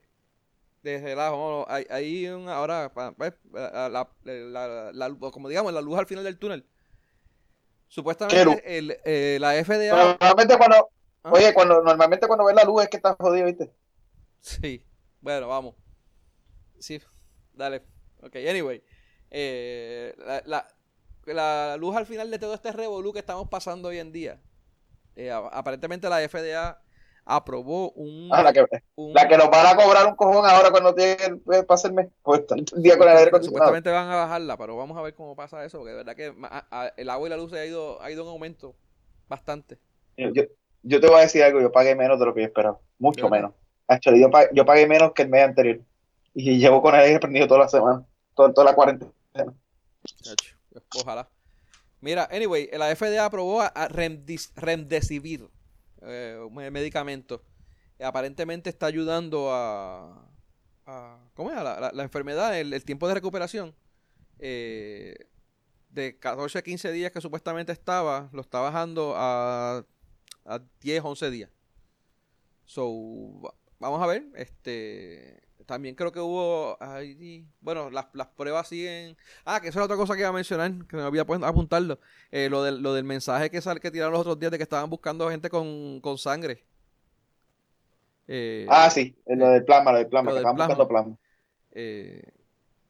de 0.86 1.00
relajo, 1.00 1.66
hay, 1.68 1.86
hay 1.90 2.28
un, 2.28 2.48
ahora, 2.48 2.94
pues, 2.94 3.34
la, 3.52 3.90
la, 4.94 5.16
como 5.32 5.50
digamos, 5.50 5.74
la 5.74 5.82
luz 5.82 5.98
al 5.98 6.06
final 6.06 6.24
del 6.24 6.38
túnel. 6.38 6.64
Supuestamente 7.88 8.78
el, 8.78 8.98
eh, 9.04 9.38
la 9.42 9.54
FDA. 9.64 10.16
Normalmente 10.20 10.58
cuando, 10.58 10.90
¿Ah? 11.24 11.32
oye, 11.32 11.54
cuando 11.56 11.82
normalmente 11.82 12.28
cuando 12.28 12.46
ves 12.46 12.56
la 12.56 12.64
luz 12.64 12.84
es 12.84 12.90
que 12.90 12.98
estás 12.98 13.16
jodido, 13.18 13.48
¿viste? 13.48 13.74
Sí. 14.42 14.86
Bueno, 15.22 15.48
vamos. 15.48 15.76
Sí, 16.80 17.02
dale. 17.54 17.82
Ok, 18.22 18.36
anyway. 18.48 18.84
Eh, 19.32 20.14
la, 20.20 20.44
la 20.46 20.75
luz 21.78 21.96
al 21.96 22.06
final 22.06 22.30
de 22.32 22.40
todo 22.40 22.54
este 22.54 22.72
revolú 22.72 23.14
que 23.14 23.20
estamos 23.20 23.48
pasando 23.50 23.90
hoy 23.90 24.00
en 24.00 24.12
día. 24.12 24.40
Eh, 25.16 25.32
aparentemente 25.32 26.10
la 26.10 26.28
FDA 26.28 26.80
aprobó 27.26 27.92
un, 27.92 28.30
ah, 28.32 28.44
la, 28.44 28.54
que, 28.54 28.64
la 28.96 29.28
que 29.28 29.38
nos 29.38 29.50
van 29.50 29.66
a 29.66 29.76
cobrar 29.76 30.06
un 30.06 30.16
cojón 30.16 30.46
ahora 30.46 30.70
cuando 30.70 30.94
tiene 30.94 31.18
que 31.18 31.64
pasarme 31.64 32.10
pues 32.22 32.44
el 32.52 32.84
día 32.84 32.98
con 32.98 33.10
el 33.10 33.18
aire 33.18 33.32
Supuestamente 33.42 33.90
van 33.90 34.10
a 34.10 34.16
bajarla, 34.16 34.58
pero 34.58 34.78
vamos 34.78 34.96
a 34.96 35.02
ver 35.02 35.16
cómo 35.16 35.36
pasa 35.36 35.66
eso, 35.66 35.80
porque 35.80 35.92
de 35.92 35.98
verdad 35.98 36.16
que 36.16 36.36
el 36.98 37.10
agua 37.10 37.28
y 37.28 37.30
la 37.30 37.38
luz 37.38 37.52
ha 37.54 37.66
ido, 37.66 38.00
ha 38.02 38.12
ido 38.12 38.24
en 38.24 38.30
aumento 38.30 38.76
bastante. 39.28 39.80
Yo, 40.18 40.44
yo 40.84 41.02
te 41.02 41.08
voy 41.08 41.18
a 41.18 41.22
decir 41.22 41.42
algo, 41.44 41.62
yo 41.62 41.72
pagué 41.72 41.96
menos 41.96 42.20
de 42.20 42.26
lo 42.26 42.34
que 42.34 42.42
yo 42.42 42.48
esperaba, 42.48 42.78
mucho 43.00 43.28
menos. 43.30 43.54
Yo 44.04 44.30
pagué, 44.30 44.50
yo 44.54 44.66
pagué 44.66 44.88
menos 44.88 45.14
que 45.14 45.24
el 45.24 45.30
mes 45.30 45.44
anterior 45.44 45.80
y 46.36 46.60
llevo 46.60 46.82
con 46.82 46.94
el 46.94 47.02
aire 47.02 47.20
prendido 47.20 47.48
toda 47.48 47.62
la 47.62 47.70
semana, 47.70 48.06
toda, 48.36 48.54
toda 48.54 48.66
la 48.66 48.76
cuarentena. 48.76 49.12
Ojalá. 50.96 51.30
Mira, 52.02 52.28
anyway, 52.32 52.70
la 52.74 52.96
FDA 52.96 53.26
aprobó 53.26 53.62
a 53.62 53.88
Remdesivir, 53.88 55.50
eh, 56.02 56.40
un 56.46 56.54
medicamento. 56.54 57.44
Aparentemente 58.00 58.70
está 58.70 58.88
ayudando 58.88 59.50
a, 59.52 60.30
¿cómo 61.34 61.52
es? 61.52 61.56
la, 61.56 62.04
enfermedad, 62.04 62.60
el, 62.60 62.84
tiempo 62.84 63.08
de 63.08 63.14
recuperación. 63.16 63.74
Eh, 64.40 65.16
de 65.90 66.20
14 66.20 66.60
a 66.60 66.62
15 66.62 66.92
días 66.92 67.12
que 67.12 67.22
supuestamente 67.22 67.72
estaba, 67.72 68.30
lo 68.34 68.42
está 68.42 68.60
bajando 68.60 69.14
a, 69.16 69.86
a 70.46 70.60
10, 70.82 71.04
11 71.06 71.32
días. 71.32 71.50
So, 72.66 73.56
vamos 73.80 74.02
a 74.02 74.08
ver, 74.08 74.24
este 74.36 75.46
también 75.66 75.96
creo 75.96 76.12
que 76.12 76.20
hubo. 76.20 76.78
bueno, 77.62 77.90
las, 77.90 78.08
las 78.14 78.28
pruebas 78.28 78.68
siguen. 78.68 79.18
Ah, 79.44 79.60
que 79.60 79.70
eso 79.70 79.80
es 79.80 79.86
otra 79.86 79.98
cosa 79.98 80.14
que 80.14 80.22
iba 80.22 80.30
a 80.30 80.34
mencionar, 80.34 80.72
que 80.88 80.96
me 80.96 81.04
había 81.04 81.22
apuntarlo. 81.22 82.00
Eh, 82.32 82.50
lo, 82.50 82.64
del, 82.64 82.82
lo 82.82 82.94
del 82.94 83.04
mensaje 83.04 83.50
que, 83.50 83.62
sal, 83.62 83.80
que 83.80 83.92
tiraron 83.92 84.14
los 84.14 84.22
otros 84.22 84.40
días 84.40 84.52
de 84.52 84.58
que 84.58 84.64
estaban 84.64 84.90
buscando 84.90 85.30
gente 85.30 85.50
con, 85.50 86.00
con 86.02 86.18
sangre. 86.18 86.64
Eh, 88.28 88.66
ah, 88.70 88.90
sí, 88.90 89.16
lo 89.28 89.50
del 89.50 89.66
plasma, 89.66 89.92
lo 89.92 89.98
del 90.00 90.08
plasma, 90.08 90.32
que 90.32 90.38
estaban 90.38 90.58
buscando 90.58 90.88
plasma. 90.88 91.18
Eh, 91.72 92.24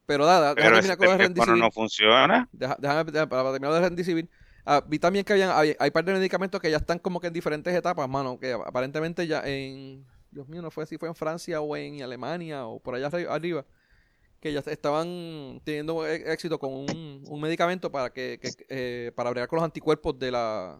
pero 0.05 0.25
nada, 0.25 0.53
déjame 0.53 0.75
terminar 0.75 0.97
con 0.97 1.09
el 1.09 1.17
rendicivir. 1.17 1.59
no 1.59 1.71
funciona. 1.71 2.49
déjame, 2.51 3.27
para 3.27 3.51
terminar 3.51 3.73
de 3.73 3.81
rendicivir. 3.81 4.29
Ah, 4.67 4.83
vi 4.85 4.97
también 4.97 5.23
que 5.25 5.33
habían, 5.33 5.51
hay, 5.53 5.75
hay 5.77 5.91
par 5.91 6.03
de 6.05 6.13
medicamentos 6.13 6.59
que 6.59 6.71
ya 6.71 6.77
están 6.77 6.97
como 6.97 7.19
que 7.19 7.27
en 7.27 7.33
diferentes 7.33 7.73
etapas, 7.73 8.09
mano, 8.09 8.39
que 8.39 8.53
aparentemente 8.53 9.27
ya 9.27 9.41
en 9.45 10.05
Dios 10.35 10.49
mío, 10.49 10.61
no 10.61 10.69
fue 10.69 10.85
si 10.85 10.97
fue 10.97 11.07
en 11.07 11.15
Francia 11.15 11.61
o 11.61 11.77
en 11.77 12.03
Alemania 12.03 12.67
o 12.67 12.77
por 12.77 12.93
allá 12.93 13.07
arriba, 13.07 13.65
que 14.41 14.51
ya 14.51 14.59
estaban 14.59 15.61
teniendo 15.63 16.05
e-, 16.05 16.33
éxito 16.33 16.59
con 16.59 16.73
un, 16.73 17.41
medicamento 17.41 17.89
para 17.89 18.11
que, 18.11 18.37
eh, 18.67 19.13
para 19.15 19.29
bregar 19.29 19.47
con 19.47 19.57
los 19.57 19.63
anticuerpos 19.63 20.19
de 20.19 20.31
la 20.31 20.77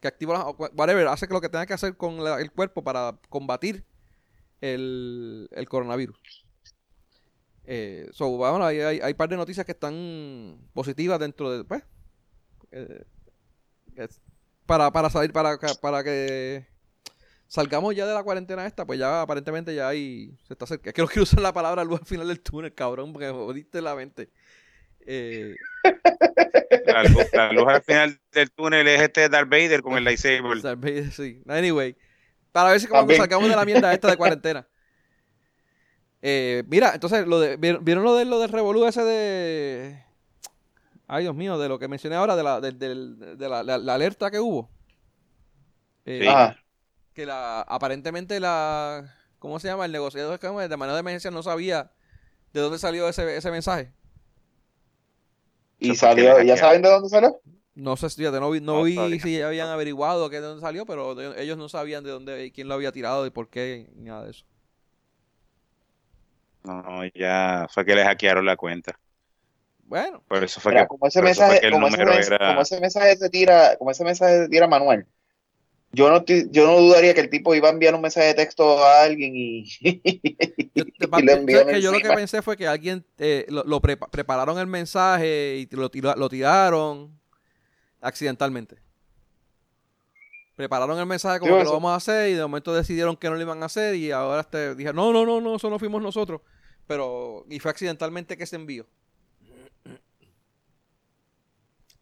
que 0.00 0.08
activa 0.08 0.50
whatever, 0.76 1.08
hace 1.08 1.26
que 1.26 1.32
lo 1.32 1.40
que 1.40 1.48
tenga 1.48 1.64
que 1.64 1.72
hacer 1.72 1.96
con 1.96 2.20
el 2.20 2.52
cuerpo 2.52 2.84
para 2.84 3.18
combatir 3.30 3.86
el, 4.60 5.48
coronavirus. 5.68 6.46
Eh, 7.64 8.06
so, 8.12 8.44
hay, 8.64 8.80
hay, 8.80 9.00
hay, 9.00 9.14
par 9.14 9.30
de 9.30 9.36
noticias 9.36 9.64
que 9.64 9.72
están 9.72 10.58
positivas 10.74 11.18
dentro 11.18 11.50
de, 11.50 11.64
pues, 11.64 11.82
eh, 12.70 13.04
para, 14.66 14.90
para 14.90 15.08
salir, 15.08 15.32
para, 15.32 15.56
para 15.80 16.04
que 16.04 16.77
salgamos 17.48 17.96
ya 17.96 18.06
de 18.06 18.14
la 18.14 18.22
cuarentena 18.22 18.66
esta, 18.66 18.86
pues 18.86 18.98
ya 18.98 19.22
aparentemente 19.22 19.74
ya 19.74 19.88
hay. 19.88 20.36
Se 20.46 20.52
está 20.52 20.66
Es 20.66 20.92
que 20.92 21.02
no 21.02 21.08
quiero 21.08 21.22
usar 21.22 21.40
la 21.40 21.52
palabra 21.52 21.82
luz 21.82 22.00
al 22.00 22.06
final 22.06 22.28
del 22.28 22.40
túnel, 22.40 22.72
cabrón, 22.74 23.12
porque 23.12 23.26
me 23.26 23.32
jodiste 23.32 23.82
la 23.82 23.96
mente. 23.96 24.30
Eh... 25.00 25.56
La, 26.86 27.02
luz, 27.52 27.66
al 27.66 27.82
final 27.82 28.20
del 28.32 28.50
túnel 28.50 28.86
es 28.86 29.00
este 29.00 29.28
Darth 29.28 29.48
Vader 29.48 29.82
con 29.82 29.96
el 29.96 30.04
lightsaber. 30.04 30.60
Darth 30.60 30.80
Vader, 30.80 31.10
sí. 31.10 31.42
Anyway, 31.48 31.96
para 32.52 32.70
ver 32.70 32.80
si 32.80 32.86
como 32.86 33.10
salgamos 33.12 33.48
de 33.48 33.56
la 33.56 33.64
mierda 33.64 33.92
esta 33.92 34.10
de 34.10 34.16
cuarentena. 34.18 34.66
Eh, 36.20 36.64
mira, 36.66 36.92
entonces, 36.94 37.26
lo 37.26 37.40
de, 37.40 37.56
¿vieron, 37.56 38.04
lo, 38.04 38.16
de, 38.16 38.24
lo 38.24 38.38
del 38.40 38.50
revolú 38.50 38.84
ese 38.86 39.02
de. 39.02 40.02
Ay, 41.06 41.22
Dios 41.22 41.34
mío, 41.34 41.58
de 41.58 41.68
lo 41.68 41.78
que 41.78 41.88
mencioné 41.88 42.16
ahora, 42.16 42.36
de 42.36 42.42
la, 42.42 42.60
de, 42.60 42.72
de, 42.72 43.48
la, 43.48 43.62
la, 43.62 43.94
alerta 43.94 44.30
que 44.30 44.40
hubo. 44.40 44.68
Eh, 46.04 46.20
sí 46.22 46.62
que 47.18 47.26
la 47.26 47.62
aparentemente 47.62 48.38
la 48.38 49.12
¿cómo 49.40 49.58
se 49.58 49.66
llama? 49.66 49.84
el 49.84 49.90
negociador 49.90 50.38
de 50.38 50.76
manera 50.76 50.94
de 50.94 51.00
emergencia 51.00 51.32
no 51.32 51.42
sabía 51.42 51.90
de 52.52 52.60
dónde 52.60 52.78
salió 52.78 53.08
ese, 53.08 53.36
ese 53.36 53.50
mensaje. 53.50 53.92
¿Y 55.80 55.96
salió? 55.96 56.40
¿Ya 56.42 56.56
saben 56.56 56.80
de 56.80 56.88
dónde 56.88 57.08
salió? 57.08 57.40
No 57.74 57.96
sé, 57.96 58.08
fíjate, 58.08 58.38
no 58.38 58.50
vi, 58.50 58.60
no 58.60 58.84
vi 58.84 59.18
si 59.18 59.42
habían 59.42 59.68
averiguado 59.68 60.30
que 60.30 60.36
de 60.36 60.46
dónde 60.46 60.60
salió, 60.60 60.86
pero 60.86 61.20
ellos 61.36 61.58
no 61.58 61.68
sabían 61.68 62.04
de 62.04 62.10
dónde, 62.10 62.52
quién 62.52 62.68
lo 62.68 62.74
había 62.74 62.92
tirado 62.92 63.26
y 63.26 63.30
por 63.30 63.48
qué, 63.48 63.88
ni 63.96 64.04
nada 64.04 64.24
de 64.24 64.30
eso. 64.30 64.44
No, 66.62 67.04
ya 67.14 67.66
fue 67.68 67.84
que 67.84 67.96
le 67.96 68.04
hackearon 68.04 68.46
la 68.46 68.56
cuenta. 68.56 68.96
Bueno. 69.82 70.22
Por 70.28 70.44
eso 70.44 70.60
fue 70.60 70.72
que, 70.72 70.86
como 70.86 71.06
ese 71.08 71.20
mensaje, 71.20 71.68
como 71.68 71.88
ese, 72.62 72.80
mensaje 72.80 73.16
se 73.16 73.28
tira, 73.28 73.76
como 73.76 73.90
ese 73.90 74.04
mensaje 74.04 74.44
se 74.44 74.48
tira 74.48 74.68
manual. 74.68 75.04
Yo 75.90 76.10
no, 76.10 76.24
yo 76.24 76.66
no 76.66 76.80
dudaría 76.80 77.14
que 77.14 77.22
el 77.22 77.30
tipo 77.30 77.54
iba 77.54 77.68
a 77.68 77.72
enviar 77.72 77.94
un 77.94 78.02
mensaje 78.02 78.26
de 78.26 78.34
texto 78.34 78.84
a 78.84 79.04
alguien 79.04 79.32
y, 79.34 79.64
yo, 80.74 80.84
le 81.22 81.32
envió 81.32 81.66
que 81.66 81.80
yo 81.80 81.90
lo 81.90 81.98
que 82.00 82.10
pensé 82.10 82.42
fue 82.42 82.58
que 82.58 82.66
alguien 82.66 83.04
eh, 83.18 83.46
lo, 83.48 83.80
prepararon 83.80 84.58
el 84.58 84.66
mensaje 84.66 85.56
y 85.56 85.74
lo, 85.74 85.90
lo 86.14 86.28
tiraron 86.28 87.18
accidentalmente. 88.02 88.76
Prepararon 90.56 90.98
el 90.98 91.06
mensaje 91.06 91.38
como 91.38 91.56
que 91.56 91.64
lo 91.64 91.72
vamos 91.72 91.92
a 91.92 91.94
hacer 91.94 92.30
y 92.30 92.34
de 92.34 92.42
momento 92.42 92.74
decidieron 92.74 93.16
que 93.16 93.30
no 93.30 93.36
lo 93.36 93.40
iban 93.40 93.62
a 93.62 93.66
hacer 93.66 93.94
y 93.94 94.10
ahora 94.10 94.40
este, 94.40 94.74
dije, 94.74 94.92
no, 94.92 95.12
no, 95.12 95.24
no, 95.24 95.40
no, 95.40 95.56
eso 95.56 95.70
no 95.70 95.78
fuimos 95.78 96.02
nosotros. 96.02 96.40
Pero, 96.86 97.46
y 97.48 97.60
fue 97.60 97.70
accidentalmente 97.70 98.36
que 98.36 98.44
se 98.44 98.56
envió. 98.56 98.86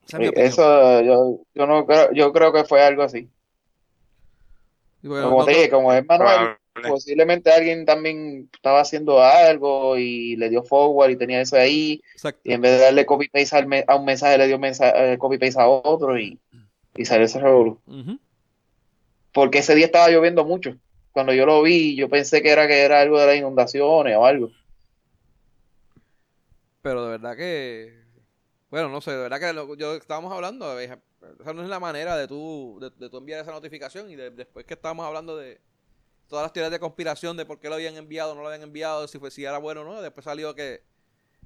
eso 0.08 1.02
yo, 1.02 1.40
yo 1.54 1.66
no 1.66 1.84
creo, 1.84 2.12
yo 2.12 2.32
creo 2.32 2.52
que 2.52 2.64
fue 2.64 2.82
algo 2.82 3.02
así. 3.02 3.30
Como 5.06 5.44
te 5.44 5.50
dije, 5.52 5.70
como 5.70 5.92
es 5.92 6.04
manual, 6.06 6.58
posiblemente 6.86 7.50
alguien 7.50 7.84
también 7.84 8.48
estaba 8.52 8.80
haciendo 8.80 9.22
algo 9.22 9.96
y 9.96 10.36
le 10.36 10.48
dio 10.48 10.62
forward 10.62 11.10
y 11.10 11.16
tenía 11.16 11.40
eso 11.40 11.56
ahí. 11.56 12.02
Y 12.44 12.52
en 12.52 12.60
vez 12.60 12.72
de 12.72 12.84
darle 12.84 13.06
copy 13.06 13.28
paste 13.28 13.84
a 13.86 13.96
un 13.96 14.04
mensaje, 14.04 14.38
le 14.38 14.46
dio 14.46 14.58
mensaje, 14.58 15.14
eh, 15.14 15.18
copy 15.18 15.38
paste 15.38 15.60
a 15.60 15.68
otro 15.68 16.18
y, 16.18 16.38
y 16.96 17.04
salió 17.04 17.26
ese 17.26 17.40
revolución. 17.40 18.20
Porque 19.32 19.58
ese 19.58 19.74
día 19.74 19.86
estaba 19.86 20.08
lloviendo 20.08 20.44
mucho. 20.44 20.76
Cuando 21.12 21.32
yo 21.32 21.46
lo 21.46 21.62
vi, 21.62 21.96
yo 21.96 22.08
pensé 22.08 22.42
que 22.42 22.50
era 22.50 22.66
que 22.66 22.80
era 22.80 23.00
algo 23.00 23.18
de 23.18 23.26
las 23.26 23.36
inundaciones 23.36 24.16
o 24.16 24.24
algo. 24.26 24.50
Pero 26.82 27.04
de 27.04 27.10
verdad 27.10 27.36
que 27.36 28.05
bueno, 28.70 28.88
no 28.88 29.00
sé, 29.00 29.12
de 29.12 29.18
verdad 29.18 29.38
que 29.38 29.52
lo, 29.52 29.74
yo 29.76 29.94
estábamos 29.94 30.32
hablando, 30.32 30.78
esa 30.80 30.98
no 31.54 31.62
es 31.62 31.68
la 31.68 31.80
manera 31.80 32.16
de 32.16 32.26
tú, 32.26 32.78
de, 32.80 33.06
enviar 33.16 33.40
esa 33.40 33.52
notificación 33.52 34.10
y 34.10 34.16
después 34.16 34.66
que 34.66 34.74
estábamos 34.74 35.06
hablando 35.06 35.36
de 35.36 35.60
todas 36.28 36.44
las 36.44 36.52
teorías 36.52 36.72
de 36.72 36.80
conspiración 36.80 37.36
de 37.36 37.46
por 37.46 37.60
qué 37.60 37.68
lo 37.68 37.76
habían 37.76 37.96
enviado 37.96 38.32
o 38.32 38.34
no 38.34 38.42
lo 38.42 38.48
habían 38.48 38.62
enviado, 38.62 39.06
si, 39.06 39.18
fue, 39.18 39.30
si 39.30 39.44
era 39.44 39.58
bueno 39.58 39.82
o 39.82 39.84
no, 39.84 40.02
después 40.02 40.24
salió 40.24 40.54
que 40.54 40.82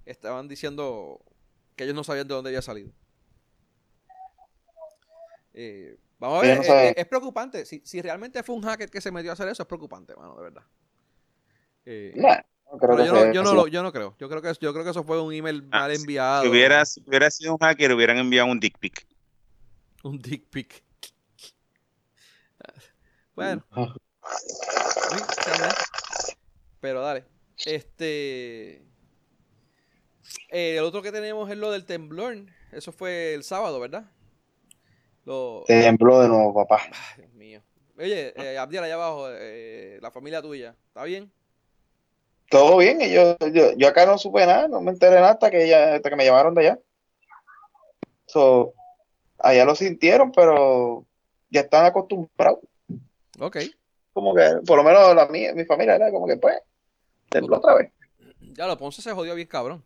estaban 0.06 0.48
diciendo 0.48 1.20
que 1.76 1.84
ellos 1.84 1.94
no 1.94 2.04
sabían 2.04 2.26
de 2.26 2.34
dónde 2.34 2.50
había 2.50 2.62
salido. 2.62 2.90
Eh, 5.52 5.98
vamos 6.18 6.38
a 6.38 6.46
ver, 6.46 6.58
eh, 6.64 6.94
es, 6.96 7.06
preocupante. 7.06 7.66
Si, 7.66 7.82
si 7.84 8.00
realmente 8.00 8.42
fue 8.42 8.54
un 8.54 8.62
hacker 8.62 8.90
que 8.90 9.00
se 9.00 9.10
metió 9.10 9.30
a 9.30 9.34
hacer 9.34 9.48
eso, 9.48 9.62
es 9.62 9.66
preocupante, 9.66 10.14
mano, 10.14 10.36
de 10.36 10.42
verdad. 10.42 10.62
Eh, 11.84 12.14
yo, 12.70 13.42
no, 13.42 13.66
yo, 13.66 13.82
no, 13.82 13.92
creo. 13.92 14.14
Yo 14.18 14.28
creo 14.28 14.42
que 14.42 14.52
yo 14.60 14.72
creo 14.72 14.84
que 14.84 14.90
eso 14.90 15.02
fue 15.02 15.20
un 15.20 15.32
email 15.32 15.66
ah, 15.72 15.80
mal 15.80 15.92
enviado. 15.92 16.42
Si 16.42 16.48
hubiera, 16.48 16.84
hubiera 17.06 17.30
sido 17.30 17.52
un 17.52 17.58
hacker, 17.58 17.92
hubieran 17.92 18.18
enviado 18.18 18.48
un 18.48 18.60
dick 18.60 18.78
pic. 18.78 19.06
Un 20.02 20.18
dick 20.18 20.44
pic. 20.48 20.82
Bueno. 23.34 23.64
Pero 26.80 27.00
dale. 27.00 27.24
Este. 27.64 28.84
Eh, 30.50 30.76
el 30.76 30.84
otro 30.84 31.00
que 31.00 31.10
tenemos 31.10 31.50
es 31.50 31.56
lo 31.56 31.70
del 31.70 31.86
temblor. 31.86 32.36
Eso 32.70 32.92
fue 32.92 33.34
el 33.34 33.44
sábado, 33.44 33.80
¿verdad? 33.80 34.04
Lo... 35.24 35.64
Tembló 35.66 36.20
de 36.20 36.28
nuevo, 36.28 36.54
papá. 36.54 36.82
Dios 37.16 37.32
mío. 37.32 37.62
Oye, 37.98 38.32
eh, 38.36 38.58
Abdiel, 38.58 38.84
allá 38.84 38.94
abajo, 38.94 39.26
eh, 39.30 39.98
la 40.02 40.10
familia 40.10 40.42
tuya, 40.42 40.76
¿está 40.88 41.04
bien? 41.04 41.32
Todo 42.50 42.78
bien, 42.78 43.00
y 43.00 43.12
yo, 43.12 43.36
yo, 43.76 43.88
acá 43.88 44.04
no 44.06 44.18
supe 44.18 44.44
nada, 44.44 44.66
no 44.66 44.80
me 44.80 44.90
enteré 44.90 45.14
nada 45.14 45.30
hasta 45.30 45.50
que, 45.50 45.64
ella, 45.64 45.94
hasta 45.94 46.10
que 46.10 46.16
me 46.16 46.24
llamaron 46.24 46.52
de 46.54 46.62
allá. 46.62 46.78
So, 48.26 48.74
allá 49.38 49.64
lo 49.64 49.76
sintieron, 49.76 50.32
pero 50.32 51.06
ya 51.48 51.60
están 51.60 51.86
acostumbrados. 51.86 52.58
Ok. 53.38 53.58
Como 54.12 54.34
que, 54.34 54.58
por 54.66 54.76
lo 54.76 54.82
menos 54.82 55.14
la 55.14 55.26
mía, 55.28 55.54
mi 55.54 55.64
familia 55.64 55.94
era 55.94 56.10
como 56.10 56.26
que, 56.26 56.36
pues, 56.36 56.56
tembló 57.28 57.58
otra 57.58 57.74
vez. 57.74 57.92
Ya, 58.40 58.66
lo 58.66 58.76
Ponce 58.76 59.00
se 59.00 59.12
jodió 59.12 59.36
bien 59.36 59.46
cabrón. 59.46 59.84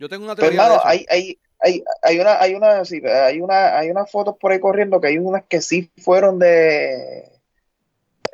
Yo 0.00 0.08
tengo 0.08 0.24
una 0.24 0.34
teoría. 0.34 0.50
Pero, 0.50 0.64
hermano, 0.64 0.82
hay, 0.84 1.06
hay, 1.08 1.38
hay, 1.60 1.84
hay 2.02 2.18
una, 2.18 2.40
hay 2.40 2.54
una, 2.54 2.84
sí, 2.84 3.00
hay 3.06 3.40
una, 3.40 3.78
hay 3.78 3.90
unas 3.90 4.10
fotos 4.10 4.36
por 4.40 4.50
ahí 4.50 4.58
corriendo 4.58 5.00
que 5.00 5.06
hay 5.06 5.18
unas 5.18 5.44
que 5.44 5.62
sí 5.62 5.88
fueron 5.98 6.40
de 6.40 7.35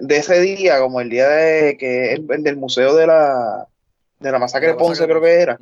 de 0.02 0.16
ese 0.16 0.40
día, 0.40 0.80
como 0.80 1.00
el 1.00 1.08
día 1.08 1.28
de 1.28 1.76
que 1.76 2.12
el, 2.12 2.26
del 2.26 2.56
museo 2.56 2.94
de 2.94 3.06
la 3.06 3.68
de 4.18 4.32
la 4.32 4.38
masacre 4.38 4.68
de 4.68 4.74
Ponce, 4.74 5.04
creo 5.04 5.20
que 5.20 5.32
era. 5.32 5.58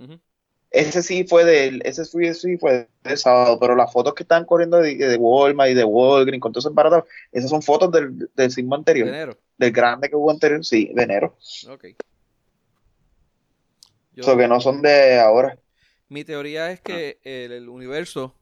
Ese 0.71 1.03
sí 1.03 1.25
fue 1.25 1.45
del, 1.45 1.83
ese 1.85 2.05
sí 2.05 2.57
fue 2.57 2.89
del 3.03 3.19
sábado, 3.19 3.59
pero 3.59 3.75
las 3.75 3.93
fotos 3.93 4.15
que 4.15 4.23
están 4.23 4.45
corriendo 4.45 4.79
de, 4.79 4.95
de 4.95 5.17
Walmart 5.17 5.71
y 5.71 5.75
de 5.75 5.85
Walgreens 5.85 6.41
con 6.41 6.53
todos 6.53 6.65
esos 6.65 6.75
baratos, 6.75 7.05
esas 7.33 7.51
son 7.51 7.61
fotos 7.61 7.91
del, 7.91 8.31
del 8.35 8.51
sismo 8.51 8.77
anterior. 8.77 9.09
De 9.09 9.15
enero. 9.15 9.39
Del 9.59 9.73
grande 9.73 10.09
que 10.09 10.17
hubo 10.17 10.31
anterior, 10.31 10.65
sí, 10.65 10.91
de 10.95 11.03
enero. 11.03 11.37
Ok. 11.69 11.87
Yo, 14.15 14.37
que 14.37 14.49
no 14.49 14.61
son 14.61 14.81
de 14.81 15.19
ahora. 15.19 15.59
Mi 16.09 16.25
teoría 16.25 16.71
es 16.71 16.81
que 16.81 17.19
el, 17.25 17.69
universo 17.69 18.35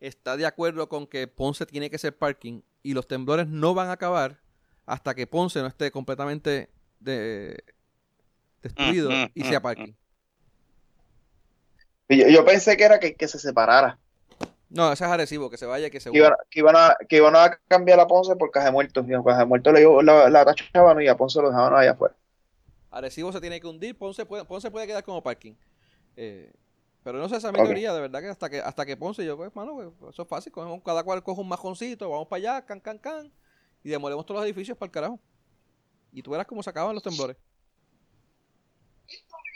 está 0.00 0.36
de 0.36 0.46
acuerdo 0.46 0.88
con 0.88 1.06
que 1.06 1.28
Ponce 1.28 1.66
tiene 1.66 1.88
que 1.88 1.98
ser 1.98 2.16
parking 2.16 2.62
y 2.82 2.94
los 2.94 3.06
temblores 3.06 3.46
no 3.48 3.74
van 3.74 3.88
a 3.88 3.92
acabar 3.92 4.40
hasta 4.88 5.14
que 5.14 5.26
Ponce 5.26 5.60
no 5.60 5.66
esté 5.66 5.90
completamente 5.90 6.70
destruido 8.62 9.10
mm, 9.10 9.14
mm, 9.14 9.30
y 9.34 9.44
sea 9.44 9.60
mm, 9.60 9.62
parking. 9.62 9.92
Yo, 12.08 12.44
pensé 12.44 12.76
que 12.76 12.84
era 12.84 12.98
que, 12.98 13.28
se 13.28 13.38
separara. 13.38 13.98
No, 14.70 14.90
ese 14.90 15.04
es 15.04 15.10
agresivo, 15.10 15.50
que 15.50 15.58
se 15.58 15.66
vaya, 15.66 15.90
que 15.90 16.00
se 16.00 16.10
que 16.10 16.16
iban, 16.16 16.32
que 16.50 16.60
iban, 16.60 16.76
a, 16.76 16.96
que 17.06 17.16
iban 17.16 17.36
a 17.36 17.58
cambiar 17.68 18.00
a 18.00 18.06
Ponce 18.06 18.34
por 18.36 18.50
caja 18.50 18.66
de 18.66 18.72
muertos. 18.72 19.04
Y 19.06 19.12
caja 19.12 19.40
de 19.40 19.44
muertos 19.44 19.74
le 19.74 19.84
la, 20.02 20.30
la 20.30 20.44
tachaban 20.44 21.02
y 21.02 21.08
a 21.08 21.16
Ponce 21.16 21.40
lo 21.42 21.48
dejaban 21.50 21.74
allá 21.74 21.92
afuera. 21.92 22.14
Agresivo 22.90 23.30
se 23.30 23.40
tiene 23.42 23.60
que 23.60 23.66
hundir, 23.66 23.96
Ponce 23.96 24.24
puede, 24.24 24.46
Ponce 24.46 24.70
puede 24.70 24.86
quedar 24.86 25.04
como 25.04 25.22
parking. 25.22 25.52
Eh, 26.16 26.50
pero 27.04 27.18
no 27.18 27.28
sé, 27.28 27.36
esa 27.36 27.48
es 27.48 27.52
mi 27.54 27.62
teoría, 27.62 27.92
de 27.92 28.00
verdad 28.00 28.20
que 28.20 28.28
hasta 28.28 28.48
que 28.48 28.60
hasta 28.60 28.86
que 28.86 28.96
Ponce, 28.96 29.24
yo, 29.24 29.36
pues, 29.36 29.54
mano, 29.54 29.74
pues, 29.76 30.14
eso 30.14 30.22
es 30.22 30.28
fácil, 30.28 30.52
cada 30.82 31.02
cual 31.02 31.22
coge 31.22 31.42
un 31.42 31.48
majoncito, 31.48 32.08
vamos 32.08 32.26
para 32.26 32.38
allá, 32.38 32.66
can, 32.66 32.80
can, 32.80 32.98
can, 32.98 33.32
y 33.88 33.90
demolemos 33.90 34.26
todos 34.26 34.40
los 34.40 34.46
edificios 34.46 34.76
para 34.76 34.88
el 34.88 34.92
carajo. 34.92 35.18
Y 36.12 36.22
tú 36.22 36.30
verás 36.30 36.46
cómo 36.46 36.62
se 36.62 36.68
acaban 36.68 36.94
los 36.94 37.02
temblores. 37.02 37.38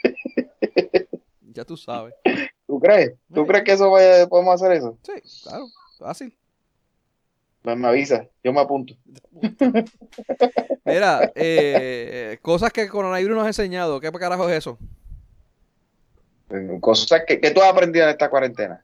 ya 1.41 1.63
tú 1.63 1.77
sabes. 1.77 2.15
¿Tú 2.65 2.79
crees? 2.79 3.13
¿Tú 3.31 3.45
crees 3.45 3.63
que 3.63 3.73
eso 3.73 3.91
podemos 4.27 4.55
hacer 4.55 4.71
eso? 4.71 4.97
Sí, 5.03 5.13
claro, 5.43 5.67
fácil. 5.99 6.35
Me, 7.61 7.75
me 7.75 7.87
avisa, 7.87 8.27
yo 8.43 8.51
me 8.51 8.61
apunto. 8.61 8.95
Mira, 10.83 11.31
eh, 11.35 12.39
cosas 12.41 12.73
que 12.73 12.81
el 12.81 12.89
coronavirus 12.89 13.35
nos 13.35 13.45
ha 13.45 13.49
enseñado. 13.49 13.99
¿Qué 13.99 14.11
carajo 14.11 14.49
es 14.49 14.57
eso? 14.57 14.79
Eh, 16.49 16.79
cosas 16.81 17.21
que, 17.27 17.39
que 17.39 17.51
tú 17.51 17.61
has 17.61 17.69
aprendido 17.69 18.05
en 18.05 18.11
esta 18.11 18.31
cuarentena. 18.31 18.83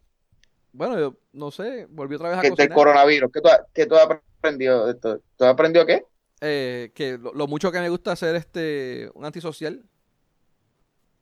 Bueno, 0.71 0.99
yo 0.99 1.15
no 1.33 1.49
sé, 1.49 1.87
volví 1.89 2.15
otra 2.15 2.29
vez 2.29 2.37
a 2.37 2.41
que 2.41 2.51
Del 2.51 2.69
coronavirus, 2.69 3.31
¿qué 3.31 3.41
tú, 3.41 3.49
qué 3.73 3.85
tú 3.87 3.95
has 3.95 4.03
aprendido 4.03 4.28
esto? 4.43 5.21
¿Tú 5.37 5.45
has 5.45 5.51
aprendido 5.51 5.85
qué? 5.85 6.03
Eh, 6.41 6.91
que 6.93 7.17
lo, 7.17 7.47
mucho 7.47 7.71
que 7.71 7.79
me 7.79 7.89
gusta 7.89 8.11
hacer 8.11 8.35
este 8.35 9.09
un 9.13 9.25
antisocial. 9.25 9.83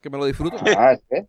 Que 0.01 0.09
me 0.09 0.17
lo 0.17 0.25
disfruto. 0.25 0.57
Ah, 0.77 0.95
¿qué? 1.09 1.25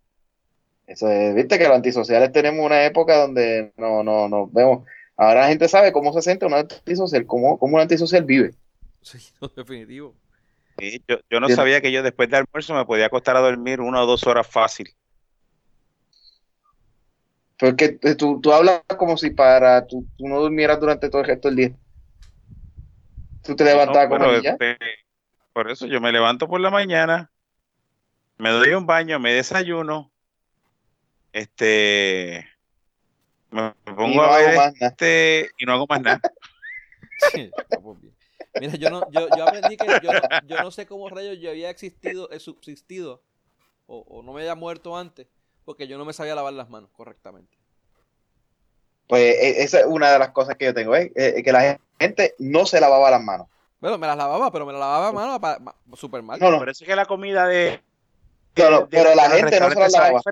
Eso 0.86 1.10
es, 1.10 1.34
viste 1.34 1.58
que 1.58 1.64
los 1.64 1.76
antisociales 1.76 2.32
tenemos 2.32 2.64
una 2.64 2.84
época 2.84 3.16
donde 3.16 3.72
no, 3.76 4.02
no, 4.02 4.28
no 4.28 4.46
vemos. 4.46 4.86
Ahora 5.16 5.42
la 5.42 5.48
gente 5.48 5.68
sabe 5.68 5.92
cómo 5.92 6.12
se 6.12 6.22
siente 6.22 6.46
un 6.46 6.54
antisocial, 6.54 7.26
cómo, 7.26 7.58
cómo 7.58 7.76
un 7.76 7.82
antisocial 7.82 8.24
vive. 8.24 8.54
Sí, 9.02 9.18
definitivo. 9.56 10.14
yo, 11.08 11.18
yo 11.30 11.40
no 11.40 11.48
sabía 11.48 11.80
que 11.80 11.92
yo 11.92 12.02
después 12.02 12.30
del 12.30 12.40
almuerzo 12.40 12.74
me 12.74 12.86
podía 12.86 13.06
acostar 13.06 13.36
a 13.36 13.40
dormir 13.40 13.80
una 13.80 14.02
o 14.02 14.06
dos 14.06 14.26
horas 14.26 14.46
fácil. 14.46 14.88
Porque 17.58 17.88
tú, 18.16 18.40
tú 18.40 18.52
hablas 18.52 18.82
como 18.96 19.16
si 19.16 19.30
para 19.30 19.86
tú, 19.86 20.06
no 20.18 20.40
durmieras 20.40 20.78
durante 20.78 21.10
todo 21.10 21.22
el 21.22 21.26
resto 21.26 21.48
del 21.48 21.56
día. 21.56 21.72
Tú 23.42 23.56
te 23.56 23.64
levantas 23.64 24.08
como 24.08 24.40
ya. 24.40 24.52
Este, 24.52 24.78
por 25.52 25.70
eso 25.70 25.86
yo 25.86 26.00
me 26.00 26.12
levanto 26.12 26.46
por 26.46 26.60
la 26.60 26.70
mañana, 26.70 27.32
me 28.36 28.50
doy 28.50 28.74
un 28.74 28.86
baño, 28.86 29.18
me 29.18 29.32
desayuno, 29.32 30.12
este, 31.32 32.48
me 33.50 33.72
pongo 33.84 34.22
a 34.22 34.38
ver 34.38 34.72
este 34.80 35.50
y 35.58 35.66
no 35.66 35.72
hago 35.72 35.86
más 35.88 36.00
nada. 36.00 36.20
Mira, 38.60 38.76
yo 38.76 38.90
no, 38.90 39.10
yo, 39.10 39.28
yo 39.36 39.48
aprendí 39.48 39.76
que 39.76 39.86
yo, 39.86 40.10
yo, 40.46 40.62
no 40.62 40.70
sé 40.70 40.86
cómo 40.86 41.08
rayos 41.08 41.38
yo 41.38 41.50
había 41.50 41.70
existido, 41.70 42.30
he 42.30 42.40
subsistido, 42.40 43.22
o, 43.86 43.98
o 44.08 44.22
no 44.22 44.32
me 44.32 44.40
había 44.40 44.54
muerto 44.54 44.96
antes, 44.96 45.26
porque 45.68 45.86
yo 45.86 45.98
no 45.98 46.06
me 46.06 46.14
sabía 46.14 46.34
lavar 46.34 46.54
las 46.54 46.70
manos 46.70 46.88
correctamente. 46.94 47.54
Pues 49.06 49.36
e, 49.36 49.62
esa 49.62 49.80
es 49.80 49.84
una 49.84 50.10
de 50.10 50.18
las 50.18 50.30
cosas 50.30 50.56
que 50.56 50.64
yo 50.64 50.72
tengo, 50.72 50.96
¿eh? 50.96 51.12
que 51.14 51.52
la 51.52 51.78
gente 52.00 52.34
no 52.38 52.64
se 52.64 52.80
lavaba 52.80 53.10
las 53.10 53.22
manos. 53.22 53.48
Bueno, 53.78 53.98
me 53.98 54.06
las 54.06 54.16
lavaba, 54.16 54.50
pero 54.50 54.64
me 54.64 54.72
las 54.72 54.80
lavaba 54.80 55.08
a 55.08 55.12
mano 55.12 55.74
súper 55.92 56.22
mal. 56.22 56.40
No, 56.40 56.50
no. 56.50 56.56
Por 56.56 56.70
eso 56.70 56.84
es 56.84 56.88
que 56.88 56.96
la 56.96 57.04
comida 57.04 57.46
de. 57.46 57.82
pero 58.54 59.14
la 59.14 59.28
gente 59.28 59.60
no 59.60 59.68
se 59.70 59.78
las 59.78 59.92
lavaba. 59.92 60.22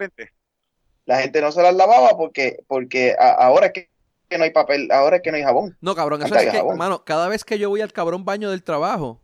La 1.05 1.21
gente 1.21 1.43
no 1.43 1.53
se 1.53 1.61
las 1.61 1.75
lavaba 1.75 2.17
porque, 2.17 2.65
porque 2.67 3.15
ahora 3.19 3.67
es 3.67 3.73
que 3.75 4.39
no 4.39 4.45
hay 4.45 4.53
papel, 4.53 4.91
ahora 4.91 5.17
es 5.17 5.23
que 5.23 5.33
no 5.33 5.37
hay 5.37 5.43
jabón. 5.43 5.77
No, 5.83 5.95
cabrón, 5.95 6.23
eso 6.23 6.35
es 6.35 6.51
que, 6.51 6.57
hermano, 6.57 7.05
cada 7.05 7.29
vez 7.29 7.45
que 7.45 7.59
yo 7.59 7.69
voy 7.69 7.83
al 7.83 7.93
cabrón 7.93 8.25
baño 8.25 8.51
del 8.51 8.63
trabajo, 8.63 9.21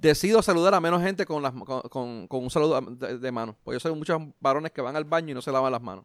decido 0.00 0.42
saludar 0.42 0.74
a 0.74 0.80
menos 0.80 1.02
gente 1.02 1.26
con, 1.26 1.42
las, 1.42 1.52
con, 1.52 2.26
un 2.28 2.50
saludo 2.50 2.80
de, 2.80 3.32
mano. 3.32 3.56
Porque 3.64 3.76
yo 3.76 3.80
sé 3.80 3.90
muchos 3.90 4.20
varones 4.40 4.72
que 4.72 4.80
van 4.80 4.96
al 4.96 5.04
baño 5.04 5.30
y 5.30 5.34
no 5.34 5.42
se 5.42 5.52
lavan 5.52 5.72
las 5.72 5.82
manos. 5.82 6.04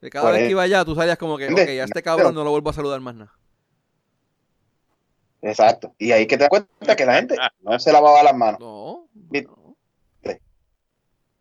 De 0.00 0.10
cada 0.10 0.30
vez 0.30 0.42
que 0.42 0.50
iba 0.50 0.62
allá, 0.62 0.84
tú 0.84 0.94
salías 0.94 1.18
como 1.18 1.36
que, 1.36 1.48
ok, 1.52 1.58
a 1.58 1.84
este 1.84 2.02
cabrón 2.02 2.34
no 2.34 2.44
lo 2.44 2.50
vuelvo 2.50 2.70
a 2.70 2.72
saludar 2.72 3.00
más 3.00 3.14
nada. 3.14 3.32
Exacto. 5.42 5.94
Y 5.98 6.12
ahí 6.12 6.26
que 6.26 6.36
te 6.36 6.44
das 6.44 6.50
cuenta 6.50 6.96
que 6.96 7.06
la 7.06 7.14
gente 7.14 7.36
no 7.60 7.78
se 7.78 7.92
lavaba 7.92 8.22
las 8.22 8.34
manos. 8.34 8.60
No. 8.60 9.08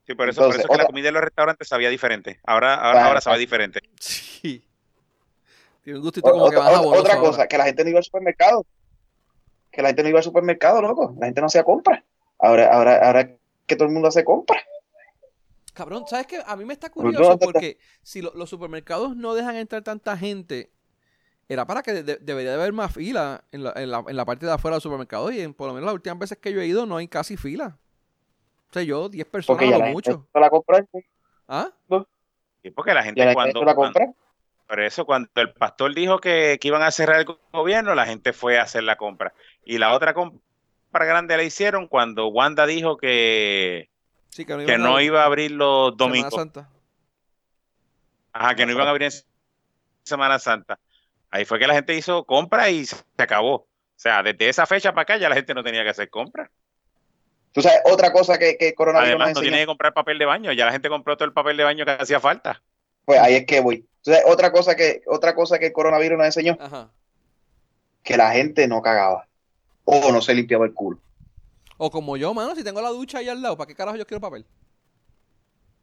Sí, 0.05 0.15
por 0.15 0.29
eso, 0.29 0.41
por 0.41 0.51
eso 0.51 0.61
es 0.61 0.67
que 0.67 0.77
la 0.77 0.85
comida 0.85 1.09
en 1.09 1.15
los 1.15 1.23
restaurantes 1.23 1.67
sabía 1.67 1.89
diferente. 1.89 2.39
Ahora, 2.45 2.75
ahora, 2.75 3.07
ahora 3.07 3.19
sabe 3.19 3.39
diferente. 3.39 3.81
Sí. 3.99 4.63
Tiene 5.83 5.99
un 5.99 6.05
gustito 6.05 6.31
como 6.31 6.49
que 6.49 6.55
otra, 6.55 6.81
otra 6.81 7.17
cosa, 7.17 7.45
que 7.45 7.57
la 7.57 7.65
gente 7.65 7.83
no 7.83 7.89
iba 7.89 7.99
al 7.99 8.05
supermercado. 8.05 8.65
Que 9.77 9.83
la 9.83 9.89
gente 9.89 10.01
no 10.01 10.09
iba 10.09 10.17
al 10.17 10.23
supermercado, 10.23 10.81
loco. 10.81 11.15
La 11.19 11.27
gente 11.27 11.39
no 11.39 11.45
hacía 11.45 11.63
compras. 11.63 12.03
Ahora, 12.39 12.73
ahora, 12.73 12.97
ahora 13.05 13.29
que 13.67 13.75
todo 13.75 13.87
el 13.87 13.93
mundo 13.93 14.07
hace 14.07 14.23
compras. 14.23 14.63
Cabrón, 15.73 16.05
¿sabes 16.07 16.25
qué? 16.25 16.39
A 16.47 16.55
mí 16.55 16.65
me 16.65 16.73
está 16.73 16.89
curioso 16.89 17.37
porque 17.37 17.77
si 18.01 18.23
los 18.23 18.49
supermercados 18.49 19.15
no 19.15 19.35
dejan 19.35 19.55
entrar 19.55 19.83
tanta 19.83 20.17
gente 20.17 20.71
era 21.47 21.65
para 21.65 21.83
que 21.83 21.93
debería 21.93 22.51
de 22.51 22.55
haber 22.55 22.73
más 22.73 22.91
fila 22.91 23.43
en 23.51 23.63
la, 23.63 23.73
en, 23.75 23.91
la, 23.91 24.03
en 24.07 24.17
la, 24.17 24.25
parte 24.25 24.45
de 24.45 24.51
afuera 24.51 24.75
del 24.75 24.81
supermercado 24.81 25.31
y 25.31 25.39
en, 25.39 25.53
por 25.53 25.67
lo 25.67 25.73
menos 25.75 25.85
las 25.85 25.93
últimas 25.93 26.17
veces 26.17 26.39
que 26.39 26.51
yo 26.51 26.59
he 26.59 26.65
ido 26.65 26.85
no 26.87 26.97
hay 26.97 27.07
casi 27.07 27.37
fila. 27.37 27.77
O 28.69 28.73
sea, 28.73 28.81
yo 28.81 29.07
10 29.07 29.27
personas 29.27 29.59
porque 29.59 29.69
ya 29.69 29.77
la 29.77 29.91
mucho. 29.91 30.27
la 30.33 30.49
compra. 30.49 30.83
¿Ah? 31.47 31.69
Sí, 32.63 32.71
porque 32.71 32.93
la 32.93 33.03
gente, 33.03 33.33
cuando, 33.33 33.63
la 33.63 33.75
compra. 33.75 34.11
por 34.67 34.81
eso 34.81 35.05
cuando 35.05 35.29
el 35.35 35.53
pastor 35.53 35.95
dijo 35.95 36.19
que, 36.19 36.57
que, 36.59 36.67
iban 36.67 36.81
a 36.81 36.91
cerrar 36.91 37.19
el 37.19 37.27
gobierno, 37.53 37.95
la 37.95 38.05
gente 38.07 38.33
fue 38.33 38.57
a 38.57 38.63
hacer 38.63 38.83
la 38.83 38.97
compra. 38.97 39.33
Y 39.69 39.79
la 39.79 39.93
otra 39.93 40.13
compra 40.13 41.05
grande 41.05 41.35
la 41.35 41.43
hicieron 41.43 41.87
cuando 41.89 42.29
Wanda 42.29 42.65
dijo 42.65 42.95
que, 42.95 43.89
que 44.33 44.77
no, 44.77 45.01
iba 45.01 45.23
a 45.23 45.25
abrir 45.25 45.51
los 45.51 45.97
domingos. 45.97 46.31
Semana 46.31 46.53
Santa. 46.53 46.69
Ajá, 48.31 48.55
que 48.55 48.65
no 48.65 48.71
iban 48.71 48.87
a 48.87 48.91
abrir 48.91 49.11
en 49.11 49.19
Semana 50.03 50.39
Santa. 50.39 50.79
Ahí 51.29 51.43
fue 51.43 51.59
que 51.59 51.67
la 51.67 51.73
gente 51.73 51.93
hizo 51.95 52.23
compra 52.23 52.69
y 52.69 52.85
se 52.85 52.95
acabó. 53.17 53.55
O 53.55 53.67
sea, 53.97 54.23
desde 54.23 54.47
esa 54.47 54.65
fecha 54.65 54.93
para 54.93 55.01
acá 55.01 55.17
ya 55.17 55.27
la 55.27 55.35
gente 55.35 55.53
no 55.53 55.65
tenía 55.65 55.83
que 55.83 55.89
hacer 55.89 56.09
compra. 56.09 56.49
Tú 57.51 57.61
sabes, 57.61 57.81
otra 57.83 58.13
cosa 58.13 58.37
que, 58.39 58.55
que 58.55 58.73
coronavirus. 58.73 59.15
Además, 59.19 59.35
no 59.35 59.41
tiene 59.41 59.59
que 59.59 59.65
comprar 59.65 59.93
papel 59.93 60.17
de 60.17 60.25
baño, 60.25 60.53
ya 60.53 60.65
la 60.65 60.71
gente 60.71 60.87
compró 60.87 61.17
todo 61.17 61.25
el 61.25 61.33
papel 61.33 61.57
de 61.57 61.65
baño 61.65 61.83
que 61.83 61.91
hacía 61.91 62.21
falta. 62.21 62.63
Pues 63.03 63.19
ahí 63.19 63.35
es 63.35 63.45
que 63.45 63.59
voy. 63.59 63.85
Entonces, 63.97 64.23
otra 64.27 64.53
cosa 64.53 64.77
que, 64.77 65.01
otra 65.07 65.35
cosa 65.35 65.59
que 65.59 65.65
el 65.65 65.73
coronavirus 65.73 66.17
nos 66.17 66.27
enseñó, 66.27 66.57
que 68.01 68.15
la 68.15 68.31
gente 68.31 68.65
no 68.69 68.81
cagaba. 68.81 69.26
O 69.89 70.11
no 70.11 70.21
se 70.21 70.35
limpiaba 70.35 70.65
el 70.65 70.73
culo. 70.73 70.99
O 71.77 71.89
como 71.89 72.17
yo, 72.17 72.33
mano, 72.33 72.53
si 72.55 72.63
tengo 72.63 72.81
la 72.81 72.89
ducha 72.89 73.19
ahí 73.19 73.29
al 73.29 73.41
lado, 73.41 73.55
¿para 73.55 73.67
qué 73.67 73.75
carajo 73.75 73.95
yo 73.95 74.05
quiero 74.05 74.19
papel? 74.19 74.45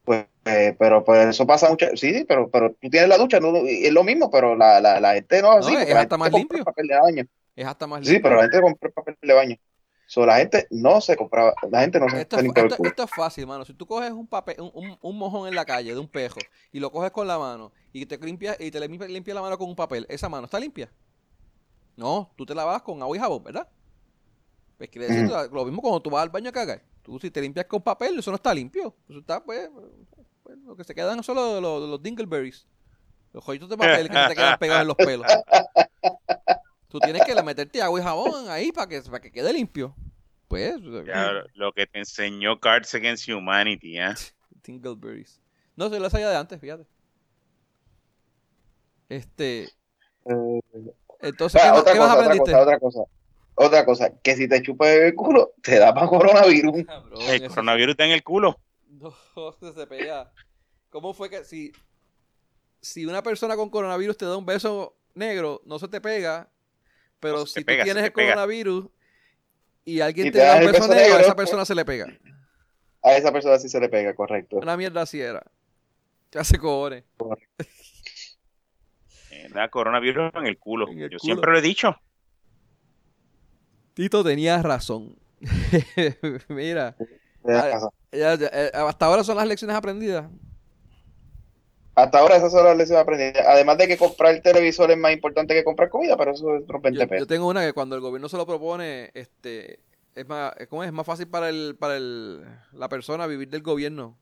Pues, 0.04 0.26
eh, 0.44 0.76
pero 0.78 1.02
pues 1.02 1.28
eso 1.28 1.46
pasa 1.46 1.70
mucho. 1.70 1.86
Sí, 1.94 2.26
pero, 2.28 2.50
pero 2.50 2.74
tú 2.74 2.90
tienes 2.90 3.08
la 3.08 3.16
ducha, 3.16 3.40
no, 3.40 3.56
es 3.66 3.90
lo 3.92 4.04
mismo, 4.04 4.30
pero 4.30 4.54
la, 4.56 4.78
la, 4.78 5.00
la 5.00 5.14
gente 5.14 5.40
no 5.40 5.52
así. 5.52 5.74
es 5.74 5.94
hasta 5.94 6.18
más 6.18 6.30
limpio. 6.30 6.62
Papel 6.64 6.86
de 6.86 7.00
baño. 7.00 7.24
Es 7.56 7.66
hasta 7.66 7.86
más 7.86 8.00
limpio. 8.00 8.14
Sí, 8.14 8.22
pero 8.22 8.36
la 8.36 8.42
gente 8.42 8.60
compra 8.60 8.90
papel 8.90 9.16
de 9.22 9.32
baño. 9.32 9.56
So, 10.06 10.26
la 10.26 10.36
gente 10.36 10.66
no 10.70 11.00
se 11.00 11.16
compraba, 11.16 11.54
la 11.70 11.80
gente 11.80 11.98
no 11.98 12.10
se 12.10 12.20
esto, 12.20 12.38
esto, 12.38 12.84
esto, 12.84 13.02
es 13.04 13.10
fácil, 13.10 13.46
mano. 13.46 13.64
Si 13.64 13.72
tú 13.72 13.86
coges 13.86 14.10
un 14.10 14.26
papel, 14.26 14.56
un, 14.60 14.98
un, 15.00 15.18
mojón 15.18 15.48
en 15.48 15.54
la 15.54 15.64
calle 15.64 15.94
de 15.94 15.98
un 15.98 16.08
pejo 16.08 16.40
y 16.72 16.78
lo 16.78 16.92
coges 16.92 17.10
con 17.10 17.26
la 17.26 17.38
mano 17.38 17.72
y 17.90 18.04
te 18.04 18.18
limpia 18.18 18.54
y 18.60 18.70
te 18.70 18.86
limpia, 18.86 19.08
limpia 19.08 19.32
la 19.32 19.40
mano 19.40 19.56
con 19.56 19.66
un 19.66 19.74
papel, 19.74 20.04
esa 20.10 20.28
mano 20.28 20.44
está 20.44 20.60
limpia. 20.60 20.90
No, 21.96 22.30
tú 22.36 22.44
te 22.44 22.54
lavas 22.54 22.82
con 22.82 23.00
agua 23.00 23.16
y 23.16 23.20
jabón, 23.20 23.44
¿verdad? 23.44 23.66
Pues 24.76 24.90
quiere 24.90 25.08
decir 25.08 25.30
lo 25.52 25.64
mismo 25.64 25.80
cuando 25.80 26.00
tú 26.00 26.10
vas 26.10 26.22
al 26.22 26.30
baño 26.30 26.50
a 26.50 26.52
cagar. 26.52 26.82
Tú 27.02 27.18
si 27.20 27.30
te 27.30 27.40
limpias 27.40 27.66
con 27.66 27.82
papel, 27.82 28.18
eso 28.18 28.30
no 28.30 28.36
está 28.36 28.52
limpio. 28.54 28.94
Eso 29.08 29.20
está, 29.20 29.44
pues, 29.44 29.70
pues 30.42 30.58
lo 30.58 30.76
que 30.76 30.84
se 30.84 30.94
quedan 30.94 31.22
son 31.22 31.36
los, 31.36 31.62
los, 31.62 31.88
los 31.88 32.02
dingleberries. 32.02 32.66
Los 33.32 33.44
joyitos 33.44 33.68
de 33.68 33.76
papel 33.76 34.08
que 34.08 34.16
se 34.16 34.28
te 34.28 34.34
quedan 34.34 34.58
pegados 34.58 34.82
en 34.82 34.88
los 34.88 34.96
pelos. 34.96 35.26
Tú 36.88 37.00
tienes 37.00 37.24
que 37.24 37.42
meterte 37.42 37.82
agua 37.82 38.00
y 38.00 38.02
jabón 38.02 38.48
ahí 38.48 38.70
para 38.70 38.88
que, 38.88 39.02
para 39.02 39.20
que 39.20 39.32
quede 39.32 39.52
limpio. 39.52 39.94
Pues. 40.46 40.80
lo 40.80 41.72
que 41.72 41.86
te 41.86 41.98
enseñó 41.98 42.60
Cards 42.60 42.94
Against 42.94 43.28
Humanity, 43.28 43.98
¿eh? 43.98 44.14
Dingleberries. 44.64 45.40
No, 45.74 45.90
se 45.90 45.98
lo 45.98 46.08
sabía 46.08 46.30
de 46.30 46.36
antes, 46.36 46.60
fíjate. 46.60 46.86
Este. 49.08 49.64
Eh, 49.64 50.60
entonces, 51.20 51.60
¿qué, 51.60 51.70
otra, 51.70 51.96
cosa, 51.96 52.14
otra 52.14 52.38
cosa, 52.38 52.62
otra 52.62 52.78
cosa, 52.78 53.00
otra 53.54 53.84
cosa, 53.84 54.12
que 54.22 54.34
si 54.36 54.48
te 54.48 54.62
chupas 54.62 54.88
el 54.88 55.14
culo, 55.14 55.52
te 55.62 55.78
da 55.78 55.94
para 55.94 56.08
coronavirus. 56.08 56.84
el 57.28 57.48
coronavirus 57.48 57.92
está 57.92 58.04
en 58.04 58.12
el 58.12 58.22
culo. 58.22 58.58
No, 58.88 59.14
se 59.74 59.86
pega. 59.86 60.32
¿Cómo 60.90 61.14
fue 61.14 61.30
que 61.30 61.44
si, 61.44 61.72
si 62.80 63.06
una 63.06 63.22
persona 63.22 63.56
con 63.56 63.70
coronavirus 63.70 64.16
te 64.16 64.24
da 64.24 64.36
un 64.36 64.46
beso 64.46 64.96
negro, 65.14 65.62
no 65.64 65.78
se 65.78 65.88
te 65.88 66.00
pega? 66.00 66.48
Pero 67.20 67.46
si 67.46 67.64
tú 67.64 67.72
tienes 67.82 68.04
el 68.04 68.12
coronavirus 68.12 68.88
y 69.84 70.00
alguien 70.00 70.32
te, 70.32 70.38
da 70.38 70.56
un 70.56 70.66
beso, 70.72 70.88
negro, 70.88 71.16
a 71.16 71.20
esa 71.20 71.36
persona 71.36 71.64
se 71.64 71.74
le 71.74 71.84
pega. 71.84 72.06
A 73.02 73.16
esa 73.16 73.32
persona 73.32 73.58
sí 73.58 73.68
se 73.68 73.80
le 73.80 73.88
pega, 73.88 74.14
correcto. 74.14 74.56
Una 74.56 74.76
mierda 74.76 75.02
así 75.02 75.20
era. 75.20 75.42
¿Qué 76.30 76.38
hace 76.38 76.58
cojones? 76.58 77.04
Da 79.52 79.68
coronavirus 79.68 80.34
en 80.34 80.46
el 80.46 80.58
culo. 80.58 80.86
Yo 80.92 81.18
siempre 81.18 81.52
lo 81.52 81.58
he 81.58 81.62
dicho. 81.62 81.96
Tito 83.94 84.24
tenía 84.24 84.60
razón. 84.62 85.16
Mira. 86.48 86.96
Eh, 87.46 88.70
hasta 88.74 89.06
ahora 89.06 89.24
son 89.24 89.36
las 89.36 89.46
lecciones 89.46 89.76
aprendidas. 89.76 90.26
Hasta 91.94 92.18
ahora 92.18 92.36
esas 92.36 92.50
son 92.50 92.64
las 92.64 92.76
lecciones 92.76 93.02
aprendidas. 93.02 93.46
Además 93.46 93.78
de 93.78 93.86
que 93.86 93.96
comprar 93.96 94.34
el 94.34 94.42
televisor 94.42 94.90
es 94.90 94.98
más 94.98 95.12
importante 95.12 95.54
que 95.54 95.62
comprar 95.62 95.88
comida, 95.88 96.16
pero 96.16 96.32
eso 96.32 96.56
es 96.56 96.62
otro 96.62 96.80
20 96.80 97.06
pesos. 97.06 97.20
Yo 97.20 97.26
tengo 97.26 97.48
una 97.48 97.64
que 97.64 97.72
cuando 97.72 97.94
el 97.94 98.00
gobierno 98.00 98.28
se 98.28 98.36
lo 98.36 98.46
propone, 98.46 99.10
este, 99.14 99.78
es 100.14 100.26
más, 100.26 100.52
¿cómo 100.68 100.82
es? 100.82 100.92
más 100.92 101.06
fácil 101.06 101.28
para 101.28 101.48
el, 101.48 101.76
para 101.78 101.96
el, 101.96 102.44
la 102.72 102.88
persona 102.88 103.26
vivir 103.28 103.48
del 103.48 103.62
gobierno 103.62 104.16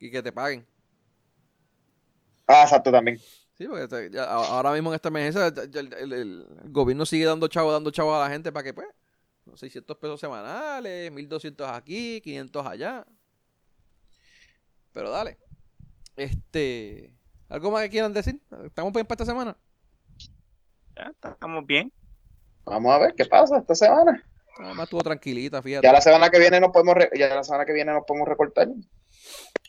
y 0.00 0.10
que 0.10 0.22
te 0.22 0.32
paguen. 0.32 0.66
Ah, 2.48 2.62
exacto, 2.62 2.90
también. 2.90 3.20
Sí, 3.56 3.66
porque 3.66 4.18
ahora 4.18 4.72
mismo 4.72 4.90
en 4.90 4.96
esta 4.96 5.08
emergencia 5.08 5.46
el, 5.46 6.46
gobierno 6.64 7.06
sigue 7.06 7.24
dando 7.24 7.48
chavo, 7.48 7.72
dando 7.72 7.90
chavo 7.90 8.14
a 8.14 8.20
la 8.20 8.30
gente 8.30 8.52
para 8.52 8.64
que, 8.64 8.74
pues, 8.74 8.86
600 9.54 9.96
pesos 9.96 10.20
semanales, 10.20 11.10
1200 11.10 11.68
aquí, 11.70 12.20
500 12.20 12.66
allá. 12.66 13.06
Pero 14.92 15.10
dale. 15.10 15.38
Este. 16.16 17.12
¿Algo 17.48 17.70
más 17.70 17.82
que 17.82 17.90
quieran 17.90 18.12
decir? 18.12 18.40
¿Estamos 18.64 18.92
bien 18.92 19.06
para 19.06 19.22
esta 19.22 19.32
semana? 19.32 19.56
Ya, 20.96 21.12
estamos 21.22 21.64
bien. 21.66 21.92
Vamos 22.64 22.92
a 22.92 22.98
ver 22.98 23.14
qué 23.14 23.24
pasa 23.24 23.58
esta 23.58 23.74
semana. 23.74 24.22
Además 24.58 24.84
estuvo 24.84 25.02
tranquilita, 25.02 25.62
fíjate. 25.62 25.86
Ya 25.86 25.92
la 25.92 26.00
semana 26.00 26.30
que 26.30 26.38
viene 26.38 26.60
nos 26.60 26.72
podemos, 26.72 26.96
ya 27.16 27.34
la 27.34 27.44
semana 27.44 27.64
que 27.64 27.72
viene 27.72 27.92
nos 27.92 28.04
podemos 28.04 28.28
recortar. 28.28 28.68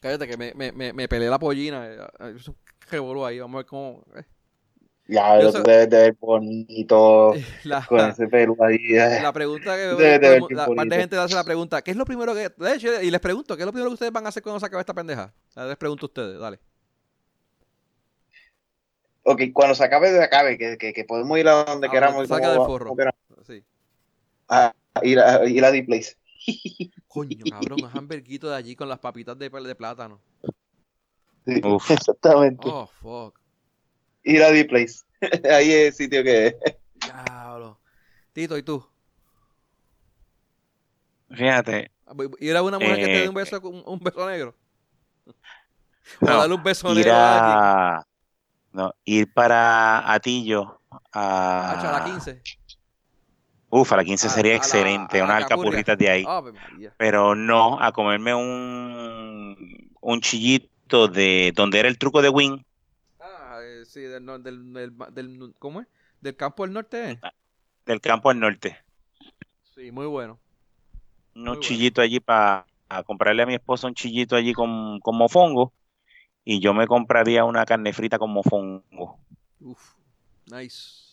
Cállate 0.02 0.28
que 0.28 0.38
me, 0.38 0.54
me, 0.54 0.72
me, 0.72 0.94
me 0.94 1.08
peleé 1.08 1.30
la 1.30 1.40
pollina. 1.40 2.10
Es 2.36 2.48
un 2.48 3.26
ahí, 3.26 3.40
vamos 3.40 3.56
a 3.56 3.58
ver 3.58 3.66
cómo. 3.66 4.04
Eh. 4.16 4.24
Ya, 5.10 5.40
eso 5.40 5.64
debe 5.64 5.88
de 5.88 5.98
ver 5.98 6.18
bonito 6.20 7.34
la, 7.64 7.86
con 7.86 8.00
ese 8.00 8.28
pelo 8.28 8.56
ahí. 8.60 8.78
Eh. 8.90 9.20
La 9.22 9.32
pregunta 9.32 9.76
que 9.76 9.82
de 9.82 10.42
la 10.50 10.66
parte 10.66 10.96
de 10.96 11.02
gente 11.02 11.18
hace 11.18 11.34
la 11.34 11.46
pregunta, 11.46 11.82
¿qué 11.82 11.92
es 11.92 11.98
lo 11.98 12.06
primero 12.06 12.34
que 12.34 12.50
de 12.50 12.74
hecho, 12.74 13.02
y 13.02 13.10
les 13.10 13.22
pregunto, 13.22 13.56
¿qué 13.56 13.64
es 13.64 13.66
lo 13.66 13.72
primero 13.72 13.90
que 13.90 13.96
ustedes 13.96 14.12
van 14.12 14.26
a 14.26 14.30
hacer 14.30 14.44
cuando 14.44 14.60
se 14.60 14.66
acabe 14.66 14.82
esta 14.82 14.94
pendeja? 14.94 15.34
Les 15.56 15.78
pregunto 15.78 16.06
a 16.06 16.08
ustedes, 16.08 16.40
dale. 16.40 16.60
Ok, 19.24 19.42
cuando 19.54 19.76
se 19.76 19.84
acabe, 19.84 20.10
se 20.10 20.24
acabe, 20.24 20.58
que, 20.58 20.78
que, 20.78 20.94
que 20.94 21.04
podemos 21.04 21.38
ir 21.38 21.48
a 21.48 21.66
donde 21.66 21.90
queramos. 21.90 22.28
Saca 22.28 22.52
del 22.52 22.66
forro. 22.66 22.94
Sí. 23.46 23.64
A, 24.50 24.74
ir 25.04 25.20
a, 25.20 25.46
ir 25.46 25.64
a 25.64 25.72
D-Place. 25.72 26.16
Coño, 27.08 27.38
cabrón, 27.50 27.84
un 27.84 27.98
hamburguito 27.98 28.50
de 28.50 28.56
allí 28.56 28.76
con 28.76 28.90
las 28.90 29.00
papitas 29.00 29.38
de, 29.38 29.50
de 29.50 29.76
plátano. 29.76 30.20
Sí, 31.46 31.62
exactamente. 31.90 32.68
Oh, 32.70 32.88
fuck 33.02 33.40
ir 34.28 34.44
a 34.44 34.52
D-Place. 34.52 35.04
Ahí 35.52 35.72
es 35.72 35.88
el 35.88 35.94
sitio 35.94 36.24
que. 36.24 36.58
Diablo. 36.96 37.80
Tito, 38.34 38.58
¿y 38.58 38.64
tú? 38.64 38.86
Fíjate. 41.32 41.92
¿Ir 42.40 42.56
a 42.56 42.64
una 42.64 42.80
mujer 42.80 42.96
que 42.96 43.06
te 43.06 43.20
dé 43.22 43.30
un 43.30 43.38
eh, 43.38 43.40
beso, 43.40 43.60
un, 43.60 44.00
beso 44.00 44.30
negro? 44.30 44.56
O 46.22 46.26
darle 46.26 46.56
un 46.56 46.64
beso 46.64 46.94
negro 46.94 47.12
a 47.14 48.08
No, 48.72 48.94
ir 49.04 49.30
para 49.34 50.10
Atillo 50.14 50.80
a... 51.12 51.72
a 51.72 52.00
la 52.00 52.06
15. 52.06 52.42
Uf, 53.70 53.92
a 53.92 53.98
la 53.98 54.04
15 54.06 54.30
sería 54.30 54.56
excelente, 54.56 55.22
unas 55.22 55.44
alcapurritas 55.44 55.98
de 55.98 56.10
ahí. 56.10 56.26
Pero 56.98 57.36
no, 57.36 57.80
a 57.82 57.92
comerme 57.92 58.34
un, 58.34 59.92
un 60.02 60.22
chillito 60.22 61.08
de 61.08 61.52
donde 61.56 61.80
era 61.80 61.90
el 61.90 61.98
truco 61.98 62.22
de 62.22 62.30
Wing. 62.30 62.60
Ah, 63.20 63.60
eh, 63.62 63.84
sí, 63.86 64.02
del, 64.02 64.26
del, 64.44 64.74
del, 64.74 65.54
¿cómo 65.60 65.82
es? 65.82 65.88
¿Del 66.22 66.36
campo 66.36 66.64
del 66.64 66.74
norte? 66.74 67.12
Eh? 67.12 67.20
Del 67.86 68.02
campo 68.02 68.30
del 68.30 68.40
norte. 68.40 68.78
Sí, 69.76 69.92
muy 69.92 70.08
bueno. 70.08 70.40
Un 71.36 71.60
chillito 71.60 72.02
allí 72.02 72.20
para 72.20 72.66
comprarle 73.06 73.44
a 73.44 73.46
mi 73.46 73.56
esposa 73.56 73.88
un 73.88 73.94
chillito 73.94 74.36
allí 74.36 74.54
con, 74.54 75.00
con 75.00 75.18
mofongo 75.18 75.74
y 76.44 76.60
yo 76.60 76.74
me 76.74 76.88
compraría 76.88 77.44
una 77.44 77.66
carne 77.66 77.94
frita 77.94 78.18
con 78.18 78.32
mofongo. 78.32 79.20
Uf, 79.62 79.96
nice. 80.46 81.07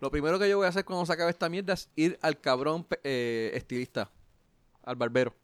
Lo 0.00 0.10
primero 0.10 0.38
que 0.38 0.48
yo 0.48 0.56
voy 0.56 0.66
a 0.66 0.70
hacer 0.70 0.84
cuando 0.84 1.04
se 1.04 1.12
acabe 1.12 1.30
esta 1.30 1.48
mierda 1.48 1.74
es 1.74 1.90
ir 1.94 2.18
al 2.22 2.40
cabrón 2.40 2.86
eh, 3.04 3.52
estilista, 3.54 4.10
al 4.82 4.96
barbero. 4.96 5.34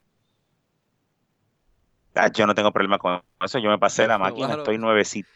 Ah, 2.14 2.32
yo 2.32 2.46
no 2.46 2.54
tengo 2.54 2.72
problema 2.72 2.98
con 2.98 3.22
eso, 3.44 3.58
yo 3.58 3.68
me 3.68 3.78
pasé 3.78 4.06
la 4.06 4.16
máquina, 4.16 4.54
estoy 4.54 4.78
nuevecito. 4.78 5.28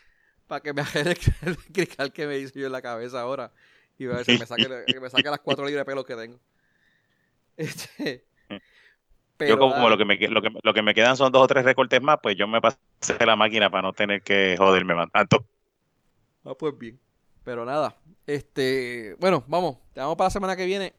Para 0.47 0.63
que 0.63 0.73
me 0.73 0.81
haga 0.81 1.01
el, 1.03 1.17
cristal 1.73 2.13
que 2.13 2.27
me 2.27 2.39
hice 2.39 2.59
yo 2.59 2.67
en 2.67 2.73
la 2.73 2.81
cabeza 2.81 3.21
ahora 3.21 3.53
y 3.99 4.07
a 4.07 4.09
ver 4.09 4.25
si 4.25 4.39
me 4.39 4.47
saque, 4.47 4.67
que 4.87 5.01
me 5.01 5.11
saque 5.11 5.29
las 5.29 5.41
cuatro 5.41 5.67
libras 5.67 5.83
de 5.83 5.91
pelo 5.91 6.05
que 6.05 6.17
tengo. 6.17 6.39
Este, 7.57 8.25
yo 9.39 9.59
como 9.59 9.89
lo 9.91 9.99
que, 9.99 10.05
me, 10.07 10.17
lo, 10.17 10.41
que, 10.41 10.51
lo 10.63 10.73
que 10.73 10.83
me 10.83 10.95
quedan 10.95 11.17
son 11.17 11.31
dos 11.31 11.43
o 11.43 11.47
tres 11.47 11.65
recortes 11.65 12.01
más, 12.01 12.19
pues 12.23 12.37
yo 12.37 12.49
me 12.49 12.61
pasé 12.61 12.79
la 13.27 13.37
máquina 13.37 13.71
para 13.71 13.83
no 13.83 13.93
tener 13.93 14.23
que 14.23 14.55
joderme 14.59 14.95
más 14.95 15.11
tanto. 15.11 15.45
Ah, 16.45 16.55
pues 16.59 16.77
bien. 16.79 16.99
Pero 17.45 17.65
nada, 17.65 17.97
este, 18.27 19.17
bueno, 19.19 19.45
vamos, 19.47 19.79
te 19.93 20.01
vamos 20.01 20.17
para 20.17 20.27
la 20.27 20.31
semana 20.31 20.57
que 20.57 20.67
viene. 20.67 20.95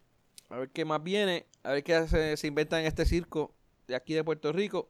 A 0.49 0.57
ver 0.57 0.69
qué 0.69 0.83
más 0.83 1.01
viene, 1.01 1.45
a 1.63 1.71
ver 1.71 1.83
qué 1.83 2.07
se, 2.07 2.35
se 2.35 2.47
inventa 2.47 2.79
en 2.79 2.85
este 2.85 3.05
circo 3.05 3.53
de 3.87 3.95
aquí 3.95 4.13
de 4.13 4.23
Puerto 4.23 4.51
Rico. 4.51 4.89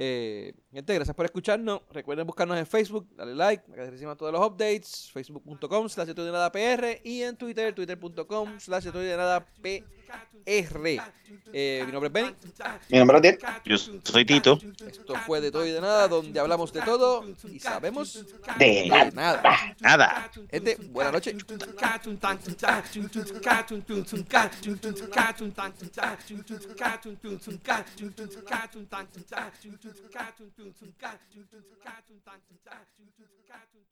Eh, 0.00 0.54
gente, 0.72 0.94
gracias 0.94 1.16
por 1.16 1.24
escucharnos. 1.24 1.80
Recuerden 1.90 2.24
buscarnos 2.24 2.56
en 2.56 2.66
Facebook, 2.68 3.08
dale 3.16 3.34
like, 3.34 3.64
reciban 3.74 4.16
todos 4.16 4.30
los 4.30 4.46
updates. 4.46 5.10
Facebook.com 5.12 5.88
slash 5.88 6.10
de 6.10 6.30
nada 6.30 6.52
PR 6.52 7.00
y 7.02 7.22
en 7.22 7.36
Twitter, 7.36 7.74
twitter.com 7.74 8.60
slash 8.60 8.84
de 8.84 9.16
nada 9.16 9.44
PR. 9.60 11.02
Eh, 11.52 11.82
mi 11.84 11.90
nombre 11.90 12.06
es 12.06 12.12
Benny. 12.12 12.34
Mi 12.90 12.98
nombre 12.98 13.28
es. 13.28 13.38
Yo 13.64 13.76
soy 13.76 14.24
Tito. 14.24 14.58
Esto 14.86 15.14
fue 15.26 15.40
de 15.40 15.50
todo 15.50 15.66
y 15.66 15.72
de 15.72 15.80
nada, 15.80 16.06
donde 16.06 16.38
hablamos 16.38 16.72
de 16.72 16.80
todo 16.82 17.24
y 17.52 17.58
sabemos 17.58 18.24
de, 18.56 19.10
nada. 19.12 19.74
Nada. 19.80 20.30
Gente, 20.48 20.78
cartoon 29.88 30.50
cartoon 30.52 30.52
cartoon 30.52 30.92
cartoon 31.00 31.46
cartoon 31.82 32.20
cartoon 32.24 32.58
cartoon 32.64 33.08
cartoon 33.48 33.84